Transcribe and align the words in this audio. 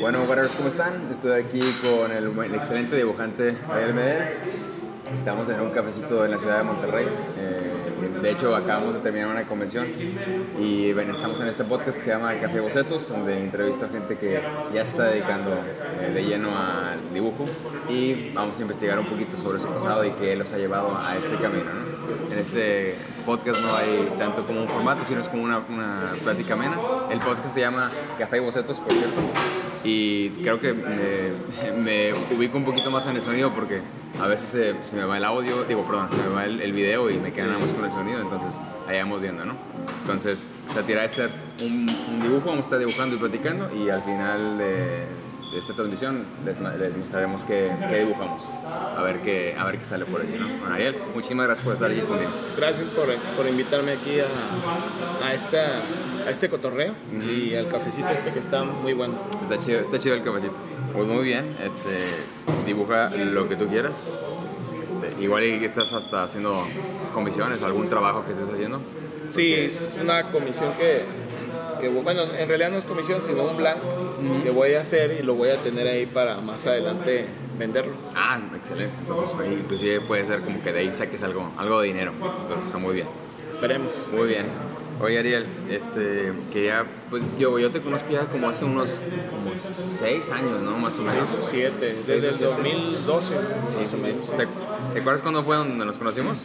Bueno, 0.00 0.24
Warriors, 0.26 0.54
¿cómo 0.54 0.68
están? 0.68 1.08
Estoy 1.10 1.42
aquí 1.42 1.60
con 1.82 2.10
el, 2.10 2.26
el 2.26 2.54
excelente 2.54 2.96
dibujante 2.96 3.54
Ariel 3.70 3.92
Medel. 3.92 4.28
Estamos 5.14 5.46
en 5.50 5.60
un 5.60 5.70
cafecito 5.70 6.24
en 6.24 6.30
la 6.30 6.38
ciudad 6.38 6.58
de 6.58 6.64
Monterrey. 6.64 7.06
Eh, 7.36 7.70
de 8.22 8.30
hecho, 8.30 8.56
acabamos 8.56 8.94
de 8.94 9.00
terminar 9.00 9.28
una 9.28 9.44
convención 9.44 9.86
y 10.58 10.88
estamos 10.88 11.40
en 11.40 11.48
este 11.48 11.64
podcast 11.64 11.98
que 11.98 12.04
se 12.04 12.10
llama 12.10 12.32
Café 12.40 12.60
Bocetos, 12.60 13.08
donde 13.10 13.40
entrevisto 13.40 13.84
a 13.84 13.88
gente 13.90 14.16
que 14.16 14.40
ya 14.72 14.84
se 14.84 14.90
está 14.90 15.04
dedicando 15.04 15.52
eh, 16.00 16.12
de 16.14 16.24
lleno 16.24 16.56
al 16.56 17.12
dibujo 17.12 17.44
y 17.88 18.30
vamos 18.32 18.58
a 18.58 18.62
investigar 18.62 18.98
un 18.98 19.06
poquito 19.06 19.36
sobre 19.36 19.60
su 19.60 19.68
pasado 19.68 20.02
y 20.04 20.12
qué 20.12 20.34
los 20.34 20.50
ha 20.52 20.56
llevado 20.56 20.96
a 20.96 21.14
este 21.16 21.36
camino. 21.36 21.64
¿no? 21.64 21.89
En 22.30 22.38
este 22.38 22.96
podcast 23.26 23.62
no 23.62 23.76
hay 23.76 24.12
tanto 24.18 24.44
como 24.44 24.62
un 24.62 24.68
formato, 24.68 25.04
sino 25.06 25.20
es 25.20 25.28
como 25.28 25.42
una, 25.42 25.58
una 25.58 26.12
plática 26.22 26.54
amena. 26.54 26.76
El 27.10 27.20
podcast 27.20 27.50
se 27.50 27.60
llama 27.60 27.90
Café 28.18 28.38
y 28.38 28.40
Bocetos, 28.40 28.78
por 28.78 28.92
cierto, 28.92 29.20
y 29.84 30.30
creo 30.42 30.60
que 30.60 30.72
me, 30.72 31.72
me 32.12 32.12
ubico 32.36 32.58
un 32.58 32.64
poquito 32.64 32.90
más 32.90 33.06
en 33.06 33.16
el 33.16 33.22
sonido 33.22 33.50
porque 33.50 33.80
a 34.20 34.26
veces 34.26 34.48
se, 34.48 34.84
se 34.84 34.96
me 34.96 35.04
va 35.04 35.16
el 35.16 35.24
audio, 35.24 35.64
digo, 35.64 35.84
perdón, 35.84 36.08
se 36.10 36.16
me 36.16 36.28
va 36.28 36.44
el, 36.44 36.60
el 36.60 36.72
video 36.72 37.10
y 37.10 37.18
me 37.18 37.32
queda 37.32 37.46
nada 37.46 37.58
más 37.58 37.72
con 37.72 37.84
el 37.84 37.92
sonido, 37.92 38.20
entonces 38.20 38.60
ahí 38.88 38.98
vamos 38.98 39.22
viendo, 39.22 39.44
¿no? 39.44 39.54
Entonces, 40.02 40.46
la 40.74 40.82
tirada 40.82 41.06
es 41.06 41.18
un, 41.62 41.88
un 41.88 42.22
dibujo, 42.22 42.46
vamos 42.46 42.66
a 42.66 42.66
estar 42.66 42.78
dibujando 42.78 43.16
y 43.16 43.18
platicando 43.18 43.74
y 43.74 43.88
al 43.88 44.02
final 44.02 44.58
de, 44.58 45.06
de 45.52 45.58
esta 45.58 45.72
transmisión 45.74 46.24
les, 46.44 46.60
les 46.78 46.96
mostraremos 46.96 47.44
qué, 47.44 47.70
qué 47.88 47.98
dibujamos, 48.00 48.44
a 48.96 49.02
ver 49.02 49.20
qué, 49.20 49.56
a 49.58 49.64
ver 49.64 49.78
qué 49.78 49.84
sale 49.84 50.04
por 50.04 50.20
ahí, 50.20 50.36
¿no? 50.38 50.46
Bueno, 50.46 50.74
Ariel, 50.74 50.96
muchísimas 51.14 51.46
gracias 51.46 51.64
por 51.64 51.74
estar 51.74 51.90
aquí 51.90 52.00
conmigo. 52.00 52.30
Gracias 52.56 52.88
por, 52.88 53.12
por 53.36 53.48
invitarme 53.48 53.92
aquí 53.92 54.20
a, 54.20 55.26
a, 55.26 55.34
esta, 55.34 55.82
a 56.26 56.30
este 56.30 56.48
cotorreo 56.48 56.94
y 57.12 57.54
al 57.54 57.68
cafecito 57.68 58.08
este 58.10 58.30
que 58.30 58.38
está 58.38 58.62
muy 58.62 58.92
bueno. 58.92 59.14
Está 59.42 59.58
chido, 59.58 59.80
está 59.80 59.98
chido 59.98 60.14
el 60.14 60.22
cafecito. 60.22 60.54
Pues 60.92 61.06
muy 61.06 61.24
bien, 61.24 61.56
este, 61.60 61.98
dibuja 62.66 63.10
lo 63.10 63.48
que 63.48 63.56
tú 63.56 63.68
quieras. 63.68 64.08
Este, 64.86 65.22
igual 65.22 65.42
que 65.42 65.64
estás 65.64 65.92
hasta 65.92 66.24
haciendo 66.24 66.66
comisiones 67.14 67.60
o 67.62 67.66
algún 67.66 67.88
trabajo 67.88 68.24
que 68.24 68.32
estés 68.32 68.48
haciendo. 68.50 68.80
Sí, 69.28 69.54
es 69.54 69.96
una 70.00 70.24
comisión 70.30 70.72
que, 70.78 71.04
que, 71.80 71.88
bueno, 71.88 72.22
en 72.38 72.48
realidad 72.48 72.70
no 72.70 72.78
es 72.78 72.84
comisión, 72.84 73.20
sino 73.24 73.42
un 73.44 73.56
blanco 73.56 74.16
que 74.42 74.50
voy 74.50 74.74
a 74.74 74.80
hacer 74.80 75.18
y 75.20 75.22
lo 75.22 75.34
voy 75.34 75.48
a 75.50 75.56
tener 75.56 75.86
ahí 75.86 76.06
para 76.06 76.36
más 76.40 76.66
adelante 76.66 77.26
venderlo. 77.58 77.92
Ah, 78.14 78.40
excelente. 78.56 78.94
Entonces, 79.00 79.32
pues, 79.36 79.52
inclusive 79.52 80.00
puede 80.02 80.26
ser 80.26 80.40
como 80.40 80.62
que 80.62 80.72
de 80.72 80.80
ahí 80.80 80.92
saques 80.92 81.22
algo, 81.22 81.50
algo 81.58 81.80
de 81.80 81.88
dinero. 81.88 82.12
Entonces 82.12 82.66
está 82.66 82.78
muy 82.78 82.94
bien. 82.94 83.06
Esperemos. 83.52 83.94
Muy 84.12 84.28
bien. 84.28 84.46
Oye 85.02 85.18
Ariel, 85.18 85.46
este, 85.70 86.30
quería, 86.52 86.84
pues 87.08 87.22
yo, 87.38 87.58
yo 87.58 87.70
te 87.70 87.80
conozco 87.80 88.10
ya 88.10 88.26
como 88.26 88.50
hace 88.50 88.66
unos 88.66 89.00
como 89.30 89.50
seis 89.58 90.28
años, 90.28 90.60
¿no? 90.60 90.72
Más 90.76 90.98
o 90.98 91.02
menos. 91.02 91.22
Esos 91.22 91.46
siete, 91.46 91.94
desde 92.06 92.28
el 92.28 92.38
2012, 92.38 93.34
más 93.34 93.44
o 93.74 93.96
Sí, 93.96 93.96
menos, 94.02 94.26
sí. 94.26 94.32
¿Te, 94.36 94.46
te 94.92 95.00
acuerdas 95.00 95.22
cuándo 95.22 95.42
fue 95.42 95.56
donde 95.56 95.84
nos 95.86 95.96
conocimos? 95.96 96.38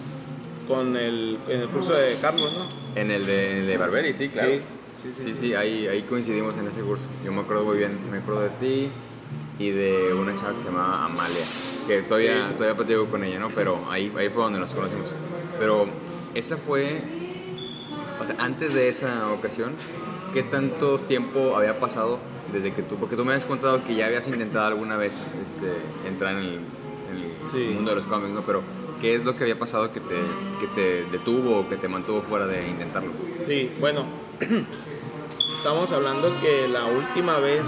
con 0.69 0.95
el, 0.97 1.37
en 1.47 1.61
el 1.61 1.67
curso 1.67 1.93
de 1.93 2.15
Carlos, 2.15 2.51
¿no? 2.53 2.67
En 2.99 3.11
el 3.11 3.25
de, 3.25 3.51
en 3.51 3.57
el 3.59 3.67
de 3.67 3.77
Barberi, 3.77 4.13
sí, 4.15 4.29
claro. 4.29 4.49
Sí, 4.49 4.61
sí, 5.05 5.23
sí, 5.23 5.31
Sí, 5.31 5.37
sí. 5.37 5.53
ahí, 5.55 5.87
ahí 5.87 6.03
coincidimos 6.03 6.57
en 6.57 6.67
ese 6.67 6.81
curso. 6.81 7.05
Yo 7.23 7.31
me 7.31 7.41
acuerdo 7.41 7.63
muy 7.63 7.77
bien, 7.77 7.97
me 8.11 8.17
acuerdo 8.17 8.41
de 8.41 8.49
ti 8.49 8.89
y 9.57 9.69
de 9.69 10.13
una 10.13 10.35
chava 10.35 10.53
que 10.53 10.59
se 10.61 10.65
llamaba 10.67 11.05
Amalia, 11.05 11.45
que 11.87 12.01
todavía, 12.01 12.53
todavía 12.57 12.75
platico 12.75 13.05
con 13.05 13.23
ella, 13.23 13.39
¿no? 13.39 13.49
Pero 13.49 13.79
ahí, 13.89 14.11
ahí 14.17 14.29
fue 14.29 14.43
donde 14.43 14.59
nos 14.59 14.73
conocimos. 14.73 15.07
Pero 15.57 15.85
esa 16.33 16.57
fue, 16.57 17.01
o 18.21 18.25
sea, 18.25 18.35
antes 18.39 18.73
de 18.73 18.89
esa 18.89 19.31
ocasión, 19.31 19.71
¿qué 20.33 20.43
tanto 20.43 20.97
tiempo 20.97 21.55
había 21.55 21.79
pasado 21.79 22.19
desde 22.51 22.73
que 22.73 22.81
tú, 22.83 22.95
porque 22.97 23.15
tú 23.15 23.23
me 23.23 23.31
habías 23.31 23.45
contado 23.45 23.83
que 23.85 23.95
ya 23.95 24.05
habías 24.07 24.27
intentado 24.27 24.65
alguna 24.67 24.97
vez 24.97 25.13
este, 25.13 26.07
entrar 26.07 26.33
en 26.35 26.39
el, 26.39 26.59
en 27.53 27.61
el 27.61 27.73
mundo 27.75 27.91
de 27.91 27.95
los 27.97 28.05
cómics, 28.05 28.33
¿no? 28.33 28.41
Pero 28.41 28.61
¿qué 29.01 29.15
es 29.15 29.23
lo 29.25 29.35
que 29.35 29.43
había 29.43 29.57
pasado 29.57 29.91
que 29.91 29.99
te, 30.01 30.15
que 30.59 30.67
te 30.75 31.05
detuvo 31.11 31.59
o 31.61 31.69
que 31.69 31.77
te 31.77 31.87
mantuvo 31.87 32.21
fuera 32.21 32.45
de 32.45 32.67
intentarlo? 32.67 33.11
Sí, 33.45 33.71
bueno, 33.79 34.05
estamos 35.55 35.91
hablando 35.91 36.39
que 36.41 36.67
la 36.67 36.85
última 36.85 37.39
vez 37.39 37.65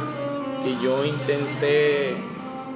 que 0.63 0.75
yo 0.83 1.05
intenté, 1.05 2.15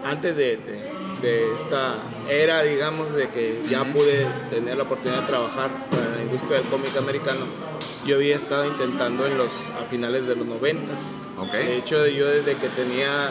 antes 0.05 0.35
de, 0.35 0.57
de- 0.57 0.91
de 1.21 1.53
esta 1.55 1.97
era, 2.27 2.63
digamos, 2.63 3.13
de 3.13 3.27
que 3.29 3.61
ya 3.69 3.83
pude 3.83 4.25
tener 4.49 4.75
la 4.77 4.83
oportunidad 4.83 5.21
de 5.21 5.27
trabajar 5.27 5.69
para 5.91 6.15
la 6.15 6.21
industria 6.23 6.57
del 6.59 6.67
cómic 6.67 6.97
americano, 6.97 7.41
yo 8.07 8.15
había 8.15 8.35
estado 8.35 8.65
intentando 8.65 9.27
en 9.27 9.37
los, 9.37 9.51
a 9.79 9.85
finales 9.87 10.25
de 10.25 10.35
los 10.35 10.47
noventas. 10.47 11.19
Ok. 11.37 11.51
De 11.51 11.77
hecho, 11.77 12.07
yo 12.07 12.25
desde 12.27 12.55
que 12.55 12.69
tenía 12.69 13.29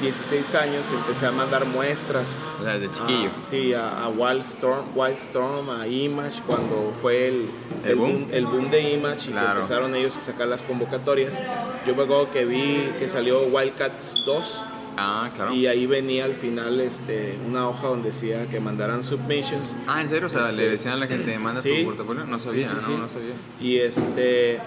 16 0.00 0.54
años 0.54 0.86
empecé 0.92 1.26
a 1.26 1.32
mandar 1.32 1.64
muestras 1.66 2.38
O 2.60 2.62
sea, 2.62 2.78
desde 2.78 2.92
chiquillo. 2.94 3.30
a- 3.36 3.40
sí, 3.40 3.74
a, 3.74 4.04
a 4.04 4.08
Wildstorm, 4.08 4.84
Wildstorm, 4.96 5.70
a 5.70 5.86
Image, 5.86 6.40
cuando 6.46 6.92
fue 7.00 7.28
el, 7.28 7.48
¿El 7.84 7.90
el, 7.90 7.96
boom? 7.96 8.12
boom, 8.20 8.28
el 8.32 8.46
boom 8.46 8.70
de 8.70 8.92
Image 8.94 9.30
y 9.30 9.32
que 9.34 9.38
empezaron 9.40 9.94
ellos 9.94 10.16
a 10.16 10.20
sacar 10.20 10.48
las 10.48 10.62
convocatorias. 10.62 11.42
Yo 11.86 11.94
me 11.96 12.04
acuerdo 12.04 12.30
que 12.30 12.44
vi 12.44 12.90
que 12.98 13.08
salió 13.08 13.42
Wildcats 13.46 14.22
2 14.24 14.60
Ah, 15.00 15.30
claro. 15.34 15.52
y 15.54 15.66
ahí 15.68 15.86
venía 15.86 16.24
al 16.24 16.34
final 16.34 16.80
este, 16.80 17.38
una 17.48 17.68
hoja 17.68 17.86
donde 17.86 18.08
decía 18.10 18.46
que 18.50 18.58
mandaran 18.58 19.02
submissions. 19.04 19.76
Ah, 19.86 20.00
¿en 20.00 20.08
serio? 20.08 20.26
O 20.26 20.30
sea, 20.30 20.40
Este, 20.42 20.52
le 20.54 20.70
decían 20.70 20.94
a 20.94 20.96
la 20.96 21.06
gente, 21.06 21.38
manda 21.38 21.60
sí. 21.62 21.70
tu 21.80 21.84
portafolio. 21.86 22.24
No 22.24 22.38
sabía, 22.38 22.68
Sí, 22.68 22.74
sí, 22.84 22.90
no, 22.92 22.98
no 22.98 23.08
sabía. 23.08 23.34
Y 23.60 23.78
este 23.78 24.58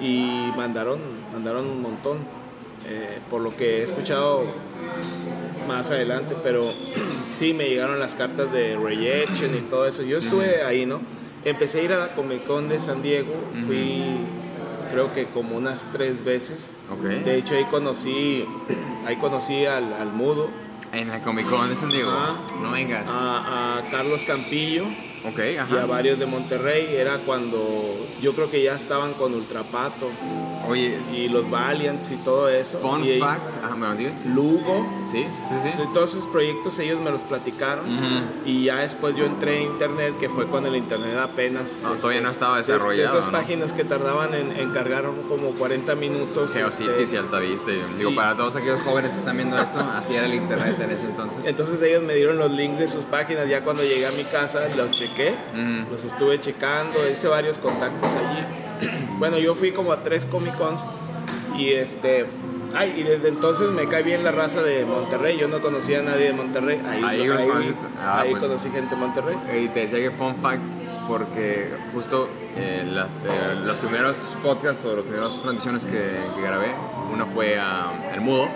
y 0.00 0.50
mandaron, 0.56 0.98
mandaron 1.32 1.66
un 1.66 1.82
montón. 1.82 2.18
Eh, 2.90 3.18
por 3.30 3.40
lo 3.40 3.56
que 3.56 3.78
he 3.78 3.82
escuchado 3.82 4.44
más 5.68 5.90
adelante, 5.90 6.34
pero 6.42 6.72
sí 7.36 7.52
me 7.52 7.68
llegaron 7.68 8.00
las 8.00 8.14
cartas 8.14 8.52
de 8.52 8.76
rejection 8.76 9.54
y 9.54 9.60
todo 9.60 9.86
eso. 9.86 10.02
Yo 10.02 10.18
estuve 10.18 10.64
ahí, 10.64 10.86
¿no? 10.86 11.00
Empecé 11.44 11.80
a 11.80 11.82
ir 11.84 11.92
a 11.92 11.98
la 11.98 12.08
Comic 12.14 12.44
Con 12.44 12.68
de 12.68 12.80
San 12.80 13.02
Diego, 13.02 13.32
fui 13.66 14.02
creo 14.90 15.12
que 15.12 15.26
como 15.26 15.56
unas 15.56 15.86
tres 15.92 16.24
veces. 16.24 16.74
De 17.24 17.36
hecho 17.36 17.54
ahí 17.54 17.64
conocí, 17.70 18.44
ahí 19.06 19.16
conocí 19.16 19.64
al, 19.66 19.92
al 19.94 20.12
mudo, 20.12 20.50
En 20.92 21.08
la 21.08 21.20
Comic 21.20 21.48
Con 21.48 21.68
de 21.68 21.76
San 21.76 21.90
Diego. 21.90 22.10
Ah. 22.12 22.36
no 22.60 22.72
vengas. 22.72 23.06
a, 23.08 23.78
a 23.78 23.90
Carlos 23.90 24.24
Campillo. 24.24 24.84
Ok, 25.24 25.38
y 25.54 25.56
a 25.56 25.62
ajá. 25.64 25.86
varios 25.86 26.18
de 26.18 26.26
Monterrey. 26.26 26.94
Era 26.96 27.18
cuando 27.18 27.58
yo 28.22 28.32
creo 28.34 28.50
que 28.50 28.62
ya 28.62 28.74
estaban 28.74 29.12
con 29.14 29.34
Ultrapato 29.34 30.08
Oye, 30.68 30.98
y 31.14 31.28
los 31.28 31.48
Valiants 31.50 32.10
y 32.10 32.16
todo 32.16 32.48
eso. 32.48 32.78
fun 32.78 33.04
y 33.04 33.18
fact. 33.18 33.46
Ajá, 33.64 33.74
¿me 33.76 33.86
lo? 33.88 34.34
Lugo. 34.34 34.86
Sí, 35.10 35.24
sí, 35.48 35.54
sí. 35.72 35.82
Todos 35.94 36.10
esos 36.14 36.26
proyectos 36.26 36.78
ellos 36.78 37.00
me 37.00 37.10
los 37.10 37.22
platicaron 37.22 37.84
Ujú. 37.86 38.24
y 38.44 38.64
ya 38.66 38.76
después 38.80 39.16
yo 39.16 39.24
entré 39.26 39.56
en 39.62 39.70
internet 39.72 40.14
que 40.20 40.28
fue 40.28 40.46
cuando 40.46 40.68
el 40.68 40.76
internet 40.76 41.16
apenas 41.18 41.68
este, 41.70 41.88
No, 41.88 41.94
todavía 41.94 42.20
no 42.20 42.30
estaba 42.30 42.56
de- 42.58 42.62
de 42.62 42.72
desarrollado, 42.72 43.18
esas 43.18 43.32
¿no? 43.32 43.38
páginas 43.38 43.72
que 43.72 43.84
tardaban 43.84 44.34
en, 44.34 44.52
en 44.52 44.70
cargar 44.70 45.04
como 45.28 45.50
40 45.52 45.94
minutos 45.94 46.52
Geocities 46.52 46.90
este, 46.98 47.14
y 47.16 47.18
Altavista. 47.18 47.70
Digo, 47.98 48.10
y- 48.10 48.14
para 48.14 48.36
todos 48.36 48.54
aquellos 48.56 48.80
jóvenes 48.82 49.12
que 49.12 49.18
están 49.18 49.36
viendo 49.36 49.58
esto, 49.58 49.80
así 49.80 50.14
era 50.14 50.26
el 50.26 50.34
internet 50.34 50.76
en 50.80 50.90
ese 50.90 51.04
entonces. 51.06 51.44
entonces 51.46 51.82
ellos 51.82 52.02
me 52.02 52.14
dieron 52.14 52.38
los 52.38 52.50
links 52.50 52.78
de 52.78 52.88
sus 52.88 53.04
páginas 53.04 53.48
ya 53.48 53.62
cuando 53.62 53.82
llegué 53.82 54.06
a 54.06 54.12
mi 54.12 54.24
casa 54.24 54.68
los 54.76 54.90
chequé 54.92 55.09
Los 55.90 56.04
estuve 56.04 56.40
checando, 56.40 57.08
hice 57.10 57.28
varios 57.28 57.58
contactos 57.58 58.10
allí. 58.10 58.88
bueno, 59.18 59.38
yo 59.38 59.54
fui 59.54 59.72
como 59.72 59.92
a 59.92 60.02
tres 60.02 60.26
Comic 60.26 60.56
Cons 60.56 60.80
y 61.56 61.70
este. 61.72 62.26
Ay, 62.72 62.94
y 62.98 63.02
desde 63.02 63.28
entonces 63.28 63.68
me 63.70 63.88
cae 63.88 64.04
bien 64.04 64.22
la 64.22 64.30
raza 64.30 64.62
de 64.62 64.84
Monterrey. 64.84 65.36
Yo 65.36 65.48
no 65.48 65.60
conocía 65.60 65.98
a 65.98 66.02
nadie 66.02 66.26
de 66.26 66.32
Monterrey. 66.34 66.80
Ahí. 66.88 67.02
Ah, 68.00 68.20
ahí 68.20 68.30
pues. 68.30 68.42
conocí 68.44 68.70
gente 68.70 68.94
de 68.94 69.00
Monterrey. 69.00 69.36
Y 69.60 69.68
te 69.68 69.80
decía 69.80 69.98
que 69.98 70.12
fun 70.12 70.36
fact, 70.36 70.62
porque 71.08 71.68
justo 71.92 72.28
eh, 72.56 72.86
la- 72.92 73.06
eh, 73.06 73.56
los 73.64 73.76
primeros 73.78 74.30
podcasts 74.42 74.84
o 74.84 74.94
las 74.94 75.04
primeras 75.04 75.42
transmisiones 75.42 75.84
que, 75.84 76.12
que 76.36 76.42
grabé, 76.42 76.68
uno 77.12 77.26
fue 77.26 77.58
a 77.58 77.90
El 78.14 78.20
Mudo, 78.20 78.48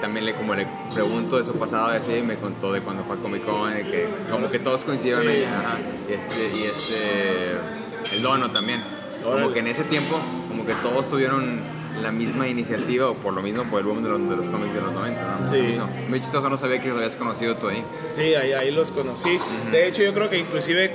también 0.00 0.24
le, 0.26 0.34
como 0.34 0.54
le 0.54 0.66
pregunto 0.94 1.36
de 1.36 1.44
su 1.44 1.52
pasado 1.52 1.92
y 1.92 1.96
así, 1.96 2.22
me 2.26 2.36
contó 2.36 2.72
de 2.72 2.80
cuando 2.80 3.04
fue 3.04 3.16
a 3.16 3.18
Comic 3.18 3.44
Con, 3.44 3.74
de 3.74 3.82
que 3.82 4.08
como 4.30 4.50
que 4.50 4.58
todos 4.58 4.84
coincidieron 4.84 5.24
Sí. 5.24 5.28
ahí, 5.28 5.44
ajá, 5.44 5.78
y 6.08 6.12
este, 6.12 6.58
y 6.58 6.62
este, 6.64 8.16
el 8.16 8.22
Dono 8.22 8.50
también. 8.50 8.82
Como 9.22 9.52
que 9.52 9.58
en 9.58 9.66
ese 9.66 9.84
tiempo, 9.84 10.18
como 10.48 10.64
que 10.64 10.74
todos 10.76 11.08
tuvieron 11.10 11.60
la 12.02 12.10
misma 12.10 12.48
iniciativa, 12.48 13.10
o 13.10 13.14
por 13.14 13.34
lo 13.34 13.42
mismo 13.42 13.64
por 13.64 13.80
el 13.80 13.86
boom 13.86 14.02
de 14.02 14.08
los, 14.08 14.28
de 14.30 14.36
los 14.36 14.46
cómics 14.46 14.72
de 14.72 14.80
los 14.80 14.92
90, 14.92 15.22
¿no? 15.42 15.48
Sí. 15.48 15.78
Muy 16.08 16.20
chistoso, 16.20 16.48
no 16.48 16.56
sabía 16.56 16.80
que 16.80 16.88
lo 16.88 16.96
habías 16.96 17.16
conocido 17.16 17.56
tú 17.56 17.68
ahí. 17.68 17.84
Sí, 18.16 18.34
ahí, 18.34 18.52
ahí 18.52 18.70
los 18.70 18.90
conocí. 18.90 19.38
De 19.70 19.86
hecho, 19.86 20.02
yo 20.02 20.14
creo 20.14 20.30
que 20.30 20.38
inclusive 20.38 20.92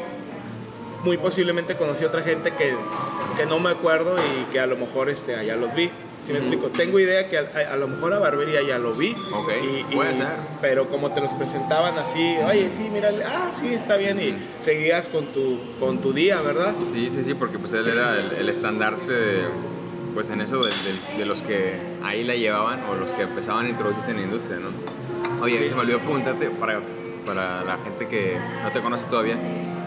muy 1.04 1.18
posiblemente 1.18 1.76
conocí 1.76 2.04
a 2.04 2.08
otra 2.08 2.24
gente 2.24 2.52
que, 2.52 2.74
que 3.38 3.46
no 3.46 3.60
me 3.60 3.70
acuerdo 3.70 4.16
y 4.18 4.52
que 4.52 4.60
a 4.60 4.66
lo 4.66 4.76
mejor 4.78 5.10
este, 5.10 5.36
allá 5.36 5.56
los 5.56 5.74
vi. 5.76 5.92
¿Sí 6.26 6.34
me 6.34 6.40
explico? 6.40 6.68
Tengo 6.70 7.00
idea 7.00 7.30
que 7.30 7.38
a, 7.38 7.74
a 7.74 7.76
lo 7.76 7.88
mejor 7.88 8.14
a 8.14 8.20
Barbería 8.20 8.62
ya 8.64 8.80
lo 8.80 8.94
vi. 8.94 9.16
Ok, 9.34 9.52
y- 9.64 9.94
y- 9.94 9.96
puede 9.96 10.16
ser. 10.16 10.28
Pero 10.60 10.90
como 10.90 11.12
te 11.12 11.22
los 11.22 11.32
presentaban 11.34 11.98
así, 12.00 12.36
oye, 12.50 12.70
sí, 12.72 12.90
mírale, 12.92 13.24
ah, 13.24 13.52
sí, 13.52 13.74
está 13.74 13.96
bien. 13.98 14.20
Y 14.20 14.36
seguías 14.60 15.08
con 15.10 15.26
tu, 15.28 15.60
con 15.80 16.00
tu 16.00 16.14
día, 16.14 16.42
¿verdad? 16.42 16.74
Sí, 16.76 17.10
sí, 17.14 17.22
sí, 17.24 17.34
porque 17.36 17.60
pues 17.60 17.74
él 17.74 17.88
era 17.88 18.18
el, 18.18 18.32
el 18.32 18.50
estandarte 18.50 19.12
de, 19.14 19.44
pues 20.16 20.30
en 20.32 20.42
eso 20.42 20.64
de, 20.64 20.72
de- 20.72 21.18
de 21.20 21.26
los 21.26 21.42
que 21.44 21.76
ahí 22.04 22.24
la 22.24 22.34
llevaban 22.36 22.80
o 22.90 22.96
los 22.96 23.12
que 23.12 23.22
empezaban 23.24 23.68
a 23.68 23.70
introducirse 23.70 24.10
en 24.12 24.18
la 24.18 24.24
industria, 24.24 24.58
¿no? 24.60 25.44
Oye, 25.44 25.60
Sí. 25.60 25.70
se 25.70 25.76
me 25.76 25.82
olvidó 25.82 26.00
preguntarte 26.00 26.50
para, 26.50 26.80
para 27.26 27.64
la 27.64 27.78
gente 27.84 28.08
que 28.08 28.36
no 28.64 28.72
te 28.72 28.82
conoce 28.82 29.06
todavía. 29.06 29.38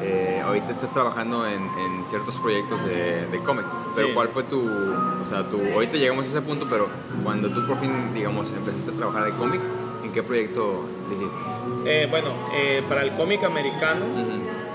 Eh, 0.08 0.42
ahorita 0.44 0.70
estás 0.70 0.90
trabajando 0.92 1.46
en, 1.46 1.54
en 1.62 2.04
ciertos 2.08 2.36
proyectos 2.38 2.84
de, 2.84 3.26
de 3.26 3.38
cómic, 3.40 3.64
pero 3.94 4.08
Sí. 4.08 4.14
¿cuál 4.14 4.28
fue 4.28 4.42
tu, 4.44 4.60
o 4.60 5.26
sea, 5.26 5.44
tu, 5.48 5.60
ahorita 5.74 5.96
llegamos 5.96 6.26
a 6.26 6.28
ese 6.30 6.42
punto, 6.42 6.66
pero 6.70 6.88
cuando 7.22 7.48
tú 7.50 7.66
por 7.66 7.78
fin, 7.78 7.92
digamos, 8.14 8.52
empezaste 8.52 8.90
a 8.92 8.94
trabajar 8.94 9.24
de 9.24 9.32
cómic, 9.32 9.60
¿en 10.04 10.12
qué 10.12 10.22
proyecto 10.22 10.84
lo 11.08 11.14
hiciste? 11.14 11.38
Eh, 11.84 12.06
bueno, 12.10 12.30
eh, 12.54 12.82
para 12.88 13.02
el 13.02 13.12
cómic 13.14 13.44
americano 13.44 14.04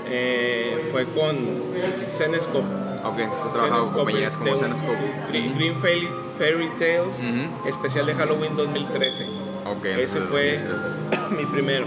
eh, 0.06 0.88
fue 0.92 1.04
con 1.06 1.36
Zenescope. 2.12 2.66
Ok, 3.04 3.18
entonces 3.18 3.44
has 3.46 3.52
trabajado 3.52 3.84
con 3.86 3.94
compañías 3.94 4.36
como 4.38 4.54
este, 4.54 4.64
Zenescope. 4.64 4.96
sí, 4.96 5.04
Green, 5.28 5.54
Green 5.56 5.76
Fairy, 5.76 6.08
Fairy 6.38 6.68
Tales, 6.78 7.22
especial 7.66 8.06
de 8.06 8.14
Halloween 8.14 8.56
2013. 8.56 9.26
Ok, 9.66 9.84
Ese 9.84 10.20
fue 10.22 10.58
mi 11.36 11.44
primero. 11.46 11.86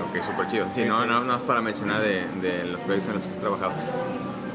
Ok, 0.00 0.22
súper 0.22 0.46
chido. 0.46 0.66
Sí, 0.72 0.84
no, 0.84 1.04
no, 1.06 1.18
es. 1.18 1.24
no 1.24 1.36
es 1.36 1.42
para 1.42 1.60
mencionar 1.60 2.00
de, 2.00 2.26
de 2.42 2.64
los 2.66 2.80
proyectos 2.82 3.08
en 3.08 3.14
los 3.16 3.24
que 3.24 3.32
has 3.32 3.40
trabajado. 3.40 3.72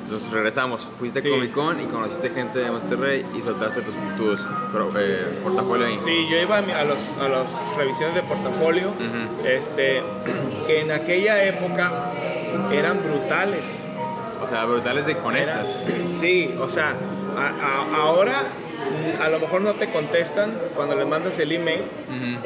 Entonces 0.06 0.30
regresamos, 0.32 0.88
fuiste 1.00 1.22
a. 1.24 1.30
Comic 1.30 1.52
Con 1.54 1.82
y 1.82 1.86
conociste 1.86 2.30
gente 2.30 2.60
de 2.60 2.70
Monterrey 2.72 3.26
y 3.36 3.42
soltaste 3.42 3.82
tus, 3.82 3.94
tus 4.18 4.40
eh, 4.98 5.40
portafolio 5.44 5.88
ahí. 5.88 5.98
Sí, 6.04 6.28
yo 6.30 6.38
iba 6.38 6.58
a, 6.58 6.60
a 6.60 6.84
los, 6.84 7.18
a 7.20 7.30
las 7.30 7.50
revisiones 7.78 8.14
de 8.16 8.22
portafolio, 8.24 8.92
este, 9.46 10.04
que 10.68 10.82
en 10.82 10.92
aquella 10.92 11.44
época 11.46 11.92
eran 12.72 13.00
brutales. 13.02 13.88
O 14.44 14.48
sea, 14.48 14.66
brutales 14.66 15.06
de 15.06 15.16
con 15.18 15.36
Era- 15.36 15.62
estas. 15.64 15.88
Sí, 16.20 16.54
o 16.60 16.70
sea, 16.70 16.94
a- 17.38 17.96
a- 17.96 18.02
ahora 18.04 18.44
a 19.22 19.30
lo 19.30 19.40
mejor 19.40 19.62
no 19.62 19.74
te 19.74 19.90
contestan 19.92 20.52
cuando 20.76 20.96
les 20.96 21.08
mandas 21.08 21.38
el 21.40 21.52
email 21.52 21.82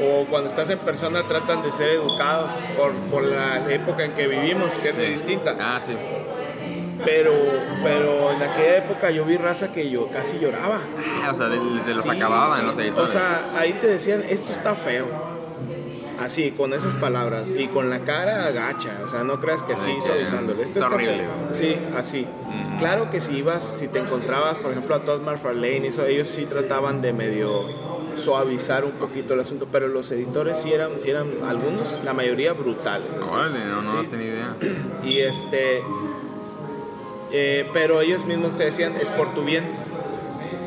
o 0.02 0.26
cuando 0.26 0.50
estás 0.50 0.70
en 0.70 0.80
persona 0.80 1.24
tratan 1.24 1.64
de 1.64 1.72
ser 1.72 1.90
educados 1.90 2.52
por, 2.78 2.92
por 3.12 3.24
la 3.24 3.72
época 3.72 4.04
en 4.06 4.12
que 4.12 4.28
vivimos, 4.28 4.74
que 4.76 4.90
es 4.90 4.98
muy 4.98 5.08
distinta. 5.08 5.56
Ah, 5.60 5.80
sí. 5.82 5.94
Pero, 7.06 7.32
pero 7.84 8.32
en 8.32 8.42
aquella 8.42 8.78
época 8.78 9.12
yo 9.12 9.24
vi 9.24 9.38
raza 9.38 9.72
que 9.72 9.90
yo 9.90 10.08
casi 10.10 10.40
lloraba. 10.40 10.80
Ah, 11.24 11.30
o 11.32 11.36
sea, 11.36 11.48
de, 11.48 11.58
de 11.60 11.94
los 11.94 12.04
Sí, 12.04 12.10
acababan 12.10 12.60
sí. 12.62 12.66
los 12.66 12.78
editores. 12.80 13.10
O 13.10 13.14
sea, 13.14 13.52
ahí 13.56 13.74
te 13.74 13.88
decían, 13.88 14.24
esto 14.28 14.52
está 14.52 14.74
feo. 14.76 15.06
Así, 16.20 16.52
con 16.52 16.74
esas 16.74 16.94
palabras. 16.96 17.54
Y 17.56 17.68
con 17.68 17.90
la 17.90 18.00
cara 18.00 18.46
agacha. 18.46 19.00
O 19.04 19.08
sea, 19.08 19.24
no 19.24 19.40
creas 19.40 19.62
que 19.64 19.74
así 19.74 19.92
suavizándole. 20.04 20.64
Esto 20.64 20.80
está 20.80 20.94
horrible, 20.94 21.18
feo. 21.20 21.30
Sí, 21.54 21.78
así. 21.96 22.26
Claro 22.80 23.10
que 23.10 23.22
si 23.22 23.38
ibas, 23.38 23.64
si 23.64 23.88
te 23.88 24.00
encontrabas, 24.00 24.56
por 24.58 24.72
ejemplo, 24.72 24.96
a 24.96 25.00
Todd 25.04 25.22
McFarlane, 25.22 25.88
eso, 25.88 26.06
ellos 26.06 26.28
sí 26.30 26.46
trataban 26.46 27.02
de 27.02 27.14
medio 27.14 27.66
suavizar 28.18 28.84
un 28.84 28.92
poquito 28.94 29.36
el 29.36 29.42
asunto, 29.42 29.68
pero 29.72 29.88
los 29.88 30.10
editores 30.12 30.58
sí 30.58 30.74
eran, 30.74 31.00
sí 31.00 31.10
eran 31.12 31.28
algunos, 31.48 32.00
la 32.04 32.14
mayoría 32.14 32.54
brutales. 32.54 33.08
Órale, 33.32 33.64
no, 33.66 33.84
no, 33.84 34.02
Sí. 34.02 34.08
tenía 34.08 34.28
idea. 34.28 34.56
Y 35.04 35.20
este. 35.20 35.82
eh, 37.32 37.68
pero 37.74 38.02
ellos 38.02 38.26
mismos 38.26 38.56
te 38.56 38.66
decían, 38.66 38.96
es 39.00 39.10
por 39.12 39.34
tu 39.34 39.44
bien. 39.44 39.64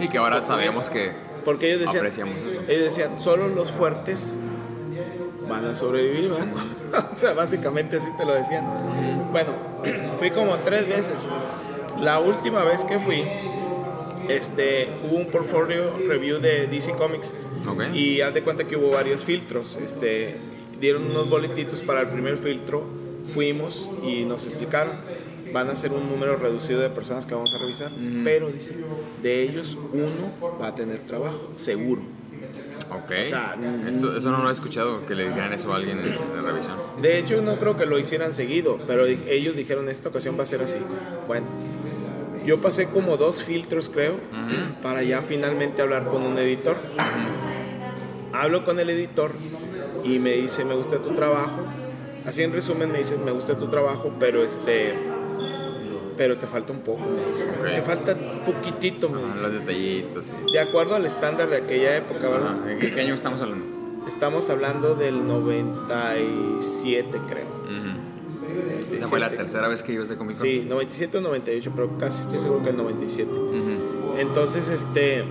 Y 0.00 0.08
que 0.08 0.18
ahora 0.18 0.40
sabemos 0.42 0.90
que 0.90 1.10
Porque 1.44 1.68
ellos 1.68 1.80
decían, 1.80 1.98
apreciamos 1.98 2.36
eso. 2.38 2.60
ellos 2.68 2.84
decían, 2.84 3.10
solo 3.20 3.48
los 3.48 3.70
fuertes 3.70 4.36
van 5.50 5.66
a 5.66 5.74
sobrevivir, 5.74 6.30
¿verdad? 6.30 6.46
o 7.14 7.16
sea, 7.16 7.32
básicamente 7.34 7.96
así 7.96 8.08
te 8.16 8.24
lo 8.24 8.34
decían. 8.34 8.64
Bueno, 9.32 9.50
fui 10.18 10.30
como 10.30 10.56
tres 10.58 10.88
veces. 10.88 11.28
La 12.00 12.20
última 12.20 12.64
vez 12.64 12.84
que 12.84 12.98
fui, 12.98 13.24
este, 14.28 14.88
hubo 15.04 15.16
un 15.16 15.26
portfolio 15.26 15.92
review 16.08 16.38
de 16.38 16.66
DC 16.68 16.92
Comics 16.92 17.32
Ok. 17.68 17.94
y 17.94 18.20
haz 18.22 18.32
de 18.32 18.42
cuenta 18.42 18.64
que 18.64 18.76
hubo 18.76 18.90
varios 18.92 19.24
filtros. 19.24 19.76
Este, 19.76 20.36
dieron 20.80 21.10
unos 21.10 21.28
boletitos 21.28 21.82
para 21.82 22.00
el 22.00 22.08
primer 22.08 22.38
filtro, 22.38 22.84
fuimos 23.34 23.90
y 24.02 24.24
nos 24.24 24.46
explicaron. 24.46 24.94
Van 25.52 25.68
a 25.68 25.74
ser 25.74 25.90
un 25.92 26.08
número 26.08 26.36
reducido 26.36 26.80
de 26.80 26.90
personas 26.90 27.26
que 27.26 27.34
vamos 27.34 27.52
a 27.54 27.58
revisar, 27.58 27.90
pero 28.22 28.48
dice, 28.50 28.72
de 29.20 29.42
ellos 29.42 29.76
uno 29.92 30.56
va 30.62 30.68
a 30.68 30.74
tener 30.76 31.00
trabajo, 31.00 31.50
seguro. 31.56 32.02
Ok. 32.90 33.12
O 33.22 33.26
sea, 33.26 33.56
eso, 33.88 34.16
eso 34.16 34.30
no 34.30 34.42
lo 34.42 34.48
he 34.48 34.52
escuchado, 34.52 35.04
que 35.04 35.14
le 35.14 35.28
dijeran 35.28 35.52
eso 35.52 35.72
a 35.72 35.76
alguien 35.76 35.98
en, 36.00 36.06
en 36.06 36.44
la 36.44 36.50
revisión. 36.50 36.76
De 37.00 37.18
hecho, 37.18 37.40
no 37.40 37.58
creo 37.58 37.76
que 37.76 37.86
lo 37.86 37.98
hicieran 37.98 38.34
seguido, 38.34 38.78
pero 38.86 39.06
ellos 39.06 39.56
dijeron 39.56 39.88
esta 39.88 40.08
ocasión 40.08 40.36
va 40.38 40.42
a 40.42 40.46
ser 40.46 40.62
así. 40.62 40.78
Bueno, 41.28 41.46
yo 42.44 42.60
pasé 42.60 42.86
como 42.86 43.16
dos 43.16 43.42
filtros, 43.42 43.90
creo, 43.90 44.14
para 44.82 45.02
ya 45.02 45.22
finalmente 45.22 45.82
hablar 45.82 46.06
con 46.08 46.24
un 46.24 46.38
editor. 46.38 46.76
Hablo 48.32 48.64
con 48.64 48.78
el 48.80 48.90
editor 48.90 49.32
y 50.04 50.18
me 50.18 50.32
dice, 50.32 50.64
me 50.64 50.74
gusta 50.74 50.98
tu 50.98 51.10
trabajo. 51.14 51.60
Así 52.26 52.42
en 52.42 52.52
resumen 52.52 52.90
me 52.92 52.98
dice, 52.98 53.16
me 53.16 53.30
gusta 53.30 53.58
tu 53.58 53.68
trabajo, 53.68 54.12
pero 54.18 54.42
este, 54.42 54.94
pero 56.16 56.38
te 56.38 56.46
falta 56.46 56.72
un 56.72 56.80
poco, 56.80 57.00
me 57.00 57.26
dice. 57.28 57.46
Te 57.74 57.82
falta 57.82 58.16
poquitito, 58.44 59.08
me 59.08 59.22
dice. 59.24 59.42
los 59.42 59.52
detallitos. 59.52 60.26
sí. 60.26 60.36
De 60.52 60.60
acuerdo 60.60 60.94
al 60.96 61.06
estándar 61.06 61.48
de 61.48 61.58
aquella 61.58 61.96
época, 61.96 62.28
¿verdad? 62.28 62.56
Ajá. 62.60 62.72
¿En 62.72 62.78
qué, 62.78 63.00
año 63.00 63.14
estamos 63.14 63.40
hablando? 63.40 63.64
Estamos 64.08 64.50
hablando 64.50 64.94
del 64.94 65.26
97, 65.26 67.20
creo. 67.28 67.60
Esa 68.92 69.08
fue 69.08 69.20
la 69.20 69.26
97. 69.26 69.36
tercera 69.36 69.68
vez 69.68 69.82
que 69.82 69.92
ibas 69.92 70.08
de 70.08 70.16
Comic 70.16 70.36
Con. 70.36 70.46
Sí, 70.46 70.64
97 70.68 71.18
o 71.18 71.20
98, 71.20 71.72
pero 71.74 71.96
casi 71.98 72.22
estoy 72.22 72.40
seguro 72.40 72.62
que 72.64 72.70
el 72.70 72.76
97. 72.76 73.30
Ujú. 73.30 74.18
Entonces, 74.18 74.68
este, 74.68 75.24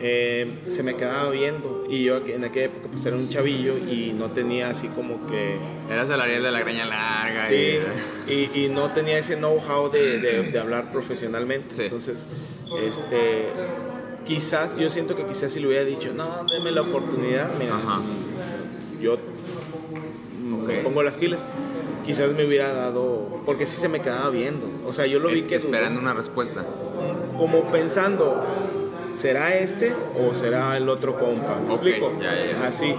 eh, 0.00 0.60
se 0.68 0.82
me 0.82 0.94
quedaba 0.96 1.30
viendo 1.30 1.84
y 1.88 2.04
yo 2.04 2.18
en 2.18 2.44
aquella 2.44 2.66
época 2.66 2.88
pues 2.92 3.04
era 3.06 3.16
un 3.16 3.28
chavillo 3.28 3.76
y 3.78 4.12
no 4.16 4.30
tenía 4.30 4.70
así 4.70 4.88
como 4.88 5.26
que, 5.26 5.56
Eras 5.90 6.08
el 6.10 6.20
Ariel 6.20 6.42
de 6.42 6.50
la 6.52 6.60
greña 6.60 6.84
larga. 6.86 7.48
sí, 7.48 7.78
y- 8.28 8.50
y, 8.64 8.68
no 8.68 8.92
tenía 8.92 9.18
ese 9.18 9.36
know-how 9.36 9.90
de, 9.90 10.18
de- 10.20 10.42
de 10.52 10.58
hablar 10.58 10.92
profesionalmente. 10.92 11.74
Sí. 11.74 11.82
Entonces, 11.82 12.26
este, 12.82 13.46
quizás, 14.26 14.76
yo 14.76 14.88
siento 14.90 15.16
que 15.16 15.24
quizás 15.24 15.52
si 15.52 15.60
le 15.60 15.66
hubiera 15.68 15.84
dicho, 15.84 16.12
no, 16.14 16.44
déme 16.50 16.70
la 16.70 16.82
oportunidad, 16.82 17.50
mira, 17.58 17.74
Ajá. 17.76 18.00
yo 19.00 19.18
me 20.66 20.78
pongo 20.80 21.02
las 21.02 21.16
pilas. 21.16 21.44
Quizás 22.04 22.32
me 22.32 22.46
hubiera 22.46 22.72
dado, 22.72 23.42
porque 23.44 23.66
sí 23.66 23.78
se 23.78 23.88
me 23.88 24.00
quedaba 24.00 24.30
viendo. 24.30 24.66
O 24.86 24.92
sea, 24.94 25.04
yo 25.06 25.18
lo 25.18 25.28
vi 25.28 25.40
Es- 25.40 25.44
que 25.46 25.54
esperando 25.56 26.00
una 26.00 26.14
respuesta. 26.14 26.64
como 27.36 27.70
pensando, 27.70 28.44
¿será 29.18 29.56
este 29.56 29.92
o 30.18 30.34
será 30.34 30.76
el 30.76 30.88
otro 30.88 31.18
compa? 31.18 31.56
¿Me 31.56 31.74
Ok, 31.74 31.86
explico? 31.86 32.12
ya, 32.20 32.32
ya. 32.52 32.66
Así. 32.66 32.94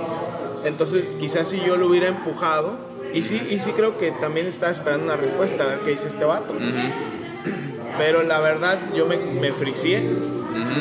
Entonces, 0.65 1.15
quizás 1.19 1.47
si 1.47 1.59
yo 1.61 1.77
lo 1.77 1.88
hubiera 1.88 2.07
empujado, 2.07 2.73
y 3.13 3.23
sí, 3.23 3.41
y 3.49 3.59
sí 3.59 3.71
creo 3.71 3.97
que 3.97 4.11
también 4.11 4.45
estaba 4.45 4.71
esperando 4.71 5.05
una 5.05 5.15
respuesta, 5.17 5.63
a 5.63 5.67
ver 5.67 5.79
qué 5.79 5.91
dice 5.91 6.07
este 6.07 6.25
vato. 6.25 6.53
Ujú. 6.53 6.63
Pero 7.97 8.23
la 8.23 8.39
verdad, 8.39 8.79
yo 8.95 9.05
me, 9.05 9.17
me 9.17 9.51
fricié. 9.51 10.01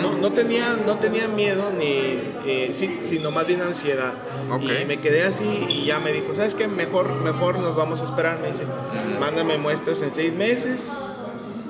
no, 0.02 0.12
no, 0.18 0.30
tenía, 0.32 0.76
no 0.86 0.96
tenía 0.96 1.28
miedo, 1.28 1.70
ni, 1.76 2.20
eh, 2.46 2.70
sí, 2.74 3.00
sino 3.04 3.30
más 3.30 3.46
bien 3.46 3.60
ansiedad. 3.62 4.12
Ok. 4.50 4.62
Y 4.82 4.84
me 4.86 4.98
quedé 4.98 5.22
así 5.24 5.66
y 5.68 5.84
ya 5.86 5.98
me 6.00 6.12
dijo, 6.12 6.34
¿sabes 6.34 6.54
qué? 6.54 6.68
Mejor, 6.68 7.22
mejor 7.22 7.58
nos 7.58 7.76
vamos 7.76 8.00
a 8.02 8.04
esperar. 8.04 8.38
Me 8.40 8.48
dice, 8.48 8.64
mándame 9.20 9.56
muestras 9.58 10.02
en 10.02 10.10
seis 10.10 10.32
meses, 10.32 10.92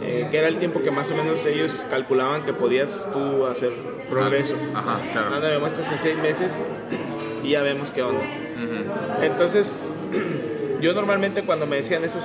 eh, 0.02 0.28
que 0.30 0.38
era 0.38 0.48
el 0.48 0.58
tiempo 0.58 0.80
que 0.82 0.90
más 0.90 1.10
o 1.10 1.14
menos 1.14 1.44
ellos 1.46 1.86
calculaban 1.90 2.44
que 2.44 2.52
podías 2.52 3.08
tú 3.12 3.46
hacer 3.46 3.72
progreso. 4.08 4.56
Ajá, 4.74 5.00
claro. 5.12 5.30
Mándame 5.30 5.58
muestras 5.58 5.90
en 5.92 5.98
seis 5.98 6.16
meses 6.18 6.62
y 7.42 7.50
ya 7.50 7.62
vemos 7.62 7.90
qué 7.90 8.02
onda. 8.02 8.22
Ujú. 8.22 9.22
Entonces, 9.22 9.84
yo 10.80 10.92
normalmente 10.94 11.42
cuando 11.42 11.66
me 11.66 11.76
decían 11.76 12.04
eso, 12.04 12.18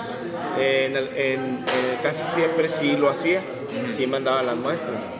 eh, 0.57 0.87
en 0.89 0.97
el- 0.97 1.17
en- 1.17 1.55
eh, 1.59 1.97
casi 2.01 2.23
siempre 2.33 2.69
sí 2.69 2.95
lo 2.97 3.09
hacía, 3.09 3.41
sí 3.91 4.07
mandaba 4.07 4.43
las 4.43 4.55
muestras. 4.55 5.11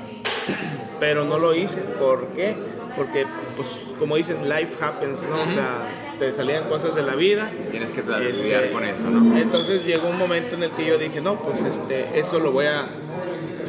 Pero 0.99 1.25
no 1.25 1.39
lo 1.39 1.53
hice, 1.53 1.81
¿por 1.81 2.27
qué? 2.29 2.55
Porque, 2.95 3.25
pues, 3.57 3.87
como 3.97 4.15
dicen, 4.15 4.47
life 4.47 4.77
happens, 4.79 5.23
¿no? 5.29 5.43
O 5.43 5.47
sea, 5.47 5.87
te 6.19 6.31
salían 6.31 6.65
cosas 6.69 6.95
de 6.95 7.03
la 7.03 7.15
vida. 7.15 7.51
Tienes 7.71 7.91
que 7.91 8.01
Este, 8.01 8.43
lidiar 8.43 8.71
con 8.71 8.83
eso, 8.83 9.03
¿no? 9.09 9.37
Entonces 9.37 9.85
llegó 9.85 10.09
un 10.09 10.17
momento 10.17 10.55
en 10.55 10.63
el 10.63 10.71
que 10.71 10.85
yo 10.85 10.97
dije, 10.97 11.21
no, 11.21 11.35
pues 11.41 11.63
este, 11.63 12.19
eso 12.19 12.39
lo 12.39 12.51
voy 12.51 12.65
a, 12.67 12.87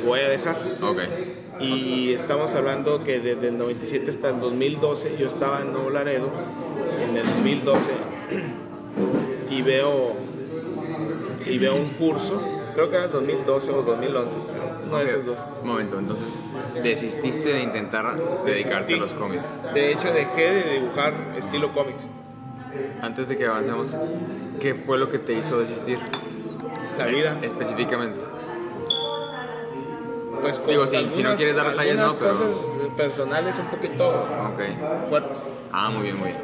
voy 0.06 0.20
a 0.20 0.28
dejar. 0.28 0.58
Ok. 0.82 0.98
Y 1.60 2.12
estamos 2.12 2.54
hablando 2.56 3.04
que 3.04 3.20
desde 3.20 3.48
el 3.48 3.58
97 3.58 4.10
hasta 4.10 4.30
el 4.30 4.40
2012, 4.40 5.16
yo 5.18 5.26
estaba 5.28 5.60
en 5.60 5.72
Nuevo 5.72 5.90
Laredo, 5.90 6.28
en 7.08 7.16
el 7.16 7.24
2012, 7.26 7.92
y 9.50 9.62
veo, 9.62 10.14
y 11.46 11.58
veo 11.58 11.76
un 11.76 11.90
curso, 11.90 12.42
creo 12.74 12.90
que 12.90 12.96
era 12.96 13.04
el 13.06 13.12
2012 13.12 13.70
o 13.70 13.82
2011, 13.82 14.38
uno 14.86 14.96
de 14.98 15.04
Ok. 15.04 15.08
esos 15.08 15.26
dos. 15.26 15.46
Un 15.62 15.68
momento, 15.68 15.98
entonces 16.00 16.34
desististe 16.82 17.52
de 17.52 17.62
intentar 17.62 18.16
dedicarte 18.44 18.50
Desistí. 18.50 18.94
a 18.94 18.96
los 18.96 19.12
cómics. 19.14 19.48
De 19.74 19.92
hecho, 19.92 20.12
dejé 20.12 20.50
de 20.54 20.72
dibujar 20.80 21.14
estilo 21.38 21.72
cómics. 21.72 22.08
Antes 23.02 23.28
de 23.28 23.36
que 23.36 23.46
avancemos, 23.46 23.98
¿qué 24.60 24.74
fue 24.74 24.98
lo 24.98 25.08
que 25.10 25.18
te 25.18 25.32
hizo 25.34 25.58
desistir? 25.58 25.98
La 26.98 27.06
vida. 27.06 27.38
Específicamente. 27.42 28.20
pues 30.40 30.58
con 30.58 30.70
Digo, 30.70 30.86
si- 30.86 31.10
si 31.10 31.22
no 31.22 31.34
quieres 31.36 31.56
dar 31.56 31.70
detalles, 31.70 31.96
no, 31.98 32.12
pero- 32.18 32.32
cosas 32.32 32.48
personales 32.98 33.56
un 33.58 33.66
poquito 33.66 34.08
Ok. 34.10 35.08
fuertes. 35.08 35.50
Ah, 35.72 35.88
muy 35.90 36.02
bien, 36.02 36.18
muy 36.18 36.28
bien. 36.28 36.40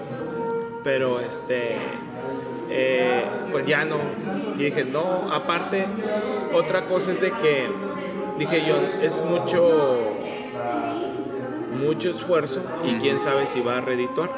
pero 0.83 1.21
este 1.21 1.77
eh, 2.71 3.23
pues 3.53 3.67
ya 3.67 3.85
no 3.85 3.97
y 4.57 4.65
dije 4.65 4.83
no 4.87 5.29
aparte 5.31 5.85
otra 6.55 6.87
cosa 6.87 7.13
es 7.13 7.21
de 7.21 7.31
que 7.33 7.69
dije 8.39 8.65
yo 8.67 8.77
es 9.03 9.21
mucho 9.23 10.10
mucho 11.91 12.11
esfuerzo 12.11 12.63
y 12.85 12.95
quién 13.01 13.19
sabe 13.19 13.47
si 13.47 13.61
va 13.61 13.79
a 13.79 13.81
redituar 13.81 14.31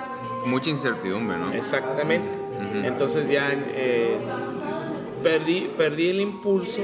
Mucha 0.47 0.71
incertidumbre, 0.71 1.37
¿no? 1.37 1.53
exactamente 1.53 2.29
entonces 2.85 3.29
ya 3.29 3.53
eh, 3.53 4.17
perdí 5.23 5.71
perdí 5.77 6.09
el 6.09 6.21
impulso 6.21 6.81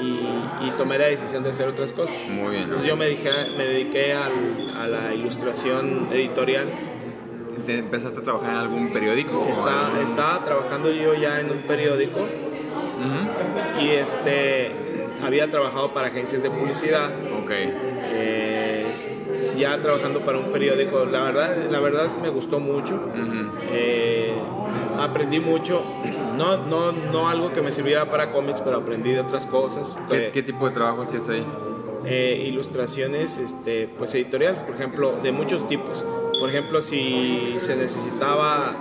y, 0.00 0.66
y 0.66 0.70
tomé 0.78 0.98
la 0.98 1.06
decisión 1.06 1.42
de 1.42 1.50
hacer 1.50 1.68
otras 1.68 1.92
cosas 1.92 2.28
Muy 2.30 2.50
bien. 2.50 2.62
entonces 2.64 2.86
yo 2.86 2.96
me, 2.96 3.06
dije, 3.08 3.30
me 3.56 3.64
dediqué 3.64 4.12
al- 4.12 4.66
a 4.80 4.86
la 4.86 5.14
ilustración 5.14 6.08
editorial 6.12 6.66
¿Te 7.66 7.78
empezaste 7.78 8.20
a 8.20 8.22
trabajar 8.22 8.50
en 8.50 8.56
algún 8.58 8.92
periódico? 8.92 9.46
Está- 9.50 9.86
algún- 9.86 10.02
estaba 10.02 10.44
trabajando 10.44 10.90
yo 10.92 11.14
ya 11.14 11.40
en 11.40 11.50
un 11.50 11.58
periódico 11.62 12.20
y 13.80 13.88
este 13.90 14.70
había 15.24 15.50
trabajado 15.50 15.92
para 15.94 16.08
agencias 16.08 16.42
de 16.42 16.50
publicidad 16.50 17.10
Ok. 17.42 17.50
Ya 19.58 19.80
trabajando 19.80 20.20
para 20.20 20.38
un 20.38 20.46
periódico 20.46 21.04
la 21.04 21.20
verdad 21.22 21.56
la 21.70 21.80
verdad 21.80 22.08
me 22.22 22.28
gustó 22.28 22.60
mucho 22.60 22.94
Ujú. 22.94 23.50
eh, 23.72 24.32
aprendí 24.98 25.40
mucho 25.40 25.82
no, 26.36 26.56
no, 26.66 26.92
no 26.92 27.28
algo 27.28 27.52
que 27.52 27.62
me 27.62 27.70
sirviera 27.72 28.10
para 28.10 28.30
cómics 28.30 28.60
pero 28.60 28.78
aprendí 28.78 29.12
de 29.12 29.20
otras 29.20 29.46
cosas 29.46 29.98
¿Qué, 30.10 30.26
Eh, 30.26 30.30
qué 30.32 30.42
tipo 30.42 30.66
de 30.68 30.74
trabajo 30.74 31.02
hacías 31.02 31.28
ahí? 31.28 31.44
eh, 32.06 32.44
ilustraciones 32.48 33.38
este, 33.38 33.88
pues 33.96 34.14
editoriales, 34.14 34.60
por 34.60 34.74
ejemplo, 34.74 35.14
de 35.22 35.32
muchos 35.32 35.66
tipos. 35.66 36.04
Por 36.38 36.50
ejemplo, 36.50 36.82
si 36.82 37.54
se 37.56 37.76
necesitaba, 37.76 38.76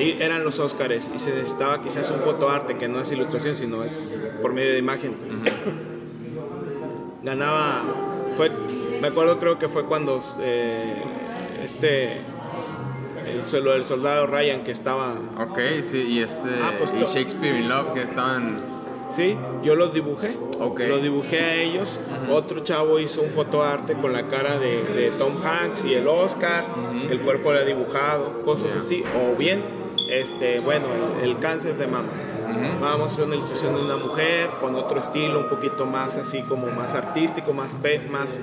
eran 0.00 0.42
los 0.42 0.58
Óscares, 0.58 1.08
y 1.14 1.20
se 1.20 1.30
necesitaba 1.32 1.80
quizás 1.80 2.10
un 2.10 2.18
fotoarte, 2.18 2.76
que 2.76 2.88
no 2.88 3.00
es 3.00 3.12
ilustración, 3.12 3.54
sino 3.54 3.84
es 3.84 4.20
por 4.42 4.52
medio 4.52 4.72
de 4.72 4.78
imágenes. 4.80 5.28
Ganaba, 7.22 7.82
fue, 8.36 8.50
me 9.00 9.08
acuerdo 9.08 9.38
creo 9.38 9.58
que 9.58 9.68
fue 9.68 9.84
cuando 9.84 10.20
eh, 10.40 11.02
este, 11.62 12.20
el 13.26 13.44
suelo 13.44 13.72
del 13.72 13.84
soldado 13.84 14.26
Ryan 14.26 14.64
que 14.64 14.70
estaba 14.70 15.16
Ok, 15.38 15.58
sí, 15.82 15.98
y 16.08 16.20
este. 16.20 16.48
Ah, 16.62 16.72
pues 16.78 16.92
y 16.92 17.04
Shakespeare 17.04 17.56
in 17.56 17.68
Love, 17.68 17.92
que 17.92 18.02
estaban. 18.02 18.56
Sí, 19.10 19.36
yo 19.62 19.76
los 19.76 19.94
dibujé. 19.94 20.36
Ok. 20.58 20.80
Los 20.88 21.02
dibujé 21.02 21.40
a 21.40 21.54
ellos. 21.54 22.00
Otro 22.30 22.60
chavo 22.60 22.98
hizo 22.98 23.22
un 23.22 23.30
fotoarte 23.30 23.94
con 23.94 24.12
la 24.12 24.26
cara 24.26 24.58
de, 24.58 24.82
de 24.82 25.10
Tom 25.12 25.36
Hanks 25.42 25.84
y 25.84 25.94
el 25.94 26.08
Oscar. 26.08 26.64
El 27.08 27.20
cuerpo 27.20 27.52
era 27.52 27.64
dibujado, 27.64 28.42
cosas 28.44 28.74
así. 28.74 29.04
O 29.16 29.36
bien, 29.36 29.62
este, 30.08 30.58
bueno, 30.60 30.86
el, 31.20 31.30
el 31.30 31.38
cáncer 31.38 31.76
de 31.76 31.86
mama. 31.86 32.10
Vamos 32.80 33.10
a 33.10 33.14
hacer 33.14 33.24
una 33.24 33.34
ilustración 33.36 33.74
de 33.74 33.82
una 33.82 33.96
mujer 33.96 34.50
con 34.60 34.74
otro 34.74 35.00
estilo, 35.00 35.38
un 35.40 35.48
poquito 35.48 35.86
más 35.86 36.16
así 36.16 36.42
como 36.42 36.66
más 36.68 36.94
artístico, 36.94 37.52
más 37.52 37.74
pe- 37.74 38.00
más 38.10 38.38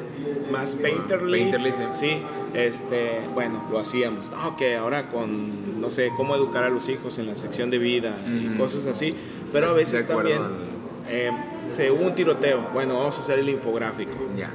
más 0.52 0.76
painterly. 0.76 1.50
Painterly, 1.52 1.72
sí. 1.72 1.84
Sí, 1.94 2.24
este, 2.54 3.22
bueno, 3.34 3.64
lo 3.72 3.80
hacíamos. 3.80 4.30
Ah, 4.36 4.50
ok, 4.50 4.62
ahora 4.80 5.10
con, 5.10 5.80
no 5.82 5.90
sé, 5.90 6.12
cómo 6.18 6.36
educar 6.36 6.64
a 6.64 6.70
los 6.70 6.90
hijos 6.90 7.18
en 7.18 7.28
la 7.28 7.36
sección 7.36 7.72
de 7.72 7.78
vida 7.80 8.18
y 8.28 8.56
cosas 8.58 8.86
así. 8.86 9.16
Pero 9.52 9.68
a 9.70 9.74
veces 9.74 10.02
también 10.08 10.42
eh, 11.10 11.32
se 11.70 11.92
hubo 11.92 12.04
un 12.06 12.14
tiroteo. 12.14 12.68
Bueno, 12.74 12.96
vamos 13.00 13.18
a 13.18 13.22
hacer 13.22 13.40
el 13.40 13.50
infográfico. 13.50 14.12
Ya, 14.38 14.52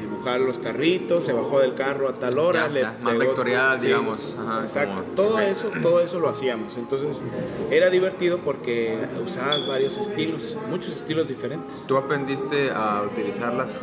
Dibujar 0.00 0.40
los 0.40 0.58
carritos, 0.58 1.24
se 1.24 1.32
bajó 1.32 1.60
del 1.60 1.74
carro 1.74 2.08
a 2.08 2.14
tal 2.14 2.38
hora. 2.38 2.66
Ya, 2.66 2.72
le 2.72 2.80
ya, 2.82 2.96
más 3.02 3.80
sí, 3.80 3.86
digamos. 3.86 4.36
Ajá, 4.38 4.62
exacto. 4.62 4.94
como- 5.02 5.14
todo 5.14 5.38
eso, 5.40 5.70
todo 5.82 6.00
eso 6.00 6.18
lo 6.20 6.28
hacíamos. 6.28 6.76
Entonces 6.76 7.22
era 7.70 7.90
divertido 7.90 8.38
porque 8.38 8.98
usabas 9.24 9.66
varios 9.66 9.96
estilos, 9.98 10.56
muchos 10.70 10.96
estilos 10.96 11.28
diferentes. 11.28 11.84
¿Tú 11.86 11.96
aprendiste 11.96 12.70
a 12.70 13.02
utilizarlas? 13.02 13.82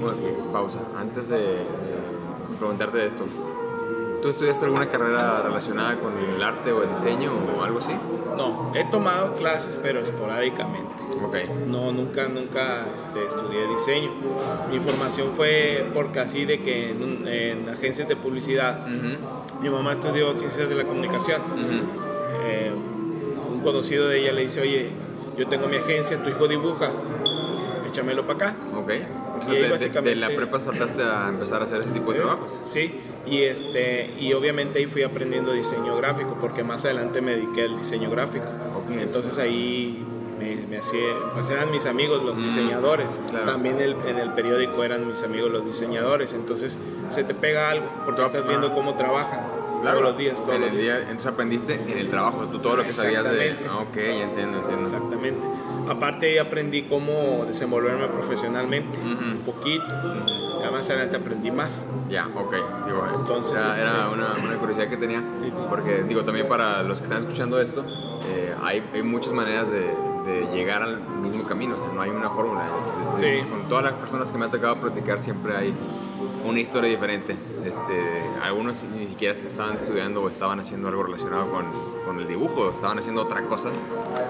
Bueno, 0.00 0.16
pausa. 0.52 0.80
Antes 0.98 1.28
de, 1.28 1.38
de 1.38 1.66
preguntarte 2.58 2.98
de 2.98 3.06
esto. 3.06 3.24
¿Tú 4.22 4.28
estudiaste 4.28 4.66
alguna 4.66 4.86
carrera 4.86 5.40
relacionada 5.42 5.96
con 5.96 6.12
el 6.18 6.42
arte 6.42 6.72
o 6.72 6.82
el 6.82 6.94
diseño 6.94 7.32
o 7.58 7.62
algo 7.64 7.78
así? 7.78 7.92
No, 8.36 8.70
he 8.74 8.84
tomado 8.84 9.34
clases, 9.34 9.78
pero 9.82 10.00
esporádicamente. 10.00 10.88
No, 11.68 11.92
nunca, 11.92 12.28
nunca 12.28 12.86
este, 12.96 13.24
estudié 13.26 13.66
diseño. 13.68 14.10
Mi 14.70 14.78
formación 14.80 15.32
fue 15.36 15.84
porque 15.94 16.20
así 16.20 16.44
de 16.44 16.60
que 16.60 16.90
en, 16.90 17.68
agencias 17.68 18.08
de 18.08 18.16
publicidad, 18.16 18.80
Ujú, 18.86 19.60
mi 19.62 19.70
mamá 19.70 19.92
estudió 19.92 20.34
ciencias 20.34 20.68
de 20.68 20.74
la 20.74 20.84
comunicación. 20.84 21.40
Eh, 22.44 22.72
un 23.52 23.60
conocido 23.60 24.08
de 24.08 24.20
ella 24.20 24.32
le 24.32 24.42
dice, 24.42 24.60
oye, 24.60 24.88
yo 25.36 25.46
tengo 25.46 25.68
mi 25.68 25.76
agencia, 25.76 26.22
tu 26.22 26.28
hijo 26.30 26.48
dibuja, 26.48 26.90
échamelo 27.86 28.26
para 28.26 28.48
acá. 28.50 28.56
Ok. 28.76 28.90
O 29.38 29.42
sea, 29.42 29.54
Y 29.54 29.56
ahí 29.56 29.62
de- 29.64 29.70
básicamente- 29.70 30.16
la 30.16 30.28
prepa 30.28 30.58
saltaste 30.58 31.02
a 31.02 31.28
empezar 31.28 31.62
a 31.62 31.64
hacer 31.64 31.80
ese 31.80 31.90
tipo 31.90 32.12
de 32.12 32.18
trabajos. 32.18 32.60
Sí, 32.64 32.92
y, 33.26 33.42
este, 33.42 34.10
y 34.18 34.32
obviamente 34.34 34.78
ahí 34.80 34.86
fui 34.86 35.02
aprendiendo 35.02 35.52
diseño 35.52 35.96
gráfico, 35.96 36.36
porque 36.40 36.62
más 36.62 36.84
adelante 36.84 37.20
me 37.22 37.36
dediqué 37.36 37.62
al 37.62 37.78
diseño 37.78 38.10
gráfico. 38.10 38.46
Ok. 38.76 38.90
Entonces 39.00 39.38
ahí 39.38 40.04
me, 40.40 40.56
me 40.66 40.78
hacía, 40.78 41.12
pues 41.34 41.50
eran 41.50 41.70
mis 41.70 41.86
amigos 41.86 42.22
los 42.22 42.36
diseñadores. 42.42 43.20
Mm, 43.22 43.28
claro. 43.28 43.46
También 43.52 43.80
el- 43.80 43.96
en 44.06 44.18
el 44.18 44.30
periódico 44.32 44.82
eran 44.82 45.06
mis 45.06 45.22
amigos 45.22 45.50
los 45.50 45.64
diseñadores. 45.64 46.32
Entonces 46.32 46.78
se 47.10 47.24
te 47.24 47.34
pega 47.34 47.70
algo, 47.70 47.86
porque 48.04 48.22
estás 48.22 48.46
viendo 48.48 48.72
cómo 48.74 48.94
trabajan 48.94 49.40
Claro. 49.82 49.98
todos 50.00 50.10
los 50.12 50.18
días, 50.18 50.40
todos 50.40 50.54
en 50.54 50.60
los 50.62 50.70
el 50.70 50.76
días. 50.78 50.96
día, 50.98 51.02
entonces 51.04 51.26
aprendiste 51.26 51.74
en 51.92 51.98
el 51.98 52.08
trabajo, 52.10 52.44
tú 52.50 52.58
todo 52.58 52.76
lo 52.76 52.82
que 52.82 52.92
sabías 52.92 53.24
de... 53.24 53.52
Ok, 53.80 53.96
entiendo, 53.96 54.58
entiendo. 54.60 54.82
Exactamente. 54.88 55.40
Aparte 55.88 56.26
ahí 56.26 56.38
aprendí 56.38 56.82
cómo 56.82 57.44
desenvolverme 57.46 58.06
profesionalmente, 58.06 58.96
Ujú. 58.98 59.24
un 59.24 59.38
poquito. 59.44 59.84
Ya 60.60 60.70
más 60.70 60.88
adelante 60.90 61.16
aprendí 61.16 61.50
más. 61.50 61.84
Ya, 62.08 62.28
ok. 62.34 62.54
Digo, 62.86 63.06
Entonces, 63.20 63.58
era, 63.58 63.70
este- 63.70 63.80
era 63.82 64.08
una, 64.10 64.34
una 64.34 64.56
curiosidad 64.58 64.88
que 64.88 64.96
tenía. 64.98 65.20
Sí, 65.40 65.46
sí. 65.46 65.52
Porque, 65.70 66.02
digo, 66.06 66.22
también 66.24 66.46
para 66.46 66.82
los 66.82 66.98
que 66.98 67.04
están 67.04 67.18
escuchando 67.18 67.58
esto, 67.60 67.82
eh, 68.28 68.54
hay, 68.62 68.82
hay 68.92 69.02
muchas 69.02 69.32
maneras 69.32 69.70
de, 69.70 69.90
de 70.24 70.48
llegar 70.54 70.82
al 70.82 71.00
mismo 71.00 71.44
camino. 71.44 71.76
O 71.76 71.78
sea, 71.78 71.88
no 71.94 72.02
hay 72.02 72.10
una 72.10 72.30
fórmula. 72.30 72.62
Sí. 73.18 73.40
Con 73.48 73.68
todas 73.68 73.84
las 73.84 73.94
personas 73.94 74.30
que 74.30 74.38
me 74.38 74.46
ha 74.46 74.50
tocado 74.50 74.76
platicar, 74.76 75.20
siempre 75.20 75.56
hay 75.56 75.74
una 76.44 76.60
historia 76.60 76.90
diferente. 76.90 77.36
Este, 77.64 78.22
algunos 78.42 78.84
ni 78.84 79.06
siquiera 79.06 79.38
estaban 79.38 79.76
estudiando 79.76 80.22
o 80.22 80.28
estaban 80.28 80.58
haciendo 80.60 80.88
algo 80.88 81.02
relacionado 81.02 81.50
con, 81.50 81.66
con 82.06 82.18
el 82.18 82.28
dibujo, 82.28 82.70
estaban 82.70 82.98
haciendo 82.98 83.22
otra 83.22 83.42
cosa. 83.44 83.70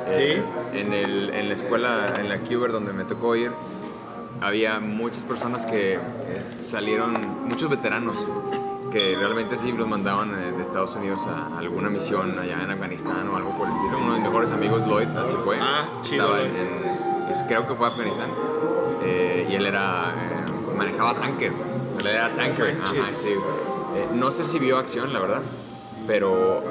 Eh, 0.09 0.43
en, 0.75 0.93
el, 0.93 1.31
en 1.31 1.49
la 1.49 1.55
escuela, 1.55 2.15
en 2.19 2.29
la 2.29 2.39
Cuber, 2.41 2.73
donde 2.73 2.93
me 2.93 3.05
tocó 3.05 3.37
ir, 3.37 3.53
había 4.41 4.81
muchas 4.81 5.25
personas 5.25 5.67
que 5.67 5.95
eh, 5.95 5.99
salieron, 6.61 7.47
muchos 7.47 7.71
veteranos 7.71 8.27
que 8.91 9.15
realmente 9.17 9.57
sí 9.57 9.73
los 9.73 9.87
mandaban 9.87 10.31
eh, 10.31 10.53
Estados 10.71 10.95
Unidos 10.95 11.27
a 11.27 11.59
alguna 11.59 11.91
misión 11.91 12.39
allá 12.39 12.63
en 12.63 12.71
Afganistán 12.71 13.29
o 13.29 13.37
algo 13.37 13.51
por 13.59 13.67
el 13.69 13.75
estilo. 13.75 13.99
Uno 13.99 14.13
de 14.15 14.21
mis 14.21 14.29
mejores 14.29 14.51
amigos, 14.53 14.87
Lloyd, 14.87 15.09
así 15.17 15.35
fue. 15.45 15.59
Ah, 15.61 15.85
chido, 16.03 16.25
Estaba 16.37 16.43
en, 16.43 16.57
en- 16.57 17.47
creo 17.49 17.67
que 17.67 17.75
fue 17.75 17.87
a 17.87 17.91
Afganistán. 17.91 18.31
Eh, 19.03 19.49
y 19.51 19.55
él 19.57 19.67
era, 19.67 20.15
eh, 20.15 20.77
manejaba 20.79 21.15
tanques. 21.17 21.55
Él 21.99 22.07
era 22.07 22.29
tanker. 22.37 22.77
No 22.77 22.85
Ajá, 22.85 23.11
sí. 23.13 23.31
Eh, 23.31 24.07
no 24.15 24.31
sé 24.31 24.45
si 24.45 24.61
vio 24.61 24.79
acción, 24.79 25.13
la 25.13 25.19
verdad, 25.19 25.43
pero 26.07 26.63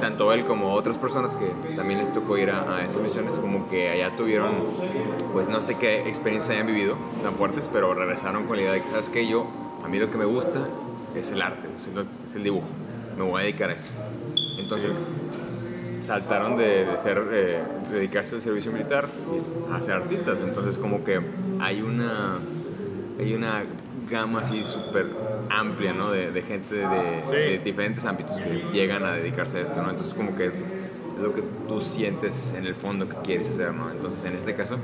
tanto 0.00 0.32
él 0.32 0.44
como 0.44 0.72
otras 0.74 0.98
personas 0.98 1.36
que 1.36 1.46
también 1.76 2.00
les 2.00 2.12
tocó 2.12 2.36
ir 2.36 2.50
a, 2.50 2.76
a 2.78 2.84
esas 2.84 3.00
misiones, 3.02 3.36
como 3.36 3.68
que 3.68 3.88
allá 3.88 4.16
tuvieron, 4.16 4.50
pues 5.32 5.48
no 5.48 5.60
sé 5.60 5.76
qué 5.76 6.08
experiencias 6.08 6.50
hayan 6.56 6.66
vivido 6.66 6.96
tan 7.22 7.34
fuertes, 7.34 7.68
pero 7.72 7.94
regresaron 7.94 8.46
con 8.46 8.56
la 8.56 8.62
idea 8.62 8.72
de 8.72 8.82
que, 8.82 8.90
¿sabes 8.90 9.10
qué? 9.10 9.26
Yo, 9.28 9.46
a 9.84 9.88
mí 9.88 9.98
lo 10.00 10.10
que 10.10 10.18
me 10.18 10.24
gusta 10.24 10.66
es 11.14 11.30
el 11.30 11.40
arte, 11.40 11.68
es 11.78 11.86
el, 11.86 12.06
es 12.26 12.34
el 12.34 12.42
dibujo, 12.42 12.66
me 13.16 13.22
voy 13.22 13.40
a 13.40 13.44
dedicar 13.44 13.70
a 13.70 13.74
eso. 13.74 13.90
Entonces, 14.58 15.02
saltaron 16.00 16.56
de, 16.56 16.84
de 16.84 16.98
ser, 16.98 17.22
eh, 17.32 17.58
dedicarse 17.90 18.36
al 18.36 18.40
servicio 18.40 18.72
militar 18.72 19.06
a 19.72 19.80
ser 19.82 19.94
artistas, 19.94 20.38
entonces 20.40 20.78
como 20.78 21.04
que 21.04 21.20
hay 21.60 21.80
una, 21.82 22.38
hay 23.18 23.34
una 23.34 23.62
gama 24.10 24.40
así 24.40 24.62
súper 24.62 25.06
amplia, 25.50 25.92
¿no? 25.92 26.10
De, 26.10 26.30
de 26.30 26.42
gente 26.42 26.74
de, 26.74 27.22
Sí. 27.22 27.36
de 27.36 27.58
diferentes 27.64 28.04
ámbitos 28.04 28.38
que 28.40 28.64
llegan 28.72 29.04
a 29.04 29.12
dedicarse 29.12 29.58
a 29.58 29.60
esto, 29.62 29.82
¿no? 29.82 29.90
Entonces 29.90 30.14
como 30.14 30.34
que 30.36 30.46
es 30.46 30.52
lo 31.20 31.32
que 31.32 31.42
tú 31.66 31.80
sientes 31.80 32.52
en 32.52 32.66
el 32.66 32.74
fondo 32.74 33.08
que 33.08 33.16
quieres 33.24 33.48
hacer, 33.48 33.72
¿no? 33.72 33.90
Entonces 33.90 34.22
en 34.24 34.34
este 34.36 34.54
caso, 34.54 34.76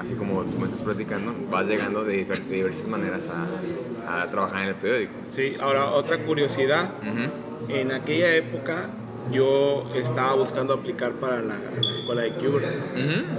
así 0.00 0.14
como 0.14 0.42
tú 0.42 0.58
me 0.58 0.66
estás 0.66 0.82
platicando, 0.82 1.34
vas 1.50 1.68
llegando 1.68 2.02
de, 2.04 2.26
diver- 2.26 2.42
de 2.44 2.56
diversas 2.56 2.88
maneras 2.88 3.28
a, 3.28 4.22
a 4.22 4.26
trabajar 4.30 4.62
en 4.62 4.68
el 4.70 4.74
periódico. 4.74 5.12
Sí, 5.30 5.56
ahora 5.60 5.90
otra 5.90 6.18
curiosidad. 6.18 6.90
Ujú. 7.02 7.49
En 7.68 7.92
aquella 7.92 8.34
época 8.34 8.90
yo 9.32 9.88
estaba 9.94 10.34
buscando 10.34 10.74
aplicar 10.74 11.12
para 11.12 11.40
la, 11.42 11.56
la 11.80 11.92
escuela 11.92 12.22
de 12.22 12.32
Cuba. 12.32 12.60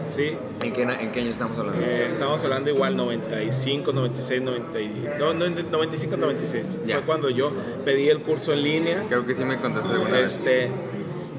Sí. 0.08 0.38
¿En 0.62 0.72
qué, 0.74 0.84
¿En 0.84 1.12
qué 1.12 1.20
año 1.22 1.32
estamos 1.32 1.58
hablando? 1.58 1.82
Eh, 1.86 2.06
estamos 2.08 2.42
hablando 2.44 2.70
igual 2.70 2.96
95, 2.96 3.92
96, 3.92 4.42
90, 4.42 4.70
no, 5.20 5.34
no, 5.34 5.50
95, 5.50 6.18
96. 6.18 6.78
Ya. 6.86 6.98
Fue 6.98 7.06
cuando 7.06 7.30
yo 7.30 7.52
pedí 7.84 8.08
el 8.10 8.20
curso 8.22 8.54
en 8.54 8.64
línea. 8.64 9.04
Creo 9.10 9.26
que 9.26 9.34
sí 9.34 9.44
me 9.44 9.58
contaste 9.58 9.92
alguna 9.94 10.12
vez. 10.12 10.36
Este, 10.36 10.70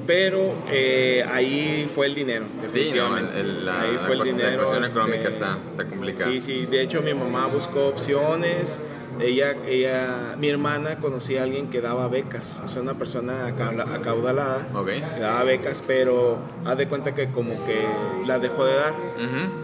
pero 0.07 0.53
eh, 0.71 1.25
ahí 1.31 1.89
fue 1.95 2.07
el 2.07 2.15
dinero. 2.15 2.45
Sí, 2.73 2.91
no, 2.95 3.17
el- 3.17 3.25
definitivamente. 3.25 3.41
el- 3.41 3.65
la, 3.65 3.81
ahí 3.83 3.93
la 3.95 4.01
fue 4.01 4.11
el 4.13 4.19
cuestión- 4.19 4.39
la 4.39 4.45
dinero. 4.47 4.63
ecuación 4.63 4.85
este, 4.85 4.99
económica 4.99 5.29
está, 5.29 5.59
está 5.71 5.87
complicada. 5.87 6.31
Sí, 6.33 6.41
sí. 6.41 6.67
De 6.67 6.83
hecho, 6.83 7.01
mi 7.01 7.15
mamá 7.15 7.47
buscó 7.47 7.87
opciones. 7.87 8.81
Ella, 9.23 9.55
ella, 9.67 10.35
mi 10.39 10.49
hermana 10.49 10.99
conocía 10.99 11.41
a 11.41 11.45
alguien 11.45 11.69
que 11.71 11.81
daba 11.81 12.09
becas, 12.09 12.61
o 12.65 12.69
sea, 12.69 12.83
una 12.83 12.95
persona 12.95 13.47
acaudalada 13.47 14.69
Ok. 14.75 14.87
que 14.89 15.21
daba 15.21 15.45
becas, 15.45 15.83
pero 15.87 16.39
haz 16.65 16.77
de 16.77 16.89
cuenta 16.89 17.15
que 17.15 17.27
como 17.29 17.53
que 17.65 17.81
la 18.27 18.39
dejó 18.39 18.65
de 18.65 18.75
dar 18.75 18.95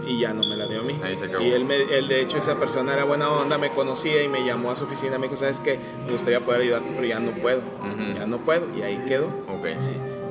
y 0.06 0.20
ya 0.20 0.32
no 0.32 0.40
me 0.48 0.56
la 0.56 0.66
dio 0.66 0.80
a 0.80 0.82
mí. 0.84 0.98
Ahí 1.02 1.16
se 1.16 1.26
acabó. 1.26 1.44
Y 1.44 1.50
él, 1.50 1.64
me- 1.64 1.82
él, 1.96 2.08
de 2.08 2.20
hecho, 2.22 2.38
esa 2.38 2.54
persona 2.56 2.92
era 2.94 3.04
buena 3.04 3.30
onda, 3.30 3.58
me 3.58 3.70
conocía 3.70 4.22
y 4.22 4.28
me 4.28 4.44
llamó 4.44 4.70
a 4.70 4.76
su 4.76 4.84
oficina. 4.84 5.18
Me 5.18 5.26
dijo, 5.26 5.36
¿sabes 5.36 5.58
qué? 5.60 5.78
Me 6.06 6.12
gustaría 6.12 6.40
poder 6.40 6.62
ayudarte, 6.62 6.90
pero 6.94 7.06
ya 7.06 7.18
no 7.20 7.30
puedo. 7.32 7.60
Ya 8.18 8.26
no 8.26 8.38
puedo. 8.38 8.64
Y 8.76 8.82
ahí 8.82 9.04
quedó. 9.08 9.26
Ok. 9.48 9.66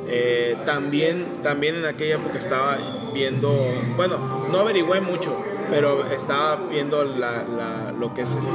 Eh, 0.09 0.55
también, 0.65 1.25
también 1.43 1.75
en 1.75 1.85
aquella 1.85 2.15
época 2.15 2.37
estaba 2.37 2.77
viendo, 3.13 3.53
bueno, 3.97 4.17
no 4.51 4.59
averigüé 4.59 5.01
mucho, 5.01 5.35
pero 5.69 6.05
estaba 6.11 6.55
viendo 6.69 7.03
la, 7.03 7.43
la- 7.43 7.91
lo 7.97 8.13
que 8.13 8.21
es 8.21 8.35
este, 8.35 8.51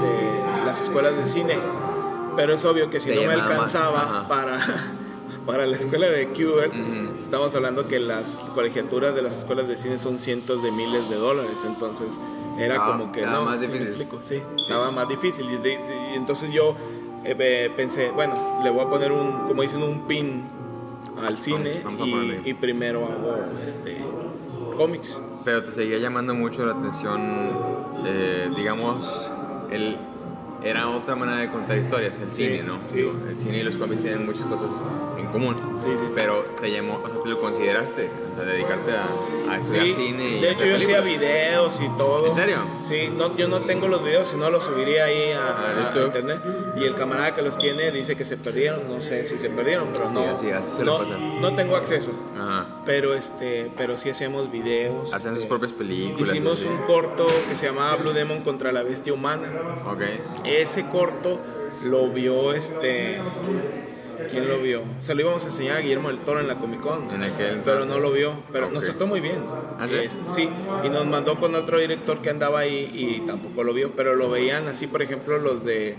las 0.66 0.81
escuelas 0.81 1.16
de 1.16 1.26
cine. 1.26 1.57
Pero 2.37 2.54
es 2.54 2.64
obvio 2.64 2.88
que 2.90 2.99
si 2.99 3.11
Te 3.11 3.16
no 3.16 3.23
me 3.28 3.35
alcanzaba 3.35 4.26
para, 4.28 4.59
para 5.47 5.66
la 5.66 5.76
escuela 5.76 6.07
de 6.07 6.28
Qbert, 6.28 6.73
Ujú. 6.73 7.23
estamos 7.23 7.54
hablando 7.54 7.87
que 7.87 8.00
las 8.00 8.25
colegiaturas 8.54 9.14
de 9.14 9.21
las 9.23 9.37
escuelas 9.37 9.69
de 9.69 9.76
cine 9.76 9.99
son 9.99 10.19
cientos 10.19 10.62
de 10.62 10.71
miles 10.73 11.11
de 11.11 11.16
dólares, 11.16 11.59
entonces 11.66 12.09
era 12.59 12.76
Ah, 12.76 12.87
como 12.92 13.12
que 13.12 13.26
no, 13.26 13.45
más 13.45 13.61
¿sí 13.61 13.66
me 13.66 13.75
difícil. 13.75 14.00
explico? 14.00 14.23
Sí, 14.23 14.42
estaba 14.59 14.90
más 14.90 15.09
difícil. 15.09 15.45
Y, 15.50 15.57
de- 15.59 16.11
y 16.12 16.16
entonces 16.16 16.50
yo 16.52 16.75
eh, 17.25 17.71
pensé, 17.76 18.11
bueno, 18.11 18.35
le 18.64 18.71
voy 18.71 18.85
a 18.87 18.88
poner 18.88 19.12
un, 19.12 19.31
como 19.49 19.61
dicen, 19.62 19.83
un 19.83 20.07
pin 20.07 20.42
al 21.21 21.37
cine 21.37 21.83
vamos 21.85 22.09
y, 22.09 22.40
y 22.47 22.54
primero 22.54 23.04
hago 23.04 23.37
este 23.64 23.99
cómics. 24.76 25.19
Pero 25.44 25.64
te 25.64 25.72
seguía 25.72 25.99
llamando 25.99 26.34
mucho 26.34 26.64
la 26.64 26.72
atención, 26.75 27.50
eh, 28.04 28.49
digamos, 28.56 29.28
el, 29.70 29.96
era 30.62 30.88
otra 30.88 31.16
manera 31.16 31.38
de 31.38 31.49
contar 31.50 31.76
historias, 31.78 32.20
el 32.20 32.32
Sí, 32.32 32.44
cine, 32.44 32.62
¿no? 32.62 32.78
sí. 32.88 32.99
Digo, 32.99 33.12
el 33.28 33.37
cine 33.37 33.58
y 33.58 33.62
los 33.64 33.76
cómics 33.76 34.02
tienen 34.02 34.25
muchas 34.26 34.44
cosas 34.44 34.70
común. 35.33 35.57
Sí, 35.79 35.89
sí, 35.91 35.97
sí. 35.99 36.12
Pero 36.15 36.45
te 36.61 36.71
llamó, 36.71 37.01
o 37.03 37.09
sea, 37.09 37.23
te 37.23 37.29
lo 37.29 37.41
consideraste, 37.41 38.09
dedicarte 38.47 38.93
a, 38.93 39.53
a 39.53 39.57
estudiar 39.57 39.87
Sí, 39.87 39.93
cine 39.93 40.29
y 40.39 40.41
de 40.41 40.51
hecho 40.53 40.65
yo 40.65 40.77
hacía 40.77 41.01
películas. 41.03 41.05
videos 41.05 41.81
y 41.81 41.89
todo. 41.99 42.27
¿En 42.27 42.35
serio? 42.35 42.57
Sí, 42.87 43.11
no, 43.17 43.37
yo 43.37 43.49
no 43.49 43.61
tengo 43.62 43.89
los 43.89 44.05
videos, 44.05 44.29
sino 44.29 44.51
los 44.51 44.65
subiría 44.65 45.05
ahí 45.07 45.33
a, 45.33 45.49
A 45.49 45.93
a 45.95 46.05
internet. 46.05 46.41
Y 46.77 46.85
el 46.85 46.95
camarada 46.95 47.35
que 47.35 47.43
los 47.43 47.59
tiene 47.59 47.91
dice 47.91 48.17
que 48.17 48.25
se 48.25 48.37
perdieron, 48.37 48.89
no 48.89 49.01
sé 49.01 49.25
si 49.25 49.39
se 49.39 49.49
perdieron, 49.51 49.89
pero 49.93 50.07
Sí, 50.09 50.15
no, 50.15 50.21
así, 50.31 50.51
así 50.51 50.83
no, 50.83 51.03
no 51.41 51.55
tengo 51.55 51.77
acceso. 51.77 52.11
Ajá. 52.39 52.67
Pero 52.85 53.15
este, 53.15 53.71
pero 53.77 53.97
sí 53.97 54.11
hacíamos 54.11 54.51
videos. 54.51 55.12
Hacen 55.12 55.31
sus 55.31 55.39
este, 55.45 55.49
propias 55.49 55.73
películas. 55.73 56.29
Hicimos 56.31 56.65
un 56.65 56.77
corto 56.87 57.27
que 57.49 57.55
se 57.55 57.67
llamaba 57.67 57.97
Blue 57.97 58.12
Demon 58.12 58.41
contra 58.43 58.73
la 58.73 58.83
bestia 58.83 59.12
humana. 59.12 59.49
Ok. 59.87 60.03
Ese 60.45 60.87
corto 60.87 61.39
lo 61.85 62.09
vio 62.09 62.53
este. 62.53 63.19
¿Quién 64.31 64.49
lo 64.49 64.59
vio? 64.59 64.83
Se 65.00 65.14
lo 65.14 65.21
íbamos 65.23 65.45
a 65.45 65.49
enseñar 65.49 65.76
a 65.76 65.81
Guillermo 65.81 66.09
del 66.09 66.19
Toro 66.19 66.41
en 66.41 66.49
la 66.49 66.55
Comic 66.57 66.81
Con. 66.81 67.11
En 67.11 67.23
aquel 67.23 67.61
Pero 67.64 67.85
no 67.85 67.99
lo 67.99 68.11
vio. 68.12 68.33
Pero 68.52 68.71
nos 68.71 68.85
trató 68.85 69.07
muy 69.07 69.21
bien. 69.21 69.37
¿Ah, 69.79 69.87
sí? 69.88 69.97
Es- 69.97 70.19
sí. 70.35 70.49
Y 70.85 70.88
nos 70.88 71.07
mandó 71.07 71.38
con 71.38 71.55
otro 71.55 71.79
director 71.79 72.19
que 72.19 72.31
andaba 72.31 72.61
ahí 72.61 72.91
y 72.93 73.21
tampoco 73.26 73.62
lo 73.64 73.73
vio. 73.73 73.90
Pero 73.92 74.14
lo 74.14 74.31
veían 74.31 74.68
así, 74.68 74.87
por 74.87 75.03
ejemplo, 75.03 75.38
los 75.38 75.64
de 75.64 75.96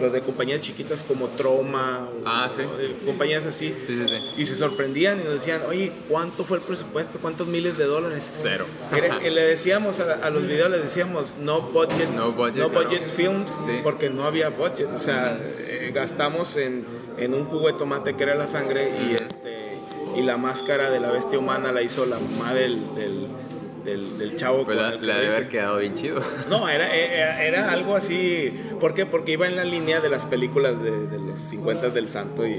los 0.00 0.12
de 0.12 0.20
compañías 0.20 0.60
chiquitas 0.60 1.02
como 1.02 1.26
Troma. 1.28 2.08
o- 2.08 2.22
Ah, 2.26 2.48
sí. 2.48 2.62
o 2.62 2.76
de 2.76 2.92
compañías 3.04 3.46
así. 3.46 3.74
Sí, 3.84 3.96
sí, 3.96 4.04
sí. 4.08 4.16
Y 4.36 4.46
se 4.46 4.54
sorprendían 4.54 5.20
y 5.20 5.24
nos 5.24 5.34
decían, 5.34 5.60
oye, 5.68 5.92
¿cuánto 6.08 6.44
fue 6.44 6.58
el 6.58 6.62
presupuesto? 6.62 7.18
¿Cuántos 7.20 7.46
miles 7.46 7.76
de 7.78 7.84
dólares? 7.84 8.28
Cero. 8.42 8.66
Y 9.24 9.30
le 9.30 9.42
decíamos 9.42 10.00
a, 10.00 10.14
a 10.24 10.30
los 10.30 10.42
videos, 10.46 10.70
les 10.70 10.82
decíamos, 10.82 11.26
no 11.40 11.60
budget, 11.62 12.08
No 12.10 12.30
budget, 12.30 12.70
claro. 12.70 13.08
films, 13.14 13.52
porque 13.82 14.10
no 14.10 14.24
había 14.24 14.48
budget. 14.50 14.88
O 14.94 15.00
sea, 15.00 15.36
eh, 15.40 15.90
gastamos 15.94 16.56
en, 16.56 16.84
en 17.16 17.34
un 17.34 17.44
jugo 17.46 17.66
de 17.68 17.74
tomate 17.74 18.14
que 18.14 18.22
era 18.22 18.34
la 18.34 18.46
sangre 18.46 18.92
y, 19.10 19.14
este, 19.14 19.78
y 20.16 20.22
la 20.22 20.36
máscara 20.36 20.90
de 20.90 21.00
la 21.00 21.10
bestia 21.10 21.38
humana 21.38 21.72
la 21.72 21.82
hizo 21.82 22.06
la 22.06 22.18
mamá 22.18 22.54
del, 22.54 22.94
del, 22.94 23.26
del, 23.90 24.18
del 24.18 24.36
chavo. 24.36 24.64
Pues 24.64 24.76
con 24.76 24.86
la, 24.86 24.94
el 24.94 25.00
debe 25.00 25.34
haber 25.34 25.48
quedado 25.48 25.78
bien 25.78 25.94
chido. 25.94 26.20
No, 26.48 26.68
era, 26.68 26.94
era, 26.94 27.42
era 27.44 27.72
algo 27.72 27.96
así. 27.96 28.52
¿Por 28.80 28.94
qué? 28.94 29.06
Porque 29.06 29.32
iba 29.32 29.46
en 29.46 29.56
la 29.56 29.64
línea 29.64 30.00
de 30.00 30.08
las 30.08 30.24
películas 30.24 30.82
de, 30.82 31.06
de 31.06 31.18
los 31.18 31.38
50 31.38 31.90
del 31.90 32.08
Santo 32.08 32.46
y, 32.46 32.52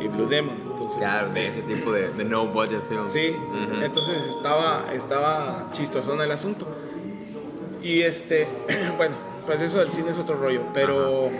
y 0.00 0.08
Blue 0.08 0.26
Demon. 0.28 0.56
Entonces, 0.72 0.98
Claro, 0.98 1.26
este, 1.28 1.40
de 1.40 1.48
ese 1.48 1.62
tipo 1.62 1.92
de, 1.92 2.10
de 2.10 2.24
no 2.24 2.46
budget 2.46 2.80
films. 2.88 3.12
Sí, 3.12 3.34
entonces 3.82 4.16
estaba, 4.28 4.86
estaba 4.92 5.68
chistosón 5.72 6.20
el 6.20 6.30
asunto. 6.30 6.66
Y 7.82 8.02
este, 8.02 8.46
bueno, 8.96 9.14
pues 9.46 9.60
eso 9.60 9.78
del 9.78 9.90
cine 9.90 10.10
es 10.10 10.18
otro 10.18 10.36
rollo, 10.36 10.60
pero, 10.74 11.30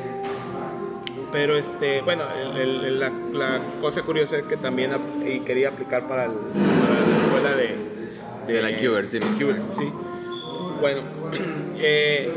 pero 1.33 1.57
este, 1.57 2.03
bueno, 2.03 2.22
el- 2.40 2.57
el- 2.61 2.85
el- 2.85 3.01
la, 3.01 3.11
la 3.33 3.61
cosa 3.81 4.03
curiosa 4.03 4.37
es 4.38 4.44
que 4.44 4.57
también 4.57 4.92
ap- 4.92 5.01
y 5.27 5.40
quería 5.40 5.68
aplicar 5.70 6.07
para, 6.09 6.25
el- 6.25 6.31
para 6.33 7.01
la 7.01 7.16
escuela 7.18 7.57
de, 7.57 7.77
De 8.47 8.63
la 8.63 8.69
Qbert, 8.79 9.09
sí. 9.11 9.19
Qbert, 9.19 9.67
sí. 9.69 9.93
Bueno, 10.81 11.01
eh, 11.79 12.33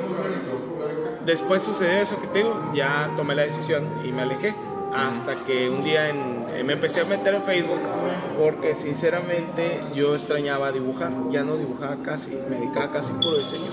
después 1.25 1.61
sucedió 1.61 1.99
eso 2.01 2.19
que 2.21 2.27
te 2.27 2.39
digo, 2.39 2.71
ya 2.73 3.11
tomé 3.15 3.35
la 3.35 3.43
decisión 3.43 3.83
y 4.05 4.11
me 4.11 4.21
alejé. 4.23 4.53
Hasta 4.93 5.35
que 5.45 5.69
un 5.69 5.83
día 5.83 6.09
en- 6.09 6.45
eh, 6.55 6.63
me 6.63 6.73
empecé 6.73 7.01
a 7.01 7.05
meter 7.05 7.35
a 7.35 7.41
Facebook 7.41 7.79
porque 8.39 8.73
sinceramente 8.73 9.79
yo 9.93 10.15
extrañaba 10.15 10.71
dibujar. 10.71 11.13
Ya 11.31 11.43
no 11.43 11.57
dibujaba 11.57 11.97
casi, 12.03 12.31
me 12.49 12.57
dedicaba 12.57 12.91
casi 12.91 13.13
puro 13.13 13.37
diseño. 13.37 13.69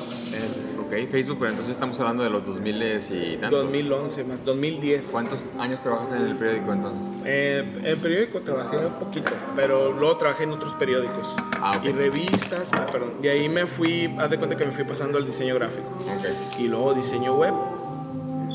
Eh, 0.90 1.04
ok, 1.04 1.10
Facebook, 1.10 1.36
pero 1.38 1.50
entonces 1.50 1.72
estamos 1.72 1.98
hablando 2.00 2.22
de 2.22 2.30
los 2.30 2.44
2000 2.46 2.82
y 3.10 3.36
tantos. 3.36 3.62
2011 3.64 4.24
más 4.24 4.44
2010. 4.44 5.08
¿Cuántos 5.12 5.44
años 5.58 5.80
trabajaste 5.82 6.16
en 6.16 6.22
el 6.26 6.36
periódico 6.36 6.72
entonces? 6.72 7.00
Eh, 7.24 7.64
en 7.84 7.98
periódico 8.00 8.40
trabajé 8.42 8.76
un 8.78 8.92
poquito, 8.94 9.30
pero 9.54 9.92
luego 9.92 10.16
trabajé 10.16 10.44
en 10.44 10.52
otros 10.52 10.72
periódicos 10.74 11.34
Ah, 11.60 11.76
ok. 11.78 11.84
y 11.86 11.92
revistas. 11.92 12.72
ah, 12.72 12.86
perdón. 12.90 13.12
Y 13.22 13.28
ahí 13.28 13.48
me 13.48 13.66
fui, 13.66 14.14
haz 14.18 14.30
de 14.30 14.38
cuenta 14.38 14.56
que 14.56 14.64
me 14.66 14.72
fui 14.72 14.84
pasando 14.84 15.18
al 15.18 15.26
diseño 15.26 15.54
gráfico 15.56 15.88
Ok. 16.04 16.58
y 16.60 16.68
luego 16.68 16.94
diseño 16.94 17.34
web. 17.34 17.52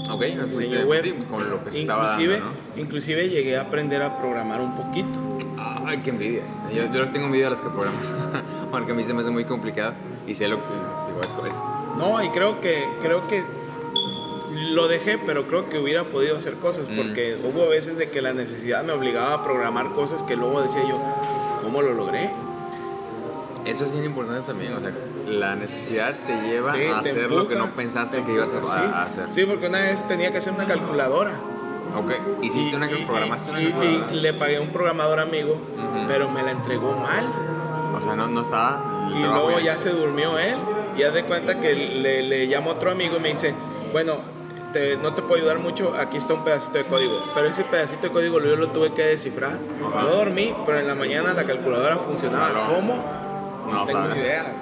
Ok, 0.09 0.25
no 0.35 0.45
diseño 0.45 0.51
fuiste- 0.51 0.85
web. 0.85 1.03
sí, 1.03 1.15
con 1.29 1.49
lo 1.49 1.63
que 1.63 1.71
se 1.71 1.79
estaba 1.81 2.03
inclusive, 2.03 2.33
dando, 2.39 2.49
¿no? 2.75 2.81
inclusive 2.81 3.29
llegué 3.29 3.57
a 3.57 3.61
aprender 3.61 4.01
a 4.01 4.17
programar 4.17 4.59
un 4.61 4.75
poquito. 4.75 5.19
Ay, 5.85 5.99
qué 6.03 6.09
envidia. 6.11 6.43
Yo, 6.73 6.83
yo 6.93 7.01
les 7.01 7.11
tengo 7.11 7.25
envidia 7.27 7.47
a 7.47 7.49
las 7.51 7.61
que 7.61 7.69
programan. 7.69 8.01
Porque 8.71 8.91
a 8.91 8.95
mí 8.95 9.03
se 9.03 9.13
me 9.13 9.21
hace 9.21 9.31
muy 9.31 9.45
complicado 9.45 9.93
y 10.27 10.35
sé 10.35 10.47
lo 10.47 10.57
que 10.57 10.63
digo, 11.27 11.45
es, 11.45 11.55
es- 11.55 11.63
No, 11.97 12.21
y 12.23 12.29
creo 12.29 12.61
que 12.61 12.87
creo 13.01 13.27
que 13.27 13.43
lo 14.73 14.87
dejé, 14.87 15.17
pero 15.17 15.47
creo 15.47 15.69
que 15.69 15.79
hubiera 15.79 16.03
podido 16.03 16.35
hacer 16.37 16.55
cosas 16.55 16.87
Mm. 16.89 16.95
porque 16.97 17.37
hubo 17.43 17.67
veces 17.69 17.97
de 17.97 18.09
que 18.09 18.21
la 18.21 18.33
necesidad 18.33 18.83
me 18.83 18.93
obligaba 18.93 19.33
a 19.35 19.43
programar 19.43 19.89
cosas 19.89 20.23
que 20.23 20.35
luego 20.35 20.61
decía 20.61 20.81
yo, 20.87 20.99
¿cómo 21.63 21.81
lo 21.81 21.93
logré? 21.93 22.29
Eso 23.65 23.85
es 23.85 23.91
bien 23.93 24.05
importante 24.05 24.41
también. 24.47 24.73
O 24.73 24.79
sea, 24.79 24.91
la 25.27 25.55
necesidad 25.55 26.15
te 26.25 26.41
lleva 26.41 26.73
Sí, 26.73 26.79
a 26.87 27.01
te 27.01 27.09
hacer 27.11 27.31
lo 27.31 27.47
que 27.47 27.55
no 27.55 27.67
pensaste 27.71 28.17
te 28.17 28.23
que 28.25 28.33
ibas 28.33 28.53
a, 28.53 28.61
sí. 28.61 28.91
hacer. 28.93 29.27
Sí, 29.33 29.45
porque 29.45 29.67
una 29.67 29.79
vez 29.81 30.07
tenía 30.07 30.31
que 30.31 30.39
hacer 30.39 30.53
una 30.53 30.65
calculadora. 30.65 31.31
Ok, 31.95 32.11
hiciste 32.41 32.73
Y- 32.73 32.75
una 32.77 32.91
y- 32.91 33.05
programaste 33.05 33.51
una 33.51 33.61
y- 33.61 33.65
calculadora. 33.71 34.13
y 34.13 34.19
le 34.21 34.33
pagué 34.33 34.57
a 34.57 34.61
un 34.61 34.69
programador 34.69 35.19
amigo, 35.19 35.57
pero 36.07 36.29
me 36.29 36.41
la 36.41 36.51
entregó 36.51 36.95
mal. 36.95 37.25
O 37.95 38.01
sea, 38.01 38.15
no, 38.15 38.27
no 38.27 38.41
estaba. 38.41 39.09
Y 39.15 39.19
luego 39.21 39.59
ya 39.59 39.77
se 39.77 39.91
durmió 39.91 40.39
él. 40.39 40.55
Y 40.97 41.03
haz 41.03 41.13
de 41.13 41.23
cuenta 41.23 41.59
que 41.59 41.73
le, 41.75 42.21
le 42.23 42.45
llamo 42.47 42.71
a 42.71 42.73
otro 42.75 42.91
amigo 42.91 43.17
y 43.17 43.19
me 43.21 43.29
dice, 43.29 43.53
bueno, 43.93 44.17
te- 44.73 44.97
no 44.97 45.13
te 45.13 45.21
puedo 45.21 45.35
ayudar 45.35 45.59
mucho, 45.59 45.93
aquí 45.97 46.17
está 46.17 46.33
un 46.33 46.43
pedacito 46.43 46.77
de 46.77 46.83
código. 46.85 47.19
Pero 47.33 47.47
ese 47.47 47.63
pedacito 47.63 48.03
de 48.03 48.09
código 48.09 48.39
yo 48.41 48.55
lo 48.55 48.67
tuve 48.69 48.93
que 48.93 49.03
descifrar. 49.03 49.57
No 49.79 50.07
dormí, 50.07 50.53
pero 50.65 50.79
en 50.79 50.87
la 50.87 50.95
mañana 50.95 51.33
la 51.33 51.43
calculadora 51.45 51.97
funcionaba. 51.97 52.67
¿Cómo? 52.73 53.21
No 53.71 53.85
tengo 53.85 54.01
sabes. 54.01 54.17
idea. 54.17 54.45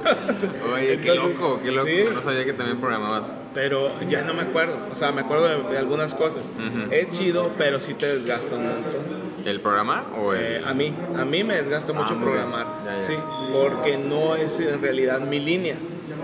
Oye, 0.74 1.00
qué 1.00 1.14
loco, 1.14 1.60
qué 1.62 1.70
loco. 1.70 1.86
sí. 1.86 2.04
No 2.12 2.22
sabía 2.22 2.44
que 2.44 2.52
también 2.52 2.80
programabas. 2.80 3.38
Pero 3.54 3.90
ya 4.08 4.22
no 4.22 4.34
me 4.34 4.42
acuerdo. 4.42 4.76
O 4.90 4.96
sea, 4.96 5.12
me 5.12 5.20
acuerdo 5.20 5.46
de, 5.46 5.70
de 5.72 5.78
algunas 5.78 6.14
cosas. 6.14 6.50
Es 6.90 7.10
chido, 7.10 7.50
pero 7.58 7.80
sí 7.80 7.94
te 7.94 8.06
desgasta 8.16 8.56
un 8.56 8.64
montón. 8.64 9.20
¿El 9.44 9.60
programa 9.60 10.04
o 10.18 10.32
el.? 10.32 10.40
Eh, 10.42 10.62
a 10.66 10.74
mí, 10.74 10.94
a 11.16 11.24
mí 11.24 11.44
me 11.44 11.56
desgasta 11.56 11.92
mucho 11.92 12.08
Ah, 12.10 12.12
bien. 12.14 12.22
programar. 12.24 12.66
Sí, 12.98 13.14
porque 13.52 13.96
no 13.96 14.36
es 14.36 14.60
en 14.60 14.80
realidad 14.80 15.20
mi 15.20 15.38
línea. 15.38 15.76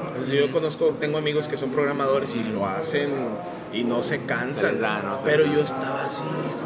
Entonces, 0.09 0.41
yo 0.41 0.51
conozco, 0.51 0.97
tengo 1.01 1.19
amigos 1.19 1.47
que 1.47 1.57
son 1.57 1.71
programadores 1.71 2.35
y 2.35 2.43
lo 2.43 2.67
hacen 2.67 3.11
y 3.73 3.85
no 3.85 4.03
se 4.03 4.25
cansan. 4.25 4.75
Se 4.75 4.81
da, 4.81 5.03
¿no? 5.03 5.19
Se 5.19 5.27
pero 5.27 5.45
da. 5.45 5.53
yo 5.53 5.61
estaba 5.61 6.05
así, 6.05 6.25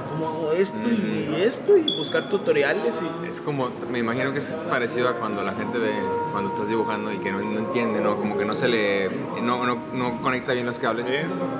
¿cómo 0.08 0.28
hago 0.28 0.52
esto 0.52 0.78
y 0.88 1.34
esto? 1.42 1.76
Y 1.76 1.96
buscar 1.96 2.28
tutoriales 2.28 3.02
y... 3.02 3.28
Es 3.28 3.40
como, 3.40 3.70
me 3.90 3.98
imagino 3.98 4.32
que 4.32 4.38
es 4.38 4.64
parecido 4.70 5.08
a 5.08 5.16
cuando 5.16 5.42
la 5.42 5.52
gente 5.54 5.78
ve, 5.78 5.92
cuando 6.30 6.50
estás 6.50 6.68
dibujando 6.68 7.12
y 7.12 7.18
que 7.18 7.32
no, 7.32 7.40
no 7.40 7.58
entiende, 7.58 8.00
¿no? 8.00 8.16
Como 8.16 8.38
que 8.38 8.44
no 8.44 8.54
se 8.54 8.68
le, 8.68 9.10
no, 9.42 9.66
no, 9.66 9.78
no 9.92 10.22
conecta 10.22 10.52
bien 10.52 10.66
los 10.66 10.78
cables. 10.78 11.06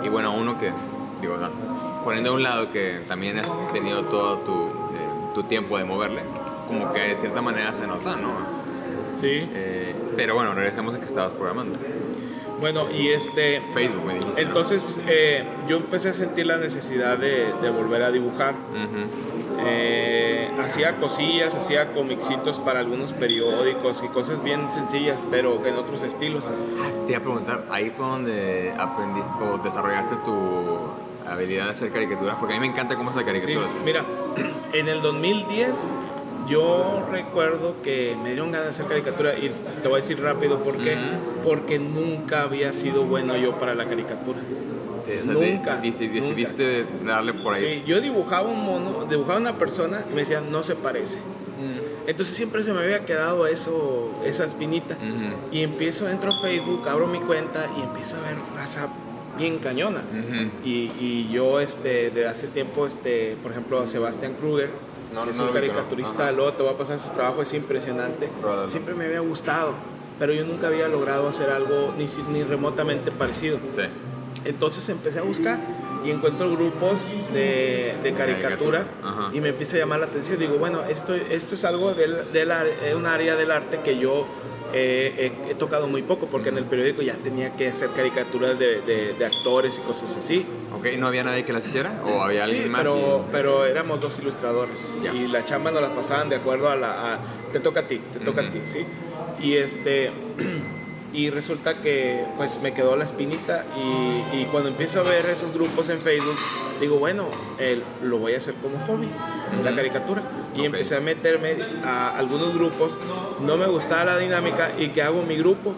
Y 0.05 0.09
bueno, 0.09 0.33
uno 0.33 0.59
que, 0.59 0.70
digo, 1.20 1.37
poniendo 2.05 2.31
a 2.31 2.35
un 2.35 2.42
lado 2.42 2.70
que 2.70 3.00
también 3.09 3.38
has 3.38 3.50
tenido 3.72 4.05
todo 4.05 4.38
tu, 4.38 4.53
eh, 4.53 5.33
tu 5.35 5.42
tiempo 5.44 5.76
de 5.76 5.85
moverle, 5.85 6.22
como 6.70 6.92
que 6.92 7.00
de 7.00 7.16
cierta 7.16 7.42
manera 7.42 7.72
se 7.72 7.87
nota, 7.87 8.16
¿no? 8.16 8.30
Sí. 9.20 9.48
Eh, 9.54 9.94
pero 10.16 10.35
bueno, 10.35 10.54
regresemos 10.54 10.94
a 10.94 10.98
que 11.00 11.06
estabas 11.06 11.33
programando. 11.33 11.78
Bueno, 12.61 12.90
y 12.90 13.09
este... 13.09 13.62
Facebook 13.74 14.04
me 14.04 14.14
dijiste. 14.14 14.42
¿no? 14.42 14.48
Entonces 14.48 15.00
eh, 15.06 15.44
yo 15.66 15.76
empecé 15.78 16.11
a 16.11 16.12
sentir 16.12 16.46
la 16.46 16.59
necesidad 16.59 17.16
de, 17.18 17.52
de 17.62 17.70
volver 17.70 18.02
a 18.02 18.11
dibujar. 18.11 18.54
Ujú. 18.54 19.61
Eh, 19.66 20.50
hacía 20.59 20.96
cosillas, 20.96 21.54
hacía 21.54 21.92
comicitos 21.92 22.59
para 22.59 22.80
algunos 22.80 23.12
periódicos 23.12 24.02
y 24.04 24.09
cosas 24.09 24.42
bien 24.42 24.72
sencillas, 24.72 25.24
pero 25.30 25.64
en 25.66 25.76
otros 25.76 26.02
estilos. 26.02 26.50
Te 27.06 27.12
iba 27.12 27.18
a 27.18 27.22
preguntar, 27.22 27.64
ahí 27.70 27.90
fue 27.90 28.06
donde 28.06 28.74
aprendiste 28.78 29.33
o 29.42 29.59
desarrollaste 29.59 30.16
tu 30.24 30.78
habilidad 31.28 31.64
de 31.66 31.70
hacer 31.70 31.90
caricaturas, 31.90 32.37
porque 32.40 32.54
a 32.54 32.61
mí 32.61 32.66
me 32.66 32.72
encanta 32.72 32.94
cómo 32.96 33.11
hacer 33.11 33.22
Sí, 33.22 33.26
caricaturas. 33.26 33.70
mira, 33.85 34.04
en 34.72 34.88
el 34.88 35.00
2010 35.02 35.92
yo 36.50 37.06
recuerdo 37.10 37.76
que 37.82 38.16
me 38.22 38.30
dieron 38.30 38.50
ganas 38.52 38.66
de 38.66 38.70
hacer 38.70 38.86
caricatura 38.86 39.38
y 39.38 39.50
te 39.82 39.88
voy 39.88 40.00
a 40.00 40.02
decir 40.02 40.20
rápido 40.20 40.62
por 40.62 40.76
qué. 40.78 40.96
Porque 41.44 41.78
nunca 41.78 42.42
había 42.42 42.72
sido 42.72 43.04
bueno 43.04 43.36
yo 43.36 43.58
para 43.58 43.74
la 43.74 43.86
caricatura. 43.86 44.38
Te- 45.06 45.22
Nunca, 45.24 45.80
deci- 45.82 46.10
decidiste 46.12 46.84
darle 47.04 47.32
por 47.34 47.54
ahí. 47.54 47.60
Sí, 47.60 47.82
yo 47.86 48.00
dibujaba 48.00 48.48
un 48.48 48.60
mono, 48.64 49.06
dibujaba 49.08 49.38
una 49.40 49.56
persona 49.58 50.04
y 50.10 50.14
me 50.14 50.20
decían, 50.20 50.50
no 50.52 50.62
se 50.62 50.76
parece. 50.76 51.20
Entonces 52.06 52.34
siempre 52.36 52.62
se 52.64 52.72
me 52.72 52.80
había 52.80 53.04
quedado 53.04 53.46
eso, 53.46 54.10
esa 54.24 54.44
espinita. 54.44 54.94
Ujú. 54.96 55.36
Y 55.56 55.62
empiezo, 55.62 56.08
entro 56.08 56.32
a 56.32 56.40
Facebook, 56.40 56.88
abro 56.88 57.06
mi 57.06 57.20
cuenta 57.20 57.66
y 57.78 57.82
empiezo 57.82 58.16
a 58.16 58.20
ver 58.28 58.36
raza 58.56 58.88
bien 59.38 59.58
cañona. 59.58 60.02
Y, 60.64 60.90
y 61.00 61.28
yo 61.32 61.60
este, 61.60 62.10
de 62.10 62.26
hace 62.26 62.48
tiempo, 62.48 62.86
este, 62.86 63.36
por 63.42 63.52
ejemplo, 63.52 63.80
a 63.80 63.86
Sebastián 63.86 64.34
Kruger, 64.38 64.70
No, 65.14 65.25
que 65.25 65.31
es 65.31 65.37
no 65.37 65.44
un 65.44 65.49
¿no? 65.51 65.55
caricaturista, 65.55 66.23
Ajá. 66.25 66.33
luego 66.33 66.53
te 66.53 66.62
voy 66.62 66.73
a 66.73 66.77
pasar 66.77 66.99
sus 66.99 67.12
trabajos, 67.12 67.46
es 67.49 67.55
impresionante. 67.55 68.29
Probable. 68.40 68.70
Siempre 68.70 68.94
me 68.94 69.07
había 69.07 69.20
gustado, 69.20 69.73
pero 70.18 70.33
yo 70.33 70.44
nunca 70.44 70.68
había 70.68 70.88
logrado 70.88 71.29
hacer 71.29 71.51
algo 71.51 71.92
ni, 71.99 72.07
ni 72.33 72.42
remotamente 72.44 73.11
parecido. 73.11 73.59
Sí. 73.75 73.83
Entonces 74.44 74.88
empecé 74.88 75.18
a 75.18 75.23
buscar 75.23 75.59
y 76.05 76.11
encuentro 76.11 76.51
grupos 76.51 77.09
de, 77.35 77.94
de 78.03 78.12
caricatura 78.14 78.87
ajá. 79.05 79.29
y 79.35 79.40
me 79.40 79.51
empieza 79.51 79.77
a 79.77 79.81
llamar 79.81 80.01
la 80.01 80.07
atención. 80.07 80.38
Digo, 80.38 80.57
bueno, 80.57 80.81
esto, 80.88 81.14
esto 81.14 81.55
es 81.57 81.64
algo 81.64 81.92
del, 81.92 82.33
del 82.33 82.51
ar- 82.51 82.66
eh, 82.66 82.94
un 82.94 83.05
área 83.07 83.37
del 83.37 83.51
arte 83.51 83.81
que 83.85 83.99
yo 83.99 84.25
eh, 84.72 85.33
he, 85.46 85.50
he 85.50 85.54
tocado 85.54 85.87
muy 85.88 86.02
poco, 86.02 86.26
porque 86.26 86.48
en 86.50 86.59
el 86.59 86.64
periódico 86.64 87.02
ya 87.02 87.14
tenía 87.16 87.52
que 87.52 87.68
hacer 87.68 87.90
caricaturas 87.90 88.59
de, 88.59 88.80
de- 88.83 89.14
de 89.14 89.24
actores 89.24 89.78
y 89.78 89.80
cosas 89.87 90.16
así. 90.16 90.46
Ok, 90.76 90.87
¿no 90.98 91.06
había 91.09 91.24
nadie 91.24 91.44
que 91.44 91.52
las 91.52 91.66
hiciera? 91.66 92.00
¿O 92.04 92.22
había 92.22 92.44
alguien 92.44 92.64
Sí, 92.64 92.68
más? 92.68 92.83
pero, 92.83 93.24
pero 93.33 93.66
éramos 93.66 94.00
dos 94.00 94.18
ilustradores 94.20 94.88
Ya. 95.02 95.12
y 95.12 95.26
la 95.28 95.44
chamba 95.44 95.70
nos 95.70 95.83
la 95.83 95.94
pasaban 95.94 96.28
de 96.28 96.37
acuerdo 96.37 96.68
a 96.68 96.76
la... 96.76 97.14
a- 97.14 97.18
te 97.52 97.61
toca 97.61 97.80
a 97.80 97.83
ti, 97.88 98.00
te 98.12 98.20
toca 98.20 98.42
a 98.42 98.44
Ujú. 98.44 98.52
ti, 98.52 98.61
¿sí? 98.66 98.87
Y 99.42 99.54
este... 99.54 100.11
Y 101.12 101.31
resulta 101.31 101.75
que 101.83 102.25
pues 102.37 102.61
me 102.62 102.73
quedó 102.73 102.94
la 102.96 103.05
espinita 103.05 103.64
y, 103.77 104.37
y 104.42 104.44
cuando 104.53 104.68
empiezo 104.68 105.01
a 105.01 105.03
ver 105.03 105.27
esos 105.27 105.53
grupos 105.53 105.88
en 105.88 105.99
Facebook, 105.99 106.37
digo, 106.81 106.99
bueno, 106.99 107.27
el- 107.59 107.83
lo 108.03 108.18
voy 108.18 108.35
a 108.35 108.38
hacer 108.38 108.55
como 108.62 108.79
hobby, 108.87 109.09
la 109.64 109.75
caricatura. 109.75 110.23
Y 110.55 110.64
empecé 110.64 110.96
a 110.96 111.01
meterme 111.01 111.57
a 111.85 112.16
algunos 112.16 112.55
grupos, 112.55 112.96
no 113.40 113.57
me 113.57 113.66
gustaba 113.66 114.05
la 114.05 114.18
dinámica 114.18 114.70
y 114.79 114.88
que 114.90 115.03
hago 115.03 115.23
mi 115.23 115.37
grupo, 115.37 115.75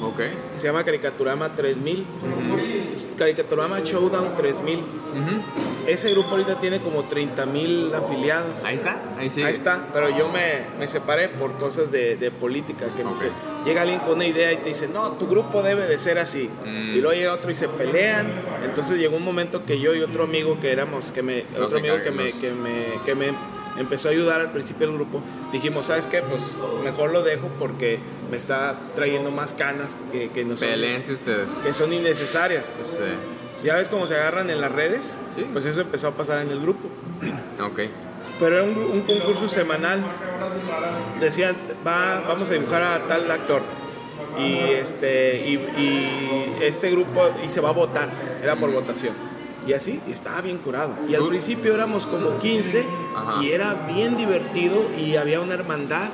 y- 0.00 0.04
Ok. 0.04 0.20
se 0.58 0.66
llama 0.66 0.84
Caricaturama 0.84 1.54
3000, 1.54 2.00
Ujú. 2.00 3.16
Caricaturama 3.16 3.80
Showdown 3.80 4.34
3000. 4.36 4.80
Ujú. 4.80 5.42
Ese 5.86 6.10
grupo 6.10 6.30
ahorita 6.30 6.60
tiene 6.60 6.80
como 6.80 7.04
30 7.04 7.46
mil 7.46 7.92
afiliados. 7.94 8.64
Ahí 8.64 8.76
está, 8.76 9.00
ahí 9.18 9.28
sigue. 9.30 9.46
Ahí 9.46 9.52
está, 9.52 9.88
pero 9.92 10.08
yo 10.10 10.28
me, 10.28 10.62
me 10.78 10.88
separé 10.88 11.28
por 11.28 11.52
cosas 11.58 11.90
de, 11.92 12.16
de 12.16 12.30
política, 12.30 12.86
que, 12.96 13.04
Ok. 13.04 13.20
que 13.20 13.30
llega 13.68 13.82
alguien 13.82 14.00
con 14.00 14.12
una 14.12 14.26
idea 14.26 14.52
y 14.52 14.58
te 14.58 14.68
dice, 14.70 14.88
no, 14.88 15.12
tu 15.12 15.26
grupo 15.26 15.62
debe 15.62 15.86
de 15.86 15.98
ser 15.98 16.18
así. 16.18 16.48
Mm. 16.64 16.96
Y 16.96 17.00
luego 17.00 17.12
llega 17.12 17.32
otro 17.32 17.50
y 17.50 17.54
se 17.54 17.68
pelean. 17.68 18.26
Entonces 18.64 18.98
llegó 18.98 19.16
un 19.16 19.24
momento 19.24 19.64
que 19.64 19.78
yo 19.80 19.94
y 19.94 20.00
otro 20.02 20.24
amigo 20.24 20.58
que 20.60 20.72
éramos, 20.72 21.12
que 21.12 21.22
me, 21.22 21.44
otro 21.60 21.78
amigo 21.78 21.96
que 22.02 22.10
me, 22.10 22.28
encargados. 22.28 22.40
que, 22.40 22.50
me, 22.52 23.04
que 23.04 23.14
me 23.14 23.53
empezó 23.78 24.08
a 24.08 24.12
ayudar 24.12 24.40
al 24.40 24.50
principio 24.50 24.86
del 24.86 24.96
grupo, 24.96 25.20
dijimos, 25.52 25.86
¿sabes 25.86 26.06
qué? 26.06 26.22
Pues 26.22 26.56
mejor 26.82 27.10
lo 27.12 27.22
dejo 27.22 27.48
porque 27.58 27.98
me 28.30 28.36
está 28.36 28.76
trayendo 28.94 29.30
más 29.30 29.52
canas 29.52 29.96
que, 30.12 30.30
que, 30.30 30.44
no 30.44 30.56
son, 30.56 30.68
ustedes. 31.12 31.50
que 31.64 31.72
son 31.72 31.92
innecesarias. 31.92 32.66
Pues. 32.76 32.88
Sí. 32.88 33.60
Si 33.60 33.66
ya 33.68 33.76
ves 33.76 33.88
cómo 33.88 34.06
se 34.06 34.14
agarran 34.14 34.50
en 34.50 34.60
las 34.60 34.72
redes, 34.72 35.16
Sí. 35.34 35.46
pues 35.52 35.64
eso 35.64 35.80
empezó 35.82 36.08
a 36.08 36.10
pasar 36.12 36.38
en 36.40 36.50
el 36.50 36.60
grupo. 36.60 36.88
Ok. 37.62 37.80
Pero 38.40 38.56
era 38.56 38.64
un, 38.64 38.76
un 38.76 39.00
concurso 39.02 39.48
semanal. 39.48 40.04
Decían, 41.20 41.56
va, 41.86 42.24
vamos 42.26 42.50
a 42.50 42.54
dibujar 42.54 42.82
a 42.82 43.06
tal 43.06 43.30
actor. 43.30 43.62
Y 44.38 44.58
este, 44.72 45.46
y, 45.46 45.52
y 45.54 46.56
este 46.62 46.90
grupo, 46.90 47.30
y 47.44 47.48
se 47.48 47.60
va 47.60 47.68
a 47.68 47.72
votar, 47.72 48.10
era 48.42 48.56
por 48.56 48.72
votación. 48.72 49.14
Y 49.66 49.72
así, 49.72 50.00
y 50.06 50.12
estaba 50.12 50.40
bien 50.42 50.58
curado. 50.58 50.94
Y 51.08 51.14
al 51.14 51.26
principio 51.26 51.74
éramos 51.74 52.06
como 52.06 52.38
15 52.38 52.84
Ajá. 53.16 53.42
y 53.42 53.52
era 53.52 53.74
bien 53.88 54.16
divertido 54.16 54.84
y 54.98 55.16
había 55.16 55.40
una 55.40 55.54
hermandad. 55.54 56.10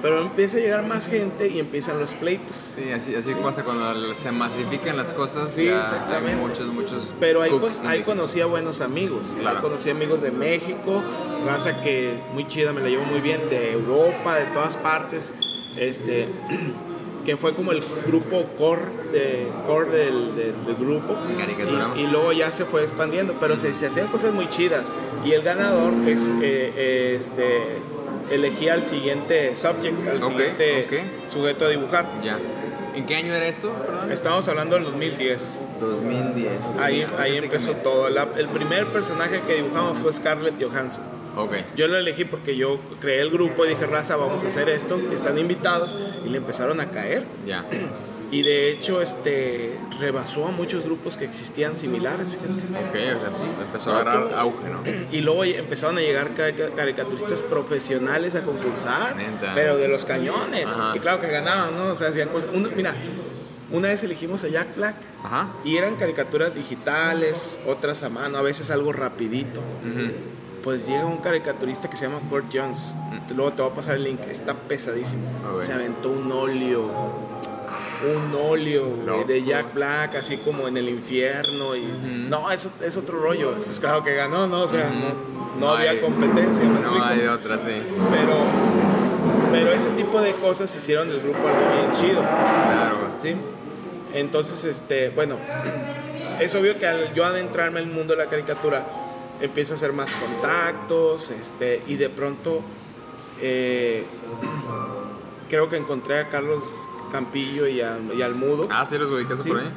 Pero 0.00 0.22
empieza 0.22 0.56
a 0.56 0.60
llegar 0.60 0.86
más 0.86 1.08
gente 1.08 1.48
y 1.48 1.58
empiezan 1.58 1.98
los 1.98 2.14
pleitos. 2.14 2.74
Sí, 2.76 2.92
así, 2.92 3.14
así 3.14 3.34
pasa 3.42 3.64
cuando 3.64 3.92
se 4.14 4.32
masifican 4.32 4.96
las 4.96 5.12
cosas. 5.12 5.50
Sí, 5.50 5.68
exactamente. 5.68 6.30
Hay 6.30 6.36
muchos, 6.36 6.66
muchos. 6.68 7.14
Pero 7.20 7.42
ahí, 7.42 7.50
ahí 7.86 8.02
conocí 8.02 8.40
a 8.40 8.46
buenos 8.46 8.80
amigos. 8.80 9.36
Claro. 9.38 9.58
Ahí 9.58 9.62
conocí 9.62 9.90
amigos 9.90 10.22
de 10.22 10.30
México, 10.30 11.02
raza 11.44 11.82
que 11.82 12.18
muy 12.32 12.46
chida, 12.46 12.72
me 12.72 12.80
la 12.80 12.88
llevo 12.88 13.04
muy 13.04 13.20
bien, 13.20 13.40
de 13.50 13.72
Europa, 13.72 14.36
de 14.36 14.46
todas 14.46 14.76
partes. 14.76 15.32
Este, 15.76 16.28
que 17.26 17.36
fue 17.36 17.54
como 17.54 17.72
el 17.72 17.82
grupo 18.06 18.44
core, 18.56 18.82
de, 19.12 19.46
core 19.66 19.90
del, 19.90 20.36
del- 20.36 20.64
del 20.64 20.76
grupo. 20.76 21.16
Y, 21.96 22.00
y 22.02 22.06
luego 22.06 22.32
ya 22.32 22.50
se 22.52 22.64
fue 22.64 22.82
expandiendo, 22.82 23.34
pero 23.40 23.56
se, 23.56 23.74
se 23.74 23.86
hacían 23.88 24.06
cosas 24.06 24.32
muy 24.32 24.48
chidas. 24.48 24.94
Y 25.24 25.32
el 25.32 25.42
ganador 25.42 25.92
es, 26.08 26.20
eh, 26.40 26.72
eh, 26.76 27.14
este, 27.16 27.78
elegía 28.34 28.74
al 28.74 28.82
siguiente 28.82 29.54
subject, 29.56 30.06
al 30.08 30.20
siguiente 30.22 30.86
sujeto 31.32 31.64
a 31.64 31.68
dibujar. 31.68 32.06
Ya. 32.22 32.38
¿En 32.94 33.04
qué 33.04 33.16
año 33.16 33.34
era 33.34 33.46
esto? 33.46 33.70
Perdón. 33.72 34.12
Estamos 34.12 34.46
hablando 34.48 34.76
del 34.76 34.84
2010. 34.84 35.60
2010. 35.80 36.50
Ahí, 36.78 37.04
Mira, 37.04 37.22
ahí 37.22 37.36
empezó 37.36 37.72
todo. 37.72 38.08
La- 38.08 38.28
el 38.38 38.46
primer 38.48 38.86
personaje 38.86 39.40
que 39.46 39.56
dibujamos 39.56 39.98
fue 39.98 40.12
Scarlett 40.12 40.54
Johansson. 40.62 41.02
Ok. 41.36 41.52
Yo 41.76 41.86
lo 41.86 41.96
elegí 41.98 42.24
porque 42.24 42.56
yo 42.56 42.78
creé 43.00 43.20
el 43.20 43.30
grupo 43.30 43.64
y 43.64 43.68
dije, 43.70 43.86
raza, 43.86 44.16
vamos 44.16 44.42
a 44.44 44.46
hacer 44.48 44.68
esto, 44.68 44.98
están 45.12 45.38
invitados, 45.38 45.94
y 46.24 46.28
le 46.30 46.38
empezaron 46.38 46.80
a 46.80 46.86
caer. 46.90 47.24
Ya. 47.46 47.64
Y 48.28 48.42
de 48.42 48.72
hecho, 48.72 49.00
este, 49.00 49.78
rebasó 50.00 50.48
a 50.48 50.50
muchos 50.50 50.82
grupos 50.82 51.16
que 51.16 51.24
existían 51.24 51.78
similares, 51.78 52.26
fíjate. 52.30 52.88
Ok, 52.88 53.16
o 53.16 53.20
sea, 53.20 53.32
sí, 53.32 53.48
empezó 53.64 53.92
a 53.92 54.00
agarrar 54.00 54.34
auge, 54.36 54.64
¿no? 54.68 54.82
Y 55.12 55.20
luego 55.20 55.44
empezaron 55.44 55.96
a 55.96 56.00
llegar 56.00 56.34
carica- 56.34 56.70
caricaturistas 56.74 57.42
profesionales 57.42 58.34
a 58.34 58.42
concursar, 58.42 59.14
Neta. 59.14 59.52
pero 59.54 59.76
de 59.76 59.86
los 59.86 60.04
cañones. 60.04 60.66
Ajá. 60.66 60.96
Y 60.96 60.98
claro 60.98 61.20
que 61.20 61.28
ganaban, 61.28 61.76
¿no? 61.76 61.92
O 61.92 61.94
sea, 61.94 62.08
hacían 62.08 62.30
cosas. 62.30 62.48
Uno- 62.52 62.68
mira, 62.74 62.96
una 63.70 63.88
vez 63.90 64.02
elegimos 64.02 64.42
a 64.42 64.48
Jack 64.48 64.74
Black. 64.74 64.96
Ajá. 65.22 65.46
Y 65.64 65.76
eran 65.76 65.94
caricaturas 65.94 66.52
digitales, 66.52 67.60
otras 67.64 68.02
a 68.02 68.08
mano, 68.08 68.38
a 68.38 68.42
veces 68.42 68.70
algo 68.72 68.92
rapidito. 68.92 69.60
Ujú. 69.88 70.10
Pues 70.66 70.84
llega 70.84 71.04
un 71.04 71.18
caricaturista 71.18 71.88
que 71.88 71.96
se 71.96 72.06
llama 72.08 72.18
Kurt 72.28 72.46
Jones. 72.52 72.92
Luego 73.36 73.52
te 73.52 73.62
voy 73.62 73.70
a 73.70 73.74
pasar 73.76 73.94
el 73.94 74.02
link. 74.02 74.18
Está 74.28 74.52
pesadísimo. 74.52 75.22
Se 75.60 75.72
aventó 75.72 76.10
un 76.10 76.30
óleo. 76.32 76.82
Un 78.04 78.34
óleo 78.34 78.84
Loco. 79.06 79.24
de 79.28 79.44
Jack 79.44 79.72
Black, 79.74 80.16
así 80.16 80.38
como 80.38 80.66
en 80.66 80.76
el 80.76 80.88
infierno. 80.88 81.76
Y, 81.76 81.84
No, 82.28 82.50
eso 82.50 82.68
es 82.84 82.96
otro 82.96 83.20
rollo. 83.20 83.54
Pues 83.64 83.78
claro 83.78 84.02
que 84.02 84.16
ganó, 84.16 84.48
¿no? 84.48 84.62
O 84.62 84.68
sea, 84.68 84.90
no, 84.90 85.60
no 85.60 85.60
No 85.68 85.72
había 85.76 85.92
hay- 85.92 86.00
competencia. 86.00 86.64
¿me 86.64 86.80
No 86.80 86.80
explico? 86.80 87.04
hay 87.04 87.26
otra, 87.28 87.58
sí. 87.58 87.70
Pero, 88.10 88.34
pero 89.52 89.72
ese 89.72 89.90
tipo 89.90 90.20
de 90.20 90.32
cosas 90.32 90.74
hicieron 90.74 91.06
del 91.08 91.20
grupo 91.20 91.38
algo 91.46 91.60
bien 91.80 91.92
chido. 91.92 92.22
Claro. 92.22 92.96
¿sí? 93.22 93.36
Entonces, 94.14 94.64
este, 94.64 95.10
bueno, 95.10 95.36
es 96.40 96.52
obvio 96.56 96.76
que 96.76 96.88
al 96.88 97.14
yo 97.14 97.24
adentrarme 97.24 97.80
en 97.80 97.88
el 97.88 97.94
mundo 97.94 98.14
de 98.16 98.24
la 98.24 98.28
caricatura, 98.28 98.84
empiezo 99.40 99.74
a 99.74 99.76
hacer 99.76 99.92
más 99.92 100.10
contactos, 100.12 101.30
este, 101.30 101.82
y 101.86 101.96
de 101.96 102.08
pronto 102.08 102.60
eh, 103.40 104.04
creo 105.48 105.68
que 105.68 105.76
encontré 105.76 106.18
a 106.20 106.28
Carlos 106.28 106.62
Campillo 107.12 107.66
y, 107.68 107.80
a- 107.80 107.98
y 108.16 108.22
al 108.22 108.34
Mudo. 108.34 108.66
Ah, 108.70 108.84
sí, 108.86 108.98
los 108.98 109.10
ubicaste 109.10 109.42
Sí. 109.44 109.48
por 109.48 109.60
ahí. 109.60 109.68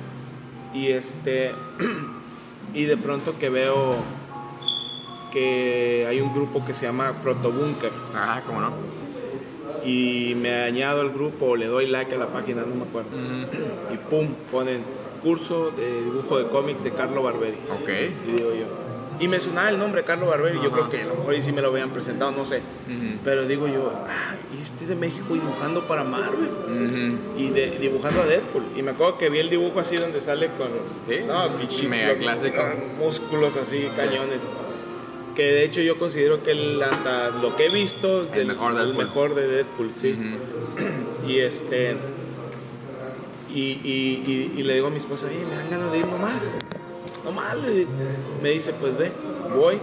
Y 0.73 0.87
este. 0.89 1.51
y 2.73 2.83
de 2.85 2.97
pronto 2.97 3.37
que 3.39 3.49
veo 3.49 3.95
que 5.31 6.05
hay 6.07 6.21
un 6.21 6.33
grupo 6.33 6.65
que 6.65 6.73
se 6.73 6.85
llama 6.85 7.13
Protobunker. 7.23 7.91
Ah, 8.15 8.41
cómo 8.45 8.61
no. 8.61 8.71
Y 9.85 10.35
me 10.35 10.63
añado 10.63 11.01
al 11.01 11.11
grupo, 11.11 11.45
o 11.47 11.55
le 11.55 11.67
doy 11.67 11.87
like 11.87 12.13
a 12.15 12.17
la 12.17 12.27
página, 12.27 12.61
no 12.63 12.75
me 12.75 12.83
acuerdo. 12.83 13.09
Y 13.93 13.97
pum, 14.09 14.27
ponen 14.51 14.83
curso 15.23 15.71
de 15.71 16.03
dibujo 16.03 16.37
de 16.39 16.47
cómics 16.47 16.83
de 16.83 16.91
Carlo 16.91 17.21
Barberi. 17.23 17.57
Ok. 17.81 17.89
Y 18.27 18.31
digo 18.31 18.49
yo. 18.53 18.65
Y 19.19 19.27
me 19.27 19.39
sonaba 19.39 19.69
el 19.69 19.77
nombre 19.77 20.03
Carlo 20.03 20.27
Barberi. 20.27 20.55
Yo 20.57 20.67
Ajá. 20.67 20.71
creo 20.71 20.89
que 20.89 21.01
a 21.01 21.05
lo 21.05 21.15
mejor 21.15 21.33
ahí 21.33 21.41
sí 21.41 21.51
me 21.51 21.61
lo 21.61 21.67
habían 21.69 21.89
presentado, 21.89 22.31
no 22.31 22.45
sé. 22.45 22.57
Ujú. 22.57 23.17
Pero 23.25 23.45
digo 23.47 23.67
yo, 23.67 23.91
ah, 24.07 24.35
y 24.57 24.61
este 24.63 24.85
de 24.85 24.95
México 24.95 25.33
dibujando 25.33 25.85
para 25.87 26.03
Marvel. 26.05 26.49
Ujú. 26.49 27.39
Y 27.39 27.49
de- 27.49 27.77
dibujando 27.79 28.21
a 28.21 28.25
Deadpool. 28.25 28.63
Y 28.77 28.81
me 28.81 28.91
acuerdo 28.91 29.17
que 29.17 29.29
vi 29.29 29.39
el 29.39 29.49
dibujo 29.49 29.79
así 29.81 29.97
donde 29.97 30.21
sale 30.21 30.47
con. 30.57 30.69
Sí. 31.05 31.21
No, 31.27 31.47
pinche- 31.59 31.87
Mega 31.89 32.15
clásico. 32.15 32.57
ah, 32.61 32.73
Músculos 32.97 33.57
así, 33.57 33.89
cañones. 33.95 34.43
Que 35.35 35.43
de 35.43 35.63
hecho 35.65 35.81
yo 35.81 35.99
considero 35.99 36.41
que 36.43 36.51
él, 36.51 36.81
hasta 36.81 37.29
lo 37.29 37.55
que 37.55 37.65
he 37.67 37.69
visto, 37.69 38.21
El 38.33 38.47
mejor 38.47 38.71
el 38.71 38.77
Deadpool. 38.77 38.97
mejor 39.05 39.35
de 39.35 39.47
Deadpool, 39.47 39.91
sí. 39.93 40.13
Ujú. 40.13 41.27
Y 41.29 41.39
este. 41.39 41.97
Y, 43.53 43.59
y, 43.61 44.23
y- 44.25 44.53
y 44.59 44.63
le 44.63 44.75
digo 44.75 44.87
a 44.87 44.89
mi 44.91 44.97
esposa, 44.97 45.25
oye, 45.27 45.43
me 45.49 45.55
dan 45.55 45.69
ganas 45.69 45.91
de 45.91 45.97
ir 45.99 46.07
nomás. 46.07 46.57
Nomás, 47.23 47.55
le. 47.57 47.85
Me 48.41 48.49
dice, 48.51 48.73
pues 48.73 48.97
ve, 48.97 49.11
voy. 49.55 49.77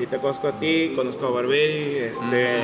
Y 0.00 0.06
te 0.06 0.18
conozco 0.18 0.48
a 0.48 0.52
ti, 0.52 0.92
conozco 0.94 1.26
a 1.26 1.30
Barberi, 1.30 1.96
este. 1.98 2.58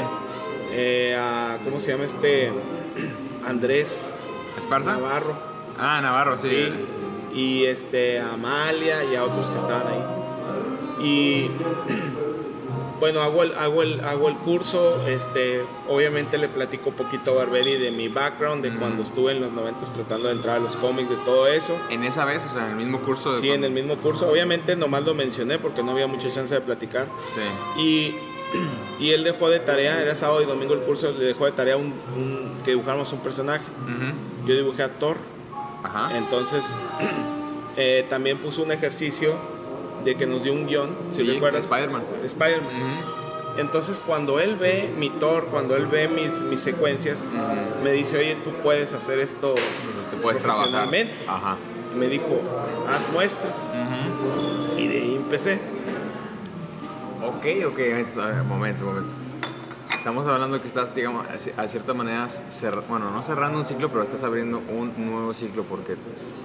eh, 0.72 1.16
a, 1.18 1.59
¿Cómo 1.64 1.81
se 1.81 1.92
llama 1.92 2.05
este? 2.05 2.51
Andrés 3.46 4.14
¿Esparza? 4.59 4.92
Navarro. 4.92 5.35
Ah, 5.79 6.01
Navarro, 6.03 6.37
sí. 6.37 6.68
Sí. 6.70 7.38
Y 7.38 7.64
este, 7.64 8.20
a 8.20 8.35
Amalia 8.35 9.03
y 9.05 9.16
a 9.16 9.25
otros 9.25 9.48
que 9.48 9.57
estaban 9.59 9.87
ahí. 9.87 11.05
Y 11.07 11.51
bueno, 13.02 13.20
hago 13.20 13.42
el, 13.42 13.52
hago 13.58 13.82
el, 13.82 14.00
hago 14.04 14.28
el 14.28 14.36
curso. 14.36 15.04
Este, 15.08 15.60
obviamente 15.88 16.38
le 16.38 16.48
platico 16.48 16.90
un 16.90 16.94
poquito 16.94 17.32
a 17.32 17.34
Barberi 17.44 17.76
de 17.76 17.90
mi 17.90 18.06
background, 18.06 18.62
de 18.62 18.70
cuando 18.78 19.02
estuve 19.02 19.32
en 19.32 19.40
los 19.40 19.50
90 19.50 19.84
tratando 19.92 20.28
de 20.28 20.34
entrar 20.34 20.58
a 20.58 20.60
los 20.60 20.76
cómics, 20.76 21.10
de 21.10 21.16
todo 21.16 21.48
eso. 21.48 21.76
En 21.90 22.04
esa 22.04 22.24
vez, 22.24 22.46
o 22.48 22.52
sea, 22.54 22.66
en 22.66 22.70
el 22.70 22.76
mismo 22.76 23.00
curso 23.00 23.32
de. 23.34 23.40
Sí, 23.40 23.50
en 23.50 23.64
el 23.64 23.72
mismo 23.72 23.96
curso. 23.96 24.30
Obviamente 24.30 24.76
nomás 24.76 25.04
lo 25.04 25.14
mencioné 25.14 25.58
porque 25.58 25.82
no 25.82 25.90
había 25.90 26.06
mucha 26.06 26.30
chance 26.30 26.54
de 26.54 26.60
platicar. 26.60 27.08
Sí. 27.26 27.40
Y, 27.82 28.14
y 29.04 29.10
él 29.10 29.24
dejó 29.24 29.50
de 29.50 29.58
tarea, 29.58 30.00
era 30.00 30.14
sábado 30.14 30.40
y 30.40 30.44
domingo 30.44 30.74
el 30.74 30.82
curso, 30.82 31.10
le 31.10 31.24
dejó 31.24 31.46
de 31.46 31.50
tarea 31.52 31.76
un, 31.76 31.86
un- 32.16 32.52
que 32.64 32.70
dibujáramos 32.70 33.12
un 33.12 33.18
personaje. 33.18 33.64
Yo 34.46 34.54
dibujé 34.54 34.84
a 34.84 34.88
Thor. 34.90 35.16
Ajá. 35.82 36.16
Entonces, 36.16 36.76
eh, 37.76 38.06
también 38.08 38.38
puso 38.38 38.62
un 38.62 38.70
ejercicio 38.70 39.34
de 40.04 40.14
que 40.16 40.26
nos 40.26 40.42
dio 40.42 40.52
un 40.52 40.66
guion, 40.66 40.90
si 41.10 41.24
Sí, 41.24 41.30
recuerdas. 41.32 41.64
Spider-Man. 41.64 42.02
de 42.20 42.26
Spider-Man. 42.26 42.66
Ujú. 42.66 43.60
Entonces, 43.60 44.00
cuando 44.04 44.40
él 44.40 44.56
ve 44.56 44.90
mi 44.98 45.10
Thor, 45.10 45.46
cuando 45.50 45.76
él 45.76 45.86
ve 45.86 46.08
mis, 46.08 46.40
mis 46.42 46.60
secuencias, 46.60 47.22
me 47.84 47.92
dice, 47.92 48.18
oye, 48.18 48.36
tú 48.44 48.50
puedes 48.62 48.92
hacer 48.94 49.18
esto 49.18 49.54
Te 50.10 50.16
puedes 50.16 50.40
trabajar. 50.40 50.64
profesionalmente. 50.70 51.14
Ajá. 51.28 51.56
Y 51.94 51.98
me 51.98 52.08
dijo, 52.08 52.40
haz 52.88 53.12
muestras. 53.12 53.70
Ujú. 53.74 54.78
Y 54.80 54.88
de 54.88 54.96
ahí 55.02 55.14
empecé. 55.16 55.58
Ok, 57.24 57.46
ok, 57.72 57.78
ver, 58.26 58.42
momento, 58.44 58.84
momento. 58.86 59.14
Estamos 59.96 60.26
hablando 60.26 60.60
que 60.60 60.66
estás, 60.66 60.94
digamos, 60.94 61.26
a 61.28 61.34
ci- 61.34 61.52
a 61.56 61.68
cierta 61.68 61.94
manera, 61.94 62.26
bueno, 62.88 63.10
no 63.12 63.22
cerrando 63.22 63.58
un 63.58 63.64
ciclo, 63.64 63.88
pero 63.90 64.02
estás 64.02 64.24
abriendo 64.24 64.58
un 64.68 64.92
nuevo 64.96 65.32
ciclo 65.32 65.62
porque 65.62 65.94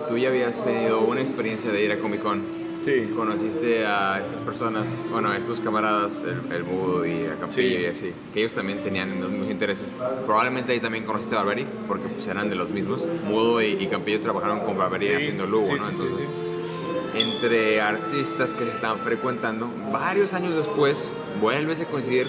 tú 0.08 0.18
ya 0.18 0.30
habías 0.30 0.64
tenido 0.64 1.00
una 1.02 1.22
experiencia 1.22 1.72
de 1.72 1.84
ir 1.84 1.92
a 1.92 1.98
Comic 1.98 2.22
Con. 2.22 2.44
Sí. 2.84 3.12
Conociste 3.16 3.86
a 3.86 4.20
estas 4.20 4.40
personas, 4.42 5.06
bueno, 5.12 5.30
a 5.30 5.38
estos 5.38 5.60
camaradas, 5.60 6.24
el, 6.24 6.52
el 6.56 6.64
Budo 6.64 7.06
y 7.06 7.26
a 7.26 7.36
Campillo 7.36 7.50
Sí. 7.78 7.84
y 7.84 7.86
así, 7.86 8.14
que 8.34 8.40
ellos 8.40 8.54
también 8.54 8.80
tenían 8.84 9.20
los 9.20 9.30
mismos 9.30 9.50
intereses. 9.52 9.88
Probablemente 10.26 10.72
ahí 10.74 10.80
también 10.80 11.04
conociste 11.04 11.36
a 11.36 11.40
Barberi, 11.40 11.66
porque 11.88 12.08
pues 12.08 12.26
eran 12.28 12.50
de 12.50 12.56
los 12.56 12.70
mismos. 12.70 13.06
Mudo 13.26 13.62
y, 13.62 13.74
y 13.74 13.88
Campillo 13.88 14.22
trabajaron 14.22 14.60
con 14.62 14.78
Barberi 14.78 15.08
Sí, 15.08 15.14
haciendo 15.14 15.46
Lugo, 15.48 15.68
¿no? 15.76 15.90
Entonces, 15.90 16.28
entre 17.16 17.82
artistas 17.82 18.52
que 18.54 18.66
se 18.66 18.72
estaban 18.72 19.00
frecuentando, 19.00 19.68
varios 19.92 20.34
años 20.34 20.56
después 20.56 21.12
vuelves 21.42 21.82
a 21.82 21.86
coincidir 21.86 22.28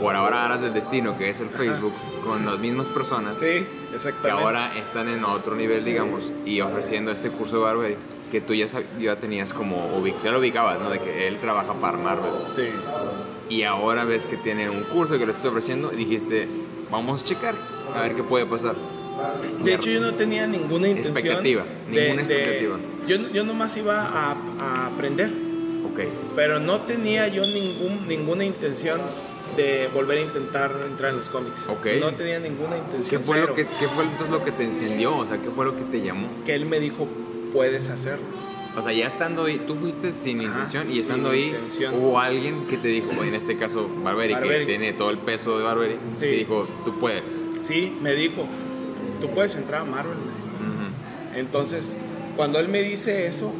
por 0.00 0.14
ahora 0.14 0.44
Aras 0.44 0.62
del 0.62 0.72
Destino, 0.72 1.16
que 1.18 1.28
es 1.28 1.40
el 1.40 1.48
Facebook, 1.50 1.92
con 2.24 2.46
las 2.46 2.58
mismas 2.58 2.86
personas 2.88 3.34
Sí, 3.36 3.44
que 3.46 3.66
exactamente. 3.94 4.30
ahora 4.30 4.76
están 4.78 5.08
en 5.08 5.24
otro 5.24 5.54
nivel, 5.56 5.84
digamos, 5.84 6.32
y 6.46 6.60
ofreciendo 6.62 7.10
este 7.10 7.28
curso 7.30 7.56
de 7.58 7.62
Barberi, 7.64 7.96
que 8.30 8.40
tú 8.40 8.54
ya, 8.54 8.66
ya 9.00 9.16
tenías 9.16 9.52
como, 9.52 9.76
ubic- 10.00 10.22
ya 10.24 10.30
lo 10.30 10.38
ubicabas, 10.38 10.80
¿no? 10.80 10.90
De 10.90 10.98
que 10.98 11.26
él 11.28 11.38
trabaja 11.40 11.74
para 11.74 11.98
Marvel. 11.98 12.30
Sí. 12.56 12.64
Y 13.48 13.62
ahora 13.64 14.04
ves 14.04 14.26
que 14.26 14.36
tiene 14.36 14.70
un 14.70 14.82
curso 14.84 15.18
que 15.18 15.26
le 15.26 15.32
estás 15.32 15.46
ofreciendo 15.46 15.92
y 15.92 15.96
dijiste, 15.96 16.46
vamos 16.90 17.22
a 17.22 17.24
checar, 17.26 17.54
a 17.94 18.02
ver 18.02 18.14
qué 18.14 18.22
puede 18.22 18.46
pasar. 18.46 18.76
De 19.64 19.74
hecho, 19.74 19.90
yo 19.90 20.00
no 20.00 20.14
tenía 20.14 20.46
ninguna 20.46 20.88
intención. 20.88 21.16
Expectativa, 21.16 21.64
de- 21.90 22.00
ninguna 22.00 22.22
de- 22.22 22.34
expectativa. 22.34 22.76
yo, 23.06 23.16
yo 23.32 23.44
nomás 23.44 23.76
iba 23.76 24.02
a, 24.06 24.36
a 24.60 24.86
aprender. 24.86 25.30
Ok. 25.92 26.00
Pero 26.36 26.60
no 26.60 26.80
tenía 26.82 27.26
yo 27.28 27.42
ningún, 27.46 28.06
ninguna 28.06 28.44
intención 28.44 29.00
de 29.56 29.88
volver 29.92 30.18
a 30.18 30.20
intentar 30.22 30.70
entrar 30.88 31.10
en 31.10 31.16
los 31.18 31.28
cómics. 31.28 31.66
Ok. 31.68 31.86
No 32.00 32.12
tenía 32.14 32.38
ninguna 32.38 32.76
¿Qué 32.76 32.78
intención. 32.78 33.24
fue, 33.24 33.40
lo 33.40 33.54
que, 33.54 33.66
¿Qué 33.66 33.88
fue 33.88 34.04
entonces 34.04 34.30
lo 34.30 34.44
que 34.44 34.52
te 34.52 34.62
encendió? 34.62 35.16
O 35.16 35.26
sea, 35.26 35.38
¿qué 35.38 35.50
fue 35.50 35.64
lo 35.64 35.74
que 35.76 35.82
te 35.82 36.00
llamó? 36.00 36.28
que 36.46 36.54
él 36.54 36.64
me 36.66 36.78
dijo, 36.78 37.08
puedes 37.52 37.88
hacerlo. 37.90 38.24
O 38.76 38.82
sea, 38.82 38.92
ya 38.92 39.06
estando 39.06 39.44
ahí, 39.46 39.60
tú 39.66 39.74
fuiste 39.74 40.12
sin 40.12 40.38
Ajá, 40.40 40.48
intención 40.48 40.88
y 40.88 40.92
sin 40.94 41.00
estando 41.02 41.30
ahí 41.30 41.46
intención. 41.46 41.94
hubo 41.94 42.20
alguien 42.20 42.66
que 42.68 42.76
te 42.76 42.86
dijo, 42.88 43.10
en 43.24 43.34
este 43.34 43.56
caso 43.56 43.88
Barberi, 44.02 44.34
que 44.36 44.64
tiene 44.66 44.92
todo 44.92 45.10
el 45.10 45.18
peso 45.18 45.58
de 45.58 45.64
Barberi, 45.64 45.94
Sí. 46.14 46.20
te 46.20 46.26
dijo, 46.28 46.66
tú 46.84 46.98
puedes. 47.00 47.44
Sí, 47.66 47.92
me 48.00 48.14
dijo, 48.14 48.46
tú 49.20 49.28
puedes 49.30 49.56
entrar 49.56 49.82
a 49.82 49.84
Marvel. 49.84 50.14
Ujú. 50.16 51.38
Entonces, 51.38 51.96
cuando 52.36 52.60
él 52.60 52.68
me 52.68 52.82
dice 52.82 53.26
eso, 53.26 53.52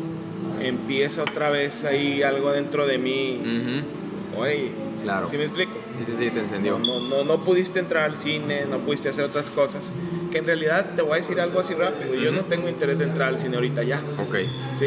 empieza 0.62 1.22
otra 1.22 1.50
vez 1.50 1.85
ahí 1.85 2.22
algo 2.22 2.53
dentro 2.53 2.87
de 2.87 2.98
mí. 2.98 3.40
Ujú. 3.40 4.40
Oye, 4.42 4.70
Claro. 5.03 5.29
¿sí 5.31 5.37
me 5.38 5.44
explico? 5.44 5.72
Sí, 5.96 6.05
sí, 6.07 6.12
sí, 6.18 6.31
te 6.31 6.40
encendió. 6.40 6.79
No, 6.79 7.00
no, 7.00 7.24
no 7.24 7.40
pudiste 7.40 7.81
entrar 7.81 8.05
al 8.05 8.16
cine, 8.16 8.64
no 8.70 8.79
pudiste 8.79 9.09
hacer 9.09 9.24
otras 9.24 9.50
cosas. 9.50 9.85
Que 10.31 10.38
en 10.38 10.47
realidad 10.47 10.87
te 10.97 11.03
voy 11.03 11.12
a 11.12 11.16
decir 11.16 11.40
algo 11.40 11.61
así 11.61 11.75
rápido. 11.75 12.14
Yo 12.14 12.31
no 12.33 12.43
tengo 12.43 12.69
interés 12.69 12.99
de 12.99 13.05
entrar 13.05 13.29
al 13.29 13.38
cine 13.38 13.57
ahorita 13.57 13.83
ya. 13.83 14.01
Ok. 14.19 14.37
¿sí? 14.79 14.87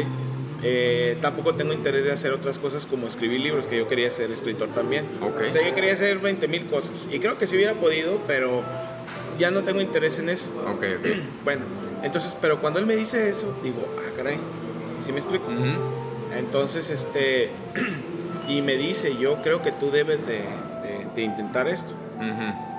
Eh, 0.62 1.18
tampoco 1.20 1.54
tengo 1.54 1.72
interés 1.74 2.04
de 2.04 2.12
hacer 2.12 2.32
otras 2.32 2.58
cosas 2.58 2.86
como 2.86 3.06
escribir 3.06 3.40
libros, 3.40 3.66
que 3.66 3.76
yo 3.76 3.86
quería 3.88 4.10
ser 4.10 4.30
escritor 4.30 4.68
también. 4.68 5.04
Ok. 5.20 5.42
O 5.48 5.52
sea, 5.52 5.66
yo 5.66 5.74
quería 5.74 5.92
hacer 5.92 6.18
20 6.18 6.48
mil 6.48 6.64
cosas. 6.66 7.06
Y 7.12 7.18
creo 7.18 7.36
que 7.38 7.46
sí 7.46 7.56
hubiera 7.56 7.74
podido, 7.74 8.18
pero 8.26 8.62
ya 9.38 9.50
no 9.50 9.60
tengo 9.60 9.80
interés 9.82 10.18
en 10.18 10.30
eso. 10.30 10.46
Ok, 10.74 10.84
ok. 11.00 11.08
Bueno, 11.44 11.62
entonces, 12.02 12.34
pero 12.40 12.60
cuando 12.60 12.78
él 12.78 12.86
me 12.86 12.96
dice 12.96 13.28
eso, 13.28 13.54
digo, 13.62 13.86
ah, 13.98 14.10
caray, 14.16 14.38
¿sí 15.04 15.12
me 15.12 15.18
explico? 15.18 15.44
Ujú. 15.50 16.38
Entonces, 16.38 16.88
este, 16.90 17.50
y 18.48 18.62
me 18.62 18.76
dice, 18.76 19.16
yo 19.18 19.42
creo 19.42 19.62
que 19.62 19.72
tú 19.72 19.90
debes 19.90 20.26
de, 20.26 20.34
de- 20.38 21.06
de 21.14 21.22
intentar 21.22 21.68
esto. 21.68 21.92
Ujú. 22.16 22.73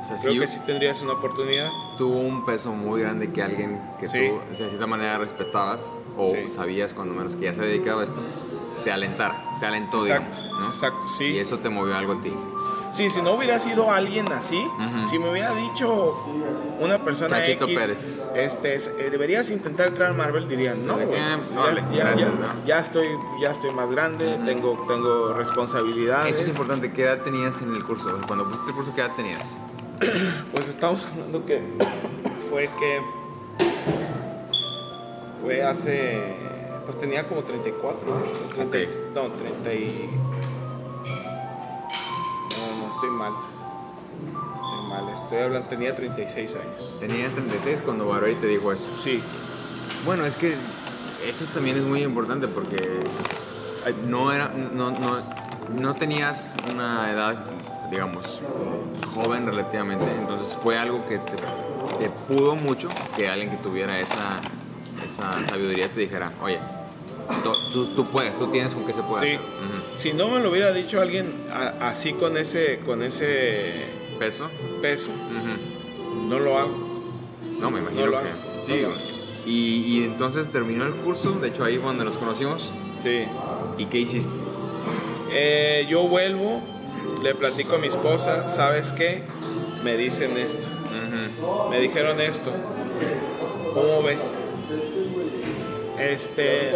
O 0.00 0.02
sea, 0.04 0.16
Creo 0.16 0.32
sí, 0.34 0.38
que 0.40 0.46
sí 0.46 0.60
tendrías 0.64 1.00
una 1.02 1.14
oportunidad. 1.14 1.70
tuvo 1.96 2.18
un 2.18 2.44
peso 2.46 2.72
muy 2.72 3.00
grande 3.00 3.32
que 3.32 3.42
alguien 3.42 3.80
que 3.98 4.08
Sí. 4.08 4.28
tú 4.28 4.40
de 4.50 4.56
cierta 4.68 4.86
manera 4.86 5.18
respetabas 5.18 5.96
o 6.16 6.32
Sí. 6.34 6.50
sabías 6.50 6.94
cuando 6.94 7.14
menos 7.14 7.34
que 7.36 7.46
ya 7.46 7.54
se 7.54 7.62
dedicaba 7.62 8.02
a 8.02 8.04
esto, 8.04 8.20
te 8.84 8.92
alentara, 8.92 9.42
te 9.60 9.66
alentó, 9.66 10.06
Exacto, 10.06 10.36
digamos, 10.36 10.60
¿no? 10.60 10.68
exacto, 10.68 11.00
sí. 11.18 11.24
Y 11.24 11.38
eso 11.38 11.58
te 11.58 11.68
movió 11.68 11.96
algo 11.96 12.12
en 12.12 12.20
ti. 12.22 12.32
Sí, 12.90 13.10
si 13.10 13.20
no 13.20 13.32
hubiera 13.34 13.58
sido 13.60 13.90
alguien 13.90 14.32
así, 14.32 14.56
Ujú. 14.64 15.06
si 15.08 15.18
me 15.18 15.30
hubiera 15.30 15.52
dicho 15.54 16.16
una 16.80 16.96
persona 16.98 17.36
Chachito 17.38 17.66
X, 17.66 17.78
Pérez. 17.78 18.28
este, 18.34 18.74
es- 18.76 18.86
eh, 18.98 19.08
deberías 19.10 19.50
intentar 19.50 19.88
entrar 19.88 20.10
a 20.10 20.14
Marvel, 20.14 20.48
dirían, 20.48 20.86
no, 20.86 20.94
ah, 20.94 21.36
pues, 21.38 21.54
ya, 21.54 21.60
órale, 21.60 21.82
ya- 21.92 22.04
gracias, 22.04 22.32
ya- 22.32 22.38
¿no? 22.54 22.64
ya 22.66 22.78
estoy, 22.78 23.08
ya 23.42 23.50
estoy 23.50 23.72
más 23.74 23.90
grande, 23.90 24.38
tengo, 24.46 24.86
tengo 24.88 25.34
responsabilidades. 25.34 26.32
Eso 26.34 26.42
es 26.44 26.48
importante. 26.48 26.90
¿Qué 26.92 27.02
edad 27.02 27.18
tenías 27.22 27.60
en 27.60 27.74
el 27.74 27.84
curso? 27.84 28.18
Cuando 28.26 28.46
fuiste 28.46 28.70
el 28.70 28.74
curso, 28.74 28.92
¿qué 28.94 29.02
edad 29.02 29.12
tenías? 29.16 29.44
Pues 30.52 30.68
estamos 30.68 31.04
hablando 31.12 31.44
que 31.44 31.60
fue 32.50 32.68
que 32.78 33.00
fue 35.42 35.62
hace, 35.62 36.36
pues 36.84 36.98
tenía 36.98 37.26
como 37.28 37.42
34, 37.42 38.06
¿no? 38.06 38.22
30 38.54 38.78
y- 38.78 38.82
Ok. 38.82 38.88
no, 39.14 39.22
30 39.34 39.74
y... 39.74 40.10
No, 42.58 42.86
no, 42.86 42.92
estoy 42.94 43.10
mal. 43.10 43.32
Estoy 44.54 44.88
mal, 44.88 45.08
estoy 45.14 45.38
hablando, 45.38 45.68
tenía 45.68 45.94
36 45.94 46.54
años. 46.56 46.96
Tenías 47.00 47.32
36 47.32 47.82
cuando 47.82 48.06
Barberi 48.06 48.34
te 48.36 48.46
dijo 48.46 48.72
eso. 48.72 48.88
Sí, 49.02 49.22
Bueno, 50.04 50.24
es 50.26 50.36
que 50.36 50.54
eso 51.26 51.44
también 51.54 51.76
es 51.76 51.84
muy 51.84 52.02
importante 52.02 52.46
porque 52.48 53.00
no 54.06 54.32
era 54.32 54.48
no, 54.48 54.90
no, 54.90 55.18
no 55.74 55.94
tenías 55.94 56.54
una 56.72 57.10
edad 57.10 57.36
digamos 57.90 58.40
joven 59.14 59.46
relativamente, 59.46 60.04
entonces 60.18 60.56
fue 60.62 60.78
algo 60.78 61.06
que 61.08 61.18
te, 61.18 61.32
te 61.98 62.10
pudo 62.28 62.54
mucho 62.56 62.88
que 63.16 63.28
alguien 63.28 63.50
que 63.50 63.56
tuviera 63.58 63.98
esa, 64.00 64.40
esa 65.04 65.46
sabiduría 65.48 65.88
te 65.88 66.00
dijera, 66.00 66.32
oye, 66.42 66.58
tú, 67.94 68.04
puedes, 68.06 68.38
tú 68.38 68.46
tienes 68.48 68.74
con 68.74 68.84
qué 68.84 68.92
se 68.92 69.02
puede 69.02 69.28
Sí. 69.30 69.34
hacer. 69.36 69.98
Si 69.98 70.12
no 70.12 70.28
me 70.28 70.40
lo 70.40 70.50
hubiera 70.50 70.72
dicho 70.72 71.00
alguien 71.00 71.32
a- 71.52 71.88
así 71.88 72.12
con 72.12 72.36
ese, 72.36 72.80
con 72.86 73.02
ese 73.02 73.72
Peso. 74.18 74.48
peso, 74.82 75.10
no 76.28 76.38
lo 76.38 76.58
hago. 76.58 76.88
No, 77.60 77.70
me 77.70 77.80
imagino 77.80 78.02
No 78.02 78.06
lo 78.12 78.22
que. 78.22 78.28
hago, 78.28 78.64
Sí, 78.64 78.82
no 78.82 78.90
y, 79.46 79.52
y 79.86 80.04
entonces 80.04 80.50
terminó 80.52 80.84
el 80.84 80.92
curso, 80.94 81.32
de 81.32 81.48
hecho 81.48 81.64
ahí 81.64 81.76
fue 81.78 81.86
donde 81.86 82.04
nos 82.04 82.16
conocimos. 82.18 82.70
Sí. 83.02 83.24
¿Y 83.78 83.86
qué 83.86 83.98
hiciste? 83.98 84.34
Eh, 85.30 85.86
yo 85.88 86.02
vuelvo, 86.06 86.60
le 87.22 87.34
platico 87.34 87.76
a 87.76 87.78
mi 87.78 87.88
esposa, 87.88 88.48
¿sabes 88.48 88.92
qué? 88.92 89.22
Me 89.84 89.96
dicen 89.96 90.36
esto, 90.36 90.66
me 91.70 91.80
dijeron 91.80 92.20
esto. 92.20 92.50
¿Cómo 93.74 94.02
ves? 94.02 94.38
Este, 95.98 96.72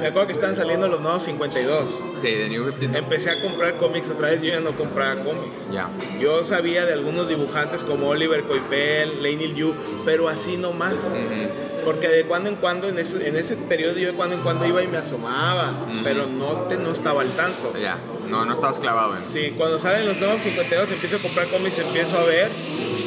me 0.00 0.08
acuerdo 0.08 0.26
que 0.26 0.32
estaban 0.32 0.56
saliendo 0.56 0.88
los 0.88 1.00
nuevos 1.00 1.22
52. 1.22 1.90
Sí, 2.20 2.30
de 2.32 2.48
New 2.48 2.72
15. 2.72 2.98
Empecé 2.98 3.30
a 3.30 3.40
comprar 3.40 3.74
cómics 3.74 4.08
otra 4.08 4.28
vez, 4.28 4.42
yo 4.42 4.48
ya 4.48 4.60
no 4.60 4.74
compraba 4.74 5.14
cómics. 5.22 5.70
Ya. 5.70 5.88
Yo 6.20 6.42
sabía 6.42 6.84
de 6.84 6.92
algunos 6.92 7.28
dibujantes 7.28 7.84
como 7.84 8.08
Oliver 8.08 8.42
Coipel, 8.42 9.22
Leinil 9.22 9.54
Yu, 9.54 9.74
pero 10.04 10.28
así 10.28 10.56
no 10.56 10.72
más. 10.72 10.94
Ujú. 10.94 11.63
Porque 11.84 12.08
de 12.08 12.24
cuando 12.24 12.48
en 12.48 12.56
cuando, 12.56 12.88
en 12.88 12.98
ese, 12.98 13.28
en 13.28 13.36
ese 13.36 13.56
periodo, 13.56 13.98
yo 13.98 14.08
de 14.08 14.14
cuando 14.14 14.36
en 14.36 14.42
cuando 14.42 14.66
iba 14.66 14.82
y 14.82 14.88
me 14.88 14.98
asomaba, 14.98 15.72
pero 16.02 16.26
no, 16.26 16.52
te, 16.68 16.76
no 16.76 16.90
estaba 16.90 17.22
al 17.22 17.30
tanto. 17.30 17.74
Ya. 17.80 17.98
No, 18.28 18.44
no 18.44 18.54
estabas 18.54 18.78
clavado 18.78 19.16
en. 19.16 19.24
Sí, 19.24 19.52
cuando 19.56 19.78
salen 19.78 20.06
los 20.06 20.18
nuevos 20.18 20.42
52 20.42 20.90
empiezo 20.92 21.16
a 21.16 21.18
comprar 21.18 21.46
cómics, 21.48 21.78
empiezo 21.78 22.18
a 22.18 22.24
ver, 22.24 22.50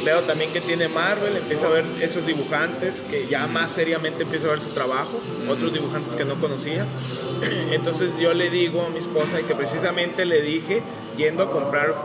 veo 0.06 0.22
también 0.22 0.52
que 0.52 0.62
tiene 0.62 0.88
Marvel, 0.90 1.36
empiezo 1.36 1.68
a 1.68 1.70
ver 1.70 1.86
esos 2.02 2.26
dibujantes 2.26 3.04
que 3.10 3.28
ya 3.28 3.48
más 3.48 3.72
seriamente 3.72 4.24
empiezo 4.24 4.48
a 4.48 4.52
ver 4.52 4.62
su 4.62 4.70
trabajo, 4.70 5.20
otros 5.50 5.74
dibujantes 5.74 6.16
que 6.16 6.26
no 6.26 6.36
conocía. 6.36 6.86
Entonces 7.72 8.12
yo 8.20 8.34
le 8.34 8.50
digo 8.50 8.84
a 8.84 8.90
mi 8.90 9.00
esposa 9.00 9.42
y 9.42 9.44
que 9.44 9.56
precisamente 9.56 10.26
le 10.26 10.42
dije, 10.42 10.82
yendo 11.18 11.44
a 11.44 11.48
comprar 11.48 11.96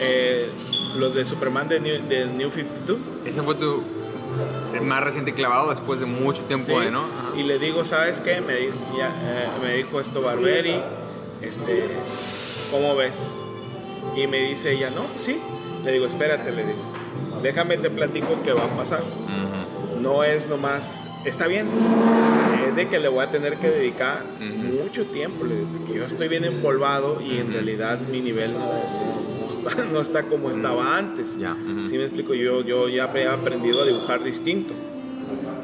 eh, 0.00 0.48
los 0.98 1.14
de 1.14 1.24
Superman 1.24 1.68
de 1.68 1.80
New, 1.80 2.02
de 2.08 2.26
New 2.26 2.50
52, 2.50 2.98
Ese 3.24 3.42
fue 3.42 3.54
tu 3.54 3.82
más 4.82 5.02
reciente 5.02 5.32
clavado 5.32 5.70
después 5.70 6.00
de 6.00 6.06
mucho 6.06 6.42
tiempo 6.42 6.66
Sí. 6.78 6.84
de, 6.86 6.90
¿no? 6.90 7.00
Ajá. 7.00 7.36
Y 7.36 7.42
le 7.44 7.58
digo, 7.58 7.84
¿sabes 7.84 8.20
qué? 8.20 8.40
Me, 8.40 8.54
di- 8.54 8.68
ya, 8.98 9.08
eh, 9.08 9.48
me 9.62 9.74
dijo 9.76 10.00
esto 10.00 10.20
Barberi, 10.22 10.76
este, 11.42 11.84
¿cómo 12.70 12.96
ves? 12.96 13.16
Y 14.16 14.26
me 14.26 14.38
dice 14.48 14.72
ella, 14.72 14.90
no, 14.90 15.02
sí. 15.18 15.38
Le 15.84 15.92
digo, 15.92 16.06
espérate, 16.06 16.50
le 16.50 16.64
digo, 16.64 16.78
déjame 17.42 17.76
te 17.78 17.90
platico 17.90 18.28
qué 18.44 18.52
va 18.52 18.64
a 18.64 18.68
pasar. 18.76 19.02
Ujú. 19.02 20.00
No 20.00 20.24
es 20.24 20.48
nomás, 20.48 21.04
está 21.24 21.46
bien, 21.46 21.68
es 22.68 22.76
de 22.76 22.88
que 22.88 23.00
le 23.00 23.08
voy 23.08 23.24
a 23.24 23.30
tener 23.30 23.56
que 23.56 23.68
dedicar 23.68 24.22
mucho 24.40 25.04
tiempo, 25.06 25.44
le 25.44 25.56
digo, 25.56 25.68
porque 25.78 25.94
yo 25.94 26.04
estoy 26.04 26.28
bien 26.28 26.44
empolvado 26.44 27.20
y 27.20 27.38
en 27.38 27.52
realidad 27.52 27.98
mi 28.10 28.20
nivel 28.20 28.52
no, 28.52 28.58
no 28.60 29.35
está, 29.68 29.84
no 29.92 30.00
está 30.00 30.22
como 30.24 30.50
estaba 30.50 30.96
antes. 30.96 31.38
Ya. 31.38 31.56
Sí 31.88 31.96
me 31.98 32.04
explico, 32.04 32.34
yo, 32.34 32.62
yo 32.62 32.88
ya 32.88 33.10
he 33.14 33.26
aprendido 33.26 33.82
a 33.82 33.86
dibujar 33.86 34.22
distinto. 34.22 34.72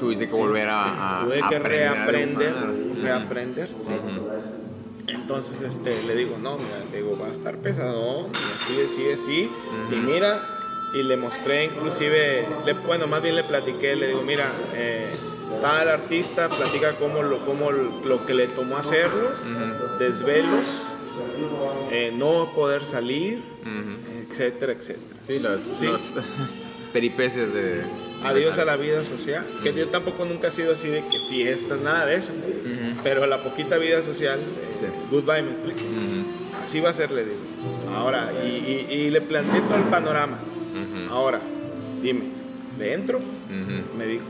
Tuviste 0.01 0.27
que 0.29 0.35
volver 0.35 0.69
a, 0.69 1.21
a 1.21 1.25
Tuve 1.25 1.37
que 1.37 1.57
aprender 1.57 1.87
a 1.87 1.95
reaprender, 1.95 2.55
reaprender, 3.03 3.69
sí. 3.69 3.93
Entonces 5.09 5.61
este, 5.62 6.03
le 6.05 6.15
digo, 6.17 6.37
no, 6.41 6.57
mira, 6.59 6.79
le 6.91 6.97
digo, 7.03 7.17
va 7.21 7.27
a 7.27 7.31
estar 7.31 7.57
pesado, 7.57 8.29
mira, 8.29 8.59
sigue, 8.67 8.87
sigue, 8.87 9.17
sí. 9.17 9.51
Y 9.91 9.95
mira, 9.97 10.41
y 10.95 11.03
le 11.03 11.17
mostré 11.17 11.65
inclusive, 11.67 12.47
le- 12.67 12.73
bueno, 12.75 13.07
más 13.07 13.23
bien 13.23 13.37
le 13.37 13.45
platiqué, 13.45 13.97
le 13.97 14.09
digo, 14.09 14.23
mira, 14.23 14.51
eh, 14.75 15.07
tal 15.61 15.88
artista 15.88 16.49
platica 16.49 16.93
cómo 16.99 17.23
lo, 17.23 17.38
cómo 17.45 17.71
lo 17.71 18.27
que 18.27 18.35
le 18.35 18.47
tomó 18.49 18.77
hacerlo, 18.79 19.31
desvelos, 19.99 20.85
eh, 21.90 22.12
no 22.16 22.52
poder 22.55 22.85
salir, 22.85 23.42
etcétera, 24.31 24.72
etcétera. 24.72 25.16
Sí, 25.26 25.38
los, 25.38 25.62
Sí. 25.62 25.87
los 25.87 26.14
peripecias 26.92 27.52
de. 27.52 27.83
Adiós 28.24 28.57
a 28.59 28.64
la 28.64 28.76
vida 28.76 29.02
social, 29.02 29.44
que 29.64 29.72
yo 29.74 29.88
tampoco 29.88 30.24
nunca 30.24 30.48
he 30.48 30.50
sido 30.52 30.72
así 30.74 30.87
de 30.88 31.00
que 31.09 31.18
fiestas, 31.28 31.81
nada 31.81 32.07
de 32.07 32.14
eso. 32.16 32.33
Pero 33.02 33.26
la 33.26 33.42
poquita 33.42 33.78
vida 33.78 34.00
social, 34.02 34.38
eh, 34.38 34.74
Sí. 34.74 34.87
goodbye, 35.11 35.42
me 35.42 35.50
explico. 35.50 35.81
Así 36.62 36.78
va 36.81 36.90
a 36.90 36.92
ser, 36.92 37.11
le 37.11 37.24
digo. 37.24 37.37
Ahora, 37.96 38.31
y, 38.44 38.46
y- 38.48 38.87
y 38.94 39.11
le 39.11 39.20
planteé 39.20 39.61
todo 39.62 39.76
el 39.76 39.85
panorama. 39.85 40.38
Ahora, 41.11 41.40
dime, 42.00 42.22
¿le 42.78 42.94
entro? 42.94 43.18
Ujú. 43.18 43.98
Me 43.98 44.07
dijo, 44.07 44.24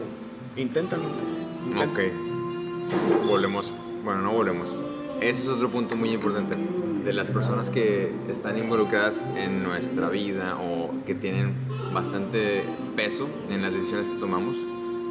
inténtalo, 0.56 1.02
Luis. 1.02 1.38
inténtalo". 1.66 1.92
Ok. 1.92 3.26
Volvemos. 3.26 3.72
Bueno, 4.04 4.22
no 4.22 4.32
volvemos. 4.32 4.74
Ese 5.20 5.42
es 5.42 5.48
otro 5.48 5.68
punto 5.68 5.96
muy 5.96 6.10
importante. 6.10 6.56
De 7.04 7.12
las 7.12 7.30
personas 7.30 7.70
que 7.70 8.10
están 8.30 8.58
involucradas 8.58 9.24
en 9.36 9.62
nuestra 9.62 10.08
vida 10.08 10.56
o 10.56 10.90
que 11.04 11.14
tienen 11.14 11.52
bastante 11.92 12.62
peso 12.94 13.28
en 13.50 13.62
las 13.62 13.74
decisiones 13.74 14.08
que 14.08 14.14
tomamos, 14.16 14.56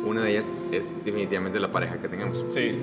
una 0.06 0.22
de 0.22 0.32
ellas 0.32 0.50
es 0.72 0.90
definitivamente 1.04 1.60
la 1.60 1.72
pareja 1.72 1.98
que 1.98 2.08
tengamos. 2.08 2.38
Sí, 2.54 2.76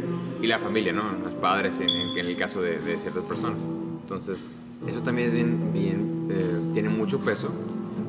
Y 0.42 0.46
la 0.46 0.58
familia, 0.58 0.92
¿no? 0.92 1.04
Los 1.24 1.34
padres 1.34 1.80
en, 1.80 1.88
en 1.88 2.26
el 2.26 2.36
caso 2.36 2.60
de, 2.60 2.72
de 2.72 2.96
ciertas 2.96 3.24
personas. 3.24 3.60
Entonces, 4.02 4.50
eso 4.86 5.00
también 5.00 5.28
es 5.28 5.34
bien, 5.34 5.72
bien 5.72 6.28
eh, 6.30 6.70
tiene 6.74 6.88
mucho 6.88 7.18
peso 7.18 7.50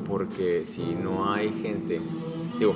porque 0.06 0.64
si 0.66 0.82
no 1.02 1.32
hay 1.32 1.50
gente, 1.52 2.00
digo, 2.58 2.74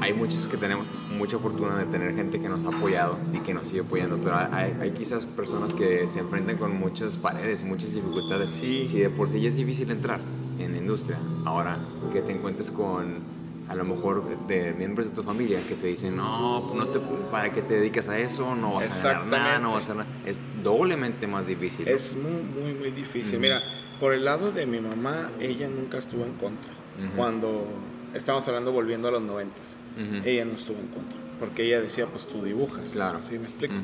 hay 0.00 0.12
muchos 0.12 0.46
que 0.46 0.56
tenemos 0.56 0.86
mucha 1.16 1.38
fortuna 1.38 1.76
de 1.76 1.84
tener 1.86 2.14
gente 2.14 2.40
que 2.40 2.48
nos 2.48 2.64
ha 2.64 2.76
apoyado 2.76 3.16
y 3.32 3.38
que 3.38 3.54
nos 3.54 3.68
sigue 3.68 3.80
apoyando, 3.80 4.18
pero 4.18 4.36
hay, 4.36 4.76
hay 4.80 4.90
quizás 4.90 5.26
personas 5.26 5.74
que 5.74 6.08
se 6.08 6.20
enfrentan 6.20 6.56
con 6.56 6.78
muchas 6.78 7.16
paredes, 7.16 7.64
muchas 7.64 7.94
dificultades. 7.94 8.50
Sí. 8.50 8.86
Si 8.86 8.98
de 8.98 9.10
por 9.10 9.28
sí 9.28 9.40
ya 9.40 9.48
es 9.48 9.56
difícil 9.56 9.90
entrar 9.90 10.20
en 10.58 10.72
la 10.72 10.78
industria, 10.78 11.18
ahora 11.44 11.78
que 12.12 12.22
te 12.22 12.32
encuentres 12.32 12.70
con 12.70 13.34
a 13.68 13.74
lo 13.74 13.84
mejor 13.84 14.24
de 14.46 14.74
miembros 14.74 15.08
de 15.08 15.14
tu 15.14 15.22
familia 15.22 15.60
que 15.66 15.74
te 15.74 15.86
dicen, 15.86 16.16
no, 16.16 16.74
no 16.74 16.86
te, 16.86 16.98
¿para 17.30 17.50
qué 17.50 17.62
te 17.62 17.74
dedicas 17.74 18.08
a 18.08 18.18
eso? 18.18 18.54
No 18.54 18.74
vas 18.74 19.04
a 19.04 19.12
ganar 19.12 19.26
nada, 19.26 19.58
no 19.58 19.72
vas 19.72 19.88
a 19.88 19.94
ganar. 19.94 20.06
Es 20.26 20.38
doblemente 20.62 21.26
más 21.26 21.46
difícil. 21.46 21.88
es 21.88 22.16
muy, 22.16 22.62
muy, 22.62 22.74
muy 22.74 22.90
difícil. 22.90 23.38
Mira, 23.38 23.62
por 24.00 24.12
el 24.12 24.24
lado 24.24 24.52
de 24.52 24.66
mi 24.66 24.80
mamá, 24.80 25.30
ella 25.40 25.68
nunca 25.68 25.98
estuvo 25.98 26.24
en 26.24 26.34
contra. 26.34 26.72
Cuando 27.16 27.66
estamos 28.14 28.46
hablando 28.48 28.72
volviendo 28.72 29.08
a 29.08 29.10
los 29.10 29.22
noventas, 29.22 29.76
Ujú. 29.96 30.22
ella 30.26 30.44
no 30.44 30.52
estuvo 30.52 30.78
en 30.78 30.88
contra. 30.88 31.18
Porque 31.40 31.64
ella 31.64 31.80
decía, 31.80 32.06
pues 32.06 32.26
tú 32.26 32.42
dibujas. 32.42 32.90
Claro. 32.90 33.20
¿Sí 33.20 33.38
me 33.38 33.44
explico? 33.44 33.74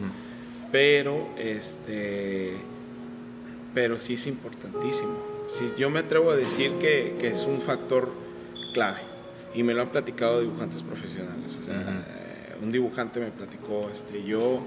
Pero 0.71 1.27
este 1.37 2.55
pero 3.75 3.99
sí 3.99 4.15
es 4.15 4.27
importantísimo 4.27 5.13
sí, 5.49 5.73
yo 5.79 5.91
me 5.91 6.01
atrevo 6.01 6.31
a 6.33 6.37
decir 6.37 6.73
que, 6.81 7.17
que 7.21 7.29
es 7.29 7.45
un 7.45 7.61
factor 7.61 8.11
clave 8.75 8.99
y 9.55 9.63
me 9.63 9.75
lo 9.75 9.83
han 9.83 9.91
platicado 9.91 10.41
dibujantes 10.41 10.83
profesionales 10.83 11.57
o 11.61 11.65
sea, 11.65 11.81
eh, 11.81 12.57
un 12.63 12.73
dibujante 12.73 13.21
me 13.21 13.31
platicó 13.31 13.89
este 13.93 14.25
yo 14.25 14.61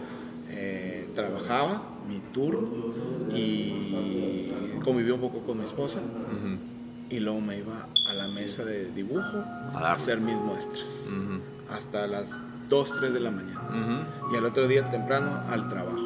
eh, 0.50 1.08
trabajaba 1.16 1.84
mi 2.08 2.20
turno 2.34 2.94
y 3.36 4.52
conviví 4.84 5.12
un 5.12 5.22
poco 5.22 5.40
con 5.40 5.58
mi 5.58 5.66
esposa. 5.66 6.00
Y 7.14 7.20
luego 7.20 7.40
me 7.42 7.60
iba 7.60 7.88
a 8.08 8.14
la 8.16 8.28
mesa 8.28 8.66
de 8.66 8.86
dibujo 8.92 9.44
a 9.76 9.92
hacer 9.92 10.20
mis 10.20 10.36
muestras 10.36 11.06
hasta 11.70 12.08
las 12.08 12.40
2, 12.70 12.92
3 13.00 13.14
de 13.14 13.20
la 13.20 13.30
mañana 13.30 14.08
y 14.32 14.36
al 14.36 14.46
otro 14.46 14.68
día 14.68 14.90
temprano 14.90 15.44
al 15.48 15.70
trabajo. 15.70 16.02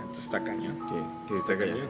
Entonces 0.00 0.24
está 0.24 0.42
cañón. 0.42 0.78
Sí, 0.88 0.94
sí, 1.28 1.34
está 1.34 1.58
cañón. 1.58 1.88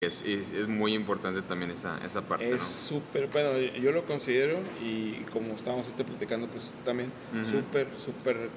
Es, 0.00 0.22
es, 0.22 0.50
es 0.52 0.68
muy 0.68 0.94
importante 0.94 1.42
también 1.42 1.70
esa, 1.72 1.98
esa 2.04 2.22
parte, 2.22 2.50
Es 2.50 2.62
súper, 2.62 3.28
bueno, 3.32 3.58
yo 3.58 3.90
lo 3.92 4.04
considero 4.04 4.58
y 4.82 5.14
como 5.32 5.54
estábamos 5.54 5.86
ahorita 5.86 6.04
platicando, 6.04 6.46
pues 6.48 6.72
también 6.84 7.10
Ujú. 7.40 7.50
súper, 7.50 7.88
súper 7.96 8.48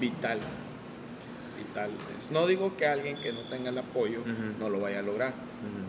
vital. 0.00 0.38
Vital. 1.58 1.90
Es- 2.18 2.30
no 2.30 2.46
digo 2.46 2.76
que 2.76 2.86
alguien 2.86 3.20
que 3.20 3.32
no 3.32 3.40
tenga 3.50 3.70
el 3.70 3.78
apoyo 3.78 4.20
no 4.58 4.68
lo 4.70 4.80
vaya 4.80 5.00
a 5.00 5.02
lograr, 5.02 5.34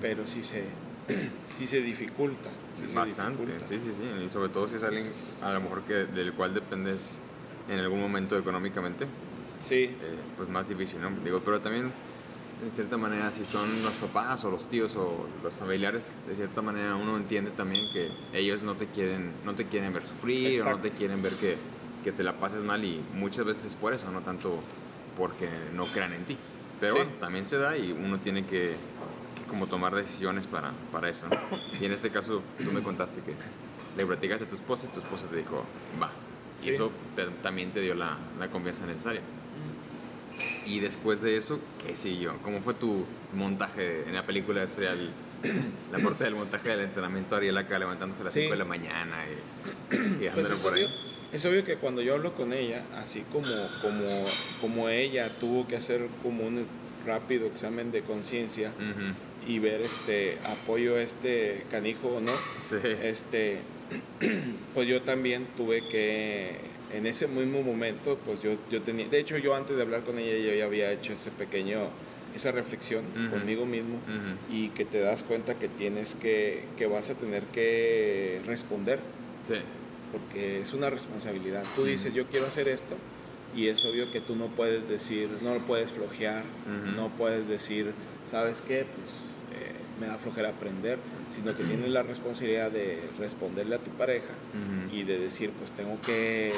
pero 0.02 0.26
sí 0.26 0.44
se, 0.44 0.66
sí 1.57 1.68
se 1.68 1.82
dificulta. 1.82 2.49
sí 2.76 2.84
¿no? 2.84 2.88
se 2.89 2.95
Bastante, 2.95 3.45
dificulta. 3.45 3.68
sí, 3.68 3.82
sí, 3.84 3.93
sí. 3.97 4.26
Y 4.26 4.30
sobre 4.30 4.49
todo 4.49 4.68
si 4.68 4.76
es 4.76 4.84
alguien 4.84 5.12
a 5.41 5.51
lo 5.53 5.62
mejor 5.62 5.82
que, 5.84 5.93
del 6.05 6.34
cual 6.34 6.53
dependes 6.53 7.22
en 7.70 7.80
algún 7.80 7.99
momento 8.01 8.38
económicamente, 8.38 9.05
Sí, 9.62 9.84
eh, 9.84 9.97
pues 10.38 10.47
más 10.47 10.70
difícil, 10.70 11.01
¿no? 11.01 11.12
Digo, 11.22 11.41
pero 11.43 11.60
también, 11.60 11.91
de 12.64 12.72
cierta 12.74 12.95
manera, 12.97 13.30
si 13.30 13.43
son 13.43 13.68
los 13.84 13.91
papás 13.95 14.45
o 14.45 14.49
los 14.51 14.68
tíos 14.70 14.95
o 14.95 15.28
los 15.43 15.53
familiares, 15.53 16.05
de 16.30 16.36
cierta 16.36 16.62
manera 16.62 16.95
uno 16.95 17.18
entiende 17.18 17.51
también 17.51 17.91
que 17.91 18.10
ellos 18.34 18.64
no 18.64 18.76
te 18.76 18.88
quieren, 18.88 19.34
no 19.43 19.55
te 19.55 19.66
quieren 19.66 19.91
ver 19.91 20.03
sufrir 20.07 20.62
o 20.62 20.64
no 20.64 20.70
Exacto. 20.72 20.89
te 20.89 20.91
quieren 20.91 21.22
ver 21.22 21.34
que, 21.34 21.57
que 22.05 22.14
te 22.14 22.24
la 22.24 22.39
pases 22.39 22.64
mal 22.64 22.86
y 22.86 23.01
muchas 23.16 23.43
veces 23.45 23.66
es 23.66 23.76
por 23.76 23.93
eso, 23.93 24.10
no 24.12 24.22
tanto 24.22 24.60
porque 25.18 25.49
no 25.76 25.86
crean 25.88 26.14
en 26.14 26.24
ti. 26.24 26.38
Pero 26.80 26.93
Sí. 26.95 26.99
bueno, 27.01 27.16
también 27.20 27.45
se 27.45 27.57
da 27.57 27.76
y 27.78 27.91
uno 27.91 28.18
tiene 28.20 28.45
que 28.45 28.76
como 29.50 29.68
tomar 29.68 29.93
decisiones 29.95 30.47
para, 30.47 30.72
para 30.91 31.10
eso. 31.10 31.28
¿no? 31.28 31.38
Y 31.82 31.86
en 31.86 31.91
este 31.91 32.10
caso, 32.10 32.41
tú 32.64 32.72
me 32.72 32.82
contaste 32.82 33.22
que 33.22 33.34
le 33.97 34.06
platicaste 34.06 34.45
a 34.45 34.50
tu 34.50 34.56
esposa 34.56 34.88
y 34.89 34.93
tu 34.93 35.00
esposa 35.02 35.28
te 35.28 35.36
dijo, 35.38 35.66
va. 36.02 36.12
Y 36.62 36.66
Sí. 36.66 36.70
eso 36.72 36.91
te- 37.16 37.26
también 37.41 37.72
te 37.72 37.82
dio 37.82 37.95
la, 37.95 38.18
la 38.39 38.50
confianza 38.50 38.86
necesaria. 38.86 39.22
Y 40.66 40.80
después 40.80 41.22
de 41.22 41.38
eso, 41.38 41.60
¿qué 41.86 41.95
siguió? 41.95 42.38
¿Cómo 42.43 42.62
fue 42.62 42.74
tu 42.74 43.06
montaje 43.34 44.04
en 44.08 44.14
la 44.14 44.26
película? 44.26 44.64
Ese 44.64 44.84
era 44.84 44.93
el- 44.93 45.10
la 45.91 46.00
parte 46.00 46.26
del 46.26 46.36
montaje 46.36 46.70
del 46.70 46.82
entrenamiento, 46.82 47.36
Ariel 47.36 47.58
acá 47.58 47.80
levantándose 47.80 48.22
a 48.22 48.26
las 48.26 48.34
Sí. 48.34 48.41
5 48.41 48.52
de 48.54 48.58
la 48.60 48.66
mañana 48.66 49.16
y, 49.91 50.26
y 50.26 50.30
Pues 50.30 50.50
es 50.50 50.56
por 50.58 50.74
ahí. 50.74 50.84
obvio, 50.84 50.95
es 51.32 51.45
obvio 51.45 51.64
que 51.64 51.78
cuando 51.78 52.02
yo 52.02 52.16
hablo 52.16 52.36
con 52.36 52.52
ella, 52.54 52.84
así 52.97 53.24
como, 53.32 53.47
como, 53.82 54.26
como 54.60 54.89
ella 54.89 55.30
tuvo 55.39 55.66
que 55.66 55.78
hacer 55.78 56.08
como 56.22 56.45
un 56.45 56.66
rápido 57.06 57.47
examen 57.47 57.91
de 57.91 58.02
conciencia 58.02 58.72
Ujú. 58.78 59.14
Y 59.50 59.58
ver 59.60 59.82
este 59.82 60.38
apoyo 60.45 60.95
a 60.95 61.02
este 61.02 61.64
canijo 61.72 62.08
o 62.18 62.22
no, 62.22 62.34
Sí. 62.62 62.78
este, 63.04 63.58
pues 64.76 64.88
yo 64.88 65.02
también 65.02 65.47
tuve 65.58 65.88
que, 65.88 66.56
en 66.93 67.06
ese 67.08 67.28
mismo 67.28 67.62
momento, 67.64 68.20
pues 68.26 68.41
yo, 68.41 68.52
yo 68.72 68.82
tenía, 68.84 69.08
de 69.08 69.20
hecho 69.20 69.38
yo 69.38 69.56
antes 69.56 69.76
de 69.76 69.82
hablar 69.82 70.04
con 70.04 70.20
ella, 70.20 70.38
yo 70.38 70.54
ya 70.56 70.66
había 70.66 70.91
hecho 70.91 71.14
ese 71.14 71.32
pequeño, 71.32 71.88
esa 72.36 72.52
reflexión 72.52 73.04
conmigo 73.32 73.66
mismo 73.66 73.97
y 74.52 74.70
que 74.70 74.86
te 74.86 75.00
das 75.00 75.24
cuenta 75.24 75.56
que 75.56 75.68
tienes 75.68 76.14
que, 76.14 76.64
que 76.78 76.86
vas 76.86 77.10
a 77.10 77.16
tener 77.16 77.41
que 77.45 78.39
responder 78.45 79.00
Sí. 79.43 79.56
porque 80.12 80.60
es 80.62 80.74
una 80.74 80.91
responsabilidad. 80.91 81.64
Tú 81.76 81.86
dices, 81.86 82.14
yo 82.14 82.26
quiero 82.28 82.45
hacer 82.45 82.68
esto, 82.68 82.95
y 83.56 83.68
es 83.70 83.84
obvio 83.84 84.12
que 84.12 84.22
tú 84.22 84.36
no 84.36 84.45
puedes 84.47 84.88
decir, 84.88 85.28
no 85.41 85.56
lo 85.56 85.62
puedes 85.62 85.91
flojear, 85.91 86.43
no 86.95 87.10
puedes 87.18 87.47
decir, 87.47 87.93
¿sabes 88.30 88.62
qué? 88.62 88.86
Pues 88.86 89.29
me 90.00 90.08
da 90.08 90.18
flojera 90.18 90.50
aprender, 90.50 90.97
sino 91.36 91.56
que 91.56 91.64
tienes 91.64 91.89
la 91.89 92.04
responsabilidad 92.04 92.72
de 92.72 93.00
responderle 93.20 93.76
a 93.76 93.80
tu 93.80 93.91
pareja 93.91 94.34
Ujú. 94.54 94.95
y 94.95 95.04
de 95.04 95.20
decir, 95.20 95.52
pues 95.52 95.72
tengo 95.72 96.00
que, 96.02 96.54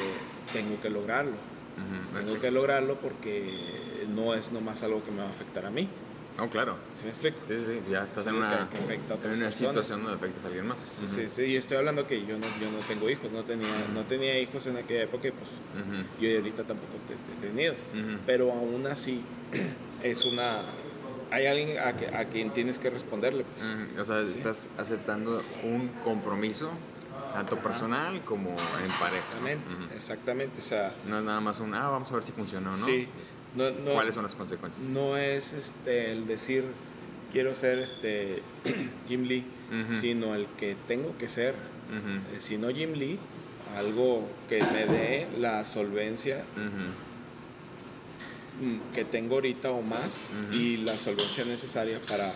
tengo 0.53 0.79
que 0.81 0.89
lograrlo. 0.89 1.31
Ujú. 1.33 2.19
Tengo 2.25 2.39
que 2.41 2.51
lograrlo 2.51 2.95
porque 2.99 3.49
no 4.13 4.33
es 4.33 4.51
nomás 4.51 4.83
algo 4.83 5.03
que 5.03 5.11
me 5.11 5.19
va 5.19 5.25
a 5.27 5.29
afectar 5.29 5.65
a 5.65 5.71
mí. 5.71 5.87
Oh, 6.39 6.47
claro. 6.47 6.77
¿Sí 6.95 7.03
me 7.03 7.09
explico? 7.09 7.37
Sí, 7.43 7.57
sí, 7.57 7.81
ya 7.89 8.05
estás 8.05 8.25
en 8.25 8.35
una, 8.35 8.69
que- 8.69 8.77
afecta 8.77 9.13
a 9.13 9.17
en 9.17 9.19
otras 9.19 9.37
una 9.37 9.45
personas. 9.47 9.55
situación 9.55 10.03
donde 10.03 10.15
afectas 10.17 10.43
a 10.43 10.47
alguien 10.47 10.65
más. 10.67 10.79
Sí, 10.81 11.05
Ujú. 11.05 11.15
sí, 11.15 11.27
sí, 11.35 11.41
y 11.43 11.55
estoy 11.57 11.77
hablando 11.77 12.07
que 12.07 12.25
yo 12.25 12.37
no, 12.37 12.47
yo 12.59 12.71
no 12.71 12.79
tengo 12.87 13.09
hijos, 13.09 13.31
no 13.31 13.43
tenía, 13.43 13.67
no 13.93 14.03
tenía 14.03 14.39
hijos 14.39 14.65
en 14.67 14.77
aquella 14.77 15.03
época 15.03 15.27
y 15.27 15.31
pues 15.31 15.49
Ujú. 15.83 16.03
yo 16.21 16.37
ahorita 16.37 16.63
tampoco 16.63 16.93
te, 17.07 17.15
te 17.15 17.47
he 17.47 17.49
tenido. 17.51 17.75
Pero 18.25 18.51
aún 18.51 18.87
así 18.87 19.21
es 20.03 20.23
una... 20.25 20.61
Hay 21.31 21.45
alguien 21.47 21.79
a, 21.79 21.95
que- 21.95 22.07
a 22.15 22.25
quien 22.25 22.51
tienes 22.51 22.77
que 22.79 22.89
responderle. 22.89 23.45
Pues. 23.45 23.97
O 23.99 24.05
sea, 24.05 24.25
Sí. 24.25 24.35
estás 24.37 24.69
aceptando 24.77 25.41
un 25.63 25.87
compromiso, 26.03 26.69
tanto 27.33 27.55
personal 27.57 28.21
como 28.21 28.49
en 28.49 28.91
pareja. 28.99 29.23
¿no? 29.41 29.47
Exactamente, 29.47 29.95
exactamente. 29.95 30.59
O 30.59 30.63
sea, 30.63 30.93
No 31.07 31.19
es 31.19 31.23
nada 31.23 31.39
más 31.39 31.59
un, 31.59 31.73
ah, 31.73 31.89
vamos 31.89 32.11
a 32.11 32.15
ver 32.15 32.23
si 32.23 32.31
funciona 32.33 32.69
o 32.71 32.77
no. 32.77 32.85
sí. 32.85 33.07
No, 33.55 33.69
no- 33.69 33.93
¿Cuáles 33.93 34.13
son 34.15 34.23
las 34.23 34.35
consecuencias? 34.35 34.85
No 34.87 35.17
es 35.17 35.51
este, 35.53 36.11
el 36.13 36.25
decir 36.27 36.63
quiero 37.33 37.53
ser 37.55 37.79
este, 37.79 38.41
Jim 39.07 39.23
Lee, 39.23 39.45
sino 40.01 40.35
el 40.35 40.47
que 40.57 40.75
tengo 40.87 41.17
que 41.17 41.27
ser. 41.29 41.55
Eh, 41.93 42.37
Si 42.39 42.57
no 42.57 42.69
Jim 42.69 42.91
Lee, 42.93 43.19
algo 43.77 44.27
que 44.49 44.61
me 44.63 44.85
dé 44.85 45.27
la 45.39 45.63
solvencia 45.65 46.43
que 48.93 49.05
tengo 49.05 49.35
ahorita 49.35 49.71
o 49.71 49.81
más 49.81 50.29
Ujú. 50.49 50.57
y 50.57 50.77
la 50.77 50.95
solvencia 50.97 51.45
necesaria 51.45 51.99
para 52.07 52.33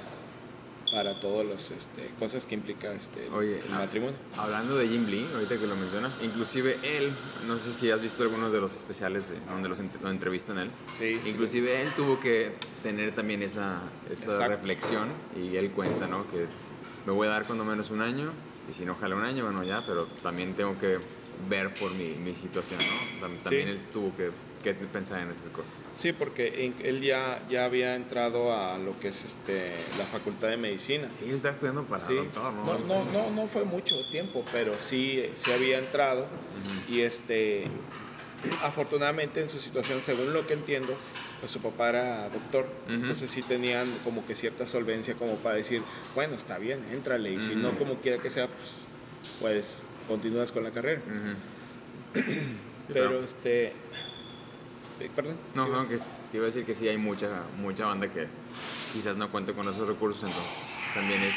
para 0.91 1.19
todas 1.19 1.45
las 1.45 1.71
este, 1.71 2.09
cosas 2.19 2.45
que 2.45 2.53
implica 2.53 2.93
este, 2.93 3.27
Oye, 3.31 3.59
el 3.59 3.69
matrimonio. 3.71 4.15
Hablando 4.37 4.77
de 4.77 4.87
Jim 4.87 5.07
Lee, 5.07 5.27
ahorita 5.33 5.57
que 5.57 5.65
lo 5.67 5.75
mencionas, 5.75 6.19
inclusive 6.21 6.77
él, 6.83 7.11
no 7.47 7.57
sé 7.57 7.71
si 7.71 7.89
has 7.89 7.99
visto 7.99 8.21
algunos 8.23 8.51
de 8.53 8.61
los 8.61 8.75
especiales 8.75 9.27
de, 9.27 9.35
donde 9.49 9.67
los 9.67 9.79
lo 10.01 10.09
entrevistan 10.09 10.59
él. 10.59 10.69
Sí, 10.97 11.19
sí. 11.21 11.29
Inclusive 11.31 11.81
él 11.81 11.89
tuvo 11.97 12.19
que 12.19 12.51
tener 12.83 13.13
también 13.13 13.41
esa, 13.41 13.81
esa 14.11 14.47
reflexión 14.47 15.09
y 15.35 15.57
él 15.57 15.71
cuenta, 15.71 16.07
¿no? 16.07 16.29
Que 16.29 16.45
me 17.05 17.11
voy 17.11 17.27
a 17.27 17.31
dar 17.31 17.45
cuando 17.45 17.65
menos 17.65 17.89
un 17.89 18.01
año 18.01 18.31
y 18.69 18.73
si 18.73 18.85
no 18.85 18.93
ojalá 18.93 19.15
un 19.15 19.23
año, 19.23 19.43
bueno 19.43 19.63
ya, 19.63 19.83
pero 19.85 20.05
también 20.21 20.53
tengo 20.53 20.77
que 20.79 20.99
ver 21.49 21.73
por 21.73 21.91
mi, 21.95 22.11
mi 22.11 22.35
situación, 22.35 22.79
¿no? 22.79 23.27
Tam- 23.27 23.37
También 23.39 23.65
Sí. 23.67 23.71
él 23.71 23.79
tuvo 23.91 24.15
que, 24.15 24.29
que 24.73 24.85
pensar 24.85 25.21
en 25.21 25.29
esas 25.31 25.49
cosas. 25.49 25.73
Sí, 25.97 26.11
porque 26.13 26.71
él 26.83 27.01
ya, 27.01 27.39
ya 27.49 27.65
había 27.65 27.95
entrado 27.95 28.53
a 28.55 28.77
lo 28.77 28.97
que 28.97 29.09
es 29.09 29.23
este, 29.23 29.71
la 29.97 30.05
facultad 30.05 30.49
de 30.49 30.57
medicina. 30.57 31.07
Sí, 31.11 31.25
él 31.27 31.35
está 31.35 31.49
estudiando 31.51 31.83
para 31.83 32.05
Sí. 32.05 32.15
doctor, 32.15 32.53
¿no? 32.53 32.63
No, 32.79 32.79
no, 32.79 33.05
no, 33.11 33.29
no 33.31 33.47
fue 33.47 33.63
mucho 33.63 33.95
tiempo, 34.09 34.43
pero 34.51 34.73
sí, 34.79 35.23
sí 35.35 35.51
había 35.51 35.77
entrado 35.79 36.25
y 36.89 37.01
este, 37.01 37.65
afortunadamente 38.63 39.41
en 39.41 39.49
su 39.49 39.59
situación, 39.59 40.01
según 40.01 40.33
lo 40.33 40.45
que 40.47 40.53
entiendo, 40.53 40.95
pues 41.39 41.51
su 41.51 41.59
papá 41.59 41.89
era 41.89 42.29
doctor, 42.29 42.65
entonces 42.87 43.29
sí 43.29 43.41
tenían 43.41 43.87
como 44.03 44.25
que 44.25 44.35
cierta 44.35 44.65
solvencia 44.65 45.13
como 45.15 45.35
para 45.37 45.55
decir, 45.57 45.81
bueno, 46.15 46.35
está 46.35 46.57
bien, 46.57 46.79
éntrale 46.91 47.31
y 47.33 47.41
si 47.41 47.55
no 47.55 47.71
como 47.77 47.95
quiera 48.01 48.21
que 48.21 48.29
sea, 48.29 48.47
pues, 48.47 48.73
pues 49.39 49.83
continúas 50.07 50.51
con 50.51 50.63
la 50.63 50.71
carrera. 50.71 51.01
Pero 52.93 53.23
este, 53.23 53.73
perdón. 55.15 55.35
No, 55.55 55.65
¿qué 55.65 55.71
no, 55.71 55.89
que 55.89 55.97
te 55.97 56.37
iba 56.37 56.43
a 56.43 56.47
decir 56.47 56.65
que 56.65 56.75
sí 56.75 56.87
hay 56.87 56.97
mucha, 56.97 57.29
mucha 57.57 57.85
banda 57.85 58.07
que 58.11 58.27
quizás 58.93 59.17
no 59.17 59.29
cuente 59.31 59.53
con 59.53 59.67
esos 59.67 59.87
recursos, 59.87 60.23
entonces 60.23 60.79
también 60.93 61.21
es 61.23 61.35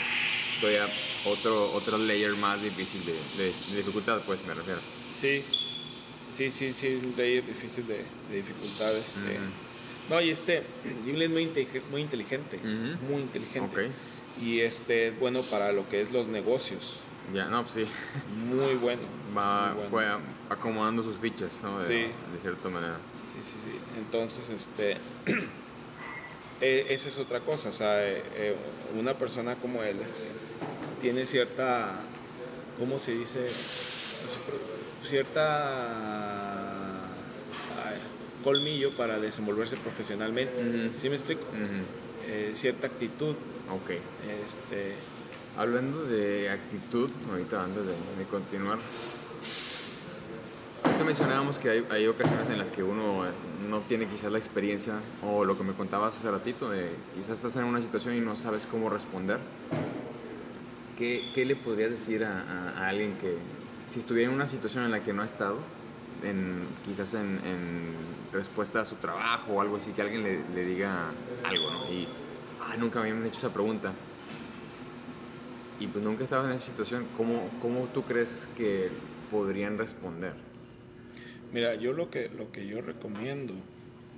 todavía 0.61 0.89
otro, 1.25 1.73
otro 1.73 1.99
layer 1.99 2.35
más 2.37 2.63
difícil 2.63 3.05
de, 3.05 3.13
de- 3.37 3.53
de 3.71 3.77
dificultad, 3.77 4.21
pues 4.27 4.45
me 4.47 4.55
refiero. 4.55 4.81
Sí, 5.21 5.43
sí, 6.37 6.51
sí, 6.51 6.73
sí, 6.73 7.01
un 7.03 7.15
layer 7.17 7.45
difícil 7.45 7.87
de, 7.87 8.05
de 8.31 8.37
dificultad. 8.37 8.97
Este. 8.97 9.39
No, 10.09 10.21
y 10.21 10.31
este, 10.31 10.63
Jim 11.05 11.17
Lee 11.17 11.25
es 11.27 11.31
muy, 11.31 11.43
inte- 11.43 11.83
muy 11.91 12.01
inteligente, 12.03 12.59
muy 13.09 13.23
inteligente. 13.23 13.87
Ok. 13.89 13.93
Y 14.43 14.61
este 14.61 15.09
es 15.09 15.19
bueno 15.19 15.41
para 15.43 15.73
lo 15.73 15.89
que 15.89 16.01
es 16.01 16.13
los 16.13 16.29
negocios, 16.29 17.01
Ya, 17.35 17.47
no, 17.47 17.63
pues 17.63 17.75
sí, 17.75 17.87
muy 18.49 18.75
bueno. 18.77 19.03
va, 19.37 19.75
muy 19.75 19.83
bueno. 19.89 19.91
fue 19.91 20.07
acomodando 20.57 21.03
sus 21.03 21.17
fichas, 21.19 21.61
¿no? 21.65 21.79
De, 21.81 21.87
Sí. 22.07 22.13
de 22.33 22.41
cierta 22.41 22.69
manera. 22.69 22.99
Sí, 23.39 23.45
sí, 23.45 23.57
sí. 23.65 23.79
Entonces, 23.99 24.49
este, 24.51 24.97
eh, 26.61 26.87
esa 26.91 27.09
es 27.09 27.19
otra 27.19 27.41
cosa. 27.41 27.69
O 27.69 27.73
sea, 27.73 28.05
eh, 28.05 28.23
eh, 28.35 28.57
una 28.99 29.15
persona 29.15 29.57
como 29.57 29.83
él 29.83 30.01
este, 30.01 30.19
tiene 31.01 31.25
cierta, 31.25 31.93
¿cómo 32.79 32.99
se 32.99 33.15
dice? 33.15 33.47
Cierta 35.09 35.85
ay, 37.85 37.99
colmillo 38.43 38.91
para 38.93 39.19
desenvolverse 39.19 39.77
profesionalmente. 39.77 40.91
¿Sí 40.97 41.09
me 41.09 41.17
explico? 41.17 41.45
Eh, 42.27 42.53
cierta 42.55 42.89
actitud. 42.89 43.37
Ok. 43.71 43.91
Este, 44.45 44.95
Hablando 45.57 46.05
de 46.05 46.51
actitud, 46.51 47.11
ahorita 47.29 47.65
antes 47.65 47.85
de, 47.85 47.93
de 47.93 48.25
continuar, 48.31 48.79
ahorita 50.99 51.05
mencionábamos 51.05 51.59
que 51.61 51.71
hay, 51.71 51.87
hay 51.91 52.07
ocasiones 52.09 52.49
en 52.51 52.59
las 52.59 52.73
que 52.73 52.83
uno 52.83 53.23
no 53.71 53.81
tiene 53.83 54.07
quizás 54.07 54.33
la 54.33 54.39
experiencia 54.39 54.95
o 55.25 55.45
lo 55.45 55.57
que 55.57 55.63
me 55.63 55.73
contabas 55.73 56.17
hace 56.17 56.29
ratito, 56.29 56.71
de 56.71 56.91
quizás 57.15 57.37
estás 57.37 57.55
en 57.57 57.65
una 57.65 57.81
situación 57.81 58.15
y 58.17 58.21
no 58.21 58.35
sabes 58.35 58.67
cómo 58.67 58.91
responder. 58.91 59.39
¿Qué, 60.99 61.31
qué 61.35 61.45
le 61.45 61.55
podrías 61.55 61.91
decir 61.93 62.25
a, 62.25 62.43
a- 62.43 62.71
a 62.85 62.89
alguien 62.89 63.15
que, 63.19 63.37
si 63.93 64.01
estuviera 64.01 64.29
en 64.29 64.35
una 64.35 64.47
situación 64.47 64.85
en 64.85 64.91
la 64.91 65.05
que 65.05 65.13
no 65.13 65.23
ha 65.23 65.27
estado, 65.27 65.59
en, 66.25 66.63
quizás 66.85 67.15
en, 67.15 67.39
en 67.47 67.95
respuesta 68.33 68.81
a 68.81 68.85
su 68.85 68.97
trabajo 68.97 69.53
o 69.53 69.61
algo 69.61 69.77
así, 69.77 69.93
que 69.93 70.03
alguien 70.03 70.25
le, 70.25 70.41
le 70.53 70.65
diga 70.65 71.11
algo, 71.45 71.71
¿no? 71.71 71.93
Y, 71.93 72.09
ah, 72.61 72.77
nunca 72.77 73.01
me 73.01 73.09
habían 73.11 73.25
hecho 73.25 73.39
esa 73.39 73.51
pregunta 73.55 73.93
y 75.79 75.87
pues 75.87 76.03
nunca 76.03 76.25
estaba 76.25 76.45
en 76.47 76.51
esa 76.51 76.67
situación, 76.67 77.07
¿cómo, 77.17 77.49
cómo 77.63 77.87
tú 77.95 78.03
crees 78.03 78.49
que 78.57 78.91
podrían 79.31 79.79
responder? 79.79 80.48
Mira, 81.53 81.75
yo 81.77 81.93
lo 81.93 82.11
que, 82.11 82.29
lo 82.29 82.53
que 82.53 82.67
yo 82.67 82.81
recomiendo, 82.81 83.55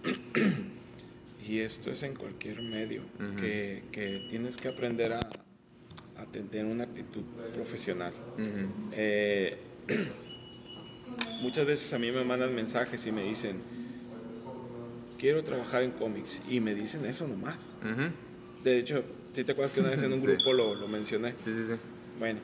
y 1.49 1.59
esto 1.61 1.91
es 1.91 2.03
en 2.03 2.14
cualquier 2.14 2.61
medio, 2.62 3.03
que, 3.39 3.83
que 3.93 4.26
tienes 4.31 4.57
que 4.57 4.68
aprender 4.68 5.12
a, 5.12 5.20
a 5.20 6.26
tener 6.33 6.64
una 6.64 6.85
actitud 6.85 7.22
profesional. 7.55 8.12
Eh, 8.93 9.57
muchas 11.41 11.66
veces 11.66 11.93
a 11.93 11.99
mí 11.99 12.11
me 12.11 12.24
mandan 12.24 12.55
mensajes 12.55 13.07
y 13.07 13.12
me 13.12 13.22
dicen, 13.24 13.57
quiero 15.18 15.43
trabajar 15.45 15.83
en 15.83 15.93
cómics, 15.93 16.43
y 16.49 16.61
me 16.61 16.74
dicen 16.74 17.05
eso 17.07 17.26
nomás. 17.28 17.57
De 18.64 18.78
hecho, 18.78 19.03
si 19.33 19.45
te 19.45 19.53
acuerdas 19.53 19.72
que 19.72 19.81
una 19.81 19.91
vez 19.91 20.03
en 20.03 20.12
un 20.12 20.18
Sí. 20.24 20.26
grupo 20.26 20.53
lo, 20.53 20.74
lo 20.74 20.89
mencioné. 20.89 21.35
Sí, 21.37 21.53
sí, 21.53 21.62
sí. 21.64 21.74
Bueno, 22.18 22.41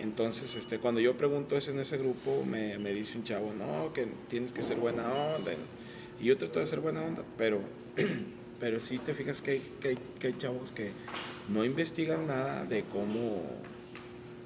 entonces 0.00 0.54
este, 0.54 0.78
cuando 0.78 1.00
yo 1.00 1.16
pregunto 1.16 1.56
eso 1.56 1.70
en 1.70 1.80
ese 1.80 1.98
grupo, 1.98 2.44
me, 2.44 2.78
me 2.78 2.92
dice 2.92 3.18
un 3.18 3.24
chavo, 3.24 3.52
no, 3.52 3.92
que 3.92 4.06
tienes 4.28 4.52
que 4.52 4.62
ser 4.62 4.76
buena 4.78 5.12
onda. 5.12 5.52
Y 6.20 6.24
yo 6.24 6.36
trato 6.36 6.58
de 6.58 6.66
ser 6.66 6.80
buena 6.80 7.02
onda, 7.02 7.24
pero 7.36 7.60
pero 8.60 8.80
sí 8.80 8.98
te 8.98 9.14
fijas 9.14 9.40
que 9.40 9.52
hay, 9.52 9.62
que 9.80 9.88
hay, 9.88 9.98
que 10.18 10.26
hay 10.28 10.34
chavos 10.36 10.72
que 10.72 10.90
no 11.48 11.64
investigan 11.64 12.26
nada 12.26 12.64
de 12.64 12.82
cómo 12.82 13.42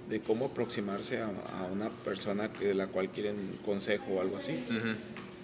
de 0.08 0.20
cómo 0.20 0.46
aproximarse 0.46 1.22
a, 1.22 1.28
a 1.28 1.64
una 1.72 1.88
persona 1.88 2.52
que, 2.52 2.66
de 2.66 2.74
la 2.74 2.88
cual 2.88 3.08
quieren 3.08 3.36
consejo 3.64 4.14
o 4.14 4.20
algo 4.20 4.36
así. 4.36 4.62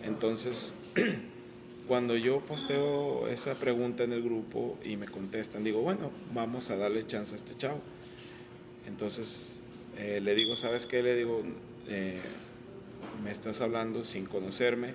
Entonces, 0.05 0.75
cuando 1.89 2.17
yo 2.17 2.41
posteo 2.41 3.29
esa 3.29 3.55
pregunta 3.55 4.05
en 4.05 4.13
el 4.13 4.23
grupo 4.23 4.77
y 4.85 4.97
me 4.97 5.07
contestan, 5.07 5.65
digo, 5.65 5.81
bueno, 5.81 6.11
vamos 6.35 6.69
a 6.69 6.77
darle 6.77 7.07
chance 7.07 7.35
a 7.35 7.37
este 7.37 7.57
chavo. 7.57 7.81
Entonces, 8.87 9.58
eh, 9.99 10.21
le 10.23 10.35
digo, 10.35 10.57
¿sabes 10.57 10.87
qué? 10.87 11.03
Le 11.03 11.17
digo, 11.17 11.43
eh, 11.89 12.19
me 13.23 13.31
estás 13.31 13.61
hablando 13.61 14.05
sin 14.05 14.27
conocerme 14.27 14.95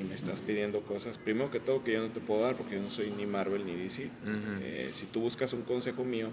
y 0.00 0.04
me 0.04 0.14
estás 0.14 0.40
pidiendo 0.40 0.80
cosas. 0.82 1.18
Primero 1.18 1.50
que 1.50 1.60
todo, 1.60 1.82
que 1.82 1.92
yo 1.92 2.00
no 2.00 2.08
te 2.08 2.20
puedo 2.20 2.42
dar 2.42 2.54
porque 2.54 2.76
yo 2.76 2.82
no 2.82 2.90
soy 2.90 3.10
ni 3.10 3.26
Marvel 3.26 3.66
ni 3.66 3.74
DC. 3.74 4.04
Ujú. 4.04 4.62
Eh, 4.62 4.90
si 4.92 5.06
tú 5.06 5.20
buscas 5.20 5.52
un 5.52 5.62
consejo 5.62 6.04
mío, 6.04 6.28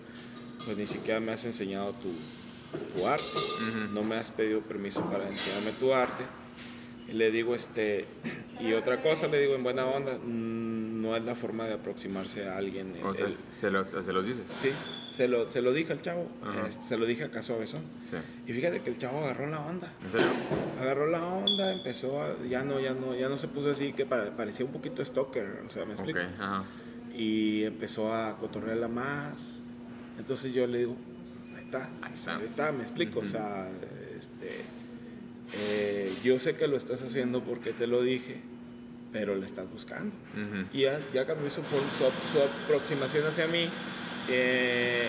pues 0.66 0.78
ni 0.78 0.86
siquiera 0.88 1.20
me 1.20 1.32
has 1.32 1.44
enseñado 1.46 1.94
tu, 1.94 2.12
tu 3.00 3.08
arte 3.08 3.24
Ujú. 3.26 3.94
no 3.94 4.04
me 4.04 4.16
has 4.16 4.32
pedido 4.32 4.62
permiso 4.62 5.02
para 5.10 5.28
enseñarme 5.28 5.72
tu 5.80 5.94
arte. 5.94 6.24
Y 7.10 7.14
le 7.14 7.30
digo, 7.32 7.54
este, 7.56 8.06
y 8.60 8.74
otra 8.74 9.02
cosa, 9.02 9.28
le 9.28 9.40
digo 9.40 9.56
en 9.56 9.64
buena 9.64 9.86
onda, 9.86 10.18
mm, 10.18 10.75
no 11.06 11.16
es 11.16 11.24
la 11.24 11.36
forma 11.36 11.66
de 11.66 11.74
aproximarse 11.76 12.48
a 12.48 12.58
alguien. 12.58 12.94
O 13.04 13.10
El- 13.12 13.16
sea, 13.16 13.26
el- 13.28 13.38
se 13.54 13.70
los, 13.72 13.90
se 13.90 14.12
los 14.14 14.26
dices. 14.26 14.52
sí, 14.62 14.70
se 15.10 15.28
lo, 15.28 15.50
se 15.50 15.62
lo 15.62 15.72
dije 15.74 15.94
al 15.94 16.02
chavo, 16.02 16.28
este, 16.68 16.84
se 16.84 16.98
lo 16.98 17.06
dije 17.06 17.24
a 17.26 17.32
Caso 17.32 17.58
Besón. 17.60 17.82
Sí. 18.04 18.18
Y 18.48 18.54
fíjate 18.54 18.82
que 18.82 18.90
el 18.90 18.98
chavo 18.98 19.20
agarró 19.20 19.48
la 19.48 19.62
onda, 19.62 19.94
¿En 20.04 20.12
serio? 20.12 20.28
agarró 20.82 21.08
la 21.08 21.24
onda, 21.24 21.72
empezó 21.74 22.22
a, 22.22 22.36
ya 22.50 22.64
no, 22.64 22.80
ya 22.80 22.94
no, 22.94 23.16
ya 23.16 23.30
no 23.30 23.38
se 23.38 23.48
puso 23.48 23.70
así 23.72 23.94
que 23.94 24.06
pare- 24.06 24.32
parecía 24.32 24.66
un 24.66 24.72
poquito 24.72 25.04
stalker, 25.06 25.62
o 25.66 25.70
sea, 25.70 25.86
me 25.86 25.94
explico. 25.94 26.20
Ok, 26.20 26.26
ajá. 26.40 26.64
Y 27.16 27.64
empezó 27.64 28.14
a 28.14 28.38
cotorrearla 28.38 28.88
más. 28.90 29.62
Entonces 30.18 30.54
yo 30.54 30.66
le 30.68 30.80
digo, 30.80 30.96
ahí 31.56 31.64
está, 31.64 31.90
Ahí 32.02 32.14
está. 32.14 32.36
ahí 32.38 32.46
está, 32.46 32.72
me 32.72 32.82
explico. 32.82 33.20
O 33.20 33.26
sea, 33.26 33.70
este, 34.18 34.50
eh, 35.54 36.12
yo 36.24 36.40
sé 36.40 36.56
que 36.56 36.68
lo 36.68 36.76
estás 36.76 37.02
haciendo 37.02 37.44
porque 37.44 37.72
te 37.74 37.88
lo 37.88 38.02
dije, 38.02 38.42
pero 39.16 39.34
le 39.34 39.46
estás 39.46 39.72
buscando. 39.72 40.14
Y 40.74 40.82
ya, 40.82 41.00
ya 41.14 41.26
cambió 41.26 41.50
su, 41.50 41.62
su, 41.62 42.34
su 42.34 42.42
aproximación 42.66 43.26
hacia 43.26 43.48
mí. 43.48 43.70
eh, 44.30 45.08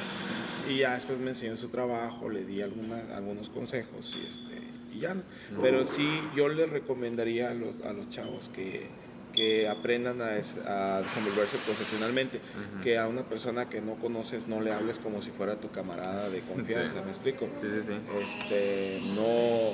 y 0.68 0.78
ya 0.78 0.94
después 0.94 1.18
me 1.18 1.30
enseñó 1.30 1.56
su 1.56 1.68
trabajo, 1.70 2.28
le 2.30 2.44
di 2.44 2.62
algunas, 2.62 3.10
algunos 3.10 3.48
consejos 3.50 4.16
y, 4.16 4.26
este, 4.28 4.62
y 4.96 5.00
ya. 5.00 5.14
no. 5.14 5.22
Pero 5.60 5.84
sí, 5.84 6.08
yo 6.36 6.48
le 6.48 6.66
recomendaría 6.66 7.50
a 7.50 7.54
los, 7.54 7.74
a 7.84 7.92
los 7.92 8.08
chavos 8.10 8.48
que, 8.48 8.86
que 9.32 9.68
aprendan 9.68 10.20
a, 10.22 10.26
des- 10.32 10.58
a 10.66 10.98
desenvolverse 11.02 11.56
profesionalmente, 11.66 12.40
que 12.84 12.96
a 12.98 13.08
una 13.08 13.22
persona 13.24 13.68
que 13.68 13.80
no 13.80 13.94
conoces 13.96 14.46
no 14.46 14.60
le 14.60 14.72
hables 14.72 15.00
como 15.00 15.20
si 15.20 15.30
fuera 15.32 15.56
tu 15.56 15.68
camarada 15.72 16.28
de 16.30 16.40
confianza, 16.42 16.98
Sí. 16.98 17.04
¿me 17.04 17.10
explico? 17.10 17.48
Sí, 17.60 17.68
sí, 17.74 17.82
sí. 17.82 17.94
este 18.20 19.00
no 19.16 19.72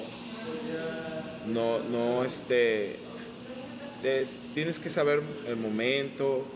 no 1.53 1.79
no 1.91 2.25
este 2.25 2.97
es- 4.05 4.39
tienes 4.55 4.79
que 4.79 4.91
saber 4.91 5.23
el 5.47 5.57
momento 5.57 6.47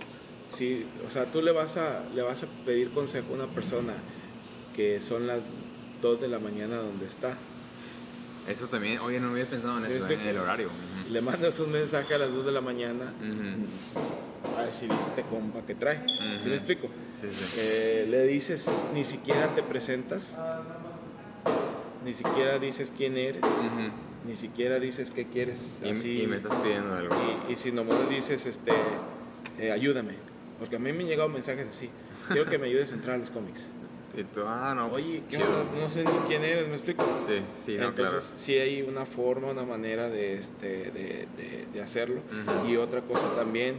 sí 0.54 0.84
o 1.06 1.10
sea 1.10 1.26
tú 1.26 1.42
le 1.42 1.50
vas 1.52 1.76
a 1.76 2.04
le 2.14 2.22
vas 2.22 2.42
a 2.44 2.46
pedir 2.64 2.90
consejo 2.90 3.26
a 3.32 3.36
una 3.44 3.46
persona 3.46 3.92
que 4.74 5.00
son 5.00 5.26
las 5.26 5.40
2 6.02 6.20
de 6.20 6.28
la 6.28 6.38
mañana 6.38 6.76
donde 6.76 7.06
está 7.06 7.36
Eso 8.48 8.68
también, 8.68 9.00
oye, 9.00 9.18
no 9.18 9.30
había 9.30 9.48
pensado 9.48 9.76
en 9.78 9.86
Sí, 9.86 9.92
eso, 9.96 10.06
sí. 10.06 10.14
en 10.14 10.20
el 10.28 10.38
horario. 10.38 10.70
Le 11.10 11.20
mandas 11.20 11.58
un 11.58 11.72
mensaje 11.72 12.14
a 12.14 12.18
las 12.18 12.30
2 12.30 12.46
de 12.46 12.52
la 12.52 12.60
mañana 12.60 13.12
Ujú. 13.20 14.56
a 14.60 14.62
decir 14.66 14.88
este 15.08 15.22
compa 15.22 15.62
que 15.66 15.74
trae 15.74 15.98
¿sí 16.06 16.40
Ujú. 16.42 16.48
me 16.50 16.54
explico? 16.56 16.86
Sí, 17.20 17.26
sí. 17.32 17.58
Eh, 17.60 18.06
le 18.08 18.24
dices 18.26 18.68
ni 18.94 19.02
siquiera 19.02 19.48
te 19.56 19.62
presentas 19.64 20.36
ni 22.04 22.12
siquiera 22.12 22.58
dices 22.60 22.92
quién 22.96 23.16
eres. 23.16 23.42
Ni 24.26 24.36
siquiera 24.36 24.78
dices 24.80 25.10
qué 25.10 25.26
quieres. 25.26 25.78
Y, 25.84 25.90
así, 25.90 26.22
y 26.22 26.26
me 26.26 26.36
estás 26.36 26.54
pidiendo 26.56 26.94
algo. 26.94 27.14
y, 27.48 27.52
y 27.52 27.56
si 27.56 27.72
nomás 27.72 28.08
dices, 28.10 28.46
este, 28.46 28.72
eh, 29.58 29.72
ayúdame. 29.72 30.14
Porque 30.58 30.76
a 30.76 30.78
mí 30.78 30.92
me 30.92 31.02
han 31.02 31.08
llegado 31.08 31.28
mensajes 31.28 31.66
así. 31.68 31.90
Quiero 32.28 32.48
que 32.50 32.58
me 32.58 32.66
ayudes 32.66 32.90
a 32.92 32.94
entrar 32.94 33.16
a 33.16 33.18
los 33.18 33.30
cómics. 33.30 33.68
Y 34.16 34.24
tú, 34.24 34.40
ah, 34.46 34.74
no. 34.74 34.88
pues, 34.88 35.04
Oye, 35.04 35.22
¿qué 35.28 35.36
chido. 35.36 35.48
onda? 35.60 35.80
No 35.82 35.90
sé 35.90 36.02
ni 36.04 36.10
quién 36.26 36.42
eres, 36.42 36.66
¿me 36.68 36.74
explico? 36.74 37.04
Sí, 37.26 37.42
sí, 37.48 37.76
no, 37.76 37.88
Entonces, 37.88 38.22
claro. 38.24 38.38
sí 38.38 38.54
hay 38.54 38.80
una 38.82 39.04
forma, 39.04 39.48
una 39.50 39.64
manera 39.64 40.08
de, 40.08 40.34
este, 40.34 40.90
de, 40.90 41.28
de- 41.36 41.66
de 41.72 41.80
hacerlo. 41.82 42.22
Y 42.66 42.76
otra 42.76 43.02
cosa 43.02 43.28
también, 43.36 43.76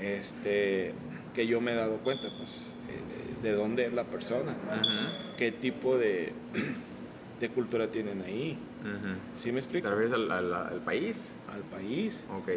este, 0.00 0.92
que 1.34 1.46
yo 1.46 1.60
me 1.60 1.72
he 1.72 1.74
dado 1.74 1.98
cuenta, 1.98 2.28
pues, 2.38 2.74
eh, 2.88 3.42
de 3.42 3.52
dónde 3.52 3.86
es 3.86 3.92
la 3.92 4.04
persona, 4.04 4.52
Ujú. 4.52 5.36
qué 5.36 5.50
tipo 5.50 5.98
de, 5.98 6.32
de 7.40 7.48
cultura 7.48 7.88
tienen 7.88 8.22
ahí. 8.22 8.58
Ujú. 8.82 9.14
¿Sí 9.34 9.50
me 9.52 9.58
explico? 9.60 9.88
¿Te 9.88 9.94
refieres 9.94 10.12
al, 10.14 10.30
al- 10.30 10.52
al 10.54 10.80
país? 10.80 11.36
Al 11.52 11.62
país. 11.62 12.24
Ok. 12.36 12.50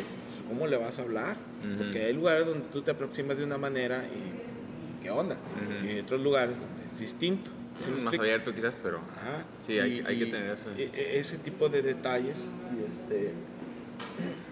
¿Cómo 0.50 0.68
le 0.68 0.78
vas 0.78 1.00
a 1.00 1.04
hablar? 1.04 1.38
Ujú. 1.64 1.78
Porque 1.84 2.04
hay 2.06 2.14
lugares 2.14 2.46
donde 2.46 2.66
tú 2.72 2.82
te 2.82 2.92
aproximas 2.92 3.38
de 3.38 3.46
una 3.46 3.58
manera 3.58 4.04
y 4.06 5.04
¿qué 5.04 5.10
onda? 5.10 5.36
Ujú. 5.36 5.86
Y 5.88 5.90
hay 5.92 6.00
otros 6.00 6.22
lugares 6.22 6.56
donde 6.60 6.84
es 6.92 7.00
distinto. 7.00 7.50
¿sí 7.76 7.90
me 7.90 8.04
más 8.04 8.20
abierto 8.20 8.54
quizás, 8.54 8.78
pero... 8.84 8.98
Ajá. 8.98 9.46
Sí, 9.66 9.80
hay- 9.80 10.04
hay 10.06 10.20
que 10.20 10.26
tener 10.28 10.52
eso. 10.52 10.70
e- 10.78 10.92
e- 10.94 11.18
ese 11.20 11.40
tipo 11.40 11.70
de 11.70 11.82
detalles 11.82 12.52
y 12.72 12.84
este 12.88 13.32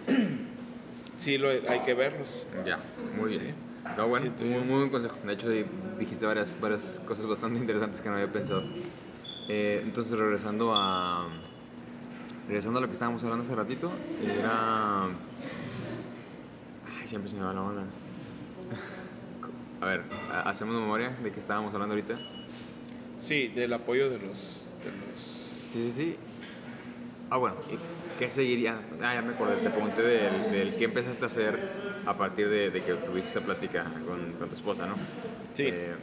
sí 1.19 1.37
lo 1.37 1.49
hay 1.49 1.79
que 1.85 1.93
verlos. 1.93 2.45
Ya, 2.65 2.79
muy 3.17 3.29
bien. 3.29 3.41
Sí. 3.41 3.47
No, 3.97 4.07
bueno, 4.07 4.31
Sí, 4.37 4.43
muy, 4.45 4.61
muy 4.63 4.77
buen 4.79 4.89
consejo. 4.89 5.17
De 5.25 5.33
hecho, 5.33 5.49
dijiste 5.99 6.25
varias, 6.25 6.59
varias 6.59 7.01
cosas 7.05 7.27
bastante 7.27 7.59
interesantes 7.59 8.01
que 8.01 8.09
no 8.09 8.15
había 8.15 8.31
pensado. 8.31 8.63
Eh, 9.47 9.81
entonces, 9.83 10.17
regresando 10.17 10.73
a... 10.75 11.27
Regresando 12.47 12.79
a 12.79 12.81
lo 12.81 12.87
que 12.87 12.93
estábamos 12.93 13.23
hablando 13.23 13.43
hace 13.43 13.55
ratito, 13.55 13.91
era... 14.23 15.05
Ay, 15.05 15.11
siempre 17.05 17.29
se 17.29 17.37
me 17.37 17.43
va 17.43 17.53
la 17.53 17.61
onda. 17.61 17.83
A 19.81 19.85
ver, 19.85 20.03
ha- 20.31 20.41
hacemos 20.49 20.75
memoria 20.75 21.09
de 21.23 21.31
que 21.31 21.39
estábamos 21.39 21.73
hablando 21.73 21.95
ahorita. 21.95 22.17
Sí, 23.19 23.47
del 23.49 23.73
apoyo 23.73 24.09
de 24.09 24.19
los 24.19 24.71
de 24.83 24.91
los 24.91 25.19
Sí, 25.21 25.83
sí, 25.83 25.91
sí. 25.91 26.15
Ah, 27.29 27.37
bueno, 27.37 27.55
¿y 27.71 27.77
¿qué 28.19 28.27
seguiría? 28.29 28.79
Ah, 29.01 29.13
ya 29.15 29.21
me 29.21 29.33
acordé, 29.33 29.55
te 29.57 29.69
pregunté 29.69 30.01
del, 30.03 30.51
del 30.51 30.75
qué 30.75 30.85
empezaste 30.85 31.23
a 31.23 31.27
hacer 31.27 31.59
a 32.05 32.17
partir 32.17 32.49
de, 32.49 32.69
de 32.71 32.83
que 32.83 32.93
tuviste 32.95 33.29
esa 33.29 33.41
plática 33.41 33.85
con, 34.05 34.33
con 34.33 34.49
tu 34.49 34.55
esposa, 34.55 34.85
¿no? 34.85 34.95
Sí. 35.53 35.63
Eh, 35.67 35.93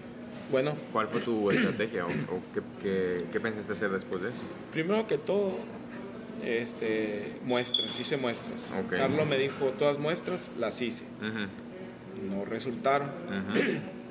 bueno, 0.50 0.74
¿Cuál 0.92 1.08
fue 1.08 1.20
tu 1.20 1.50
estrategia 1.50 2.06
o, 2.06 2.08
o 2.08 2.40
qué, 2.54 2.60
qué, 2.82 3.24
qué 3.32 3.40
pensaste 3.40 3.72
hacer 3.72 3.90
después 3.90 4.22
de 4.22 4.30
eso? 4.30 4.42
primero 4.72 5.06
que 5.06 5.18
todo 5.18 5.52
este 6.44 7.32
muestras, 7.44 7.98
hice 7.98 8.16
muestras. 8.16 8.72
Ok. 8.84 8.92
Carlos 8.96 9.26
me 9.26 9.36
dijo, 9.38 9.66
todas 9.78 9.98
muestras 9.98 10.50
las 10.58 10.80
hice. 10.80 11.04
No 12.30 12.44
resultaron. 12.44 13.08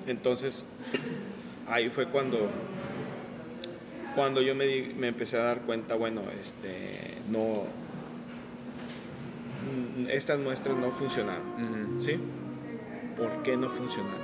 Entonces, 0.08 0.66
ahí 1.68 1.90
fue 1.90 2.08
cuando, 2.08 2.50
cuando 4.16 4.42
yo 4.42 4.56
me, 4.56 4.66
di- 4.66 4.94
me 4.98 5.08
empecé 5.08 5.38
a 5.38 5.44
dar 5.44 5.62
cuenta, 5.62 5.96
bueno, 5.96 6.22
este, 6.40 7.18
no, 7.30 7.66
mm, 9.66 10.10
estas 10.10 10.40
muestras 10.40 10.78
no 10.78 10.92
funcionaron, 10.92 11.44
¿sí? 12.00 12.18
¿Por 13.18 13.42
qué 13.44 13.58
no 13.58 13.70
funcionaron? 13.70 14.20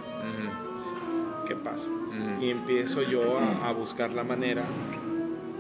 ¿Qué 1.48 1.56
pasa? 1.56 1.92
ujú. 1.92 2.42
Y 2.44 2.50
empiezo 2.50 3.02
yo 3.02 3.38
a, 3.40 3.68
a 3.70 3.74
buscar 3.74 4.12
la 4.12 4.24
manera 4.24 4.64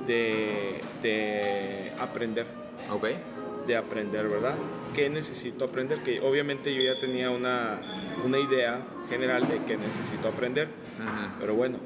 de, 0.08 0.82
de 1.02 1.92
aprender, 2.00 2.48
Ok. 2.92 3.08
de 3.68 3.76
aprender, 3.78 4.28
¿verdad? 4.28 4.56
¿Qué 4.94 5.10
necesito 5.10 5.66
aprender? 5.66 6.04
Que 6.04 6.20
obviamente 6.22 6.74
yo 6.76 6.82
ya 6.84 7.00
tenía 7.00 7.30
una, 7.32 7.80
una 8.26 8.38
idea 8.40 8.82
general 9.10 9.48
de 9.48 9.58
que 9.64 9.78
necesito 9.78 10.28
aprender. 10.28 10.70
Pero 11.40 11.56
bueno, 11.56 11.80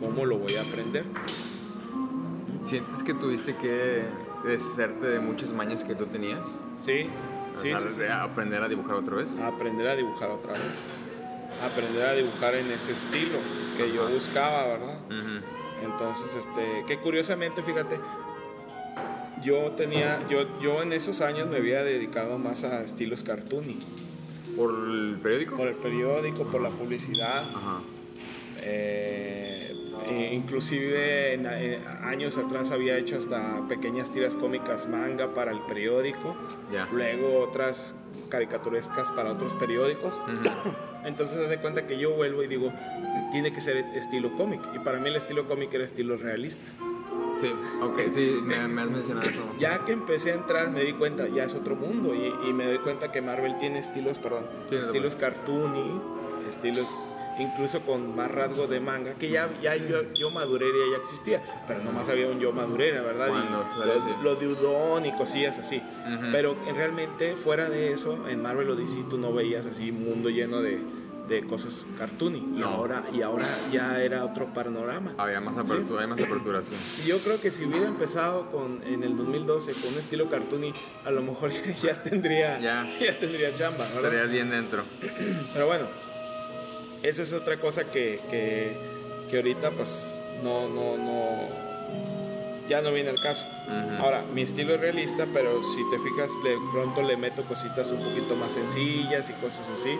¿cómo 0.00 0.24
lo 0.24 0.38
voy 0.38 0.54
a 0.56 0.62
aprender? 0.62 1.04
¿Sientes 2.62 3.02
que 3.02 3.14
tuviste 3.14 3.54
que 3.56 4.02
deshacerte 4.44 5.06
de 5.06 5.20
muchas 5.20 5.52
mañas 5.52 5.84
que 5.84 5.94
tú 5.94 6.06
tenías? 6.06 6.58
Sí, 6.84 7.06
sí. 7.62 7.70
¿Aprender 8.10 8.62
a 8.62 8.68
dibujar 8.68 8.96
otra 8.96 9.16
vez? 9.16 9.38
Aprender 9.40 9.88
a 9.88 9.94
dibujar 9.96 10.30
otra 10.30 10.52
vez. 10.52 10.62
Aprender 11.64 12.06
a 12.06 12.14
dibujar 12.14 12.54
en 12.54 12.70
ese 12.70 12.92
estilo 12.92 13.38
que 13.76 13.92
yo 13.92 14.08
buscaba, 14.08 14.66
¿verdad? 14.66 14.98
Entonces, 15.82 16.34
este, 16.34 16.84
que 16.86 16.98
curiosamente, 16.98 17.62
fíjate, 17.62 17.98
yo 19.42 19.72
tenía, 19.72 20.20
yo, 20.28 20.60
yo 20.60 20.82
en 20.82 20.92
esos 20.92 21.20
años 21.20 21.48
me 21.48 21.56
había 21.56 21.82
dedicado 21.82 22.38
más 22.38 22.64
a 22.64 22.82
estilos 22.82 23.22
cartoony. 23.22 23.78
¿Por 24.56 24.70
el 24.70 25.18
periódico? 25.22 25.56
Por 25.56 25.68
el 25.68 25.74
periódico, 25.74 26.44
por 26.44 26.60
la 26.62 26.70
publicidad. 26.70 27.44
Ajá. 27.54 27.80
eh, 28.62 29.72
e 30.08 30.34
inclusive 30.34 31.34
en, 31.34 31.46
en 31.46 31.86
años 32.04 32.38
atrás 32.38 32.70
había 32.70 32.96
hecho 32.96 33.16
hasta 33.16 33.66
pequeñas 33.68 34.12
tiras 34.12 34.34
cómicas 34.36 34.88
manga 34.88 35.34
para 35.34 35.52
el 35.52 35.58
periódico. 35.60 36.36
Luego 36.92 37.40
otras 37.40 37.96
caricaturescas 38.28 39.10
para 39.12 39.32
otros 39.32 39.52
periódicos. 39.54 40.14
Entonces 41.06 41.38
se 41.38 41.48
de 41.48 41.58
cuenta 41.58 41.86
que 41.86 41.98
yo 41.98 42.10
vuelvo 42.12 42.42
y 42.42 42.48
digo, 42.48 42.72
tiene 43.32 43.52
que 43.52 43.60
ser 43.60 43.76
estilo 43.94 44.32
cómic. 44.36 44.60
Y 44.74 44.78
para 44.80 44.98
mí 44.98 45.08
el 45.08 45.16
estilo 45.16 45.46
cómic 45.46 45.72
era 45.72 45.84
estilo 45.84 46.16
realista. 46.16 46.64
Sí, 47.38 47.52
ok, 47.82 48.00
sí, 48.12 48.40
me, 48.42 48.66
me 48.68 48.82
has 48.82 48.90
mencionado 48.90 49.28
eso. 49.28 49.42
Ya 49.58 49.84
que 49.84 49.92
empecé 49.92 50.32
a 50.32 50.34
entrar 50.34 50.70
me 50.70 50.82
di 50.82 50.92
cuenta, 50.94 51.28
ya 51.28 51.44
es 51.44 51.54
otro 51.54 51.76
mundo. 51.76 52.14
Y, 52.14 52.48
y 52.48 52.52
me 52.52 52.66
doy 52.66 52.78
cuenta 52.78 53.12
que 53.12 53.20
Marvel 53.22 53.58
tiene 53.58 53.78
estilos, 53.78 54.18
perdón, 54.18 54.44
Sí, 54.68 54.74
no 54.76 54.80
estilos 54.80 55.16
cartoony, 55.16 56.00
estilos 56.48 56.88
incluso 57.38 57.80
con 57.82 58.16
más 58.16 58.30
rasgo 58.30 58.66
de 58.66 58.80
manga, 58.80 59.12
que 59.12 59.28
ya, 59.28 59.50
ya 59.62 59.76
yo, 59.76 60.10
yo 60.14 60.30
Madureira 60.30 60.78
ya 60.90 60.96
existía, 60.96 61.42
pero 61.68 61.80
nomás 61.84 62.08
había 62.08 62.28
un 62.28 62.40
yo 62.40 62.50
Madureira, 62.52 63.02
¿verdad? 63.02 63.28
Y 63.28 64.22
lo, 64.24 64.36
de 64.36 64.48
Udon 64.48 65.04
y 65.04 65.12
cosillas 65.12 65.58
así. 65.58 65.76
Ujú. 65.76 66.26
Pero 66.32 66.56
en- 66.66 66.74
realmente 66.74 67.36
fuera 67.36 67.68
de 67.68 67.92
eso, 67.92 68.26
en 68.26 68.40
Marvel 68.40 68.70
o 68.70 68.74
DC 68.74 69.04
tú 69.10 69.18
no 69.18 69.34
veías 69.34 69.66
así 69.66 69.90
un 69.90 70.02
mundo 70.08 70.30
lleno 70.30 70.62
de, 70.62 70.80
de 71.28 71.44
cosas 71.46 71.86
cartoony. 71.98 72.38
Y, 72.38 72.60
No. 72.60 72.68
ahora, 72.68 73.04
y 73.12 73.22
ahora 73.22 73.46
ya 73.72 74.00
era 74.02 74.24
otro 74.24 74.46
panorama. 74.52 75.14
Había 75.18 75.40
más 75.40 75.54
Sí. 75.54 75.60
apertura, 75.72 76.02
hay 76.02 76.06
más 76.06 76.20
apertura, 76.20 76.62
sí. 76.62 77.02
Y 77.04 77.08
Yo 77.08 77.18
creo 77.18 77.40
que 77.40 77.50
si 77.50 77.64
hubiera 77.64 77.86
empezado 77.86 78.50
con, 78.50 78.82
en 78.84 79.02
el 79.02 79.16
2012 79.16 79.72
con 79.72 79.92
un 79.94 79.98
estilo 79.98 80.30
cartoony, 80.30 80.72
a 81.04 81.10
lo 81.10 81.22
mejor 81.22 81.50
ya, 81.82 82.02
tendría 82.02 82.58
Ya. 82.60 82.86
ya 83.00 83.18
tendría 83.18 83.54
chamba, 83.56 83.78
¿verdad? 83.84 83.96
Estarías 84.04 84.30
bien 84.30 84.50
dentro. 84.50 84.82
Pero 85.52 85.66
bueno, 85.66 85.86
esa 87.02 87.22
es 87.22 87.32
otra 87.32 87.56
cosa 87.56 87.84
que, 87.84 88.18
que, 88.30 88.76
que 89.30 89.36
ahorita 89.36 89.70
pues 89.70 90.16
no, 90.42 90.68
no, 90.68 90.96
no, 90.96 91.66
ya 92.68 92.82
no 92.82 92.92
viene 92.92 93.10
al 93.10 93.20
caso. 93.20 93.46
Ujú. 93.66 94.02
Ahora, 94.02 94.24
mi 94.32 94.42
estilo 94.42 94.74
es 94.74 94.80
realista, 94.80 95.26
pero 95.32 95.58
si 95.74 95.82
te 95.90 95.98
fijas, 95.98 96.30
de 96.44 96.56
pronto 96.72 97.02
le 97.02 97.16
meto 97.16 97.44
cositas 97.44 97.88
un 97.92 97.98
poquito 97.98 98.34
más 98.36 98.50
sencillas 98.50 99.30
y 99.30 99.32
cosas 99.34 99.66
así. 99.78 99.96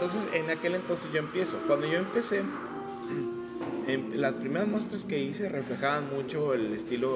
Entonces, 0.00 0.28
en 0.32 0.48
aquel 0.48 0.74
entonces 0.74 1.12
yo 1.12 1.18
empiezo. 1.18 1.58
Cuando 1.66 1.86
yo 1.86 1.98
empecé, 1.98 2.42
en 3.86 4.10
las 4.20 4.32
primeras 4.34 4.66
muestras 4.66 5.04
que 5.04 5.18
hice 5.18 5.48
reflejaban 5.50 6.08
mucho 6.08 6.54
el 6.54 6.72
estilo 6.72 7.14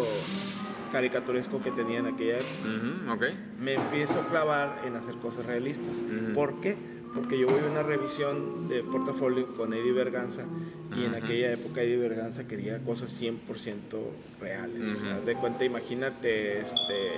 caricaturesco 0.92 1.62
que 1.62 1.70
tenía 1.70 1.98
en 2.00 2.06
aquella 2.06 2.38
época 2.38 3.32
me 3.58 3.74
empiezo 3.74 4.20
a 4.20 4.28
clavar 4.28 4.82
en 4.84 4.94
hacer 4.96 5.14
cosas 5.16 5.46
realistas. 5.46 5.96
Ujú. 5.96 6.34
¿Por 6.34 6.60
qué? 6.60 6.76
Porque 7.14 7.38
yo 7.38 7.46
voy 7.46 7.60
a 7.60 7.70
una 7.70 7.82
revisión 7.82 8.68
de 8.68 8.82
portafolio 8.82 9.46
con 9.56 9.72
Eddie 9.72 9.92
Berganza 9.92 10.46
y 10.94 11.04
en 11.04 11.14
Ujú. 11.14 11.24
aquella 11.24 11.52
época 11.52 11.82
Eddie 11.82 11.96
Berganza 11.96 12.46
quería 12.46 12.78
cosas 12.80 13.18
100% 13.20 13.38
reales. 14.40 14.98
O 14.98 15.00
sea, 15.00 15.20
de 15.20 15.34
cuenta, 15.36 15.64
imagínate, 15.64 16.60
este... 16.60 17.12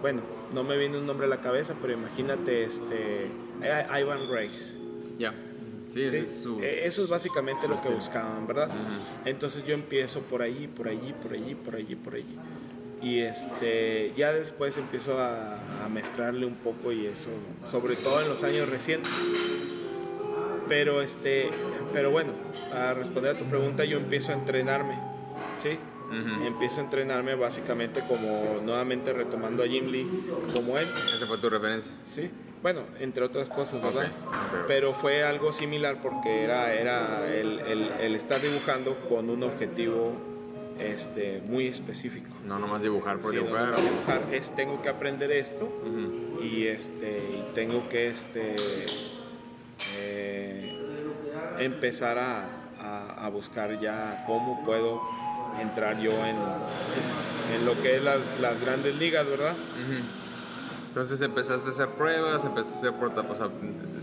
Bueno, 0.00 0.20
no 0.54 0.62
me 0.62 0.76
viene 0.78 0.98
un 0.98 1.06
nombre 1.06 1.26
a 1.26 1.28
la 1.30 1.38
cabeza, 1.38 1.74
pero 1.82 1.94
imagínate, 1.94 2.62
este... 2.64 3.28
I- 3.62 4.00
Ivan 4.00 4.28
Race. 4.30 4.78
Ya. 5.18 5.32
Sí, 5.88 6.00
Sí, 6.00 6.02
ese 6.06 6.20
es 6.20 6.42
su. 6.42 6.60
eh, 6.60 6.82
Eso 6.86 7.04
es 7.04 7.08
básicamente 7.10 7.68
lo 7.68 7.80
que 7.80 7.88
buscaban, 7.88 8.46
¿verdad? 8.46 8.68
Entonces 9.24 9.64
yo 9.64 9.74
empiezo 9.74 10.20
por 10.22 10.42
allí, 10.42 10.66
por 10.66 10.88
allí, 10.88 11.12
por 11.22 11.32
allí, 11.34 11.54
por 11.54 11.76
allí, 11.76 11.94
por 11.94 12.14
allí. 12.14 12.36
Y 13.02 13.20
este, 13.20 14.12
ya 14.16 14.32
después 14.32 14.76
empiezo 14.78 15.18
a, 15.18 15.58
a 15.84 15.88
mezclarle 15.88 16.46
un 16.46 16.54
poco 16.54 16.90
y 16.90 17.06
eso, 17.06 17.28
sobre 17.70 17.96
todo 17.96 18.22
en 18.22 18.28
los 18.28 18.42
años 18.42 18.68
recientes. 18.68 19.12
Pero 20.68 21.02
este, 21.02 21.50
pero 21.92 22.10
bueno, 22.10 22.32
a 22.74 22.94
responder 22.94 23.36
a 23.36 23.38
tu 23.38 23.44
pregunta, 23.44 23.84
yo 23.84 23.98
empiezo 23.98 24.32
a 24.32 24.34
entrenarme, 24.34 24.98
¿sí? 25.62 25.78
Empiezo 26.46 26.80
a 26.80 26.84
entrenarme 26.84 27.34
básicamente 27.34 28.00
como 28.06 28.60
nuevamente 28.64 29.12
retomando 29.12 29.62
a 29.64 29.66
Jim 29.66 29.90
Lee 29.90 30.06
como 30.54 30.76
él. 30.78 30.84
Esa 31.14 31.26
fue 31.26 31.38
tu 31.38 31.50
referencia. 31.50 31.92
Sí, 32.06 32.30
bueno, 32.64 32.80
entre 32.98 33.22
otras 33.22 33.50
cosas, 33.50 33.82
¿verdad? 33.82 34.10
Pero 34.66 34.94
fue 34.94 35.22
algo 35.22 35.52
similar 35.52 35.98
porque 36.02 36.42
era, 36.44 36.72
era 36.72 37.30
el, 37.32 37.60
el- 37.60 37.90
el 38.00 38.14
estar 38.14 38.40
dibujando 38.40 38.96
con 39.06 39.28
un 39.28 39.42
objetivo 39.42 40.12
este, 40.80 41.42
muy 41.50 41.66
específico. 41.68 42.30
No 42.46 42.58
nomás 42.58 42.82
dibujar 42.82 43.18
por 43.18 43.32
Sí, 43.32 43.36
dibujar. 43.36 43.68
no, 43.68 43.76
dibujar 43.76 44.22
es 44.32 44.56
tengo 44.56 44.80
que 44.80 44.88
aprender 44.88 45.30
esto 45.30 45.68
y 46.42 46.66
este 46.66 47.18
y 47.18 47.54
tengo 47.54 47.86
que 47.90 48.06
este 48.08 48.56
eh, 49.98 50.78
empezar 51.58 52.18
a, 52.18 52.44
a- 52.80 53.26
a 53.26 53.28
buscar 53.28 53.78
ya 53.78 54.24
cómo 54.26 54.64
puedo 54.64 55.02
entrar 55.60 56.00
yo 56.00 56.12
en, 56.24 56.36
en 57.54 57.66
lo 57.66 57.80
que 57.82 57.96
es 57.98 58.02
las, 58.02 58.20
las 58.40 58.58
grandes 58.58 58.94
ligas, 58.96 59.26
¿verdad? 59.28 59.52
Ujú. 59.52 60.23
Entonces 60.94 61.20
empezaste 61.22 61.66
a 61.66 61.70
hacer 61.72 61.88
pruebas, 61.88 62.44
empezaste 62.44 62.86
a 62.86 62.90
hacer 62.90 63.00
porta, 63.00 63.22
o 63.28 63.34
sea, 63.34 63.48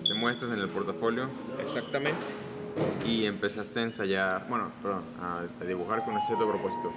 te 0.06 0.14
muestras 0.14 0.52
en 0.52 0.60
el 0.60 0.68
portafolio 0.68 1.30
Exactamente. 1.62 2.20
y 3.06 3.24
empezaste 3.24 3.80
a 3.80 3.84
ensayar, 3.84 4.46
bueno, 4.50 4.72
perdón, 4.84 5.02
a, 5.22 5.66
dibujar 5.66 6.04
con 6.04 6.16
un 6.16 6.22
cierto 6.22 6.46
propósito. 6.50 6.92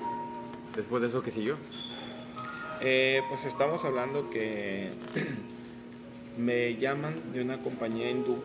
Después 0.75 1.01
de 1.01 1.07
eso, 1.07 1.23
¿qué 1.23 1.31
siguió? 1.31 1.55
Eh, 2.81 3.23
pues 3.29 3.45
estamos 3.45 3.85
hablando 3.85 4.29
que 4.31 4.91
me 6.39 6.75
llaman 6.75 7.15
de 7.33 7.43
una 7.43 7.63
compañía 7.63 8.11
hindú 8.11 8.43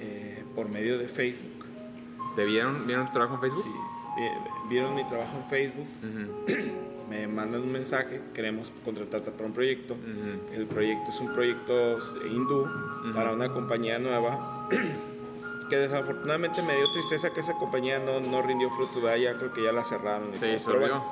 eh, 0.00 0.44
por 0.54 0.68
medio 0.68 0.98
de 0.98 1.08
Facebook. 1.08 1.66
¿Te 2.36 2.44
vieron, 2.44 2.86
vieron 2.86 3.06
tu 3.08 3.12
trabajo 3.14 3.34
en 3.34 3.40
Facebook? 3.40 3.64
Sí, 3.64 3.72
vi- 4.16 4.68
vieron 4.68 4.94
mi 4.94 5.02
trabajo 5.08 5.32
en 5.36 5.50
Facebook, 5.50 5.86
me 7.10 7.26
mandan 7.26 7.62
un 7.62 7.72
mensaje, 7.72 8.20
queremos 8.32 8.72
contratarte 8.84 9.30
para 9.32 9.46
un 9.46 9.52
proyecto. 9.52 9.96
El 10.54 10.66
proyecto 10.66 11.10
es 11.10 11.20
un 11.20 11.32
proyecto 11.34 11.98
hindú 12.30 12.66
para 13.14 13.32
una 13.32 13.52
compañía 13.52 13.98
nueva 13.98 14.68
que 15.68 15.76
desafortunadamente 15.76 16.62
me 16.62 16.76
dio 16.76 16.90
tristeza 16.92 17.30
que 17.32 17.40
esa 17.40 17.54
compañía 17.54 17.98
no, 17.98 18.20
no 18.20 18.42
rindió 18.42 18.70
fruto 18.70 19.00
de 19.06 19.20
ya 19.22 19.36
creo 19.36 19.52
que 19.52 19.62
ya 19.64 19.72
la 19.72 19.82
cerraron. 19.84 20.30
Se 20.36 20.46
disolvió. 20.52 21.02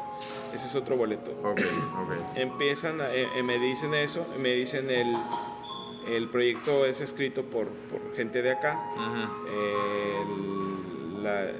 ese 0.54 0.66
es 0.66 0.74
otro 0.76 0.96
boleto. 0.96 1.32
Ok, 1.42 1.60
ok. 1.60 2.12
empiezan, 2.36 3.00
a- 3.00 3.12
eh, 3.12 3.28
eh, 3.36 3.42
me 3.42 3.58
dicen 3.58 3.92
eso, 3.94 4.24
me 4.40 4.52
dicen 4.54 4.88
el, 4.90 5.12
el 6.08 6.28
proyecto 6.28 6.86
es 6.86 7.00
escrito 7.00 7.42
por, 7.44 7.66
por 7.68 8.14
gente 8.16 8.40
de 8.42 8.52
acá, 8.52 8.80
el- 9.48 10.67
la- 11.22 11.50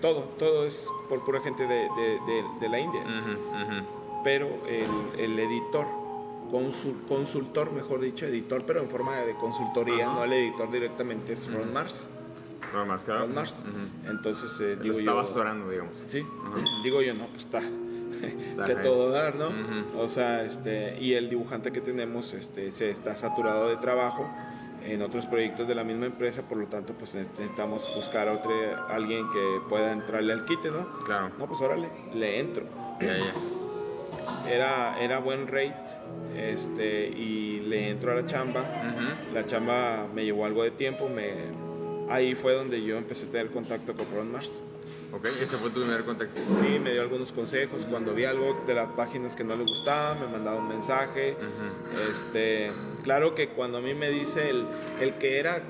todo, 0.00 0.22
todo 0.38 0.64
es 0.64 0.86
por 1.08 1.24
pura 1.24 1.40
gente 1.40 1.64
de, 1.66 1.74
de- 1.96 2.20
de- 2.26 2.44
de 2.60 2.68
la 2.68 2.78
India, 2.80 3.00
ujú, 3.02 3.30
ujú. 3.32 3.86
pero 4.24 4.48
el, 4.68 5.20
el 5.20 5.38
editor, 5.38 5.86
consul- 6.50 6.96
consultor, 7.08 7.72
mejor 7.72 8.00
dicho, 8.00 8.26
editor, 8.26 8.64
pero 8.66 8.80
en 8.80 8.88
forma 8.88 9.16
de 9.16 9.34
consultoría, 9.34 10.06
Ajá. 10.06 10.14
no 10.16 10.24
el 10.24 10.32
editor 10.32 10.70
directamente 10.70 11.32
es 11.34 11.52
Ron 11.52 11.72
Mars. 11.72 12.08
Ron 12.72 12.88
Mars, 12.88 13.04
claro. 13.04 13.20
Ron 13.22 13.34
Mars. 13.34 13.62
Entonces, 14.08 14.60
eh, 14.60 14.76
digo 14.80 14.98
estaba 14.98 15.16
yo, 15.18 15.22
asesorando, 15.22 15.68
digamos. 15.70 15.92
Sí, 16.06 16.24
digo 16.84 17.02
yo, 17.02 17.14
no, 17.14 17.26
pues 17.26 17.44
está. 17.44 17.60
Que 18.66 18.74
todo 18.74 19.10
dar, 19.10 19.34
¿no? 19.36 19.50
O 19.98 20.06
sea, 20.08 20.44
este, 20.44 20.98
y 21.00 21.14
el 21.14 21.30
dibujante 21.30 21.72
que 21.72 21.80
tenemos 21.80 22.34
este, 22.34 22.70
se 22.70 22.90
está 22.90 23.16
saturado 23.16 23.68
de 23.68 23.76
trabajo 23.78 24.28
en 24.84 25.02
otros 25.02 25.26
proyectos 25.26 25.68
de 25.68 25.74
la 25.74 25.84
misma 25.84 26.06
empresa, 26.06 26.42
por 26.42 26.58
lo 26.58 26.66
tanto, 26.66 26.92
pues 26.94 27.14
necesitamos 27.14 27.90
buscar 27.94 28.28
a 28.28 28.32
otro, 28.32 28.52
alguien 28.88 29.24
que 29.30 29.60
pueda 29.68 29.92
entrarle 29.92 30.32
al 30.32 30.44
quite, 30.44 30.70
¿no? 30.70 30.98
Claro. 31.04 31.30
No, 31.38 31.46
pues 31.46 31.60
órale, 31.60 31.88
le 32.14 32.40
entro. 32.40 32.64
Ya, 33.00 33.16
ya. 33.16 34.50
Era, 34.50 35.00
era 35.00 35.18
buen 35.18 35.46
rate 35.46 35.74
este, 36.36 37.08
y 37.08 37.60
le 37.60 37.90
entro 37.90 38.12
a 38.12 38.14
la 38.16 38.26
chamba. 38.26 38.64
La 39.32 39.46
chamba 39.46 40.06
me 40.14 40.24
llevó 40.24 40.44
algo 40.44 40.62
de 40.62 40.70
tiempo, 40.70 41.08
me, 41.08 41.32
ahí 42.10 42.34
fue 42.34 42.54
donde 42.54 42.82
yo 42.82 42.96
empecé 42.96 43.26
a 43.26 43.30
tener 43.30 43.50
contacto 43.50 43.94
con 43.94 44.06
Ron 44.14 44.32
Mars. 44.32 44.60
Ok, 45.12 45.26
ese 45.42 45.56
fue 45.56 45.70
tu 45.70 45.80
primer 45.80 46.04
contacto. 46.04 46.40
Sí, 46.62 46.78
me 46.78 46.92
dio 46.92 47.02
algunos 47.02 47.32
consejos. 47.32 47.84
Cuando 47.88 48.14
vi 48.14 48.24
algo 48.24 48.62
de 48.66 48.74
las 48.74 48.88
páginas 48.90 49.34
que 49.34 49.42
no 49.44 49.56
le 49.56 49.64
gustaba, 49.64 50.14
me 50.14 50.26
mandaba 50.28 50.56
un 50.58 50.68
mensaje. 50.68 51.36
Este, 52.10 52.70
claro 53.02 53.34
que 53.34 53.48
cuando 53.48 53.78
a 53.78 53.80
mí 53.80 53.92
me 53.94 54.08
dice 54.10 54.50
el, 54.50 54.66
el 55.00 55.14
que 55.14 55.38
era 55.40 55.62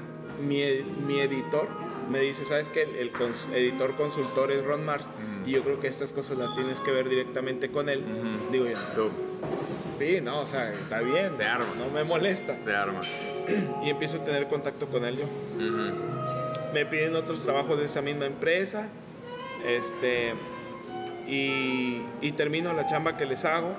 mi, 0.47 0.62
mi 1.07 1.20
editor, 1.20 1.68
me 2.11 2.20
dice, 2.20 2.45
¿sabes 2.45 2.68
qué? 2.68 2.82
El, 2.82 2.97
el 2.97 3.12
cons- 3.12 3.53
editor 3.55 3.97
consultor 3.97 4.51
es 4.53 4.62
Ron 4.64 4.84
Mars. 4.84 5.05
Y 5.47 5.53
yo 5.53 5.62
creo 5.62 5.80
que 5.80 5.88
estas 5.88 6.12
cosas 6.12 6.36
las 6.36 6.55
tienes 6.55 6.80
que 6.82 6.91
ver 6.93 7.09
directamente 7.09 7.70
con 7.70 7.88
él. 7.88 8.05
Digo 8.53 8.66
yo, 8.66 8.76
Tú, 8.95 9.09
sí, 9.99 10.20
no, 10.20 10.41
o 10.41 10.47
sea, 10.47 10.70
está 10.70 11.01
bien. 11.01 11.32
Se 11.32 11.45
arma. 11.45 11.64
No 11.78 11.88
me 11.93 12.05
molesta. 12.05 12.59
se 12.59 12.74
arma. 12.74 13.01
Y 13.84 13.88
empiezo 13.91 14.18
a 14.18 14.24
tener 14.24 14.47
contacto 14.49 14.86
con 14.86 15.05
él 15.07 15.16
yo. 15.16 15.24
Me 16.74 16.84
piden 16.86 17.16
otros 17.16 17.43
trabajos 17.43 17.78
de 17.78 17.86
esa 17.86 18.01
misma 18.03 18.26
empresa 18.26 18.88
este 19.67 20.33
y, 21.29 22.03
y 22.21 22.33
termino 22.33 22.73
la 22.73 22.87
chamba 22.87 23.17
que 23.17 23.27
les 23.27 23.45
hago. 23.45 23.75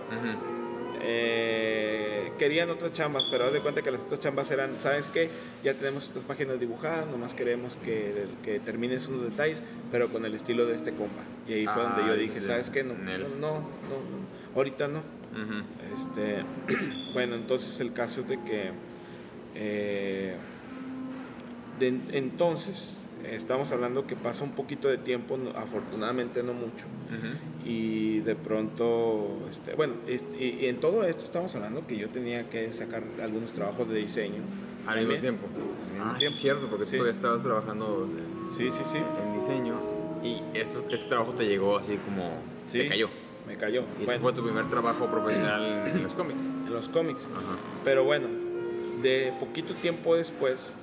Eh, 1.03 2.31
querían 2.37 2.69
otras 2.69 2.93
chambas 2.93 3.27
pero 3.31 3.45
haz 3.45 3.53
de 3.53 3.59
cuenta 3.59 3.81
que 3.81 3.89
las 3.89 4.01
otras 4.01 4.19
chambas 4.19 4.51
eran 4.51 4.75
sabes 4.77 5.09
qué 5.09 5.29
ya 5.63 5.73
tenemos 5.73 6.05
estas 6.05 6.23
páginas 6.23 6.59
dibujadas 6.59 7.07
nomás 7.07 7.33
queremos 7.33 7.75
que, 7.77 8.27
que 8.43 8.59
termines 8.59 9.07
unos 9.07 9.23
detalles 9.23 9.63
pero 9.91 10.09
con 10.09 10.25
el 10.25 10.35
estilo 10.35 10.65
de 10.67 10.75
este 10.75 10.91
compa. 10.93 11.23
Y 11.47 11.53
ahí 11.53 11.65
fue 11.65 11.81
donde 11.81 12.03
Ah, 12.03 12.07
yo 12.07 12.15
dije 12.15 12.39
sí. 12.39 12.47
sabes 12.47 12.69
qué 12.69 12.83
no, 12.83 12.93
no 12.93 13.17
no 13.39 13.59
no 13.59 13.65
ahorita 14.55 14.87
no. 14.89 15.01
Este, 15.95 16.43
bueno, 17.13 17.35
entonces 17.35 17.79
el 17.79 17.93
caso 17.93 18.21
es 18.21 18.27
de 18.27 18.39
que 18.43 18.71
Eh, 19.55 20.33
de- 21.79 21.99
entonces, 22.13 23.00
estamos 23.25 23.71
hablando 23.71 24.05
que 24.07 24.15
pasa 24.15 24.43
un 24.43 24.51
poquito 24.51 24.87
de 24.87 24.97
tiempo, 24.97 25.37
no- 25.37 25.51
afortunadamente 25.51 26.43
no 26.43 26.53
mucho, 26.53 26.85
Ujú. 27.09 27.69
y 27.69 28.19
de 28.21 28.35
pronto, 28.35 29.39
este, 29.49 29.75
bueno, 29.75 29.93
este, 30.07 30.37
y, 30.43 30.59
y 30.61 30.65
en 30.67 30.79
todo 30.79 31.03
esto 31.03 31.23
estamos 31.25 31.53
hablando 31.55 31.85
que 31.87 31.97
yo 31.97 32.09
tenía 32.09 32.49
que 32.49 32.71
sacar 32.71 33.03
algunos 33.21 33.51
trabajos 33.53 33.87
de 33.89 33.99
diseño. 33.99 34.41
Al 34.87 35.05
mismo 35.05 35.21
tiempo. 35.21 35.45
Ah, 36.01 36.15
tiempo. 36.17 36.33
es 36.33 36.39
cierto, 36.41 36.65
porque 36.67 36.85
Sí. 36.85 36.91
tú 36.91 36.97
todavía 36.97 37.11
estabas 37.11 37.43
trabajando 37.43 38.09
Sí, 38.49 38.71
sí, 38.71 38.81
sí. 38.91 38.97
en 38.97 39.35
diseño 39.39 39.75
y 40.23 40.41
esto, 40.57 40.79
este 40.89 41.07
trabajo 41.07 41.33
te 41.33 41.45
llegó 41.47 41.77
así 41.77 41.97
como 41.97 42.31
Sí. 42.67 42.79
te 42.79 42.87
cayó. 42.89 43.07
Me 43.47 43.57
cayó. 43.57 43.81
Y 43.99 44.03
ese 44.03 44.05
Bueno, 44.05 44.21
fue 44.21 44.33
tu 44.33 44.43
primer 44.43 44.69
trabajo 44.69 45.05
profesional 45.07 45.87
en 45.87 46.01
los 46.03 46.13
cómics. 46.15 46.45
en 46.45 46.73
los 46.73 46.89
cómics. 46.89 47.25
Ajá. 47.25 47.57
Pero 47.83 48.03
bueno, 48.03 48.27
de 49.01 49.33
poquito 49.39 49.73
tiempo 49.73 50.15
después 50.15 50.73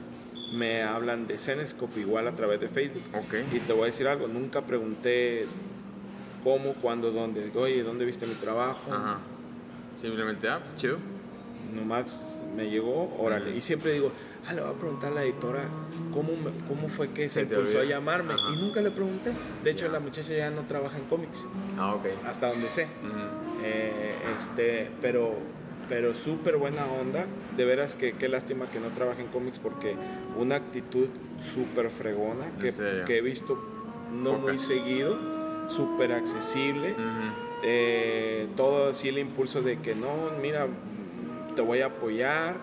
me 0.53 0.83
hablan 0.83 1.27
de 1.27 1.39
Zenescope 1.39 2.01
igual 2.01 2.27
a 2.29 2.33
través 2.33 2.61
de 2.61 2.69
Facebook. 2.69 3.03
Ok. 3.15 3.35
Y 3.55 3.61
te 3.61 3.73
voy 3.73 3.83
a 3.83 3.87
decir 3.87 4.07
algo, 4.09 4.29
nunca 4.29 4.63
pregunté 4.63 5.47
cómo, 6.45 6.73
cuándo, 6.75 7.11
dónde. 7.11 7.51
Oye, 7.55 7.83
¿dónde 7.83 8.05
viste 8.05 8.27
mi 8.27 8.35
trabajo? 8.35 8.93
Ajá. 8.93 9.19
Simplemente, 9.97 10.49
ah, 10.49 10.61
pues 10.63 10.77
chido. 10.77 10.97
Nomás 11.75 12.39
me 12.57 12.71
llegó, 12.71 13.15
órale. 13.19 13.55
Y 13.57 13.61
siempre 13.61 13.93
digo, 13.93 14.11
ah, 14.47 14.53
le 14.55 14.63
voy 14.63 14.71
a 14.71 14.75
preguntar 14.75 15.13
a 15.13 15.17
la 15.17 15.23
editora 15.25 15.65
cómo, 16.15 16.31
me- 16.33 16.67
cómo 16.67 16.89
fue 16.89 17.09
que 17.11 17.29
Se 17.29 17.43
impulsó 17.43 17.81
a 17.81 17.85
llamarme. 17.85 18.35
Ajá. 18.35 18.55
Y 18.55 18.57
nunca 18.57 18.81
le 18.81 18.91
pregunté. 18.91 19.33
De 19.65 19.71
hecho, 19.71 19.89
la 19.89 20.01
muchacha 20.01 20.33
ya 20.33 20.51
no 20.51 20.63
trabaja 20.63 20.97
en 20.97 21.05
cómics, 21.05 21.47
Ah, 21.77 21.95
ok. 21.95 22.07
hasta 22.25 22.49
donde 22.49 22.71
sé. 22.71 22.87
Eh, 23.65 24.15
este, 24.39 24.91
pero 25.03 25.37
pero 25.89 26.14
súper 26.14 26.57
buena 26.57 26.86
onda. 26.86 27.26
De 27.57 27.64
veras 27.64 27.95
que 27.95 28.12
qué 28.12 28.28
lástima 28.28 28.70
que 28.70 28.80
no 28.80 28.89
trabaje 28.89 29.22
en 29.22 29.28
cómics 29.28 29.59
porque 29.59 29.97
una 30.39 30.57
actitud 30.57 31.09
súper 31.55 31.91
fregona 31.91 32.47
que, 32.61 33.16
he 33.16 33.20
visto 33.20 33.59
no 34.12 34.39
muy 34.39 34.59
seguido, 34.59 35.18
súper 35.68 36.12
accesible. 36.12 36.95
Eh, 37.64 38.47
todo 38.57 38.91
así 38.91 39.09
el 39.09 39.18
impulso 39.18 39.62
de 39.62 39.78
que 39.78 39.95
no, 39.95 40.30
mira, 40.41 40.66
te 41.57 41.62
voy 41.62 41.80
a 41.80 41.86
apoyar. 41.86 42.57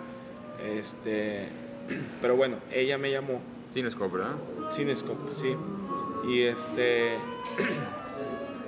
Este, 0.63 1.49
pero 2.21 2.35
bueno, 2.35 2.57
ella 2.71 2.97
me 2.97 3.11
llamó 3.11 3.41
Cinescope, 3.67 4.17
¿verdad? 4.17 4.35
Cinescope, 4.71 5.33
sí. 5.33 5.55
Y 6.27 6.41
este 6.43 7.17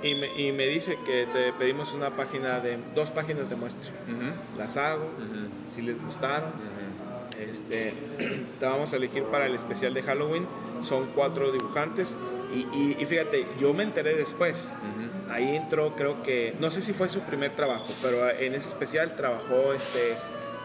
y 0.02 0.14
me, 0.14 0.40
y 0.40 0.52
me 0.52 0.66
dice 0.66 0.98
que 1.06 1.26
te 1.32 1.52
pedimos 1.52 1.92
una 1.92 2.10
página 2.10 2.60
de 2.60 2.78
dos 2.94 3.10
páginas 3.10 3.48
de 3.50 3.56
muestra. 3.56 3.90
Ujú. 4.06 4.58
Las 4.58 4.76
hago, 4.76 5.04
Ujú. 5.04 5.48
si 5.68 5.82
les 5.82 6.00
gustaron. 6.02 6.50
Ujú. 6.50 7.40
Este, 7.42 7.94
te 8.60 8.66
vamos 8.66 8.92
a 8.92 8.96
elegir 8.96 9.22
para 9.24 9.46
el 9.46 9.54
especial 9.54 9.94
de 9.94 10.02
Halloween. 10.02 10.46
Son 10.82 11.06
cuatro 11.14 11.50
dibujantes. 11.52 12.16
Y, 12.52 12.60
y- 12.76 12.96
y 12.98 13.04
fíjate, 13.06 13.46
yo 13.60 13.74
me 13.74 13.82
enteré 13.82 14.14
después. 14.14 14.68
Ahí 15.30 15.54
entró, 15.56 15.94
creo 15.94 16.22
que, 16.22 16.54
no 16.58 16.70
sé 16.70 16.80
si 16.80 16.92
fue 16.94 17.08
su 17.10 17.20
primer 17.20 17.50
trabajo, 17.54 17.86
pero 18.00 18.30
en 18.30 18.54
ese 18.54 18.68
especial 18.68 19.14
trabajó 19.14 19.74
este 19.74 20.14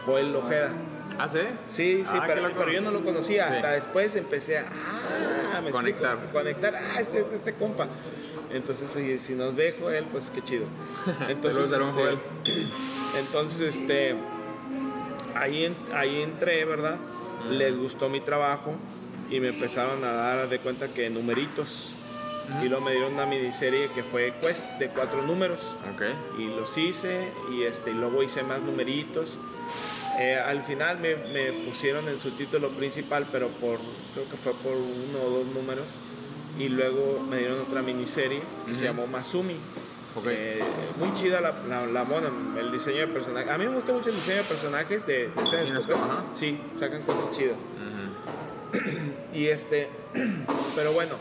Joel 0.06 0.34
Ojeda. 0.34 0.72
Ah, 1.18 1.28
¿sí? 1.28 1.40
Sí, 1.68 2.02
sí, 2.10 2.16
Ah, 2.18 2.24
pero, 2.26 2.50
pero 2.56 2.72
yo 2.72 2.80
no 2.80 2.90
lo 2.90 3.04
conocía. 3.04 3.46
Sí. 3.48 3.54
Hasta 3.56 3.72
después 3.72 4.16
empecé 4.16 4.58
a 4.58 4.64
ah, 5.54 5.60
me 5.62 5.70
Conectar. 5.70 6.12
explico, 6.14 6.32
conectar. 6.32 6.74
Ah, 6.74 7.00
este, 7.00 7.20
este, 7.20 7.36
este 7.36 7.52
compa. 7.54 7.86
Entonces, 8.54 8.88
si, 8.90 9.18
si 9.18 9.34
nos 9.34 9.54
ve 9.54 9.76
Joel, 9.78 10.04
pues 10.06 10.30
qué 10.30 10.42
chido. 10.42 10.64
Entonces, 11.28 11.72
Aaron 11.72 11.92
Joel. 11.92 12.18
entonces, 13.18 13.76
este, 13.76 14.14
ahí, 15.34 15.64
en- 15.64 15.76
ahí 15.92 16.22
entré, 16.22 16.64
¿verdad? 16.64 16.96
Les 17.50 17.76
gustó 17.76 18.08
mi 18.08 18.20
trabajo 18.20 18.74
y 19.30 19.40
me 19.40 19.48
empezaron 19.48 20.02
a 20.04 20.12
dar 20.12 20.48
de 20.48 20.58
cuenta 20.60 20.88
que 20.88 21.10
numeritos. 21.10 21.90
Y 22.62 22.68
luego 22.68 22.84
me 22.84 22.92
dieron 22.92 23.14
una 23.14 23.24
miniserie 23.24 23.88
que 23.94 24.02
fue 24.02 24.34
Quest 24.42 24.64
de 24.78 24.88
cuatro 24.88 25.22
números 25.22 25.60
Ok. 25.94 26.02
y 26.38 26.46
los 26.54 26.76
hice 26.76 27.32
y 27.50 27.62
este 27.62 27.90
y 27.90 27.94
luego 27.94 28.22
hice 28.22 28.42
más 28.42 28.60
numeritos 28.60 29.38
Eh, 30.20 30.36
al 30.36 30.62
final 30.62 30.98
me, 31.00 31.16
me 31.16 31.50
pusieron 31.66 32.06
el 32.06 32.18
subtítulo 32.20 32.68
principal 32.68 33.26
pero 33.32 33.48
por 33.48 33.78
creo 34.12 34.28
que 34.30 34.36
fue 34.36 34.52
por 34.62 34.74
uno 34.76 35.18
o 35.26 35.30
dos 35.38 35.46
números 35.54 35.86
y 36.58 36.68
luego 36.68 37.24
me 37.28 37.38
dieron 37.38 37.60
otra 37.60 37.82
miniserie 37.82 38.40
que 38.66 38.74
se 38.74 38.84
Ujú. 38.84 38.94
llamó 38.94 39.06
Masumi 39.06 39.56
Ok. 40.16 40.26
Eh, 40.28 40.60
muy 40.98 41.12
chida 41.14 41.40
la, 41.40 41.52
la, 41.68 41.86
la 41.86 42.04
mona, 42.04 42.30
el 42.58 42.70
diseño 42.70 43.00
de 43.00 43.06
personajes 43.08 43.50
a 43.50 43.58
mí 43.58 43.66
me 43.66 43.74
gusta 43.74 43.92
mucho 43.92 44.10
el 44.10 44.14
diseño 44.14 44.36
de 44.38 44.44
personajes 44.44 45.06
de, 45.06 45.28
de 45.28 45.30
sí 46.32 46.60
sacan 46.74 47.02
cosas 47.02 47.32
chidas 47.36 47.58
Ujú. 47.58 48.80
y 49.34 49.46
este, 49.48 49.88
pero 50.76 50.92
bueno, 50.92 51.14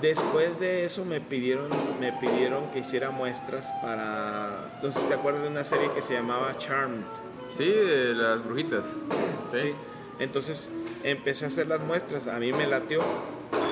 después 0.00 0.58
de 0.60 0.84
eso 0.84 1.04
me 1.04 1.20
pidieron, 1.20 1.68
me 2.00 2.12
pidieron 2.12 2.70
que 2.70 2.80
hiciera 2.80 3.10
muestras 3.10 3.72
para. 3.82 4.70
Entonces, 4.74 5.08
¿te 5.08 5.14
acuerdas 5.14 5.42
de 5.42 5.48
una 5.48 5.64
serie 5.64 5.90
que 5.94 6.02
se 6.02 6.14
llamaba 6.14 6.56
Charmed? 6.58 7.04
Sí, 7.50 7.66
de 7.70 8.14
las 8.14 8.44
brujitas. 8.44 8.96
Sí. 9.50 9.58
¿Sí? 9.60 9.74
Entonces 10.18 10.70
empecé 11.02 11.44
a 11.44 11.48
hacer 11.48 11.66
las 11.66 11.80
muestras, 11.80 12.26
a 12.26 12.38
mí 12.38 12.52
me 12.52 12.66
latió. 12.66 13.00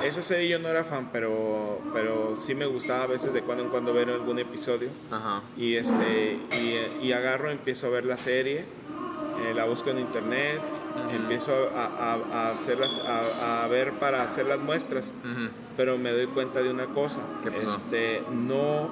Esa 0.03 0.21
serie 0.21 0.49
yo 0.49 0.59
no 0.59 0.67
era 0.67 0.83
fan, 0.83 1.09
pero, 1.13 1.79
pero 1.93 2.35
sí 2.35 2.55
me 2.55 2.65
gustaba 2.65 3.03
a 3.03 3.07
veces 3.07 3.33
de 3.33 3.41
cuando 3.43 3.63
en 3.63 3.69
cuando 3.69 3.93
ver 3.93 4.09
algún 4.09 4.39
episodio. 4.39 4.89
Ajá. 5.11 5.41
Y, 5.57 5.75
este, 5.75 6.39
y, 7.01 7.05
y 7.07 7.11
agarro, 7.13 7.51
empiezo 7.51 7.87
a 7.87 7.89
ver 7.91 8.05
la 8.05 8.17
serie, 8.17 8.59
eh, 8.59 9.53
la 9.55 9.65
busco 9.65 9.89
en 9.91 9.99
internet, 9.99 10.59
empiezo 11.13 11.51
a, 11.75 11.85
a- 11.85 12.19
a 12.47 12.49
hacerlas, 12.49 12.91
a, 13.07 13.63
a 13.63 13.67
ver 13.67 13.93
para 13.93 14.23
hacer 14.23 14.47
las 14.47 14.59
muestras, 14.59 15.13
pero 15.77 15.97
me 15.97 16.11
doy 16.11 16.25
cuenta 16.27 16.61
de 16.61 16.69
una 16.71 16.87
cosa, 16.87 17.21
¿Qué 17.43 17.51
pasó? 17.51 17.69
este, 17.69 18.23
no, 18.31 18.89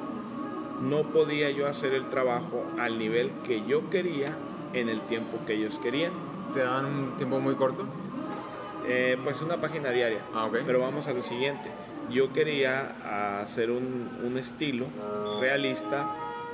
no 0.81 1.03
podía 1.03 1.49
yo 1.51 1.67
hacer 1.67 1.93
el 1.93 2.07
trabajo 2.09 2.63
al 2.79 2.97
nivel 2.99 3.31
que 3.45 3.63
yo 3.67 3.89
quería 3.89 4.37
en 4.73 4.89
el 4.89 5.01
tiempo 5.01 5.39
que 5.45 5.55
ellos 5.55 5.79
querían. 5.79 6.13
¿Te 6.53 6.61
daban 6.61 6.85
un 6.85 7.17
tiempo 7.17 7.39
muy 7.39 7.55
corto? 7.55 7.83
Eh, 8.87 9.17
pues 9.23 9.41
una 9.41 9.57
página 9.57 9.91
diaria. 9.91 10.19
Ah. 10.33 10.49
Pero 10.51 10.79
vamos 10.79 11.07
a 11.07 11.13
lo 11.13 11.21
siguiente. 11.21 11.69
Yo 12.09 12.33
quería 12.33 13.39
hacer 13.41 13.69
un, 13.69 14.09
un 14.23 14.37
estilo 14.37 14.87
realista, 15.39 16.07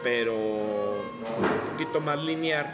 pero 0.03 0.35
un 0.35 1.71
poquito 1.71 2.01
más 2.01 2.19
lineal 2.19 2.67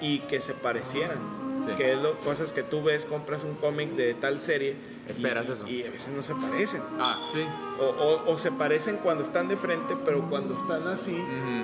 y 0.00 0.20
que 0.20 0.40
se 0.40 0.54
parecieran. 0.54 1.18
Sí. 1.60 1.72
Que 1.76 1.92
es 1.92 1.98
lo, 1.98 2.18
cosas 2.20 2.52
que 2.52 2.62
tú 2.62 2.82
ves, 2.82 3.04
compras 3.04 3.44
un 3.44 3.54
cómic 3.54 3.90
de 3.90 4.14
tal 4.14 4.38
serie. 4.38 4.76
Y- 5.08 5.10
Esperas 5.10 5.48
eso. 5.48 5.66
Y 5.66 5.82
a 5.82 5.90
veces 5.90 6.14
no 6.14 6.22
se 6.22 6.34
parecen. 6.34 6.82
Ah, 7.00 7.18
sí. 7.26 7.44
O, 7.80 7.84
o- 7.84 8.32
o 8.32 8.38
se 8.38 8.52
parecen 8.52 8.98
cuando 8.98 9.22
están 9.24 9.48
de 9.48 9.56
frente, 9.56 9.96
pero 10.04 10.22
cuando 10.28 10.54
están 10.54 10.86
así, 10.88 11.16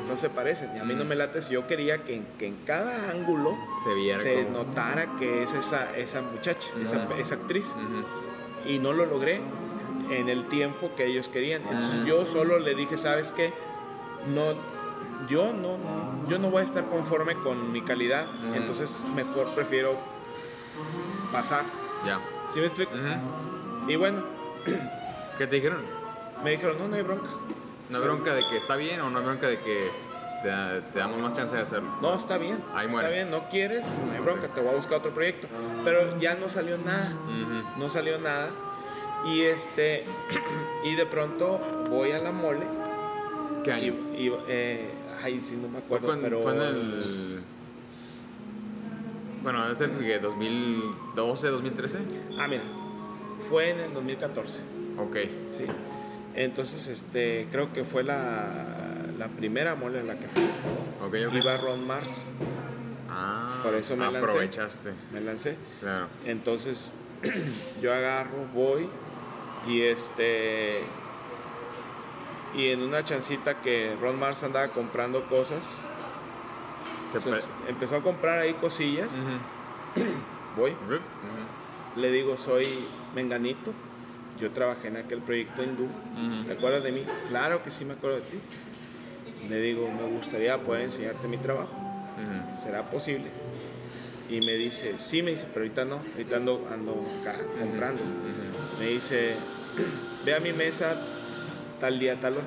no 0.09 0.16
se 0.16 0.28
parecen. 0.30 0.74
Y 0.76 0.80
a 0.80 0.84
mí 0.84 0.95
no 0.95 1.05
me 1.05 1.14
late 1.16 1.41
si 1.41 1.55
yo 1.55 1.66
quería 1.66 2.05
que, 2.05 2.16
en- 2.16 2.26
que 2.39 2.47
en 2.49 2.57
cada 2.66 3.11
ángulo 3.11 3.57
Se 3.84 3.95
viera 3.95 4.18
se 4.18 4.45
como- 4.45 4.64
notara 4.64 5.07
que 5.18 5.43
es 5.45 5.55
esa, 5.55 5.97
esa 5.97 6.20
muchacha, 6.22 6.68
esa, 6.80 7.07
esa 7.16 7.34
actriz 7.36 7.74
y 8.66 8.78
no 8.78 8.93
lo 8.93 9.07
logré 9.07 9.41
en 10.11 10.28
el 10.28 10.49
tiempo 10.49 10.91
que 10.97 11.07
ellos 11.07 11.28
querían. 11.28 11.62
Entonces 11.62 11.99
Ujú. 11.99 12.07
yo 12.07 12.26
solo 12.26 12.59
le 12.59 12.74
dije, 12.74 12.97
¿sabes 12.97 13.30
qué? 13.32 13.53
No, 14.34 14.55
yo 15.28 15.53
no, 15.53 15.76
yo 16.28 16.39
no 16.39 16.51
voy 16.51 16.62
a 16.62 16.64
estar 16.64 16.84
conforme 16.86 17.34
con 17.36 17.70
mi 17.72 17.82
calidad, 17.82 18.26
entonces 18.55 19.05
mejor 19.14 19.47
prefiero 19.55 19.97
pasar. 21.32 21.64
Ya. 22.07 22.18
¿Sí 22.53 22.61
me 22.61 22.67
explico? 22.67 22.93
Ujú. 22.95 23.91
Y 23.91 23.97
bueno, 23.97 24.23
¿Qué 25.39 25.47
te 25.47 25.57
dijeron? 25.57 25.81
me 26.45 26.51
dijeron, 26.53 26.79
no, 26.79 26.89
no 26.89 26.97
hay 26.97 27.03
bronca. 27.03 27.29
¿Una 27.91 27.99
Sí. 27.99 28.05
bronca 28.05 28.35
de 28.35 28.47
que 28.47 28.57
está 28.57 28.77
bien 28.77 29.01
o 29.01 29.07
una 29.07 29.21
bronca 29.21 29.47
de 29.49 29.59
que 29.59 29.91
te, 30.43 30.51
te 30.93 30.99
damos 30.99 31.19
más 31.21 31.33
chance 31.33 31.55
de 31.57 31.63
hacerlo? 31.63 31.91
No, 32.03 32.15
está 32.15 32.39
bien, 32.39 32.63
Ahí 32.75 32.87
está 32.87 32.99
muere. 33.01 33.15
bien, 33.15 33.31
no 33.31 33.49
quieres, 33.49 33.87
no 34.07 34.13
hay 34.13 34.21
bronca, 34.21 34.49
te 34.49 34.61
voy 34.61 34.73
a 34.73 34.77
buscar 34.77 34.99
otro 34.99 35.13
proyecto. 35.13 35.47
Pero 35.85 36.19
ya 36.19 36.35
no 36.35 36.49
salió 36.49 36.77
nada. 36.79 37.13
Ujú. 37.27 37.81
no 37.81 37.89
salió 37.89 38.19
nada. 38.19 38.49
Y 39.27 39.41
este 39.43 40.05
y 40.85 40.95
de 40.95 41.07
pronto 41.07 41.59
voy 41.91 42.13
a 42.13 42.19
la 42.21 42.31
mole 42.31 42.67
¿Qué 43.65 43.73
año? 43.73 43.95
y, 44.17 44.31
eh, 44.49 44.91
ay 45.23 45.41
sí 45.41 45.57
no 45.57 45.69
me 45.69 45.81
Fue, 45.81 45.97
acuerdo, 45.99 46.07
con- 46.09 46.21
pero 46.21 46.41
fue 46.43 46.55
en 46.55 46.63
el... 46.63 47.43
Bueno, 49.43 49.62
que 50.01 50.18
2012, 50.18 51.49
2013. 51.49 51.99
ah 52.39 52.49
mira, 52.49 52.62
fue 53.49 53.70
en 53.70 53.80
el 53.80 53.95
2014, 53.95 54.61
Ok. 54.99 55.16
sí. 55.51 55.64
Entonces 56.34 56.86
este 56.89 57.49
creo 57.51 57.72
que 57.72 57.84
fue 57.84 58.05
la, 58.05 58.66
la 59.16 59.28
primera 59.28 59.74
mole 59.74 60.01
en 60.01 60.07
la 60.07 60.18
que 60.18 60.28
fui. 60.28 60.43
Ok, 61.05 61.14
ok. 61.28 61.34
Iba 61.34 61.57
Ron 61.57 61.86
Mars, 61.86 62.26
Ah, 63.11 63.61
Por 63.64 63.74
eso 63.74 63.97
me 63.97 64.05
lancé. 64.05 64.18
aprovechaste. 64.18 64.93
me 65.12 65.20
lancé. 65.20 65.57
Claro. 65.80 66.07
Entonces 66.26 66.95
yo 67.82 67.93
agarro, 67.93 68.47
voy 68.55 68.89
y 69.66 69.82
este 69.82 70.80
y 72.55 72.68
en 72.68 72.82
una 72.82 73.05
chancita 73.05 73.55
que 73.61 73.95
Ron 74.01 74.18
Mars 74.18 74.43
andaba 74.43 74.68
comprando 74.68 75.22
cosas, 75.28 75.80
Entonces, 77.15 77.47
empezó 77.69 77.97
a 77.97 78.03
comprar 78.03 78.39
ahí 78.39 78.53
cosillas. 78.55 79.13
Voy. 80.57 80.73
Le 81.97 82.11
digo, 82.11 82.37
soy 82.37 82.67
Menganito. 83.15 83.73
Yo 84.41 84.51
trabajé 84.51 84.89
en 84.89 84.99
aquel 84.99 85.21
proyecto 85.21 85.63
hindú. 85.63 85.85
Ujú. 85.85 86.45
¿Te 86.47 86.53
acuerdas 86.53 86.83
de 86.85 86.93
mí? 86.93 87.05
Claro 87.29 87.63
que 87.63 87.71
sí 87.71 87.85
me 87.85 87.95
acuerdo 87.95 88.17
de 88.17 88.23
ti. 88.23 88.39
Le 89.49 89.61
digo, 89.61 89.89
me 89.91 90.09
gustaría 90.17 90.59
poder 90.59 90.83
enseñarte 90.83 91.27
mi 91.29 91.39
trabajo. 91.39 91.73
¿Será 92.55 92.91
posible? 92.91 93.27
Y 94.29 94.41
me 94.41 94.55
dice, 94.55 94.99
sí, 94.99 95.23
me 95.23 95.31
dice, 95.31 95.47
pero 95.53 95.65
ahorita 95.65 95.85
no. 95.85 96.01
Ahorita 96.13 96.37
ando, 96.37 96.69
ando 96.73 97.05
acá 97.21 97.39
comprando. 97.59 98.03
Me 98.79 98.89
dice, 98.89 99.35
ve 100.25 100.35
a 100.35 100.41
mi 100.41 100.53
mesa 100.53 100.97
tal 101.81 101.99
día, 101.99 102.21
tal 102.21 102.35
hora. 102.35 102.45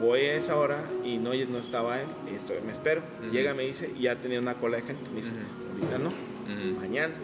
Voy 0.00 0.20
a 0.20 0.34
esa 0.34 0.56
hora 0.56 0.78
y 1.04 1.18
no, 1.18 1.32
no 1.34 1.58
estaba 1.58 2.00
él. 2.00 2.08
Estoy, 2.34 2.56
me 2.64 2.72
espero. 2.72 3.02
Ujú. 3.22 3.32
Llega, 3.32 3.54
me 3.54 3.64
dice, 3.64 3.90
y 3.96 4.02
ya 4.02 4.16
tenía 4.16 4.40
una 4.40 4.54
cola 4.54 4.76
de 4.76 4.82
gente. 4.82 5.10
Me 5.10 5.16
dice, 5.16 5.32
ahorita 5.72 5.98
no, 5.98 6.12
mañana. 6.78 7.14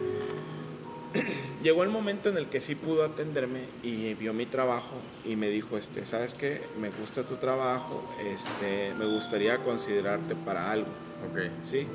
Llegó 1.63 1.83
el 1.83 1.89
momento 1.89 2.29
en 2.29 2.37
el 2.37 2.47
que 2.47 2.59
sí 2.59 2.75
pudo 2.75 3.05
atenderme 3.05 3.61
y 3.83 4.13
vio 4.15 4.33
mi 4.33 4.45
trabajo 4.45 4.95
y 5.25 5.35
me 5.35 5.49
dijo, 5.49 5.77
este, 5.77 6.05
¿sabes 6.05 6.33
qué? 6.33 6.61
Me 6.79 6.89
gusta 6.89 7.23
tu 7.23 7.35
trabajo, 7.35 8.03
este, 8.19 8.93
me 8.97 9.05
gustaría 9.05 9.59
considerarte 9.59 10.35
para 10.35 10.71
algo. 10.71 10.89
Ok. 11.31 11.39
¿sí? 11.63 11.87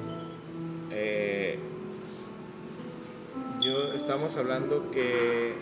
Eh, 0.91 1.59
yo 3.61 3.93
estamos 3.93 4.37
hablando 4.37 4.91
que 4.91 5.53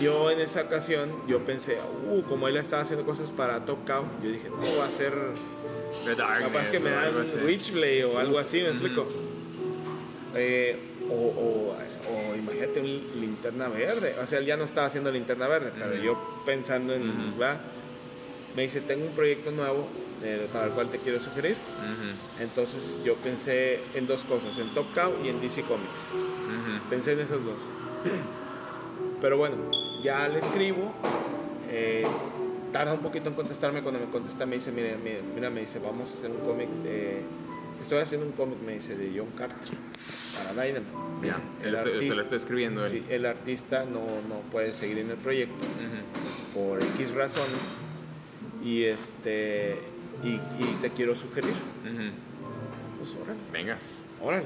yo 0.00 0.30
en 0.30 0.40
esa 0.40 0.62
ocasión, 0.62 1.10
yo 1.26 1.44
pensé, 1.44 1.78
uh, 2.10 2.22
como 2.22 2.48
él 2.48 2.56
estaba 2.56 2.82
haciendo 2.82 3.04
cosas 3.04 3.30
para 3.30 3.64
Top 3.64 3.86
Cow, 3.86 4.04
yo 4.22 4.30
dije, 4.30 4.48
no, 4.50 4.76
va 4.78 4.86
a 4.86 4.90
ser, 4.90 5.12
capaz 6.42 6.70
que 6.70 6.80
me 6.80 6.90
dan. 6.90 7.14
Witchblade 7.46 8.04
o 8.04 8.18
algo 8.18 8.38
así, 8.38 8.60
¿me 8.62 8.68
explico? 8.68 9.06
Eh, 10.34 10.78
o, 11.10 11.14
o- 11.14 11.76
o 12.10 12.34
imagínate 12.36 12.80
un 12.80 13.02
linterna 13.20 13.68
verde, 13.68 14.14
o 14.22 14.26
sea, 14.26 14.38
él 14.38 14.46
ya 14.46 14.56
no 14.56 14.64
estaba 14.64 14.86
haciendo 14.86 15.10
linterna 15.10 15.46
verde, 15.48 15.72
pero 15.78 15.94
yo 16.02 16.40
pensando 16.46 16.94
en. 16.94 17.02
Me 18.56 18.62
dice, 18.62 18.80
tengo 18.80 19.04
un 19.06 19.12
proyecto 19.12 19.50
nuevo 19.52 19.86
eh, 20.24 20.48
para 20.52 20.66
el 20.66 20.72
cual 20.72 20.88
te 20.90 20.98
quiero 20.98 21.20
sugerir. 21.20 21.56
Entonces 22.40 22.98
yo 23.04 23.14
pensé 23.16 23.78
en 23.94 24.06
dos 24.06 24.22
cosas, 24.24 24.56
en 24.58 24.72
Top 24.74 24.86
Cow 24.94 25.12
y 25.24 25.28
en 25.28 25.40
DC 25.40 25.62
Comics. 25.62 25.90
Pensé 26.90 27.12
en 27.12 27.20
esas 27.20 27.44
dos. 27.44 27.68
Pero 29.20 29.36
bueno, 29.38 29.56
ya 30.02 30.28
le 30.28 30.38
escribo. 30.38 30.92
eh, 31.70 32.06
tarda 32.72 32.92
un 32.94 33.00
poquito 33.00 33.28
en 33.28 33.34
contestarme. 33.34 33.82
Cuando 33.82 34.00
me 34.00 34.06
contesta 34.06 34.44
me 34.46 34.56
dice, 34.56 34.72
mira, 34.72 34.96
mira, 35.02 35.18
mira, 35.34 35.50
me 35.50 35.60
dice, 35.60 35.78
vamos 35.78 36.10
a 36.12 36.18
hacer 36.18 36.30
un 36.30 36.38
cómic. 36.46 36.68
de- 36.82 37.22
estoy 37.80 37.98
haciendo 37.98 38.26
un 38.26 38.32
cómic, 38.32 38.58
me 38.66 38.74
dice, 38.74 38.96
de 38.96 39.12
John 39.16 39.30
Carter 39.36 39.56
para 40.36 40.66
Dynamite. 40.66 40.92
Ya, 41.22 41.40
El 41.62 41.72
lo 41.72 42.22
estoy 42.22 42.36
escribiendo 42.36 42.84
él. 42.84 42.90
Sí, 42.90 43.04
el 43.08 43.26
artista 43.26 43.84
no, 43.84 44.00
no 44.28 44.40
puede 44.52 44.72
seguir 44.72 44.98
en 44.98 45.10
el 45.10 45.16
proyecto 45.16 45.64
por 46.54 46.82
X 46.82 47.10
razones. 47.14 47.58
Y 48.64 48.84
este 48.84 49.78
y, 50.24 50.28
y 50.30 50.78
te 50.82 50.90
quiero 50.90 51.14
sugerir. 51.16 51.52
Pues 52.98 53.14
órale. 53.22 53.38
Venga. 53.52 53.78
Órale. 54.22 54.44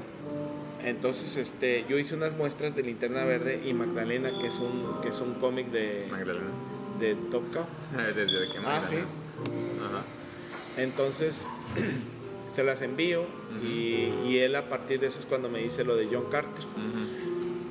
Entonces, 0.83 1.37
este, 1.37 1.85
yo 1.87 1.97
hice 1.97 2.15
unas 2.15 2.33
muestras 2.35 2.75
de 2.75 2.83
Linterna 2.83 3.23
Verde 3.23 3.61
y 3.65 3.73
Magdalena, 3.73 4.37
que 4.39 4.47
es 4.47 4.55
un, 4.59 5.01
que 5.01 5.09
es 5.09 5.19
un 5.21 5.35
cómic 5.35 5.67
de, 5.71 6.07
Magdalena. 6.11 6.47
de 6.99 7.15
Top 7.31 7.43
Cow. 7.53 7.65
Desde 8.15 8.49
que 8.49 8.57
Ah, 8.65 8.81
sí. 8.83 8.95
Ajá. 8.97 10.03
Entonces, 10.77 11.47
se 12.53 12.63
las 12.63 12.81
envío 12.81 13.25
y, 13.63 14.11
y 14.27 14.37
él 14.39 14.55
a 14.55 14.67
partir 14.69 14.99
de 14.99 15.07
eso 15.07 15.19
es 15.19 15.25
cuando 15.25 15.49
me 15.49 15.59
dice 15.59 15.83
lo 15.83 15.95
de 15.95 16.07
John 16.11 16.25
Carter. 16.29 16.65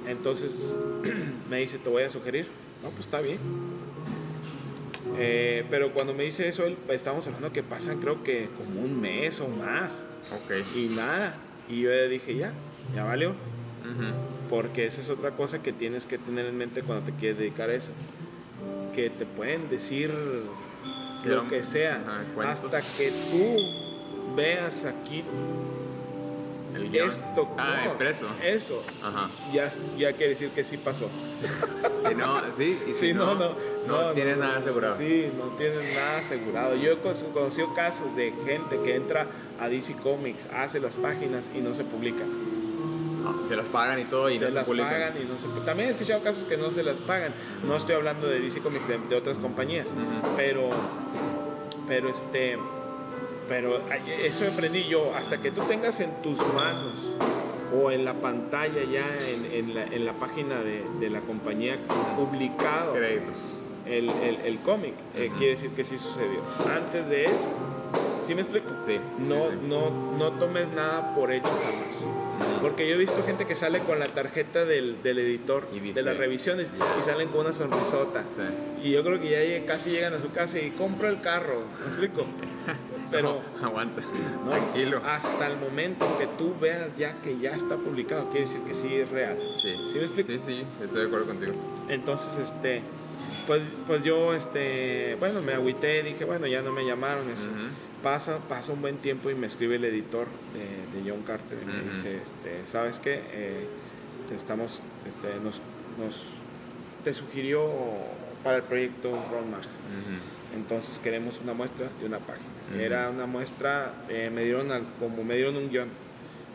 Entonces, 0.09 0.75
me 1.51 1.59
dice, 1.59 1.79
te 1.79 1.89
voy 1.91 2.03
a 2.03 2.11
sugerir. 2.11 2.47
No, 2.83 2.89
pues 2.91 3.07
está 3.07 3.21
bien. 3.21 3.39
Eh, 5.19 5.65
pero 5.71 5.93
cuando 5.93 6.15
me 6.15 6.25
dice 6.25 6.49
eso, 6.49 6.65
él, 6.65 6.77
estamos 6.89 7.27
hablando 7.27 7.53
que 7.53 7.63
pasan 7.63 8.01
creo 8.01 8.25
que 8.25 8.49
como 8.57 8.81
un 8.81 9.01
mes 9.01 9.41
o 9.41 9.49
más. 9.49 10.07
Ok. 10.33 10.53
Y 10.77 10.87
nada. 10.87 11.37
Y 11.69 11.83
yo 11.83 11.91
le 11.91 12.09
dije, 12.09 12.35
ya, 12.35 12.53
ya 12.95 13.05
valió. 13.05 13.35
Porque 14.51 14.87
esa 14.87 15.01
es 15.01 15.09
otra 15.11 15.31
cosa 15.33 15.63
que 15.63 15.73
tienes 15.73 16.05
que 16.07 16.19
tener 16.19 16.47
en 16.47 16.57
mente 16.59 16.83
cuando 16.83 17.07
te 17.07 17.13
quieres 17.13 17.39
dedicar 17.39 17.71
a 17.71 17.75
eso. 17.75 17.91
Que 18.95 19.09
te 19.11 19.25
pueden 19.27 19.69
decir 19.71 20.11
lo 21.25 21.49
que 21.49 21.63
sea. 21.63 22.03
hasta 22.45 22.81
que 22.81 23.11
tú 23.31 24.35
veas 24.37 24.85
aquí 24.85 25.25
El 26.75 26.95
esto. 26.97 27.49
Ah, 27.59 27.95
no. 27.99 28.45
Eso. 28.45 28.83
Ajá. 29.03 29.29
Ya, 29.53 29.71
ya 29.99 30.13
quiere 30.15 30.31
decir 30.31 30.49
que 30.51 30.65
sí 30.65 30.77
pasó. 30.79 31.09
Si 32.09 32.15
no, 32.15 32.41
sí, 32.57 32.79
y 32.91 32.95
si 32.95 33.09
Sí, 33.09 33.13
no, 33.15 33.35
no, 33.35 33.55
no. 33.87 34.03
no, 34.07 34.11
tienes 34.13 34.39
nada 34.39 34.57
asegurado. 34.59 34.97
Sí, 34.97 35.29
no 35.37 35.45
tienes 35.57 35.95
nada 35.95 36.19
asegurado. 36.19 36.75
Yo 36.77 36.93
he 36.93 36.99
con- 36.99 37.15
conocido 37.33 37.73
casos 37.75 38.17
de 38.17 38.33
gente 38.47 38.79
que 38.85 38.97
entra 38.97 39.27
a 39.61 39.69
DC 39.69 39.95
Comics, 40.03 40.47
hace 40.55 40.81
las 40.81 40.95
páginas 40.95 41.51
y 41.55 41.61
no 41.61 41.75
se 41.75 41.85
publica. 41.85 42.25
No, 43.23 43.47
se 43.47 43.57
las 43.57 43.67
pagan 43.67 44.01
y 44.01 44.05
todo 44.05 44.29
y 44.31 44.39
se 44.39 44.45
no 44.45 44.51
se 44.51 44.55
las 44.57 44.67
publican. 44.67 44.91
pagan 44.91 45.13
y 45.23 45.25
no 45.25 45.39
se 45.39 45.49
También 45.65 45.89
he 45.89 45.93
escuchado 45.93 46.23
casos 46.23 46.45
que 46.45 46.57
no 46.57 46.71
se 46.71 46.83
las 46.83 46.99
pagan. 46.99 47.33
No 47.67 47.77
estoy 47.77 47.95
hablando 47.95 48.27
de 48.27 48.41
DC 48.41 48.61
Comics, 48.61 48.89
de, 48.89 48.99
de 48.99 49.17
otras 49.17 49.39
compañías. 49.39 49.93
Ujú. 49.93 50.35
Pero, 50.37 50.71
pero 51.89 52.09
este, 52.09 52.59
pero 53.49 53.81
eso 54.09 54.45
aprendí 54.53 54.85
yo. 54.85 55.13
Hasta 55.15 55.39
que 55.39 55.51
tú 55.51 55.63
tengas 55.63 56.01
en 56.01 56.11
tus 56.23 56.39
manos 56.55 57.11
o 57.75 57.91
en 57.91 58.05
la 58.05 58.15
pantalla 58.15 58.83
ya 58.85 59.07
en, 59.29 59.47
en 59.51 59.75
la, 59.75 59.85
en 59.85 60.05
la 60.05 60.13
página 60.13 60.61
de, 60.61 60.85
de 61.01 61.09
la 61.11 61.21
compañía 61.21 61.79
publicado 62.17 62.93
Créditos. 62.93 63.57
el, 63.87 64.11
el, 64.11 64.37
el 64.45 64.59
cómic, 64.59 64.93
eh, 65.17 65.31
quiere 65.39 65.53
decir 65.55 65.71
que 65.71 65.83
sí 65.85 65.97
sucedió. 65.97 66.41
Antes 66.71 67.09
de 67.09 67.25
eso, 67.25 67.49
¿sí 68.27 68.35
me 68.35 68.43
explico? 68.43 68.69
Sí, 68.87 68.99
No, 69.19 69.35
sí, 69.35 69.41
sí. 69.51 69.67
no, 69.69 69.91
no 70.19 70.33
tomes 70.33 70.69
nada 70.75 71.15
por 71.15 71.33
hecho 71.33 71.49
jamás. 71.49 72.07
Porque 72.61 72.89
yo 72.89 72.95
he 72.95 72.99
visto 72.99 73.23
gente 73.25 73.45
que 73.45 73.55
sale 73.57 73.81
con 73.81 73.99
la 73.99 74.07
tarjeta 74.07 74.65
del, 74.65 75.03
del 75.03 75.19
editor 75.19 75.67
Y 75.75 75.81
dice- 75.81 76.01
de 76.01 76.07
las 76.07 76.17
revisiones 76.17 76.73
y 76.99 77.03
salen 77.03 77.29
con 77.29 77.41
una 77.43 77.53
sonrisota. 77.53 78.23
Sí. 78.35 78.89
Y 78.89 78.93
yo 78.93 79.03
creo 79.05 79.21
que 79.21 79.31
ya 79.31 79.67
casi 79.67 79.91
llegan 79.91 80.15
a 80.15 80.21
su 80.21 80.31
casa 80.31 80.59
y 80.61 80.71
compro 80.71 81.09
el 81.09 81.21
carro. 81.21 81.63
¿Me 81.81 81.87
explico? 81.87 82.25
Pero 83.11 83.41
No, 83.61 83.67
aguanta. 83.67 84.01
no, 84.45 84.51
Tranquilo. 84.53 85.03
hasta 85.05 85.47
el 85.49 85.57
momento 85.59 86.07
que 86.19 86.27
tú 86.39 86.55
veas 86.61 86.97
ya 86.97 87.15
que 87.21 87.37
ya 87.39 87.51
está 87.51 87.77
publicado, 87.77 88.27
quiere 88.31 88.47
decir 88.47 88.61
que 88.63 88.73
sí 88.75 88.95
es 88.95 89.11
real. 89.11 89.37
Sí. 89.55 89.75
¿Sí 89.91 89.99
me 89.99 90.05
explico? 90.05 90.31
Sí, 90.31 90.39
sí, 90.39 90.65
estoy 90.83 91.01
de 91.03 91.07
acuerdo 91.09 91.27
contigo. 91.27 91.53
Entonces, 91.89 92.39
este, 92.39 92.81
pues, 93.47 93.63
pues 93.87 94.03
yo, 94.03 94.35
este, 94.35 95.17
bueno, 95.19 95.41
me 95.43 95.53
agüité, 95.53 96.03
dije, 96.03 96.25
bueno, 96.25 96.47
ya 96.47 96.63
no 96.63 96.73
me 96.73 96.85
llamaron 96.85 97.29
eso. 97.31 97.49
Pasa, 98.03 98.39
pasa 98.49 98.73
un 98.73 98.81
buen 98.83 98.97
tiempo 98.97 99.31
y 99.31 99.35
me 99.35 99.47
escribe 99.47 99.77
el 99.77 99.85
editor 99.85 100.27
de, 100.55 101.01
de 101.03 101.09
John 101.11 101.23
Carter 101.23 101.59
y 101.63 101.67
me 101.67 101.89
dice, 101.89 102.17
este, 102.23 102.67
¿sabes 102.67 102.99
qué? 102.99 103.21
Eh, 103.33 103.67
te 104.29 104.35
estamos, 104.35 104.81
este, 105.07 105.29
nos, 105.43 105.61
nos, 105.99 106.23
te 107.05 107.15
sugirió 107.15 107.71
para 108.43 108.57
el 108.57 108.63
proyecto 108.65 109.13
Ron 109.31 109.51
Mars. 109.53 109.79
Entonces 110.57 110.99
queremos 110.99 111.41
una 111.43 111.55
muestra 111.55 111.87
y 112.03 112.05
una 112.05 112.19
página. 112.19 112.47
Era 112.81 113.09
una 113.11 113.27
muestra, 113.27 113.93
eh, 114.09 114.31
me 114.35 114.43
dieron 114.45 114.71
al- 114.73 114.87
como 114.99 115.23
me 115.25 115.37
dieron 115.37 115.57
un 115.57 115.71
guion, 115.71 115.89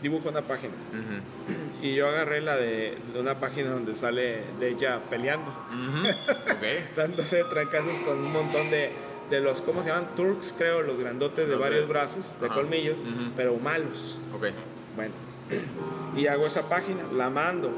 dibujo 0.02 0.30
una 0.30 0.42
página. 0.42 0.74
Ujú. 0.92 1.86
Y 1.86 1.96
yo 1.96 2.08
agarré 2.08 2.42
la 2.42 2.56
de, 2.56 2.98
de 3.14 3.20
una 3.20 3.36
página 3.40 3.70
donde 3.72 3.96
sale 3.96 4.42
de 4.60 4.70
ella 4.70 5.00
peleando 5.10 5.50
Ujú. 5.50 6.08
Ok. 6.10 6.64
dándose 6.96 7.44
trancazos 7.46 7.98
con 8.06 8.18
un 8.18 8.32
montón 8.32 8.70
de, 8.70 8.92
de 9.30 9.40
los, 9.42 9.62
¿cómo 9.62 9.84
se 9.84 9.90
llaman? 9.90 10.08
Turks, 10.16 10.54
creo, 10.58 10.82
los 10.82 10.98
grandotes 10.98 11.48
de 11.48 11.56
varios 11.56 11.88
brazos, 11.88 12.26
de 12.40 12.48
Ajá. 12.48 12.56
colmillos, 12.56 13.02
Ujú. 13.02 13.32
pero 13.36 13.56
malos. 13.58 14.20
Ok. 14.36 14.48
Bueno, 14.96 15.14
y 16.16 16.26
hago 16.26 16.48
esa 16.48 16.68
página, 16.68 17.04
la 17.16 17.30
mando, 17.30 17.70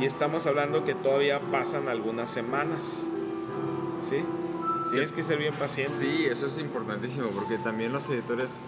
y 0.00 0.04
estamos 0.04 0.46
hablando 0.46 0.84
que 0.84 0.94
todavía 0.94 1.40
pasan 1.50 1.88
algunas 1.88 2.30
semanas. 2.30 3.00
¿Sí? 4.08 4.24
Tienes 4.92 5.10
que 5.12 5.22
ser 5.24 5.38
bien 5.38 5.52
paciente. 5.54 5.92
Sí, 5.92 6.26
eso 6.26 6.46
es 6.46 6.58
importantísimo 6.58 7.28
porque 7.30 7.58
también 7.58 7.92
los 7.92 8.08
editores 8.08 8.60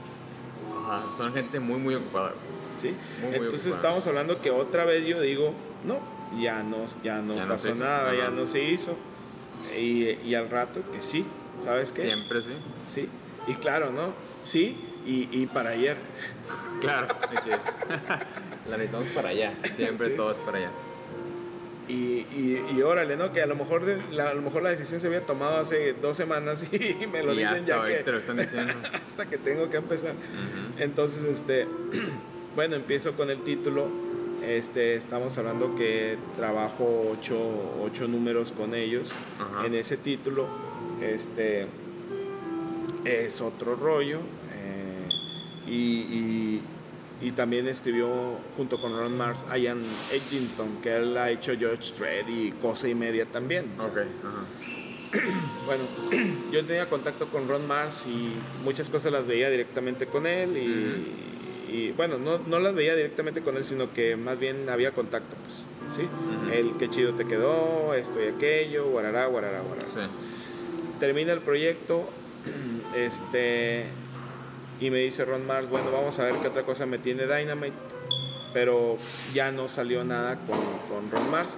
ajá, 0.84 1.02
son 1.16 1.32
gente 1.32 1.60
muy, 1.60 1.78
muy 1.78 1.94
ocupada. 1.94 2.32
¿Sí? 2.82 2.94
Muy, 3.20 3.28
muy 3.30 3.36
Entonces 3.46 3.72
ocupado. 3.72 3.76
estamos 3.98 4.06
hablando 4.06 4.40
que 4.42 4.50
otra 4.50 4.84
vez 4.84 5.06
yo 5.06 5.20
digo, 5.20 5.54
no, 5.84 6.00
ya 6.40 6.62
no, 6.62 6.78
ya 7.02 7.18
no 7.22 7.34
Ya 7.36 7.46
pasó 7.48 7.74
nada, 7.74 8.14
ya 8.14 8.24
ajá. 8.24 8.30
no 8.32 8.46
se 8.46 8.62
hizo. 8.64 8.96
Y, 9.78 10.18
y 10.24 10.34
al 10.34 10.50
rato 10.50 10.82
que 10.92 11.00
sí, 11.00 11.24
¿sabes 11.62 11.92
qué? 11.92 12.02
Siempre 12.02 12.40
sí. 12.40 12.52
Sí, 12.92 13.08
y 13.46 13.54
claro, 13.54 13.90
¿no? 13.90 14.12
Sí, 14.44 14.76
y, 15.06 15.28
y 15.32 15.46
para 15.46 15.70
ayer. 15.70 15.96
Claro. 16.80 17.08
la 18.68 18.76
necesitamos 18.76 19.08
para 19.14 19.28
allá. 19.30 19.54
Siempre 19.74 20.08
Sí. 20.08 20.14
todo 20.16 20.30
es 20.32 20.38
para 20.38 20.58
allá. 20.58 20.70
Y, 21.88 21.94
y, 21.94 22.64
y 22.76 22.82
órale, 22.82 23.16
¿no? 23.16 23.32
Que 23.32 23.42
a 23.42 23.46
lo 23.46 23.56
mejor 23.56 23.84
de- 23.84 24.00
la, 24.12 24.30
a 24.30 24.34
lo 24.34 24.40
mejor 24.42 24.62
la 24.62 24.70
decisión 24.70 25.00
se 25.00 25.08
había 25.08 25.26
tomado 25.26 25.58
hace 25.58 25.92
dos 25.94 26.16
semanas 26.16 26.64
y 26.72 27.06
me 27.12 27.22
lo 27.22 27.32
y 27.34 27.38
dicen 27.38 27.54
hasta 27.54 27.66
ya 27.68 27.76
ahorita 27.76 27.98
que 27.98 28.04
te 28.04 28.12
lo 28.12 28.18
están 28.18 28.36
diciendo. 28.36 28.72
hasta 29.06 29.26
que 29.26 29.38
tengo 29.38 29.68
que 29.68 29.76
empezar. 29.78 30.12
Entonces, 30.78 31.22
este, 31.24 31.66
bueno, 32.54 32.76
empiezo 32.76 33.12
con 33.12 33.30
el 33.30 33.42
título 33.42 33.86
Este, 34.46 34.94
estamos 34.96 35.38
hablando 35.38 35.76
que 35.76 36.16
trabajo 36.36 37.10
ocho, 37.12 37.38
ocho 37.84 38.08
números 38.08 38.50
con 38.52 38.74
ellos 38.74 39.12
Ajá. 39.38 39.66
en 39.66 39.74
ese 39.76 39.96
título. 39.96 40.46
Este 41.00 41.66
es 43.04 43.40
otro 43.40 43.76
rollo. 43.76 44.18
eh, 44.54 45.08
y, 45.68 45.72
y- 45.72 46.60
y 47.24 47.30
también 47.30 47.68
escribió 47.68 48.08
junto 48.56 48.80
con 48.80 48.96
Ron 48.98 49.16
Mars 49.16 49.44
Ian 49.56 49.78
Edgington, 50.12 50.82
que 50.82 50.96
él 50.96 51.16
ha 51.16 51.30
hecho 51.30 51.52
George 51.56 51.92
Dredd 51.96 52.28
y 52.28 52.50
Cosa 52.60 52.88
y 52.88 52.96
Media 52.96 53.26
también. 53.26 53.66
O 53.78 53.82
sea, 53.82 53.90
Ok, 53.92 53.98
ajá. 54.24 55.24
bueno, 55.66 55.84
yo 56.52 56.64
tenía 56.64 56.88
contacto 56.88 57.28
con 57.28 57.46
Ron 57.48 57.68
Mars 57.68 58.06
y 58.08 58.32
muchas 58.64 58.88
cosas 58.88 59.12
las 59.12 59.24
veía 59.24 59.50
directamente 59.50 60.06
con 60.06 60.26
él 60.26 60.56
y, 60.56 61.31
y, 61.72 61.92
bueno, 61.92 62.18
no, 62.18 62.38
no 62.38 62.58
las 62.58 62.74
veía 62.74 62.94
directamente 62.94 63.40
con 63.40 63.56
él, 63.56 63.64
sino 63.64 63.92
que 63.92 64.16
más 64.16 64.38
bien 64.38 64.68
había 64.68 64.92
contacto, 64.92 65.36
pues, 65.44 65.66
¿sí? 65.90 66.08
El 66.52 66.76
qué 66.76 66.90
chido 66.90 67.14
te 67.14 67.26
quedó, 67.26 67.94
esto 67.94 68.22
y 68.22 68.28
aquello, 68.28 68.90
guarará, 68.90 69.26
guarará, 69.26 69.60
guarará. 69.60 69.86
Sí. 69.86 70.00
Termina 71.00 71.32
el 71.32 71.40
proyecto, 71.40 72.08
este, 72.96 73.86
y 74.80 74.90
me 74.90 74.98
dice 74.98 75.24
Ron 75.24 75.46
Mars, 75.46 75.68
bueno, 75.70 75.90
vamos 75.92 76.18
a 76.18 76.24
ver 76.24 76.34
qué 76.36 76.48
otra 76.48 76.62
cosa 76.62 76.86
me 76.86 76.98
tiene 76.98 77.26
Dynamite, 77.26 77.76
pero 78.52 78.96
ya 79.32 79.50
no 79.50 79.68
salió 79.68 80.04
nada 80.04 80.36
con, 80.46 80.58
con 80.88 81.10
Ron 81.10 81.30
Mars 81.30 81.56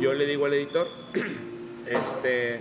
yo 0.00 0.14
le 0.14 0.26
digo 0.26 0.46
al 0.46 0.54
editor, 0.54 0.88
este, 1.86 2.60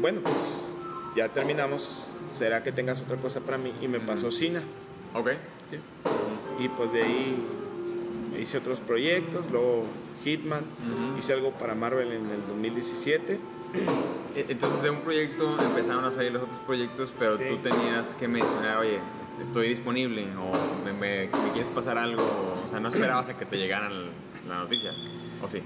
bueno, 0.00 0.20
pues 0.22 0.74
ya 1.16 1.28
terminamos, 1.28 2.06
será 2.32 2.62
que 2.62 2.72
tengas 2.72 3.00
otra 3.00 3.16
cosa 3.16 3.40
para 3.40 3.58
mí 3.58 3.72
y 3.80 3.86
me 3.86 4.00
pasó 4.00 4.32
Sina, 4.32 4.62
Ok. 5.14 5.30
¿sí? 5.70 5.76
y 6.62 6.68
pues 6.68 6.92
de 6.92 7.02
ahí 7.02 7.36
hice 8.40 8.58
otros 8.58 8.78
proyectos, 8.80 9.50
luego 9.50 9.84
Hitman, 10.24 10.60
Ujú. 10.62 11.18
hice 11.18 11.32
algo 11.32 11.50
para 11.52 11.74
Marvel 11.74 12.08
en 12.12 12.30
el 12.30 12.46
2017, 12.48 13.38
E- 14.36 14.46
Entonces 14.48 14.82
de 14.82 14.90
un 14.90 15.00
proyecto 15.00 15.56
empezaron 15.60 16.04
a 16.04 16.10
salir 16.10 16.32
los 16.32 16.42
otros 16.42 16.58
proyectos, 16.66 17.12
pero 17.18 17.36
Sí. 17.38 17.44
tú 17.48 17.56
tenías 17.58 18.14
que 18.16 18.26
mencionar, 18.28 18.78
oye, 18.78 18.98
este, 19.26 19.42
estoy 19.44 19.68
disponible 19.68 20.26
o 20.38 20.52
me, 20.84 20.92
me- 20.92 21.26
me 21.28 21.50
quieres 21.52 21.68
pasar 21.70 21.98
algo, 21.98 22.22
o 22.64 22.68
sea, 22.68 22.78
no 22.80 22.88
esperabas 22.88 23.28
a 23.28 23.38
que 23.38 23.44
te 23.46 23.56
llegara 23.56 23.88
la 23.90 24.58
noticia, 24.58 24.90
¿o 25.42 25.48
sí? 25.48 25.58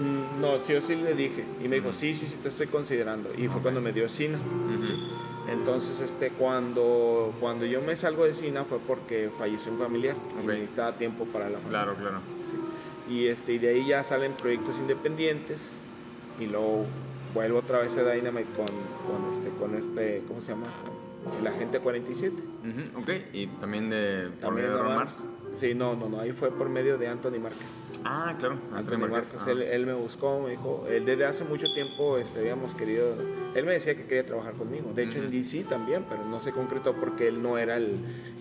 Mm, 0.00 0.40
no, 0.40 0.62
sí 0.64 0.74
o 0.74 0.82
sí 0.82 0.94
le 0.96 1.14
dije, 1.14 1.44
y 1.64 1.68
me 1.68 1.76
dijo, 1.76 1.92
sí, 1.92 2.14
sí, 2.14 2.26
sí, 2.26 2.36
te 2.42 2.48
estoy 2.48 2.66
considerando, 2.68 3.30
y 3.36 3.48
fue 3.48 3.60
cuando 3.62 3.80
me 3.80 3.92
dio 3.92 4.08
Sina. 4.08 4.38
Ujú. 4.38 4.92
Entonces, 5.48 6.00
este, 6.00 6.30
cuando, 6.30 7.32
cuando 7.40 7.64
yo 7.66 7.80
me 7.80 7.94
salgo 7.94 8.24
de 8.24 8.32
Sina 8.34 8.64
fue 8.64 8.78
porque 8.78 9.30
falleció 9.38 9.72
un 9.72 9.78
familiar 9.78 10.16
Ok. 10.38 10.44
y 10.44 10.46
necesitaba 10.48 10.92
tiempo 10.92 11.24
para 11.26 11.48
la 11.48 11.58
familia. 11.58 11.82
Claro, 11.84 11.94
claro. 11.96 12.18
Sí. 12.50 13.12
Y, 13.14 13.26
este, 13.28 13.52
y 13.52 13.58
de 13.58 13.68
ahí 13.68 13.86
ya 13.86 14.02
salen 14.02 14.32
proyectos 14.32 14.78
independientes 14.78 15.82
y 16.40 16.46
luego 16.46 16.84
vuelvo 17.34 17.58
otra 17.60 17.78
vez 17.78 17.96
a 17.98 18.12
Dynamite 18.12 18.48
con, 18.56 18.66
con, 18.66 19.30
este, 19.30 19.50
con 19.50 19.74
este, 19.76 20.22
¿cómo 20.26 20.40
se 20.40 20.52
llama? 20.52 20.66
El 21.40 21.46
Agente 21.46 21.78
47. 21.80 22.34
Ujú, 22.36 23.00
Ok, 23.02 23.10
y 23.32 23.46
también 23.46 23.90
de, 23.90 24.28
por 24.30 24.40
También 24.40 24.68
medio 24.68 24.82
de. 24.82 24.94
Sí, 25.56 25.74
no, 25.74 25.96
no, 25.96 26.08
no, 26.08 26.20
ahí 26.20 26.32
fue 26.32 26.50
por 26.50 26.68
medio 26.68 26.98
de 26.98 27.08
Anthony 27.08 27.38
Márquez. 27.40 27.84
Ah, 28.04 28.34
claro, 28.38 28.58
Anthony 28.74 28.98
Márquez. 28.98 29.10
Márquez, 29.10 29.34
ajá. 29.36 29.50
él, 29.52 29.62
él 29.62 29.86
me 29.86 29.94
buscó, 29.94 30.40
me 30.40 30.50
dijo, 30.50 30.86
él 30.90 31.04
desde 31.06 31.24
hace 31.24 31.44
mucho 31.44 31.72
tiempo 31.72 32.18
este, 32.18 32.40
habíamos 32.40 32.74
querido, 32.74 33.14
él 33.54 33.64
me 33.64 33.72
decía 33.72 33.94
que 33.96 34.04
quería 34.04 34.26
trabajar 34.26 34.52
conmigo, 34.54 34.92
de 34.94 35.04
hecho 35.04 35.18
en. 35.18 35.30
DC 35.30 35.64
también, 35.64 36.04
pero 36.08 36.24
no 36.26 36.38
se 36.40 36.52
concretó 36.52 36.94
porque 36.94 37.26
él 37.28 37.42
no 37.42 37.56
era 37.58 37.76
el, 37.78 37.96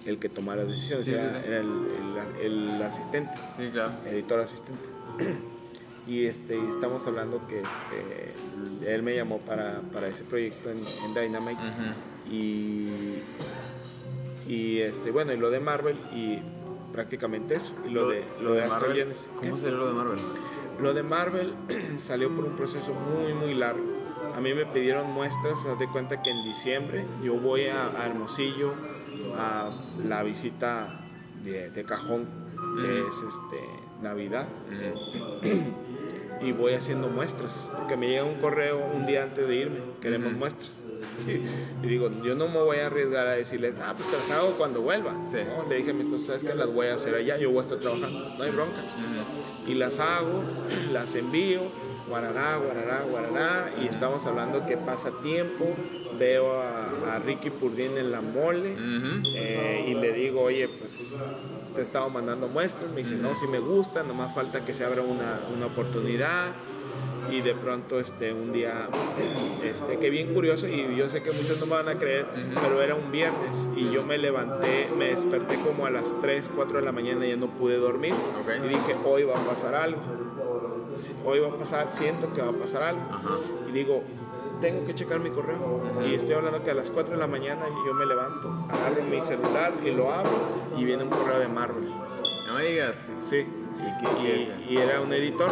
el 0.05 0.20
que 0.20 0.28
tomara 0.30 0.61
las 0.63 0.72
decisiones, 0.72 1.05
Sí, 1.05 1.13
era, 1.13 1.30
sí. 1.30 1.36
era 1.45 1.59
el, 1.61 1.68
el- 2.43 2.68
el 2.70 2.82
asistente, 2.84 3.32
Sí, 3.57 3.70
claro. 3.72 3.91
editor 4.07 4.39
asistente. 4.41 4.84
y 6.07 6.26
este, 6.26 6.55
y 6.57 6.68
estamos 6.70 7.07
hablando 7.07 7.41
que 7.47 7.61
este, 7.61 8.93
él 8.93 9.01
me 9.03 9.16
llamó 9.16 9.39
para, 9.39 9.80
para 9.93 10.07
ese 10.09 10.24
proyecto 10.26 10.70
en, 10.70 10.78
en 10.78 11.13
Dynamite 11.13 11.61
y, 12.30 12.89
y 14.47 14.80
este, 14.82 15.11
bueno, 15.11 15.34
y 15.34 15.38
lo 15.38 15.49
de 15.49 15.59
Marvel 15.59 15.97
y 16.13 16.39
prácticamente 16.96 17.56
eso, 17.56 17.74
y 17.86 17.89
lo, 17.89 18.08
de, 18.08 18.24
lo 18.41 18.54
de 18.54 18.64
Astro 18.64 18.88
Marvel. 18.88 19.14
¿Cómo 19.36 19.58
salió 19.58 19.78
lo 19.78 19.88
de 19.88 19.93
Marvel? 19.93 20.20
Lo 20.80 20.93
de 20.93 21.04
Marvel 21.04 21.54
salió 22.00 22.34
por 22.34 22.46
un 22.46 22.56
proceso 22.56 22.93
muy, 22.93 23.34
muy 23.34 23.54
largo. 23.54 23.84
A 24.34 24.39
mí 24.39 24.54
me 24.54 24.66
pidieron 24.66 25.12
muestras, 25.12 25.66
haz 25.66 25.78
de 25.78 25.88
cuenta 25.88 26.22
que 26.22 26.30
en 26.30 26.43
diciembre 26.46 27.06
yo 27.22 27.36
voy 27.36 27.68
a, 27.68 27.88
a 27.88 28.06
Hermosillo 28.06 28.72
a 29.38 29.72
la 30.06 30.24
visita 30.24 31.04
de, 31.43 31.70
de 31.70 31.84
cajón, 31.84 32.28
que 32.80 33.02
es 33.02 33.16
este, 33.16 33.60
Navidad, 34.02 34.48
y 36.41 36.52
voy 36.54 36.74
haciendo 36.74 37.10
muestras, 37.10 37.70
porque 37.78 37.98
me 37.98 38.08
llega 38.08 38.24
un 38.24 38.36
correo 38.36 38.80
un 38.93 39.06
día 39.06 39.24
antes 39.24 39.46
de 39.46 39.56
irme, 39.56 39.80
queremos 40.02 40.32
muestras. 40.32 40.85
Y 41.84 41.88
digo, 41.88 42.10
yo 42.24 42.36
no 42.36 42.48
me 42.48 42.60
voy 42.60 42.78
a 42.78 42.88
arriesgar 42.88 43.28
a 43.28 43.32
decirles, 43.32 43.76
ah, 43.82 43.93
pues 43.96 44.10
te 44.10 44.18
las 44.18 44.32
hago 44.32 44.52
cuando 44.58 44.82
vuelva. 44.82 45.14
Sí. 45.28 45.38
No, 45.46 45.68
le 45.68 45.76
dije 45.76 45.91
a 45.91 45.93
mi 45.93 46.02
esposa, 46.02 46.28
¿sabes 46.28 46.43
qué? 46.43 46.56
Las 46.56 46.74
voy 46.74 46.88
a 46.88 46.96
hacer 46.96 47.16
allá, 47.16 47.38
yo 47.38 47.50
voy 47.50 47.60
a 47.60 47.62
estar 47.62 47.78
trabajando, 47.80 48.20
no 48.38 48.43
hay 48.43 48.52
bronca 48.52 48.82
y 49.68 49.74
las 49.74 50.00
hago, 50.00 50.43
las 50.93 51.16
envío, 51.16 51.62
guarará, 52.08 52.58
guarará, 52.58 53.02
guarará, 53.10 53.74
y 53.82 53.88
estamos 53.88 54.26
hablando 54.26 54.66
que 54.66 54.78
pasa 54.78 55.12
tiempo, 55.24 55.66
veo 56.20 56.62
a, 56.62 57.16
a 57.16 57.20
Ricky 57.20 57.50
Purdín 57.50 57.98
en 57.98 58.12
la 58.12 58.22
mole, 58.22 58.76
eh, 59.36 59.86
y 59.88 59.93
le 59.96 60.14
digo, 60.14 60.41
oye, 60.41 60.68
pues 60.68 61.16
te 61.74 61.82
he 61.82 61.84
estado 61.84 62.10
mandando 62.10 62.48
muestras, 62.48 62.89
me 62.91 62.98
dice, 62.98 63.16
no, 63.16 63.36
si 63.36 63.48
me 63.48 63.60
gusta, 63.60 64.04
nomás 64.04 64.34
falta 64.34 64.64
que 64.64 64.74
se 64.74 64.86
abra 64.86 65.02
una, 65.02 65.41
una 65.56 65.66
oportunidad, 65.68 66.54
y 67.32 67.42
de 67.42 67.54
pronto 67.56 68.00
este, 68.00 68.34
un 68.34 68.52
día, 68.52 68.88
este, 69.64 69.98
que 69.98 70.10
bien 70.10 70.34
curioso, 70.34 70.68
y 70.68 70.96
yo 70.96 71.10
sé 71.10 71.22
que 71.24 71.32
muchos 71.32 71.60
no 71.60 71.66
me 71.68 71.74
van 71.84 71.90
a 71.90 72.00
creer, 72.00 72.26
pero 72.62 72.82
era 72.82 72.96
un 72.96 73.12
viernes, 73.12 73.70
y 73.76 73.92
yo 73.92 74.04
me 74.04 74.18
levanté, 74.18 74.90
me 74.98 75.06
desperté 75.08 75.56
como 75.60 75.86
a 75.86 75.90
las 75.90 76.14
3, 76.22 76.52
4 76.56 76.80
de 76.80 76.86
la 76.86 76.92
mañana, 76.92 77.26
y 77.26 77.30
ya 77.30 77.38
no 77.38 77.48
pude 77.50 77.78
dormir, 77.78 78.14
Ok. 78.14 78.66
y 78.66 78.68
dije, 78.70 78.96
hoy 79.06 79.24
va 79.24 79.36
a 79.36 79.44
pasar 79.46 79.76
algo. 79.76 80.02
Hoy 81.26 81.40
va 81.40 81.50
a 81.50 81.56
pasar, 81.56 81.88
siento 81.92 82.32
que 82.32 82.42
va 82.42 82.50
a 82.52 82.54
pasar 82.54 82.84
algo. 82.84 83.02
Ajá. 83.12 83.30
Y 83.68 83.72
digo, 83.74 84.02
tengo 84.62 84.86
que 84.86 84.96
checar 84.96 85.20
mi 85.20 85.30
correo. 85.30 85.82
Y 86.08 86.14
estoy 86.14 86.36
hablando 86.36 86.64
que 86.64 86.72
a 86.72 86.74
las 86.74 86.90
4 86.90 87.16
de 87.16 87.20
la 87.20 87.28
mañana 87.28 87.66
yo 87.86 87.94
me 87.94 88.06
levanto, 88.06 88.48
agarro 88.70 89.04
mi 89.10 89.20
celular 89.22 89.74
y 89.84 89.92
lo 89.92 90.12
abro 90.14 90.32
y 90.78 90.86
viene 90.86 91.04
un 91.04 91.10
correo 91.10 91.40
de 91.40 91.48
Marvel. 91.50 91.90
No 92.48 92.54
me 92.54 92.64
digas. 92.64 93.12
Sí. 93.22 93.46
¿Y 93.80 94.06
qué- 94.24 94.56
Y, 94.70 94.74
y 94.74 94.78
era 94.78 95.02
un 95.02 95.12
editor 95.14 95.50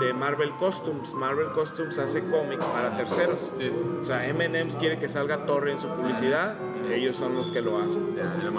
de 0.00 0.12
Marvel 0.12 0.50
Costumes. 0.58 1.12
Marvel 1.14 1.48
Costumes 1.54 1.98
hace 1.98 2.20
cómics 2.30 2.64
para 2.64 2.96
terceros. 2.96 3.52
Sí. 3.54 3.70
O 4.00 4.04
sea, 4.04 4.26
M&M's 4.26 4.76
quiere 4.76 4.98
que 4.98 5.08
salga 5.08 5.46
Torre 5.46 5.72
en 5.72 5.78
su 5.80 5.88
publicidad, 5.88 6.56
ellos 6.90 7.16
son 7.16 7.36
los 7.36 7.50
que 7.50 7.60
lo 7.62 7.78
hacen. 7.78 8.16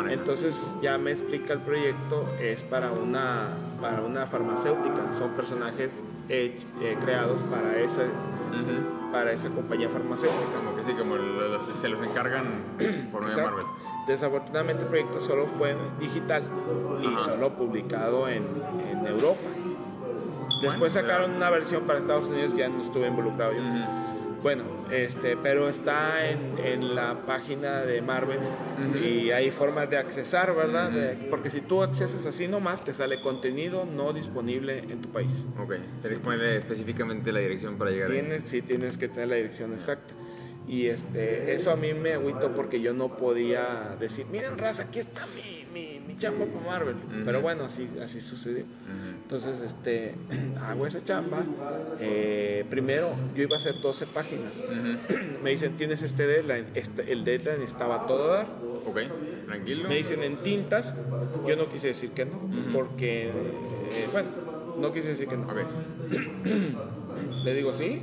Entonces 0.09 0.73
ya 0.81 0.97
me 0.97 1.11
explica 1.11 1.53
el 1.53 1.59
proyecto, 1.61 2.27
es 2.39 2.61
para 2.63 2.91
una, 2.91 3.49
para 3.81 4.01
una 4.01 4.27
farmacéutica, 4.27 5.11
son 5.11 5.31
personajes 5.31 6.05
eh, 6.29 6.57
eh, 6.81 6.97
creados 7.01 7.41
para 7.43 7.77
esa, 7.79 8.01
Ujú. 8.03 9.11
para 9.11 9.31
esa 9.33 9.49
compañía 9.49 9.89
farmacéutica. 9.89 10.53
Como 10.63 10.75
que 10.77 10.83
sí, 10.83 10.93
como 10.93 11.15
los- 11.17 11.61
se 11.75 11.89
los 11.89 12.01
encargan 12.03 12.45
por 13.11 13.23
medio 13.23 13.35
de. 13.35 13.43
Marvel. 13.43 13.65
Desafortunadamente 14.07 14.81
el 14.83 14.89
proyecto 14.89 15.21
solo 15.21 15.45
fue 15.45 15.75
digital 15.99 16.43
y 17.03 17.07
Ajá. 17.07 17.17
solo 17.19 17.49
publicado 17.53 18.27
en, 18.27 18.43
en 18.90 18.90
Europa. 19.09 19.39
Después 20.61 20.93
sacaron 20.93 21.31
una 21.31 21.49
versión 21.49 21.83
para 21.83 21.99
Estados 21.99 22.29
Unidos, 22.29 22.55
ya 22.55 22.69
no 22.69 22.83
estuve 22.83 23.07
involucrado 23.07 23.53
yo. 23.53 23.61
Bueno, 24.43 24.63
este, 24.91 25.37
pero 25.37 25.69
está 25.69 26.27
en, 26.27 26.39
en 26.63 26.95
la 26.95 27.25
página 27.27 27.81
de 27.81 28.01
Marvel 28.01 28.39
y 29.03 29.29
hay 29.29 29.51
formas 29.51 29.87
de 29.89 29.97
accesar, 29.97 30.55
¿verdad? 30.55 30.91
Porque 31.29 31.51
si 31.51 31.61
tú 31.61 31.83
accesas 31.83 32.25
así 32.25 32.47
nomás, 32.47 32.83
te 32.83 32.91
sale 32.91 33.21
contenido 33.21 33.85
no 33.85 34.13
disponible 34.13 34.79
en 34.79 35.01
tu 35.01 35.09
país. 35.09 35.45
Ok, 35.59 35.75
tienes 36.01 36.19
que 36.19 36.23
ponerle 36.23 36.57
específicamente 36.57 37.31
la 37.31 37.39
dirección 37.39 37.77
para 37.77 37.91
llegar 37.91 38.09
ahí. 38.09 38.19
Tienes, 38.19 38.43
sí 38.45 38.61
tienes 38.63 38.97
que 38.97 39.07
tener 39.07 39.27
la 39.27 39.35
dirección 39.35 39.73
exacta. 39.73 40.11
Y 40.71 40.87
este, 40.87 41.53
eso 41.53 41.69
a 41.69 41.75
mí 41.75 41.93
me 41.93 42.13
agüitó 42.13 42.53
porque 42.53 42.79
yo 42.79 42.93
no 42.93 43.17
podía 43.17 43.97
decir, 43.99 44.25
miren 44.31 44.57
raza, 44.57 44.83
aquí 44.83 44.99
está 44.99 45.27
mi, 45.35 45.65
mi, 45.73 45.99
mi 45.99 46.15
chamba 46.15 46.45
para 46.45 46.65
Marvel. 46.65 46.95
Pero 47.25 47.41
bueno, 47.41 47.65
así, 47.65 47.89
así 48.01 48.21
sucedió. 48.21 48.63
Entonces, 49.21 49.59
este, 49.59 50.15
hago 50.65 50.87
esa 50.87 51.03
chamba. 51.03 51.43
Eh, 51.99 52.63
primero, 52.69 53.09
yo 53.35 53.43
iba 53.43 53.57
a 53.57 53.59
hacer 53.59 53.81
12 53.81 54.07
páginas. 54.07 54.63
Me 55.43 55.49
dicen, 55.49 55.75
tienes 55.75 56.03
este 56.03 56.25
deadline. 56.25 56.67
Este, 56.73 57.11
el 57.11 57.25
deadline 57.25 57.63
estaba 57.63 58.03
a 58.05 58.07
todo 58.07 58.29
dar. 58.29 58.47
Ok, 58.85 58.97
tranquilo. 59.47 59.89
Me 59.89 59.95
dicen 59.97 60.23
en 60.23 60.37
tintas. 60.37 60.95
Yo 61.45 61.57
no 61.57 61.67
quise 61.67 61.87
decir 61.87 62.11
que 62.11 62.23
no, 62.23 62.49
porque, 62.71 63.27
eh, 63.27 64.07
bueno, 64.13 64.29
no 64.79 64.93
quise 64.93 65.09
decir 65.09 65.27
que 65.27 65.35
no. 65.35 65.43
Ok, 65.47 65.57
Le 67.43 67.53
digo, 67.53 67.73
sí, 67.73 68.01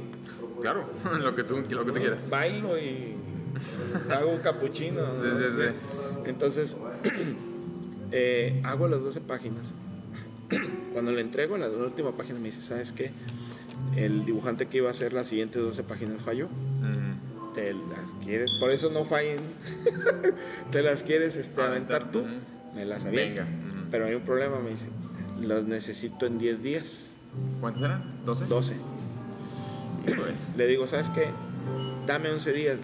claro, 0.61 0.85
lo 1.21 1.35
que 1.35 1.45
tú, 1.45 1.57
lo 1.57 1.85
que 1.85 1.93
tú 1.93 2.01
quieras. 2.01 2.31
bailo 2.31 2.79
y 2.79 3.15
hago 4.11 4.31
un 4.31 4.41
capuchino. 4.41 5.01
Sí, 5.23 5.29
sí, 5.39 5.45
sí. 5.57 5.65
Entonces, 6.27 6.77
eh, 8.13 8.61
hago 8.65 8.89
las 8.89 9.01
12 9.01 9.21
páginas 9.23 9.73
Cuando 10.93 11.13
le 11.13 11.21
entrego 11.21 11.59
la, 11.59 11.69
la 11.69 11.85
última 11.85 12.13
página 12.13 12.39
me 12.39 12.47
dice, 12.47 12.63
¿sabes 12.63 12.93
qué? 12.93 13.11
El 13.97 14.25
dibujante 14.25 14.67
que 14.67 14.79
iba 14.79 14.89
a 14.89 14.93
hacer 14.93 15.13
las 15.13 15.27
siguientes 15.27 15.61
12 15.63 15.83
páginas 15.85 16.23
falló. 16.23 16.49
Te 17.55 17.73
las 17.73 18.11
quieres, 18.25 18.51
por 18.61 18.71
eso 18.71 18.91
no 18.91 19.05
fallen. 19.05 19.39
te 20.71 20.83
las 20.83 21.03
quieres 21.03 21.35
este, 21.37 21.61
Aventar, 21.61 22.11
tú. 22.11 22.23
Me 22.75 22.85
las 22.85 23.05
aviento. 23.05 23.43
Venga, 23.43 23.43
ujú. 23.43 23.87
Pero 23.91 24.07
hay 24.07 24.15
un 24.15 24.23
problema, 24.23 24.59
me 24.61 24.71
dice. 24.71 24.89
Los 25.41 25.65
necesito 25.65 26.27
en 26.27 26.39
10 26.39 26.63
días. 26.63 27.09
¿Cuántas 27.61 27.83
eran? 27.83 28.03
¿12? 28.25 28.47
12. 28.47 28.77
Híjole. 30.09 30.33
Le 30.57 30.67
digo, 30.67 30.87
¿sabes 30.87 31.11
qué? 31.11 31.29
Dame 32.07 32.31
11 32.31 32.53
días. 32.53 32.79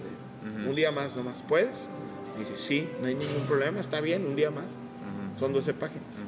Un 0.68 0.74
día 0.74 0.90
más 0.90 1.16
nomás. 1.16 1.42
¿Puedes? 1.42 1.88
Me 2.34 2.40
dice, 2.40 2.56
sí, 2.56 2.88
no 3.00 3.06
hay 3.06 3.14
ningún 3.14 3.44
problema, 3.46 3.80
está 3.80 4.00
bien, 4.00 4.26
un 4.26 4.36
día 4.36 4.50
más. 4.50 4.76
Son 5.38 5.52
12 5.52 5.74
páginas. 5.74 6.22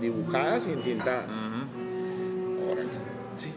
Dibujadas 0.00 0.66
y 0.66 0.72
entintadas. 0.72 1.34
Órale. 2.70 2.88
Sí. 3.36 3.52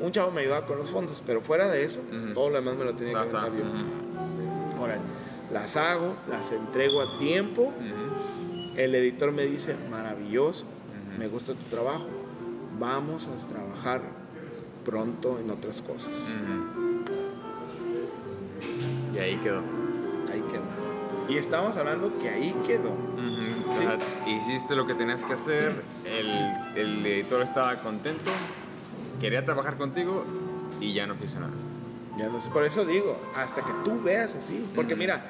Un 0.00 0.12
chavo 0.12 0.30
me 0.30 0.40
ayudaba 0.42 0.66
con 0.66 0.78
los 0.78 0.90
fondos, 0.90 1.22
pero 1.26 1.40
fuera 1.40 1.68
de 1.68 1.84
eso, 1.84 2.00
todo 2.34 2.50
lo 2.50 2.56
demás 2.56 2.76
me 2.76 2.84
lo 2.84 2.94
tenía 2.94 3.12
que 3.12 3.18
aventar 3.18 3.50
yo. 3.52 4.82
Órale. 4.82 5.02
Las 5.52 5.76
hago, 5.76 6.14
las 6.28 6.52
entrego 6.52 7.02
a 7.02 7.18
tiempo. 7.18 7.72
El 8.76 8.94
editor 8.94 9.32
me 9.32 9.44
dice, 9.44 9.76
maravilloso, 9.90 10.64
me 11.18 11.28
gusta 11.28 11.54
tu 11.54 11.64
trabajo. 11.64 12.06
Vamos 12.78 13.28
a 13.28 13.48
trabajar 13.48 14.00
pronto 14.84 15.38
en 15.38 15.50
otras 15.50 15.82
cosas. 15.82 16.12
Y 19.14 19.18
ahí 19.18 19.36
quedó. 19.36 19.58
Ahí 20.32 20.40
quedó. 20.50 20.62
Y 21.28 21.36
estamos 21.38 21.76
hablando 21.76 22.18
que 22.18 22.28
ahí 22.28 22.54
quedó. 22.66 22.94
Sí. 23.72 23.78
sea, 23.84 23.98
hiciste 24.26 24.74
lo 24.74 24.84
que 24.86 24.94
tenías 24.94 25.22
que 25.22 25.32
hacer, 25.34 25.82
el, 26.04 26.28
el 26.76 27.06
editor 27.06 27.40
estaba 27.42 27.76
contento, 27.76 28.30
quería 29.20 29.44
trabajar 29.44 29.76
contigo 29.76 30.24
y 30.80 30.92
ya 30.92 31.06
no 31.06 31.16
se 31.16 31.26
hizo 31.26 31.38
nada. 31.38 31.52
Ya 32.18 32.28
no 32.28 32.38
por 32.52 32.64
eso 32.64 32.84
digo, 32.84 33.16
hasta 33.36 33.62
que 33.62 33.72
tú 33.84 34.00
veas 34.02 34.34
así. 34.34 34.68
Porque 34.74 34.96
mira, 34.96 35.24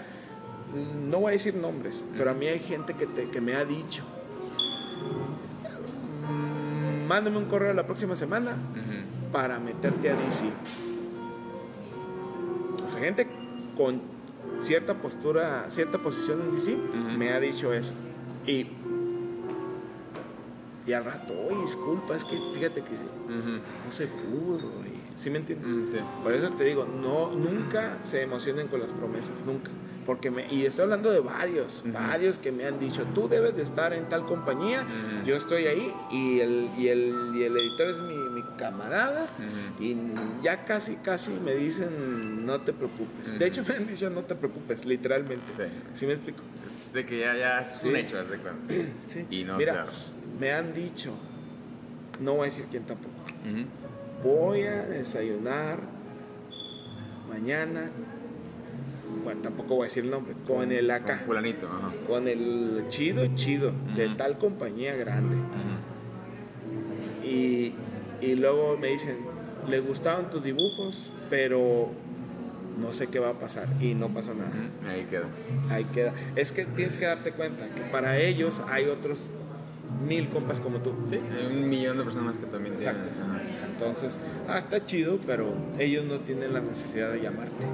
no 1.10 1.18
voy 1.18 1.30
a 1.30 1.32
decir 1.32 1.54
nombres, 1.54 2.02
pero 2.16 2.30
a 2.30 2.34
mí 2.34 2.46
hay 2.46 2.60
gente 2.60 2.94
que, 2.94 3.06
te- 3.06 3.28
que 3.28 3.40
me 3.42 3.54
ha 3.54 3.64
dicho, 3.66 4.02
"Mm, 6.28 7.06
mándame 7.06 7.36
un 7.38 7.44
correo 7.46 7.72
la 7.74 7.84
próxima 7.86 8.16
semana 8.16 8.52
Ujú. 8.52 8.99
Para 9.32 9.58
meterte 9.58 10.10
a 10.10 10.16
DC. 10.16 10.46
O 12.84 12.88
sea, 12.88 13.00
gente 13.00 13.26
con 13.76 14.00
cierta 14.62 14.94
postura, 14.94 15.66
cierta 15.70 15.98
posición 15.98 16.40
en 16.42 16.52
DC, 16.52 16.76
me 17.16 17.32
ha 17.32 17.40
dicho 17.40 17.72
eso. 17.72 17.92
Y, 18.46 18.66
y 20.86 20.92
al 20.92 21.04
rato, 21.04 21.34
oye, 21.48 21.60
disculpa, 21.62 22.16
es 22.16 22.24
que 22.24 22.36
fíjate 22.54 22.82
que 22.82 22.94
Ujú. 22.94 23.60
no 23.86 23.92
se 23.92 24.06
pudo. 24.06 24.58
y- 24.86 25.00
¿Sí 25.16 25.28
me 25.28 25.36
entiendes? 25.38 25.68
Mm, 25.68 25.86
sí. 25.88 25.98
Por 26.22 26.32
eso 26.32 26.50
te 26.52 26.64
digo, 26.64 26.86
no, 26.86 27.30
nunca 27.32 27.98
se 28.02 28.22
emocionen 28.22 28.68
con 28.68 28.80
las 28.80 28.90
promesas, 28.90 29.44
nunca. 29.44 29.70
Porque 30.06 30.30
me, 30.30 30.50
y 30.52 30.64
estoy 30.64 30.84
hablando 30.84 31.10
de 31.12 31.20
varios, 31.20 31.84
varios 31.92 32.38
que 32.38 32.50
me 32.50 32.64
han 32.66 32.80
dicho, 32.80 33.04
tú 33.14 33.28
debes 33.28 33.54
de 33.54 33.62
estar 33.62 33.92
en 33.92 34.08
tal 34.08 34.24
compañía, 34.24 34.82
yo 35.26 35.36
estoy 35.36 35.66
ahí 35.66 35.92
y 36.10 36.40
el, 36.40 36.68
y 36.78 36.88
el, 36.88 37.32
y 37.34 37.42
el 37.44 37.56
editor 37.56 37.88
es 37.88 37.98
mi, 37.98 38.14
camarada 38.56 39.26
y 39.78 39.96
ya 40.42 40.64
casi, 40.64 40.96
casi 40.96 41.32
me 41.32 41.54
dicen, 41.54 42.44
no 42.46 42.60
te 42.60 42.72
preocupes. 42.72 43.38
De 43.38 43.46
hecho 43.46 43.64
me 43.66 43.74
han 43.74 43.86
dicho, 43.86 44.08
no 44.10 44.22
te 44.22 44.34
preocupes, 44.34 44.84
literalmente. 44.84 45.46
Sí. 45.56 45.62
¿Sí 45.94 46.06
me 46.06 46.12
explico? 46.12 46.42
Es 46.74 46.92
de 46.92 47.04
que 47.06 47.20
ya, 47.20 47.36
ya 47.36 47.60
es 47.60 47.80
un 47.84 47.96
hecho, 47.96 48.18
haz 48.18 48.30
de 48.30 48.38
cuenta. 48.38 48.72
Sí. 49.08 49.26
Y 49.30 49.44
no, 49.44 49.56
Mira, 49.56 49.72
claro. 49.72 49.90
me 50.38 50.52
han 50.52 50.72
dicho, 50.74 51.12
no 52.20 52.34
voy 52.34 52.42
a 52.48 52.50
decir 52.50 52.66
quién 52.70 52.84
tampoco. 52.84 53.14
Voy 54.22 54.62
a 54.64 54.82
desayunar 54.82 55.78
mañana. 57.28 57.90
Bueno, 59.24 59.40
tampoco 59.42 59.74
voy 59.76 59.84
a 59.84 59.88
decir 59.88 60.04
el 60.04 60.10
nombre. 60.10 60.34
Con 60.46 60.70
el 60.72 60.86
Con 60.86 60.96
acá. 60.96 61.22
fulanito, 61.26 61.66
ajá. 61.66 61.92
Con 62.06 62.28
el 62.28 62.84
chido, 62.88 63.26
chido. 63.34 63.72
De 63.96 64.08
tal 64.10 64.38
compañía 64.38 64.94
grande. 64.96 65.36
Y, 67.24 67.74
y 68.20 68.34
luego 68.36 68.76
me 68.76 68.88
dicen, 68.88 69.16
les 69.68 69.86
gustaban 69.86 70.30
tus 70.30 70.42
dibujos, 70.42 71.10
pero 71.28 71.90
no 72.78 72.92
sé 72.92 73.08
qué 73.08 73.18
va 73.18 73.30
a 73.30 73.34
pasar. 73.34 73.68
Y 73.80 73.94
no 73.94 74.08
pasa 74.08 74.32
nada. 74.34 74.50
Ahí 74.88 75.04
queda. 75.04 75.26
Ahí 75.70 75.84
queda. 75.84 76.12
Es 76.36 76.52
que 76.52 76.64
tienes 76.64 76.96
que 76.96 77.06
darte 77.06 77.32
cuenta 77.32 77.66
que 77.68 77.82
para 77.92 78.18
ellos 78.18 78.62
hay 78.68 78.86
otros 78.86 79.30
mil 80.06 80.28
compas 80.28 80.60
como 80.60 80.78
tú. 80.78 80.92
Sí, 81.08 81.16
hay 81.16 81.46
un 81.46 81.68
millón 81.68 81.98
de 81.98 82.04
personas 82.04 82.38
que 82.38 82.46
también 82.46 82.76
tienen. 82.76 82.96
Exacto. 82.96 83.22
ajá. 83.22 83.40
Entonces, 83.80 84.18
ah, 84.46 84.58
está 84.58 84.84
chido, 84.84 85.18
pero 85.26 85.54
ellos 85.78 86.04
no 86.04 86.18
tienen 86.20 86.52
la 86.52 86.60
necesidad 86.60 87.10
de 87.12 87.22
llamarte. 87.22 87.64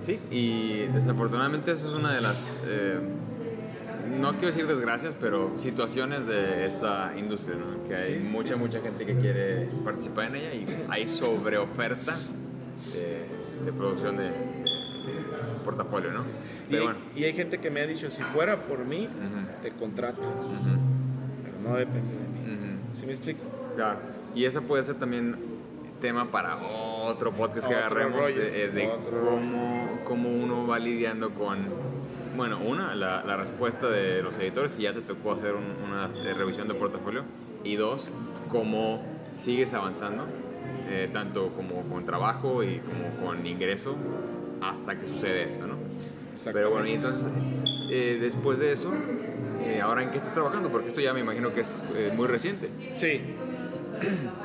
Sí, 0.00 0.18
y 0.30 0.86
desafortunadamente 0.94 1.72
eso 1.72 1.88
es 1.88 1.94
una 1.94 2.14
de 2.14 2.20
las, 2.22 2.60
eh, 2.66 2.98
no 4.08 4.32
quiero 4.32 4.48
decir 4.48 4.66
desgracias, 4.66 5.14
pero 5.20 5.52
situaciones 5.58 6.26
de 6.26 6.64
esta 6.66 7.12
industria, 7.16 7.56
¿no? 7.56 7.88
Que 7.88 7.94
hay 7.96 8.14
Sí, 8.14 8.20
mucha, 8.20 8.56
mucha 8.56 8.80
gente 8.80 9.04
que 9.06 9.16
quiere 9.16 9.68
participar 9.84 10.26
en 10.26 10.36
ella 10.36 10.54
y 10.54 10.66
hay 10.88 11.06
sobreoferta 11.06 12.16
de, 12.92 13.64
de 13.64 13.72
producción 13.72 14.16
de, 14.16 14.24
de 14.24 14.32
portafolio, 15.64 16.10
¿no? 16.12 16.22
Y, 16.22 16.70
Pero 16.70 16.84
bueno. 16.84 16.98
y 17.16 17.24
hay 17.24 17.32
gente 17.32 17.58
que 17.58 17.70
me 17.70 17.80
ha 17.80 17.86
dicho, 17.86 18.10
si 18.10 18.22
fuera 18.22 18.56
por 18.56 18.84
mí, 18.84 19.08
te 19.62 19.70
contrato, 19.70 20.20
pero 21.44 21.70
no 21.70 21.76
depende 21.76 22.00
de 22.12 22.28
mí. 22.28 22.78
¿Sí 22.94 23.06
me 23.06 23.12
explico? 23.12 23.40
Claro. 23.76 23.98
Y 24.34 24.44
eso 24.44 24.62
puede 24.62 24.82
ser 24.82 24.96
también 24.96 25.36
tema 26.00 26.26
para 26.26 26.56
otro 26.58 27.32
podcast 27.32 27.66
que 27.68 27.74
Otro 27.74 27.86
agarremos 27.86 28.20
rollo, 28.20 28.40
de, 28.40 28.64
eh, 28.64 28.68
de 28.68 28.90
cómo, 29.24 30.00
cómo 30.04 30.30
uno 30.30 30.66
va 30.66 30.78
lidiando 30.78 31.30
con, 31.30 31.58
bueno, 32.38 32.58
una, 32.64 32.94
la, 32.94 33.22
la 33.24 33.36
respuesta 33.36 33.88
de 33.88 34.22
los 34.22 34.38
editores 34.38 34.72
si 34.72 34.82
ya 34.82 34.92
te 34.94 35.00
tocó 35.02 35.32
hacer 35.32 35.52
un- 35.54 35.74
una 35.90 36.06
eh, 36.24 36.32
revisión 36.34 36.68
de 36.68 36.74
portafolio 36.74 37.22
y 37.64 37.76
dos, 37.76 38.10
cómo 38.48 39.02
sigues 39.34 39.74
avanzando, 39.74 40.24
eh, 40.88 41.10
tanto 41.12 41.48
como 41.54 41.82
con 41.82 42.04
trabajo 42.06 42.62
y 42.62 42.78
como 42.78 43.26
con 43.26 43.46
ingreso 43.46 43.94
hasta 44.62 44.98
que 44.98 45.06
sucede 45.06 45.48
eso, 45.50 45.66
¿no? 45.66 45.74
Pero 46.52 46.70
bueno, 46.70 46.86
y 46.86 46.92
entonces, 46.92 47.28
eh, 47.90 48.18
después 48.20 48.58
de 48.60 48.72
eso, 48.72 48.92
eh, 49.64 49.80
ahora 49.82 50.02
en 50.02 50.10
qué 50.10 50.18
estás 50.18 50.34
trabajando, 50.34 50.68
porque 50.70 50.88
esto 50.88 51.00
ya 51.00 51.12
me 51.12 51.20
imagino 51.20 51.52
que 51.52 51.60
es 51.62 51.82
eh, 51.96 52.12
muy 52.16 52.26
reciente. 52.28 52.68
Sí. 52.96 53.20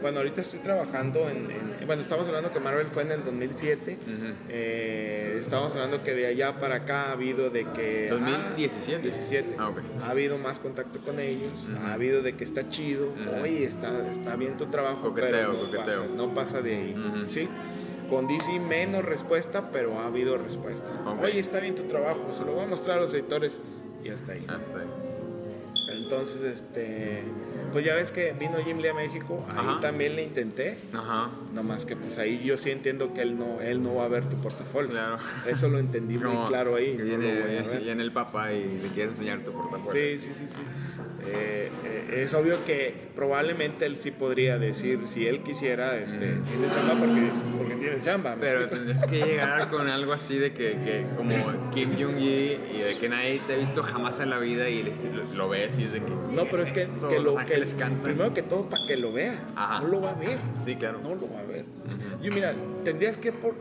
Bueno, 0.00 0.18
ahorita 0.18 0.42
estoy 0.42 0.60
trabajando 0.60 1.28
en, 1.28 1.50
en- 1.50 1.67
Bueno, 1.88 2.02
estamos 2.02 2.28
hablando 2.28 2.52
que 2.52 2.60
Marvel 2.60 2.88
fue 2.88 3.02
en 3.02 3.12
el 3.12 3.24
2007. 3.24 3.98
Ujú. 4.02 4.12
Eh, 4.50 5.38
estamos 5.40 5.72
hablando 5.72 6.04
que 6.04 6.12
de 6.12 6.26
allá 6.26 6.60
para 6.60 6.74
acá 6.74 7.06
ha 7.06 7.12
habido 7.12 7.48
de 7.48 7.64
que... 7.64 8.08
2017. 8.10 9.00
17. 9.00 9.56
Ah, 9.58 9.70
ok. 9.70 9.78
Ha 10.04 10.10
habido 10.10 10.36
más 10.36 10.58
contacto 10.58 10.98
con 10.98 11.18
ellos. 11.18 11.70
Ha 11.82 11.94
habido 11.94 12.20
de 12.20 12.34
que 12.34 12.44
está 12.44 12.68
chido. 12.68 13.06
Ujú. 13.06 13.42
Oye, 13.42 13.64
está, 13.64 14.06
está 14.12 14.36
bien 14.36 14.58
tu 14.58 14.66
trabajo. 14.66 15.00
Coqueteo, 15.00 15.30
pero 15.30 15.52
no 15.54 15.58
coqueteo. 15.60 16.02
Pasa, 16.02 16.14
no 16.14 16.34
pasa 16.34 16.60
de 16.60 16.76
ahí. 16.76 17.24
¿Sí? 17.26 17.48
Con 18.10 18.28
DC 18.28 18.60
menos 18.60 19.02
respuesta, 19.02 19.70
pero 19.72 19.98
ha 19.98 20.08
habido 20.08 20.36
respuesta. 20.36 20.90
Ok. 21.06 21.22
Oye, 21.22 21.38
está 21.38 21.58
bien 21.58 21.74
tu 21.74 21.84
trabajo. 21.84 22.34
Se 22.34 22.44
lo 22.44 22.52
voy 22.52 22.64
a 22.64 22.66
mostrar 22.66 22.98
a 22.98 23.00
los 23.00 23.14
editores. 23.14 23.60
Y 24.04 24.10
hasta 24.10 24.32
ahí. 24.32 24.44
Ah, 24.46 24.58
está 24.60 24.80
ahí. 24.80 24.88
Entonces, 26.02 26.42
este, 26.42 27.22
pues 27.72 27.84
ya 27.84 27.94
ves 27.94 28.12
que 28.12 28.32
vino 28.38 28.54
Jim 28.64 28.78
Lee 28.78 28.88
a 28.88 28.94
México, 28.94 29.46
ahí 29.50 29.56
Ajá. 29.68 29.80
también 29.80 30.16
le 30.16 30.22
intenté, 30.24 30.78
Ajá. 30.92 31.30
nomás 31.54 31.84
que 31.86 31.96
pues 31.96 32.18
ahí 32.18 32.42
yo 32.44 32.56
sí 32.56 32.70
entiendo 32.70 33.12
que 33.14 33.22
él 33.22 33.38
no, 33.38 33.60
él 33.60 33.82
no 33.82 33.94
va 33.94 34.04
a 34.04 34.08
ver 34.08 34.24
tu 34.24 34.36
portafolio. 34.36 34.90
Claro. 34.90 35.16
Eso 35.46 35.68
lo 35.68 35.78
entendí 35.78 36.14
Es 36.14 36.20
muy 36.20 36.46
claro 36.48 36.76
ahí. 36.76 36.96
que 36.96 37.02
no 37.04 37.16
voy 37.18 37.26
a 37.30 37.44
ver. 37.44 37.80
viene 37.82 38.02
el 38.02 38.12
papá 38.12 38.52
y 38.52 38.80
le 38.82 38.88
quieres 38.90 39.12
enseñar 39.12 39.40
tu 39.40 39.52
portafolio. 39.52 39.92
Sí, 39.92 40.18
sí, 40.18 40.32
sí, 40.36 40.46
sí. 40.46 40.60
Eh, 41.26 41.68
eh, 41.84 42.22
es 42.22 42.32
obvio 42.34 42.64
que 42.64 42.94
probablemente 43.14 43.84
él 43.86 43.96
sí 43.96 44.10
podría 44.12 44.56
decir, 44.58 45.00
si 45.06 45.26
él 45.26 45.42
quisiera, 45.42 45.96
este, 45.98 46.26
Mm. 46.36 46.44
tiene 46.44 46.68
chamba 46.68 46.94
porque, 46.94 47.30
porque 47.58 47.74
tiene 47.76 48.00
chamba. 48.00 48.36
¿me 48.36 48.40
Pero 48.42 48.68
tendrías 48.68 49.04
que 49.04 49.16
llegar 49.24 49.68
con 49.68 49.88
algo 49.88 50.12
así 50.12 50.38
de 50.38 50.52
que, 50.52 50.70
que 50.72 51.04
como 51.16 51.34
Kim 51.72 51.90
Jong-gi 51.98 52.58
y 52.76 52.80
de 52.82 52.96
que 53.00 53.08
nadie 53.08 53.40
te 53.46 53.54
ha 53.54 53.56
visto 53.56 53.82
jamás 53.82 54.20
en 54.20 54.30
la 54.30 54.38
vida 54.38 54.68
y 54.68 54.82
lo, 54.84 55.34
lo 55.34 55.48
ves 55.48 55.78
y 55.78 55.84
es 55.84 55.92
de 55.92 56.00
que. 56.02 56.10
no, 56.12 56.44
¿qué 56.44 56.48
pero 56.50 56.62
es 56.62 56.72
que, 56.72 57.18
lo 57.20 57.36
que, 57.36 57.57
primero 58.02 58.34
que 58.34 58.42
todo 58.42 58.64
para 58.68 58.86
que 58.86 58.96
lo 58.96 59.12
vea, 59.12 59.34
Ajá. 59.56 59.80
no 59.80 59.88
lo 59.88 60.00
va 60.00 60.10
a 60.10 60.14
ver. 60.14 60.38
Sí, 60.56 60.76
claro. 60.76 61.00
No 61.02 61.14
lo 61.14 61.32
va 61.32 61.40
a 61.40 61.44
ver. 61.44 61.64
Yo 62.22 62.32
mira, 62.32 62.54
tendrías 62.84 63.16
que 63.16 63.32
por 63.32 63.54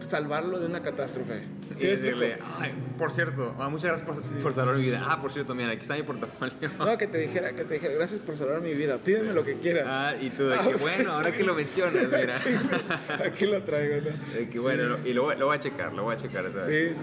salvarlo 0.00 0.58
de 0.60 0.66
una 0.66 0.80
catástrofe. 0.82 1.42
¿Sí 1.76 1.86
explico? 1.86 2.18
decirle, 2.18 2.38
ay, 2.60 2.72
por 2.98 3.10
cierto, 3.12 3.54
ah, 3.58 3.68
muchas 3.68 3.86
gracias 4.02 4.06
por, 4.06 4.42
por 4.42 4.52
salvar 4.52 4.76
mi 4.76 4.82
vida. 4.82 5.02
Ah, 5.08 5.20
por 5.20 5.32
cierto, 5.32 5.54
mira, 5.54 5.70
aquí 5.70 5.80
está 5.80 5.94
mi 5.94 6.02
portafolio. 6.02 6.52
No, 6.78 6.98
que 6.98 7.06
te 7.06 7.18
dijera, 7.18 7.52
que 7.54 7.64
te 7.64 7.74
dijera, 7.74 7.94
gracias 7.94 8.20
por 8.20 8.36
salvar 8.36 8.60
mi 8.60 8.74
vida, 8.74 8.98
pídeme 8.98 9.32
lo 9.32 9.42
que 9.44 9.54
quieras. 9.54 9.86
Ah, 9.88 10.12
y 10.20 10.28
tú 10.30 10.44
de 10.46 10.56
Ah, 10.56 10.58
que, 10.62 10.70
pues, 10.70 10.82
bueno, 10.82 11.12
ahora 11.12 11.32
que 11.32 11.42
lo 11.42 11.54
mencionas, 11.54 12.06
mira. 12.06 12.36
Aquí 13.26 13.46
lo 13.46 13.62
traigo, 13.62 13.96
¿no? 13.96 14.34
De 14.38 14.48
que, 14.50 14.58
bueno, 14.58 14.98
y 15.04 15.14
lo, 15.14 15.22
voy- 15.24 15.36
lo 15.38 15.46
voy 15.46 15.56
a 15.56 15.60
checar, 15.60 15.92
lo 15.94 16.02
voy 16.04 16.14
a 16.14 16.18
checar. 16.18 16.44
Sí, 16.66 16.88
sí, 16.90 16.94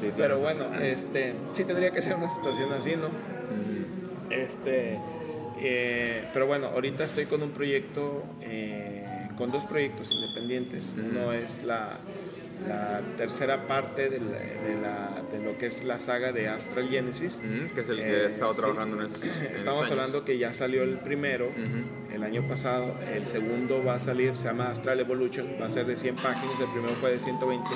sí. 0.00 0.10
Pero 0.16 0.38
bueno, 0.38 0.74
este, 0.80 1.34
sí 1.54 1.64
tendría 1.64 1.90
que 1.92 2.02
ser 2.02 2.16
una 2.16 2.28
situación 2.28 2.72
así, 2.74 2.94
¿no? 2.96 3.08
Este, 4.30 4.98
eh, 5.64 6.28
pero 6.32 6.46
bueno, 6.46 6.66
ahorita 6.68 7.04
estoy 7.04 7.24
con 7.26 7.42
un 7.42 7.50
proyecto, 7.50 8.22
eh, 8.42 9.04
con 9.36 9.50
dos 9.50 9.64
proyectos 9.64 10.10
independientes. 10.12 10.94
Uno 10.96 11.32
es 11.32 11.64
la, 11.64 11.96
la 12.68 13.00
tercera 13.18 13.66
parte 13.66 14.08
de, 14.10 14.20
la- 14.20 14.38
de 14.38 14.80
la- 14.82 15.22
de 15.32 15.44
lo 15.44 15.58
que 15.58 15.66
es 15.66 15.82
la 15.84 15.98
saga 15.98 16.30
de 16.32 16.46
Astral 16.48 16.88
Genesis. 16.88 17.40
Ujú, 17.42 17.74
que 17.74 17.80
es 17.80 17.88
el 17.88 17.96
que 17.96 18.02
Eh, 18.08 18.24
he 18.24 18.26
estado 18.26 18.52
sí. 18.54 18.60
trabajando 18.60 19.00
en 19.00 19.06
esos 19.06 19.22
en 19.22 19.28
esos 19.30 19.52
Estamos 19.56 19.80
años. 19.80 19.90
hablando 19.92 20.24
que 20.24 20.38
ya 20.38 20.52
salió 20.52 20.82
el 20.84 20.98
primero 20.98 21.48
el 22.14 22.22
año 22.22 22.42
pasado, 22.48 22.94
el 23.12 23.26
segundo 23.26 23.82
va 23.84 23.94
a 23.94 23.98
salir, 24.00 24.36
se 24.36 24.44
llama 24.44 24.70
Astral 24.70 25.00
Evolution, 25.00 25.46
va 25.60 25.66
a 25.66 25.70
ser 25.70 25.86
de 25.86 25.96
100 25.96 26.14
páginas, 26.16 26.54
el 26.60 26.68
primero 26.68 26.94
fue 26.94 27.10
de 27.10 27.18
120. 27.18 27.68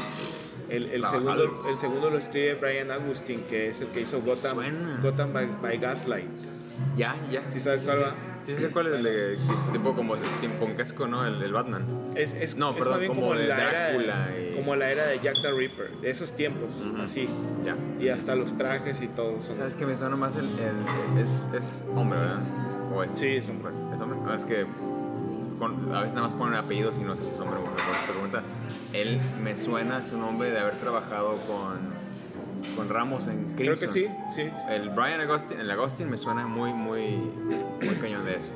El, 0.69 0.85
el, 0.91 1.05
segundo, 1.07 1.65
el 1.69 1.77
segundo 1.77 2.11
lo 2.11 2.19
escribe 2.19 2.55
Brian 2.55 2.91
Agustin, 2.91 3.41
que 3.49 3.69
es 3.69 3.81
el 3.81 3.89
que 3.89 4.03
hizo 4.03 4.21
Gotham. 4.21 5.01
Gotham 5.03 5.33
by, 5.33 5.47
by 5.63 5.79
Gaslight. 5.79 6.27
Ya, 6.97 7.17
ya. 7.31 7.43
¿Sí 7.49 7.61
sabes 7.61 7.83
cuál 7.83 8.03
va? 8.03 8.15
Sí, 8.41 8.55
sí, 8.55 8.61
sé 8.63 8.69
cuál 8.71 8.87
es 8.89 8.95
el 8.95 9.03
de 9.03 9.39
tipo 9.73 9.95
como 9.95 10.15
steampunkesco, 10.17 11.07
¿no? 11.09 11.25
El, 11.27 11.43
el 11.43 11.53
Batman. 11.53 11.85
Es, 12.15 12.33
es, 12.35 12.57
No, 12.57 12.71
es 12.71 12.77
perdón, 12.77 13.07
como 13.09 13.35
de 13.35 13.49
la 13.49 13.57
Drácula 13.57 14.29
era, 14.33 14.41
y- 14.41 14.55
como 14.57 14.77
la 14.77 14.91
era 14.91 15.07
de 15.07 15.19
Jack 15.19 15.37
the 15.43 15.51
Ripper, 15.53 15.91
de 16.01 16.11
esos 16.11 16.33
tiempos, 16.33 16.85
así. 17.01 17.29
Ya. 17.65 17.77
Y 18.01 18.09
hasta 18.09 18.35
los 18.37 18.57
trajes 18.57 19.03
y 19.03 19.09
todo 19.09 19.41
son 19.41 19.57
¿Sabes 19.57 19.75
que 19.77 19.87
me 19.87 19.97
suena 19.97 20.17
más 20.17 20.35
el. 20.37 20.45
el- 20.47 21.19
es, 21.25 21.45
es 21.53 21.85
hombre, 21.97 22.19
¿verdad? 22.21 22.39
¿O 22.95 23.03
es? 23.03 23.11
Sí, 23.13 23.27
es 23.27 23.49
hombre. 23.49 23.73
¿Es 23.95 24.01
hombre? 24.01 24.19
No, 24.25 24.35
es 24.35 24.45
que 24.45 24.65
con- 25.59 25.93
a 25.95 26.01
veces 26.01 26.15
nada 26.15 26.29
más 26.29 26.37
ponen 26.37 26.55
apellidos 26.55 26.99
y 26.99 27.03
no 27.03 27.17
sé 27.17 27.25
si 27.25 27.31
es 27.31 27.41
hombre 27.41 27.59
o 27.59 27.63
mujer. 27.63 27.77
por 27.85 28.15
preguntas. 28.15 28.43
Él 28.93 29.21
me 29.43 29.55
suena 29.57 30.03
su 30.03 30.17
nombre 30.17 30.51
de 30.51 30.59
haber 30.61 30.75
trabajado 30.75 31.37
con, 31.47 31.77
con 32.77 32.89
Ramos 32.89 33.27
en 33.29 33.55
Crimson. 33.55 33.57
Creo 33.57 33.75
que 33.77 33.87
sí, 33.87 34.07
sí, 34.35 34.43
sí. 34.51 34.63
El 34.71 34.91
Brian 34.91 35.21
Agustin, 35.21 35.61
el 35.61 35.71
Agustin 35.71 36.11
me 36.11 36.17
suena 36.17 36.47
muy, 36.47 36.73
muy, 36.73 37.17
muy 37.83 37.95
cañón 38.01 38.25
de 38.25 38.37
eso. 38.37 38.53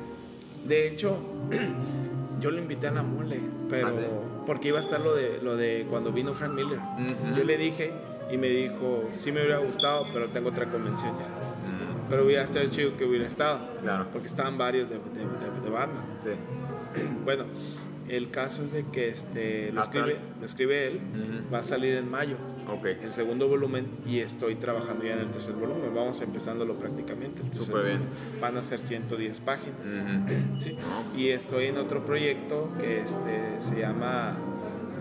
De 0.67 0.87
hecho, 0.87 1.17
yo 2.39 2.51
lo 2.51 2.59
invité 2.59 2.87
a 2.87 2.91
la 2.91 3.03
mole, 3.03 3.39
pero 3.69 3.87
¿Ah, 3.87 3.91
sí? 3.93 4.01
porque 4.45 4.69
iba 4.69 4.77
a 4.79 4.81
estar 4.81 4.99
lo 5.01 5.13
de 5.15 5.39
lo 5.41 5.55
de 5.57 5.85
cuando 5.89 6.11
vino 6.11 6.33
Frank 6.33 6.53
Miller. 6.53 6.77
Ujú. 6.77 7.35
Yo 7.37 7.43
le 7.43 7.57
dije 7.57 7.91
y 8.31 8.37
me 8.37 8.47
dijo, 8.49 9.09
sí 9.13 9.31
me 9.31 9.41
hubiera 9.41 9.59
gustado, 9.59 10.05
pero 10.13 10.27
tengo 10.29 10.49
otra 10.49 10.65
convención 10.69 11.11
ya. 11.19 11.25
Mm, 11.27 12.09
Pero 12.09 12.25
hubiera 12.25 12.43
estado 12.43 12.65
chido 12.67 12.95
que 12.97 13.05
hubiera 13.05 13.25
estado, 13.27 13.59
claro. 13.81 14.05
porque 14.11 14.27
estaban 14.27 14.57
varios 14.57 14.89
de, 14.89 14.95
de, 14.95 15.01
de- 15.01 15.61
de 15.63 15.69
Batman. 15.69 16.03
Sí. 16.17 16.29
Bueno, 17.25 17.45
el 18.09 18.29
caso 18.29 18.63
es 18.63 18.71
de 18.73 18.85
que 18.91 19.07
este, 19.07 19.71
lo, 19.71 19.81
escribe, 19.81 20.17
lo 20.39 20.45
escribe 20.45 20.87
él, 20.87 20.99
Ujú. 21.15 21.53
va 21.53 21.59
a 21.59 21.63
salir 21.63 21.95
en 21.95 22.09
mayo, 22.11 22.35
Ok. 22.71 22.85
el 23.03 23.11
segundo 23.11 23.47
volumen, 23.47 23.85
y 24.05 24.19
estoy 24.19 24.55
trabajando 24.55 25.03
ya 25.03 25.13
en 25.13 25.19
el 25.19 25.27
tercer 25.31 25.55
volumen. 25.55 25.93
Vamos 25.93 26.21
empezándolo 26.21 26.75
prácticamente. 26.75 27.41
Súper 27.57 27.85
bien. 27.85 27.99
Van 28.41 28.57
a 28.57 28.63
ser 28.63 28.79
110 28.79 29.39
páginas. 29.39 29.79
Ujú. 29.85 30.61
Sí. 30.61 30.73
No, 30.73 31.03
pues- 31.09 31.17
Y 31.19 31.29
estoy 31.29 31.65
en 31.67 31.77
otro 31.77 32.03
proyecto 32.03 32.69
que 32.79 32.99
este, 33.01 33.59
se 33.59 33.79
llama 33.79 34.35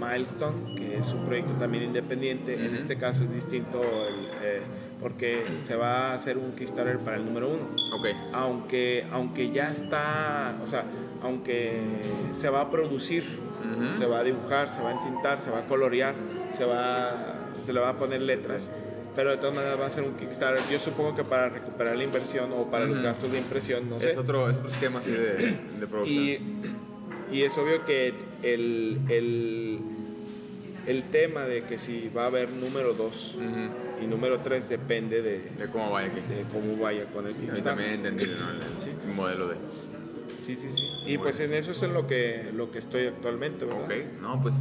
Milestone, 0.01 0.75
que 0.77 0.97
es 0.99 1.13
un 1.13 1.25
proyecto 1.27 1.53
también 1.55 1.85
independiente. 1.85 2.67
En 2.67 2.75
este 2.75 2.97
caso 2.99 3.23
es 3.25 3.33
distinto 3.33 3.81
el, 3.83 4.15
eh, 4.43 4.63
porque 5.01 5.45
se 5.63 5.77
va 5.77 6.11
a 6.11 6.15
hacer 6.15 6.39
un 6.39 6.53
Kickstarter 6.53 6.99
para 6.99 7.17
el 7.17 7.25
número 7.25 7.49
uno. 7.49 7.63
Ok. 7.99 8.07
Aunque, 8.35 9.05
aunque 9.13 9.51
ya 9.51 9.71
está, 9.71 10.57
o 10.63 10.67
sea, 10.67 10.85
aunque 11.23 11.81
se 12.33 12.49
va 12.51 12.63
a 12.63 12.71
producir, 12.71 13.25
se 13.93 14.07
va 14.07 14.19
a 14.21 14.25
dibujar, 14.25 14.69
se 14.69 14.83
va 14.83 14.91
a 14.91 14.93
entintar, 14.93 15.41
se 15.41 15.51
va 15.51 15.61
a 15.61 15.67
colorear, 15.67 16.15
se, 16.53 16.65
va, 16.65 17.32
se 17.65 17.73
le 17.73 17.81
va 17.81 17.91
a 17.91 17.99
poner 17.99 18.21
letras. 18.23 18.71
Pero 19.15 19.31
de 19.31 19.37
todas 19.37 19.55
maneras 19.55 19.79
va 19.79 19.87
a 19.87 19.91
ser 19.91 20.05
un 20.05 20.15
Kickstarter. 20.15 20.63
Yo 20.71 20.79
supongo 20.79 21.15
que 21.15 21.23
para 21.23 21.51
recuperar 21.51 21.97
la 21.97 22.05
inversión 22.05 22.51
o 22.53 22.71
para 22.71 22.87
los 22.87 22.97
Ujú. 22.97 23.05
gastos 23.05 23.31
de 23.33 23.39
impresión, 23.39 23.91
no 23.91 24.01
sé. 24.01 24.11
Es 24.11 24.17
otro, 24.17 24.49
es 24.49 24.57
otro 24.57 24.71
esquema 24.71 25.01
así 25.01 25.11
de, 25.11 25.59
de 25.81 25.87
producción. 25.87 26.25
Y, 26.25 26.39
y 27.37 27.43
es 27.43 27.57
obvio 27.59 27.85
que 27.85 28.15
el, 28.43 28.99
el, 29.11 29.79
el 30.87 31.03
tema 31.11 31.43
de 31.43 31.63
que 31.65 31.77
si 31.79 32.09
va 32.17 32.23
a 32.25 32.27
haber 32.27 32.49
número 32.53 32.95
2 32.95 33.35
Ujú. 33.37 33.45
y 34.03 34.07
número 34.07 34.39
3 34.39 34.69
depende 34.71 35.21
de, 35.21 35.41
De 35.59 35.69
cómo 35.69 35.91
vaya 35.91 36.09
aquí. 36.09 36.21
de 36.21 36.45
cómo 36.51 36.77
vaya 36.83 37.05
con 37.13 37.27
el 37.27 37.35
Kickstarter. 37.35 37.65
también 37.65 37.91
entendí 37.93 38.25
¿no? 38.25 38.51
el, 38.51 38.61
Sí. 38.83 38.91
modelo 39.15 39.49
de. 39.49 39.57
Sí, 40.47 40.57
sí, 40.57 40.69
sí. 40.75 40.83
Y 41.07 41.19
pues 41.19 41.39
en 41.41 41.53
eso 41.53 41.73
es 41.73 41.83
en 41.83 41.93
lo 41.93 42.07
que, 42.07 42.51
lo 42.55 42.71
que 42.73 42.79
estoy 42.79 43.07
actualmente, 43.09 43.67
¿verdad? 43.67 43.85
Ok, 43.85 43.93
no, 44.23 44.41
pues 44.43 44.57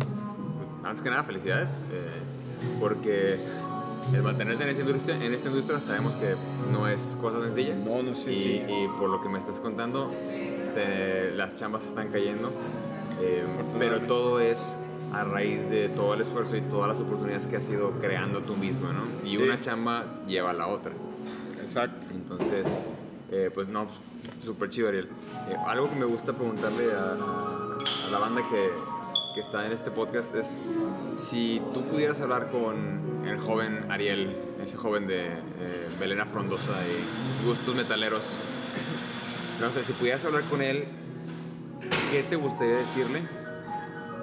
antes 0.83 1.01
que 1.01 1.09
nada, 1.09 1.23
felicidades. 1.23 1.69
eh, 1.69 2.09
porque 2.79 3.37
el 4.13 4.23
mantenerse 4.23 4.63
en 4.63 4.69
esta 4.69 4.81
industria, 4.81 5.15
en 5.23 5.33
esta 5.33 5.49
industria 5.49 5.79
sabemos 5.79 6.15
que 6.15 6.35
no 6.71 6.87
es 6.87 7.17
cosa 7.21 7.39
sencilla. 7.41 7.75
No, 7.75 8.01
no 8.03 8.15
sé 8.15 8.33
y, 8.33 8.35
si- 8.39 8.49
y 8.67 8.87
por 8.99 9.09
lo 9.09 9.21
que 9.21 9.29
me 9.29 9.39
estás 9.39 9.59
contando, 9.59 10.11
te- 10.75 11.31
las 11.31 11.55
chambas 11.55 11.85
están 11.85 12.09
cayendo. 12.09 12.51
eh, 13.23 13.43
pero 13.77 13.99
todo 14.01 14.39
es 14.39 14.75
a 15.13 15.23
raíz 15.23 15.69
de 15.69 15.89
todo 15.89 16.15
el 16.15 16.21
esfuerzo 16.21 16.55
y 16.55 16.61
todas 16.61 16.87
las 16.87 16.99
oportunidades 16.99 17.45
que 17.45 17.55
has 17.57 17.69
ido 17.69 17.91
creando 17.99 18.39
tú 18.41 18.55
mismo, 18.55 18.87
¿no? 18.91 19.03
Y 19.23 19.35
Sí. 19.35 19.37
una 19.37 19.61
chamba 19.61 20.05
lleva 20.27 20.49
a 20.49 20.53
la 20.53 20.65
otra. 20.67 20.91
Exacto. 21.61 22.07
Entonces, 22.15 22.65
eh, 23.31 23.51
pues 23.53 23.67
no, 23.67 23.85
súper 24.41 24.69
chido, 24.69 24.87
Ariel. 24.87 25.07
Eh, 25.49 25.55
algo 25.67 25.87
que 25.89 25.95
me 25.97 26.05
gusta 26.05 26.33
preguntarle 26.33 26.91
a, 26.93 27.11
a 28.07 28.11
la 28.11 28.17
banda 28.17 28.41
que, 28.49 28.69
que 29.33 29.39
está 29.39 29.65
en 29.65 29.71
este 29.71 29.91
podcast 29.91 30.35
es 30.35 30.57
si 31.17 31.61
tú 31.73 31.85
pudieras 31.85 32.19
hablar 32.21 32.49
con 32.49 33.21
el 33.25 33.37
joven 33.37 33.85
Ariel, 33.89 34.35
ese 34.61 34.77
joven 34.77 35.07
de 35.07 35.27
eh, 35.27 35.87
Belena 35.99 36.25
Frondosa 36.25 36.73
y 36.85 37.45
gustos 37.45 37.75
metaleros, 37.75 38.37
no 39.59 39.71
sé, 39.71 39.83
si 39.83 39.93
pudieras 39.93 40.25
hablar 40.25 40.43
con 40.45 40.61
él, 40.61 40.85
¿qué 42.11 42.23
te 42.23 42.35
gustaría 42.35 42.75
decirle 42.75 43.23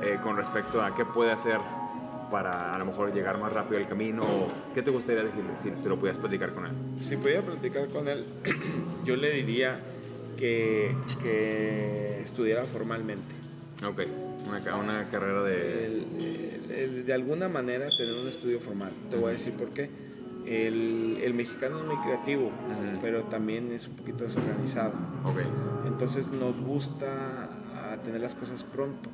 eh, 0.03 0.19
con 0.23 0.37
respecto 0.37 0.83
a 0.83 0.95
qué 0.95 1.05
puede 1.05 1.33
hacer 1.33 1.59
para 2.31 2.75
a 2.75 2.79
lo 2.79 2.85
mejor 2.85 3.15
llegar 3.15 3.39
más 3.39 3.53
rápido 3.53 3.81
al 3.81 3.87
camino? 3.87 4.23
O 4.23 4.49
¿Qué 4.75 4.83
te 4.83 4.91
gustaría 4.91 5.23
decirle 5.23 5.53
si 5.57 5.71
te 5.71 5.89
lo 5.89 5.97
pudieras 5.97 6.19
platicar 6.19 6.53
con 6.53 6.67
él? 6.67 6.73
Si 7.01 7.17
pudiera 7.17 7.43
platicar 7.43 7.89
con 7.89 8.09
él, 8.09 8.27
yo 9.05 9.17
le 9.17 9.31
diría 9.31 9.81
que, 10.37 10.95
que 11.23 12.21
estudiara 12.25 12.65
formalmente. 12.65 13.38
Ok, 13.87 14.03
una, 14.49 14.77
una 14.77 15.05
carrera 15.09 15.43
de... 15.43 15.87
El- 15.87 16.07
el- 16.21 16.71
el- 16.71 17.07
de 17.07 17.13
alguna 17.13 17.49
manera 17.49 17.89
tener 17.97 18.15
un 18.15 18.27
estudio 18.29 18.61
formal. 18.61 18.93
Te 19.11 19.17
voy 19.17 19.31
a 19.31 19.33
decir 19.33 19.53
por 19.55 19.71
qué. 19.71 19.89
El, 20.47 21.19
el 21.23 21.35
mexicano 21.35 21.79
es 21.81 21.85
muy 21.87 21.97
creativo, 21.99 22.51
pero 23.03 23.25
también 23.25 23.71
es 23.73 23.87
un 23.87 23.97
poquito 23.97 24.25
desorganizado. 24.25 24.93
Ok. 25.25 25.41
Entonces 25.87 26.31
nos 26.31 26.59
gusta 26.61 27.51
tener 28.05 28.21
las 28.21 28.35
cosas 28.35 28.65
pronto. 28.65 29.11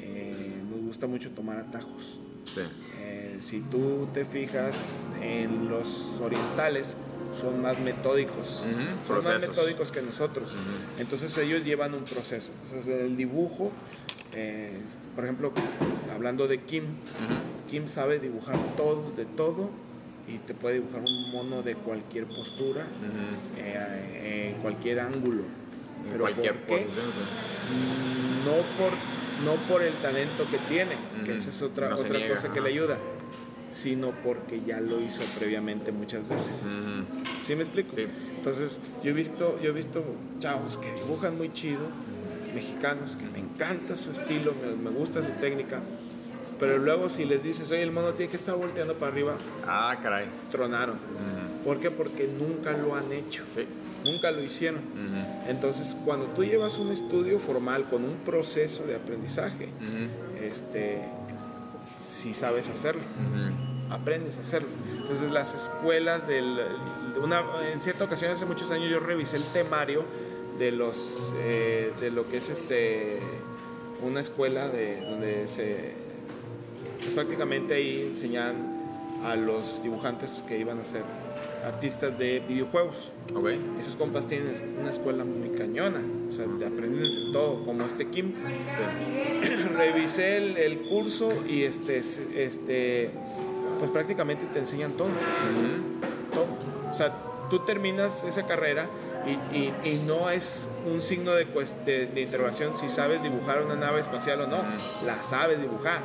Eh, 0.00 0.54
nos 0.70 0.80
gusta 0.82 1.06
mucho 1.06 1.30
tomar 1.30 1.58
atajos. 1.58 2.20
Sí. 2.44 2.60
Eh, 3.00 3.23
si 3.44 3.60
tú 3.60 4.08
te 4.14 4.24
fijas 4.24 5.02
en 5.22 5.68
los 5.68 6.18
orientales, 6.20 6.96
son 7.38 7.60
más 7.60 7.78
metódicos. 7.80 8.64
Son 9.06 9.24
más 9.24 9.46
metódicos 9.48 9.92
que 9.92 10.00
nosotros. 10.02 10.54
Entonces 10.98 11.36
ellos 11.38 11.64
llevan 11.64 11.94
un 11.94 12.04
proceso. 12.04 12.50
Entonces 12.64 12.88
el 12.88 13.16
dibujo, 13.16 13.70
eh, 14.32 14.80
por 15.14 15.24
ejemplo, 15.24 15.52
hablando 16.12 16.48
de 16.48 16.60
Kim. 16.60 16.84
Kim 17.70 17.88
sabe 17.88 18.18
dibujar 18.18 18.56
todo, 18.76 19.12
de 19.16 19.24
todo, 19.24 19.68
y 20.26 20.38
te 20.38 20.54
puede 20.54 20.76
dibujar 20.76 21.02
un 21.02 21.30
mono 21.30 21.62
de 21.62 21.74
cualquier 21.74 22.26
postura, 22.26 22.82
Ujú. 22.82 23.58
eh, 23.58 24.52
en 24.54 24.62
cualquier 24.62 25.00
ángulo. 25.00 25.42
Pero 26.10 26.20
cualquier 26.20 26.54
¿por 26.54 26.78
qué? 26.78 26.84
posición, 26.84 27.06
sí. 27.12 27.20
No 28.44 28.56
por, 28.78 28.92
no 29.44 29.60
por 29.68 29.82
el 29.82 29.94
talento 29.94 30.46
que 30.50 30.58
tiene, 30.58 30.94
que 31.24 31.34
esa 31.34 31.50
es 31.50 31.62
otra, 31.62 31.88
No 31.90 31.96
otra 31.96 32.28
cosa 32.28 32.52
que 32.52 32.60
le 32.60 32.68
ayuda, 32.68 32.98
sino 33.74 34.12
porque 34.22 34.60
ya 34.66 34.80
lo 34.80 35.00
hizo 35.00 35.22
previamente 35.38 35.90
muchas 35.90 36.26
veces. 36.28 36.62
¿Sí 37.44 37.54
me 37.56 37.62
explico? 37.62 37.92
Sí. 37.94 38.06
Entonces, 38.36 38.78
yo 39.02 39.10
he 39.10 39.12
visto, 39.12 39.58
yo 39.60 39.70
he 39.70 39.72
visto 39.72 40.04
chavos 40.38 40.78
que 40.78 40.92
dibujan 40.94 41.36
muy 41.36 41.52
chido, 41.52 41.80
mexicanos, 42.54 43.16
que 43.16 43.24
me 43.26 43.38
encanta 43.40 43.96
su 43.96 44.12
estilo, 44.12 44.54
me, 44.54 44.90
me 44.90 44.96
gusta 44.96 45.20
su 45.22 45.30
técnica, 45.40 45.80
pero 46.60 46.78
luego 46.78 47.08
si 47.08 47.24
les 47.24 47.42
dices, 47.42 47.70
oye, 47.72 47.82
el 47.82 47.90
mono 47.90 48.12
tiene 48.12 48.30
que 48.30 48.36
estar 48.36 48.54
volteando 48.54 48.94
para 48.94 49.10
arriba, 49.12 49.34
Ah, 49.66 49.96
caray. 50.02 50.26
tronaron. 50.52 50.94
Ujú. 50.96 51.64
¿Por 51.64 51.80
qué? 51.80 51.90
Porque 51.90 52.28
nunca 52.28 52.72
lo 52.76 52.94
han 52.94 53.10
hecho, 53.12 53.42
Sí. 53.48 53.64
nunca 54.04 54.30
lo 54.30 54.40
hicieron. 54.42 54.80
Entonces, 55.48 55.96
cuando 56.04 56.26
tú 56.26 56.44
llevas 56.44 56.78
un 56.78 56.92
estudio 56.92 57.38
formal 57.40 57.84
con 57.90 58.04
un 58.04 58.14
proceso 58.24 58.84
de 58.84 58.94
aprendizaje, 58.94 59.68
este, 60.42 61.00
si 62.06 62.34
sabes 62.34 62.68
hacerlo, 62.68 63.02
aprendes 63.90 64.38
a 64.38 64.40
hacerlo. 64.40 64.68
Entonces, 65.00 65.30
las 65.30 65.54
escuelas 65.54 66.26
del, 66.26 66.58
una, 67.22 67.42
en 67.72 67.80
cierta 67.80 68.04
ocasión 68.04 68.30
hace 68.30 68.46
muchos 68.46 68.70
años 68.70 68.90
yo 68.90 69.00
revisé 69.00 69.36
el 69.36 69.44
temario 69.44 70.04
de 70.58 70.72
los, 70.72 71.32
eh, 71.38 71.92
de 72.00 72.10
lo 72.10 72.28
que 72.28 72.38
es 72.38 72.50
este, 72.50 73.18
una 74.02 74.20
escuela 74.20 74.68
de 74.68 75.00
donde 75.00 75.48
se, 75.48 75.92
prácticamente 77.14 77.74
ahí 77.74 78.08
enseñan 78.10 78.74
a 79.24 79.36
los 79.36 79.82
dibujantes 79.82 80.36
que 80.46 80.58
iban 80.58 80.78
a 80.78 80.82
hacer 80.82 81.02
artistas 81.64 82.18
de 82.18 82.40
videojuegos. 82.48 82.96
Ok. 83.34 83.48
Esos 83.80 83.96
compas 83.96 84.26
tienen 84.26 84.52
una 84.80 84.90
escuela 84.90 85.24
muy 85.24 85.50
cañona, 85.50 86.00
o 86.28 86.32
sea, 86.32 86.44
aprenden 86.44 87.02
de 87.02 87.32
todo, 87.32 87.64
como 87.64 87.84
este 87.84 88.06
Kim. 88.08 88.34
Sí. 88.76 89.54
Revisé 89.76 90.36
el, 90.36 90.56
el 90.56 90.78
curso 90.82 91.32
y 91.48 91.62
este, 91.64 91.96
es- 91.98 92.28
este, 92.36 93.10
pues 93.78 93.90
prácticamente 93.90 94.46
te 94.52 94.58
enseñan 94.60 94.92
todo. 94.92 95.08
O 96.90 96.94
sea, 96.94 97.12
tú 97.50 97.60
terminas 97.60 98.24
esa 98.24 98.44
carrera 98.46 98.86
y, 99.26 99.56
y- 99.56 99.74
y 99.84 100.02
no 100.06 100.30
es 100.30 100.66
un 100.92 101.00
signo 101.02 101.32
de, 101.32 101.46
cues- 101.46 101.74
de, 101.84 102.06
de 102.06 102.20
interrogación 102.22 102.76
si 102.76 102.88
sabes 102.88 103.22
dibujar 103.22 103.62
una 103.64 103.74
nave 103.74 104.00
espacial 104.00 104.40
o 104.42 104.46
no, 104.46 104.58
la 105.06 105.22
sabes 105.22 105.60
dibujar. 105.60 106.00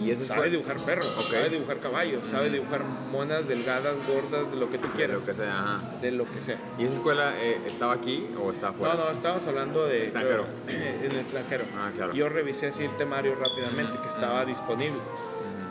Y 0.00 0.04
Sabes 0.14 0.20
escuela. 0.22 0.44
dibujar 0.46 0.76
perros, 0.78 1.16
Ok. 1.18 1.32
sabes 1.32 1.50
dibujar 1.52 1.80
caballos, 1.80 2.26
sabes 2.26 2.52
dibujar 2.52 2.84
monas 3.10 3.48
delgadas, 3.48 3.94
gordas, 4.06 4.50
de 4.50 4.56
lo 4.56 4.70
que 4.70 4.78
tú 4.78 4.88
De 4.88 4.94
quieras. 4.94 5.20
lo 5.20 5.26
que 5.26 5.34
sea, 5.34 5.58
ajá. 5.58 5.80
De 6.02 6.10
lo 6.12 6.30
que 6.30 6.40
sea. 6.40 6.58
¿Y 6.78 6.84
esa 6.84 6.94
escuela 6.94 7.32
eh, 7.40 7.58
estaba 7.66 7.94
aquí 7.94 8.26
o 8.42 8.52
está 8.52 8.68
afuera? 8.68 8.94
No, 8.94 9.04
no, 9.04 9.10
estábamos 9.10 9.46
hablando 9.46 9.86
de 9.86 10.02
Extranjero. 10.02 10.44
en 10.68 11.10
el 11.12 11.16
extranjero. 11.16 11.64
Ah, 11.76 11.90
claro. 11.96 12.12
Yo 12.14 12.28
revisé 12.28 12.66
así 12.68 12.84
el 12.84 12.96
temario 12.96 13.34
rápidamente 13.36 13.98
que 14.00 14.08
estaba 14.08 14.44
disponible. 14.44 14.98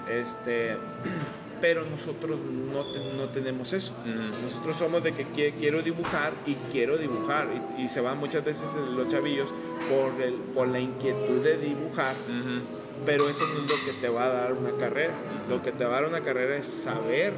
Este, 0.10 0.78
pero 1.62 1.84
nosotros 1.86 2.38
no, 2.74 2.84
te- 2.92 3.14
no 3.18 3.30
tenemos 3.30 3.74
eso. 3.74 3.94
Nosotros 4.06 4.76
somos 4.78 5.04
de 5.04 5.14
que 5.14 5.26
qui- 5.28 5.54
quiero 5.58 5.82
dibujar 5.82 6.34
y 6.46 6.54
quiero 6.72 6.98
dibujar 6.98 7.48
y, 7.78 7.84
y 7.84 7.90
se 7.90 8.02
van 8.02 8.18
muchas 8.18 8.44
veces 8.44 8.66
los 8.96 9.08
chavillos 9.08 9.54
por 9.90 10.22
el, 10.22 10.34
por 10.34 10.68
la 10.68 10.80
inquietud 10.80 11.42
de 11.42 11.58
dibujar, 11.58 12.16
Ujú. 12.28 12.62
Pero 13.06 13.30
eso 13.30 13.46
no 13.48 13.64
es 13.64 13.70
lo 13.70 13.86
que 13.86 13.94
te 14.00 14.10
va 14.10 14.26
a 14.26 14.30
dar 14.30 14.54
una 14.54 14.72
carrera. 14.72 15.14
Lo 15.50 15.62
que 15.64 15.72
te 15.72 15.86
va 15.86 15.98
a 15.98 16.02
dar 16.02 16.10
una 16.10 16.22
carrera 16.22 16.56
es 16.56 16.66
saber 16.66 17.34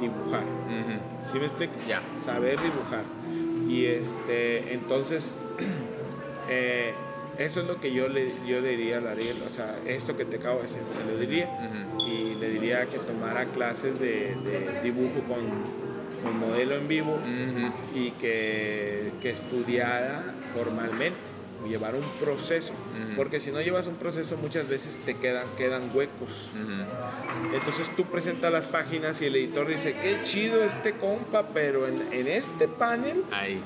dibujar. 0.00 0.44
¿Sí 1.24 1.38
me 1.38 1.46
explico? 1.46 1.74
Ya. 1.88 2.02
Saber 2.16 2.58
dibujar. 2.60 3.04
Y 3.68 3.86
este, 3.86 4.74
entonces, 4.74 5.38
eh, 6.48 6.92
eso 7.38 7.60
es 7.60 7.66
lo 7.66 7.80
que 7.80 7.92
yo 7.92 8.08
le, 8.08 8.32
yo 8.46 8.60
le 8.60 8.76
diría 8.76 8.98
a 8.98 9.10
Ariel. 9.12 9.42
O 9.46 9.50
sea, 9.50 9.78
esto 9.86 10.16
que 10.16 10.24
te 10.24 10.36
acabo 10.36 10.56
de 10.56 10.62
decir, 10.62 10.82
se 10.90 11.10
lo 11.10 11.18
diría. 11.18 11.48
Y 12.06 12.34
le 12.34 12.50
diría 12.50 12.86
que 12.86 12.98
tomara 12.98 13.46
clases 13.46 13.98
de, 13.98 14.34
de 14.44 14.80
dibujo 14.82 15.20
con, 15.26 15.40
con 16.22 16.38
modelo 16.38 16.76
en 16.76 16.88
vivo 16.88 17.18
y 17.94 18.10
que, 18.12 19.12
que 19.20 19.30
estudiara 19.30 20.22
formalmente. 20.54 21.31
Llevar 21.68 21.94
un 21.94 22.04
proceso. 22.20 22.72
Porque 23.16 23.40
si 23.40 23.50
no 23.50 23.60
llevas 23.60 23.86
un 23.86 23.94
proceso, 23.94 24.36
muchas 24.36 24.68
veces 24.68 24.98
te 24.98 25.14
quedan, 25.16 25.46
quedan 25.56 25.90
huecos. 25.94 26.50
Entonces 27.54 27.90
tú 27.96 28.04
presentas 28.04 28.52
las 28.52 28.66
páginas 28.66 29.20
y 29.22 29.26
el 29.26 29.36
editor 29.36 29.66
dice, 29.68 29.94
qué 30.00 30.18
chido 30.22 30.62
este 30.64 30.92
compa, 30.94 31.48
pero 31.54 31.86
en, 31.86 32.00
en 32.12 32.28
este 32.28 32.68
panel 32.68 33.24
Ahí. 33.30 33.60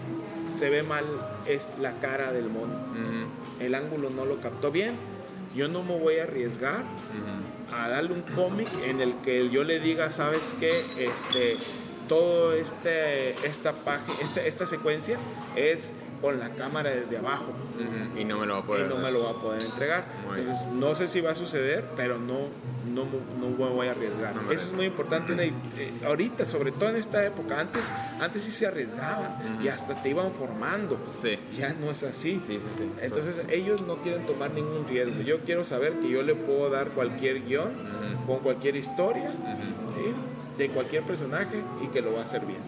se 0.54 0.70
ve 0.70 0.82
mal 0.82 1.04
es 1.48 1.68
la 1.80 1.92
cara 1.94 2.32
del 2.32 2.48
mono. 2.48 2.74
El 3.60 3.74
ángulo 3.74 4.10
no 4.10 4.24
lo 4.24 4.40
captó 4.40 4.70
bien. 4.70 4.94
Yo 5.54 5.68
no 5.68 5.82
me 5.82 5.98
voy 5.98 6.18
a 6.18 6.24
arriesgar 6.24 6.84
a 7.72 7.88
darle 7.88 8.12
un 8.12 8.22
cómic 8.22 8.68
en 8.84 9.00
el 9.00 9.14
que 9.24 9.48
yo 9.48 9.64
le 9.64 9.80
diga, 9.80 10.10
¿sabes 10.10 10.54
qué? 10.60 10.84
Este, 10.98 11.56
todo 12.08 12.52
este, 12.52 13.30
esta, 13.46 13.72
página, 13.72 14.12
esta, 14.22 14.44
esta 14.44 14.66
secuencia 14.66 15.18
es 15.56 15.92
con 16.20 16.38
la 16.38 16.50
cámara 16.50 16.90
desde 16.90 17.18
abajo 17.18 17.52
Ujú. 17.76 18.18
Y 18.20 18.24
no 18.24 18.38
me 18.38 18.46
lo 18.46 18.54
va 18.54 18.60
a 18.60 18.62
y 18.62 18.66
poder 18.66 18.88
no 18.88 18.96
me 18.96 19.10
lo 19.10 19.24
va 19.24 19.30
a 19.30 19.34
poder 19.34 19.62
entregar. 19.62 20.04
Muy 20.26 20.40
Entonces, 20.40 20.66
no 20.68 20.94
sé 20.94 21.08
si 21.08 21.20
va 21.20 21.32
a 21.32 21.34
suceder, 21.34 21.84
pero 21.94 22.18
no, 22.18 22.48
no, 22.94 23.04
no 23.38 23.50
me 23.50 23.68
voy 23.74 23.86
a 23.88 23.90
arriesgar. 23.90 24.34
No 24.34 24.50
Eso 24.50 24.66
es 24.68 24.72
muy 24.72 24.86
importante. 24.86 25.34
el- 25.34 25.40
eh, 25.40 25.52
ahorita, 26.06 26.46
sobre 26.46 26.72
todo 26.72 26.88
en 26.88 26.96
esta 26.96 27.24
época, 27.26 27.60
antes, 27.60 27.92
antes 28.20 28.42
sí 28.42 28.50
se 28.50 28.66
arriesgaban 28.66 29.58
y 29.62 29.68
hasta 29.68 29.94
te 30.02 30.08
iban 30.08 30.32
formando. 30.32 30.98
Sí. 31.06 31.38
Ya 31.56 31.74
no 31.74 31.90
es 31.90 32.02
así. 32.02 32.40
Sí, 32.46 32.58
sí, 32.58 32.68
sí. 32.72 32.90
Entonces, 33.02 33.42
ellos 33.50 33.82
no 33.82 33.96
quieren 33.96 34.24
tomar 34.24 34.50
ningún 34.52 34.86
riesgo. 34.88 35.20
Yo 35.22 35.40
quiero 35.40 35.62
saber 35.64 35.92
que 36.00 36.08
yo 36.08 36.22
le 36.22 36.34
puedo 36.34 36.70
dar 36.70 36.88
cualquier 36.88 37.44
guion 37.44 37.72
con 38.26 38.38
cualquier 38.38 38.76
historia 38.76 39.30
de 40.56 40.68
cualquier 40.70 41.02
personaje 41.02 41.60
y 41.84 41.88
que 41.88 42.00
lo 42.00 42.14
va 42.14 42.20
a 42.20 42.22
hacer 42.22 42.46
bien. 42.46 42.60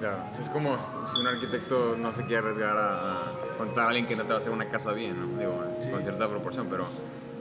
Claro. 0.00 0.18
Es 0.40 0.48
como 0.48 0.76
si 1.12 1.20
un 1.20 1.26
arquitecto 1.28 1.94
no 1.98 2.12
se 2.12 2.22
quiere 2.24 2.38
arriesgar 2.38 2.76
a, 2.76 3.32
contratar 3.58 3.84
a 3.84 3.88
alguien 3.88 4.06
que 4.06 4.16
no 4.16 4.22
te 4.22 4.30
va 4.30 4.34
a 4.34 4.38
hacer 4.38 4.52
una 4.52 4.68
casa 4.68 4.92
bien, 4.92 5.20
¿no? 5.20 5.38
Digo, 5.38 5.62
Sí. 5.80 5.90
con 5.90 6.02
cierta 6.02 6.28
proporción, 6.28 6.66
pero, 6.70 6.86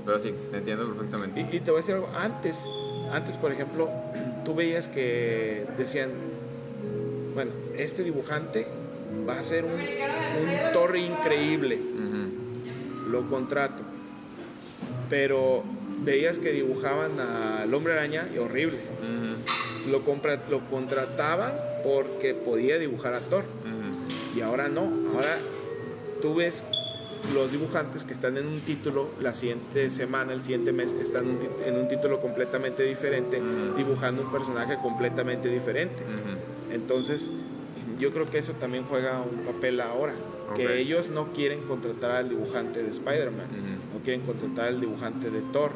pero 0.06 0.20
sí, 0.20 0.34
te 0.52 0.58
entiendo 0.58 0.88
perfectamente. 0.94 1.40
Y, 1.52 1.56
y 1.56 1.60
te 1.62 1.72
voy 1.72 1.78
a 1.80 1.82
decir 1.82 1.96
algo, 1.96 2.10
antes, 2.16 2.66
antes 3.12 3.36
por 3.38 3.52
ejemplo, 3.54 3.90
tú 4.46 4.54
veías 4.56 4.88
que 4.90 5.66
decían, 5.78 6.12
bueno, 7.34 7.52
este 7.78 8.04
dibujante 8.04 8.68
va 9.28 9.40
a 9.40 9.44
ser 9.44 9.64
un, 9.64 9.72
un 9.80 10.74
torre 10.74 11.00
increíble, 11.00 11.80
lo 13.08 13.28
contrato. 13.30 13.84
Pero 15.10 15.64
veías 16.02 16.38
que 16.40 16.52
dibujaban 16.52 17.12
al 17.20 17.74
hombre 17.74 17.94
araña 17.94 18.28
y 18.34 18.38
horrible. 18.38 18.78
Lo, 19.90 20.04
compra- 20.06 20.42
lo 20.50 20.60
contrataban 20.70 21.54
porque 21.84 22.34
podía 22.34 22.78
dibujar 22.78 23.14
a 23.14 23.20
Thor. 23.20 23.44
Ujú. 23.44 24.38
Y 24.38 24.42
ahora 24.42 24.68
no, 24.70 24.82
ahora 25.14 25.38
tú 26.22 26.36
ves 26.36 26.64
los 27.34 27.52
dibujantes 27.52 28.06
que 28.06 28.14
están 28.14 28.38
en 28.38 28.48
un 28.48 28.62
título, 28.62 29.10
la 29.20 29.36
siguiente 29.36 29.90
semana, 29.92 30.34
el 30.34 30.42
siguiente 30.42 30.72
mes, 30.72 30.94
están 30.94 31.26
en 31.66 31.76
un 31.76 31.88
título 31.88 32.22
completamente 32.22 32.84
diferente, 32.84 33.40
Ujú. 33.42 33.78
dibujando 33.78 34.22
un 34.22 34.32
personaje 34.32 34.78
completamente 34.82 35.50
diferente. 35.50 36.02
Ujú. 36.04 36.74
Entonces, 36.74 37.32
yo 38.00 38.14
creo 38.14 38.30
que 38.30 38.38
eso 38.38 38.54
también 38.54 38.86
juega 38.90 39.22
un 39.22 39.40
papel 39.46 39.82
ahora, 39.82 40.14
Ok. 40.50 40.56
que 40.56 40.80
ellos 40.80 41.10
no 41.10 41.34
quieren 41.34 41.60
contratar 41.62 42.12
al 42.12 42.30
dibujante 42.30 42.82
de 42.82 42.90
Spider-Man, 42.90 43.48
no 43.94 44.00
quieren 44.04 44.22
contratar 44.22 44.70
al 44.70 44.80
dibujante 44.80 45.30
de 45.30 45.42
Thor 45.52 45.72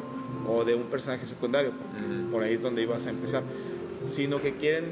o 0.48 0.64
de 0.64 0.74
un 0.74 0.84
personaje 0.84 1.26
secundario, 1.26 1.72
porque 1.72 2.30
por 2.32 2.42
ahí 2.42 2.54
es 2.54 2.62
donde 2.62 2.82
ibas 2.82 3.06
a 3.06 3.10
empezar, 3.10 3.42
sino 4.08 4.40
que 4.40 4.54
quieren 4.54 4.84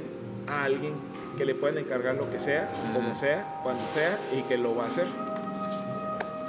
a 0.46 0.64
alguien 0.64 0.94
que 1.38 1.44
le 1.44 1.54
puedan 1.54 1.78
encargar 1.78 2.14
lo 2.16 2.30
que 2.30 2.38
sea, 2.38 2.70
como 2.92 3.14
sea, 3.14 3.60
cuando 3.62 3.86
sea 3.88 4.18
y 4.36 4.42
que 4.42 4.58
lo 4.58 4.74
va 4.76 4.84
a 4.84 4.88
hacer. 4.88 5.06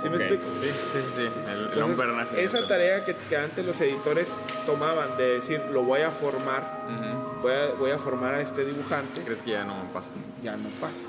¿Sí 0.01 0.09
me 0.09 0.15
Ok. 0.17 0.21
explico? 0.23 0.43
Sí, 0.61 0.69
sí, 0.91 0.99
sí. 1.01 1.27
sí. 1.29 1.39
El, 1.49 1.59
el 1.59 1.91
Entonces, 1.91 2.33
esa 2.37 2.67
tarea 2.67 3.05
que, 3.05 3.15
que 3.15 3.37
antes 3.37 3.65
los 3.65 3.79
editores 3.79 4.33
tomaban 4.65 5.15
de 5.17 5.35
decir, 5.35 5.61
lo 5.71 5.83
voy 5.83 6.01
a 6.01 6.11
formar, 6.11 6.81
Ujú. 6.89 7.41
voy 7.41 7.53
a, 7.53 7.67
voy 7.79 7.91
a 7.91 7.97
formar 7.97 8.33
a 8.35 8.41
este 8.41 8.65
dibujante, 8.65 9.21
¿Crees 9.21 9.41
que 9.41 9.51
ya 9.51 9.63
no 9.63 9.75
pasa? 9.93 10.09
ya 10.43 10.57
no 10.57 10.67
pasa. 10.81 11.05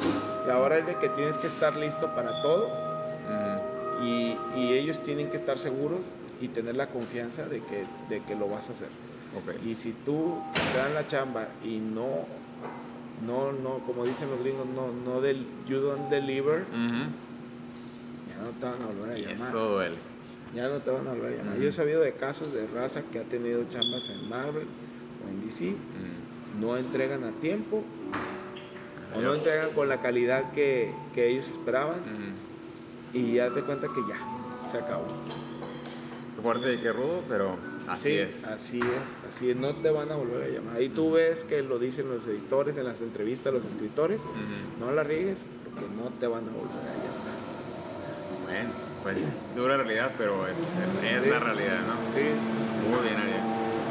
Sí. 0.00 0.08
Y 0.46 0.50
ahora 0.50 0.78
es 0.78 0.86
de 0.86 0.94
que 0.96 1.08
tienes 1.08 1.38
que 1.38 1.48
estar 1.48 1.76
listo 1.76 2.14
para 2.14 2.40
todo 2.42 2.66
Ujú. 2.68 4.04
y, 4.04 4.38
y 4.54 4.72
ellos 4.74 5.00
tienen 5.00 5.28
que 5.30 5.36
estar 5.36 5.58
seguros 5.58 5.98
y 6.40 6.48
tener 6.48 6.76
la 6.76 6.86
confianza 6.86 7.46
de 7.46 7.60
que, 7.60 7.84
de 8.08 8.22
que 8.22 8.36
lo 8.36 8.48
vas 8.48 8.68
a 8.68 8.72
hacer. 8.74 8.88
Y 9.64 9.74
si 9.74 9.92
tú 9.92 10.38
te 10.72 10.78
dan 10.78 10.94
la 10.94 11.06
chamba 11.06 11.48
y 11.64 11.78
no, 11.78 12.26
no, 13.26 13.52
no, 13.52 13.78
como 13.86 14.04
dicen 14.04 14.30
los 14.30 14.40
gringos, 14.40 14.66
no, 14.66 14.92
no 14.92 15.20
del, 15.20 15.46
you 15.68 15.78
don't 15.78 16.08
deliver, 16.10 16.64
ya 16.72 18.42
no 18.42 18.50
te 18.58 18.66
van 18.66 18.82
a 18.82 18.86
volver 18.86 19.10
a 19.12 19.18
llamar. 19.18 19.34
eso 19.34 19.70
duele. 19.70 19.96
Ya 20.54 20.68
no 20.68 20.78
te 20.78 20.90
van 20.90 21.06
a 21.06 21.10
volver 21.10 21.34
a 21.34 21.36
llamar. 21.36 21.58
Yo 21.58 21.68
he 21.68 21.72
sabido 21.72 22.00
de 22.00 22.12
casos 22.14 22.52
de 22.52 22.66
raza 22.66 23.02
que 23.12 23.20
ha 23.20 23.24
tenido 23.24 23.64
chambas 23.68 24.08
en 24.08 24.28
Marvel 24.28 24.66
o 25.24 25.28
en 25.28 25.44
DC, 25.44 25.74
no 26.60 26.76
entregan 26.76 27.22
a 27.24 27.30
tiempo 27.40 27.84
o 29.14 29.20
no 29.20 29.34
entregan 29.34 29.70
con 29.70 29.88
la 29.88 30.00
calidad 30.00 30.50
que, 30.52 30.92
que 31.14 31.28
ellos 31.28 31.48
esperaban 31.48 32.00
y 33.12 33.34
ya 33.34 33.50
te 33.50 33.62
cuenta 33.62 33.86
que 33.88 34.00
ya, 34.08 34.18
se 34.70 34.78
acabó. 34.78 35.06
Fuerte 36.40 36.74
y 36.74 36.78
qué 36.78 36.92
rudo, 36.92 37.22
pero 37.28 37.56
así 37.92 38.08
Sí, 38.10 38.18
es. 38.18 38.44
Así 38.44 38.80
es, 38.80 39.34
así 39.34 39.50
es, 39.50 39.56
no 39.56 39.74
te 39.74 39.90
van 39.90 40.10
a 40.10 40.16
volver 40.16 40.42
a 40.42 40.48
llamar. 40.48 40.76
Ahí 40.76 40.88
tú 40.88 41.12
ves 41.12 41.44
que 41.44 41.62
lo 41.62 41.78
dicen 41.78 42.08
los 42.08 42.26
editores 42.26 42.76
en 42.76 42.84
las 42.84 43.00
entrevistas, 43.00 43.52
los 43.52 43.64
escritores, 43.64 44.22
no 44.78 44.90
la 44.92 45.02
riegues 45.04 45.38
porque 45.64 45.86
no 45.96 46.10
te 46.18 46.26
van 46.26 46.44
a 46.44 46.50
volver 46.52 46.82
a 46.88 46.94
llamar. 46.94 47.30
Bueno, 48.46 48.70
pues 49.02 49.18
dura 49.56 49.76
realidad, 49.76 50.10
pero 50.18 50.46
es, 50.46 50.56
es 50.56 51.22
Sí. 51.22 51.28
la 51.30 51.38
realidad, 51.38 51.78
¿no? 51.86 51.94
Sí, 52.14 52.26
Muy 52.90 53.02
bien, 53.02 53.16
Ariel. 53.16 53.40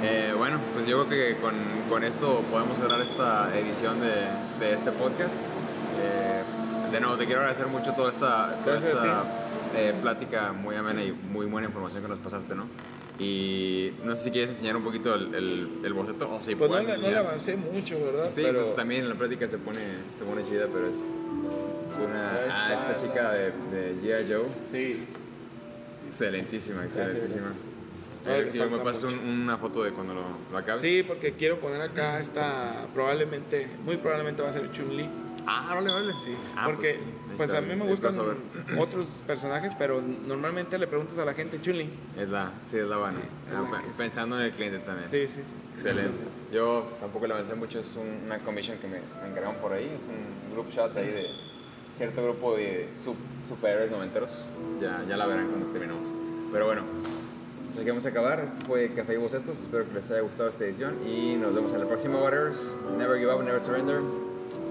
Eh, 0.01 0.33
bueno, 0.37 0.59
pues 0.73 0.85
yo 0.87 1.05
creo 1.05 1.33
que 1.35 1.39
con, 1.41 1.53
con 1.89 2.03
esto 2.03 2.41
podemos 2.51 2.77
cerrar 2.77 3.01
esta 3.01 3.57
edición 3.57 3.99
de, 4.01 4.13
de 4.59 4.73
este 4.73 4.91
podcast. 4.91 5.33
Eh, 6.01 6.91
de 6.91 6.99
nuevo, 7.01 7.17
te 7.17 7.25
quiero 7.25 7.41
agradecer 7.41 7.67
mucho 7.67 7.91
toda 7.93 8.11
esta 8.11 8.55
eh, 9.75 9.93
plática 10.01 10.51
muy 10.53 10.75
amena 10.75 11.03
y 11.03 11.11
muy 11.11 11.45
buena 11.45 11.67
información 11.67 12.01
que 12.01 12.09
nos 12.09 12.19
pasaste, 12.19 12.55
¿no? 12.55 12.63
Y 13.19 13.91
no 14.05 14.15
sé 14.15 14.23
si 14.25 14.31
quieres 14.31 14.49
enseñar 14.51 14.77
un 14.77 14.83
poquito 14.83 15.13
el, 15.13 15.35
el, 15.35 15.67
el 15.83 15.93
boceto 15.93 16.29
o 16.33 16.41
si 16.45 16.55
pues 16.55 16.71
no 16.71 16.77
le, 16.77 16.83
no 16.83 16.87
le 16.89 16.95
enseñar. 16.95 17.17
avancé 17.25 17.57
mucho, 17.57 17.99
¿verdad? 18.03 18.29
Sí, 18.33 18.41
Pero 18.43 18.63
pues 18.63 18.75
también 18.77 19.01
en 19.03 19.09
la 19.09 19.15
plática 19.15 19.45
se 19.47 19.57
pone, 19.57 19.79
se 20.17 20.23
pone 20.23 20.43
chida, 20.45 20.67
pero 20.71 20.87
es, 20.87 20.95
es 20.95 22.05
una... 22.07 22.31
Ah, 22.33 22.73
está. 22.73 22.91
esta 22.93 23.05
chica 23.05 23.31
de, 23.33 23.51
de 23.51 23.95
G.I. 24.01 24.31
Joe. 24.33 24.45
sí, 24.65 25.05
Excelentísima, 26.07 26.81
Gracias, 26.83 27.05
excelentísima. 27.07 27.45
gracias. 27.47 27.65
A 28.25 28.29
ver 28.31 28.45
le 28.45 28.51
si 28.51 28.57
me 28.59 28.77
pasas 28.79 29.03
un- 29.05 29.19
una 29.19 29.57
foto 29.57 29.83
de 29.83 29.91
cuando 29.91 30.13
lo, 30.13 30.23
lo 30.51 30.57
acabes. 30.57 30.81
Sí, 30.81 31.03
porque 31.07 31.33
quiero 31.33 31.59
poner 31.59 31.81
acá 31.81 32.19
esta, 32.19 32.87
probablemente, 32.93 33.67
muy 33.85 33.97
probablemente 33.97 34.41
va 34.41 34.49
a 34.49 34.53
ser 34.53 34.71
Chun-Li. 34.71 35.07
Ah, 35.47 35.73
vale, 35.75 35.91
vale. 35.91 36.13
Sí, 36.23 36.35
Ah, 36.55 36.65
porque 36.65 36.93
sí, 36.95 36.99
pues, 37.37 37.49
está 37.49 37.57
a 37.59 37.61
mí 37.61 37.75
me 37.75 37.85
gustan 37.85 38.13
otros 38.77 39.07
personajes, 39.25 39.73
pero 39.77 40.01
normalmente 40.27 40.77
le 40.77 40.87
preguntas 40.87 41.17
a 41.19 41.25
la 41.25 41.33
gente 41.33 41.61
Chun-Li. 41.61 41.89
Es 42.17 42.29
la, 42.29 42.51
sí, 42.65 42.77
es 42.77 42.87
la 42.87 42.97
buena. 42.97 43.17
Ah, 43.53 43.67
la 43.71 43.79
es. 43.79 43.95
pensando 43.97 44.37
en 44.37 44.43
el 44.45 44.51
cliente 44.51 44.79
también. 44.79 45.09
Sí, 45.09 45.27
sí, 45.27 45.41
sí. 45.41 45.55
Excelente. 45.73 46.19
Yo 46.51 46.87
tampoco 46.99 47.27
le 47.27 47.33
avancé 47.33 47.55
mucho, 47.55 47.79
es 47.79 47.95
un- 47.95 48.25
una 48.25 48.39
commission 48.39 48.77
que 48.79 48.87
me, 48.87 48.99
me 49.21 49.27
encargaron 49.29 49.55
por 49.57 49.73
ahí, 49.73 49.85
es 49.85 50.01
un 50.09 50.53
group 50.53 50.69
shot 50.69 50.95
ahí 50.97 51.07
de 51.07 51.27
cierto 51.95 52.23
grupo 52.23 52.55
de 52.55 52.89
sub, 52.95 53.15
superhéroes 53.47 53.91
noventeros. 53.91 54.49
Ya, 54.81 55.03
ya 55.07 55.17
la 55.17 55.25
verán 55.25 55.47
cuando 55.47 55.67
terminamos. 55.67 56.09
Pero 56.51 56.65
bueno, 56.65 56.83
pues 57.67 57.79
aquí 57.79 57.89
vamos 57.89 58.05
a 58.05 58.09
acabar. 58.09 58.39
Esto 58.41 58.65
fue 58.65 58.91
Café 58.93 59.13
y 59.13 59.17
Bocetos. 59.17 59.57
Espero 59.59 59.87
que 59.87 59.93
les 59.95 60.09
haya 60.11 60.21
gustado 60.21 60.49
esta 60.49 60.65
edición 60.65 60.95
y 61.07 61.35
nos 61.35 61.53
vemos 61.53 61.71
en 61.73 61.79
la 61.79 61.85
próxima 61.87 62.17
Warriors. 62.21 62.75
Never 62.97 63.17
give 63.19 63.33
up, 63.33 63.43
never 63.43 63.61
surrender. 63.61 64.01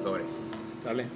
Sobres. 0.03 0.75
Sale. 0.83 1.07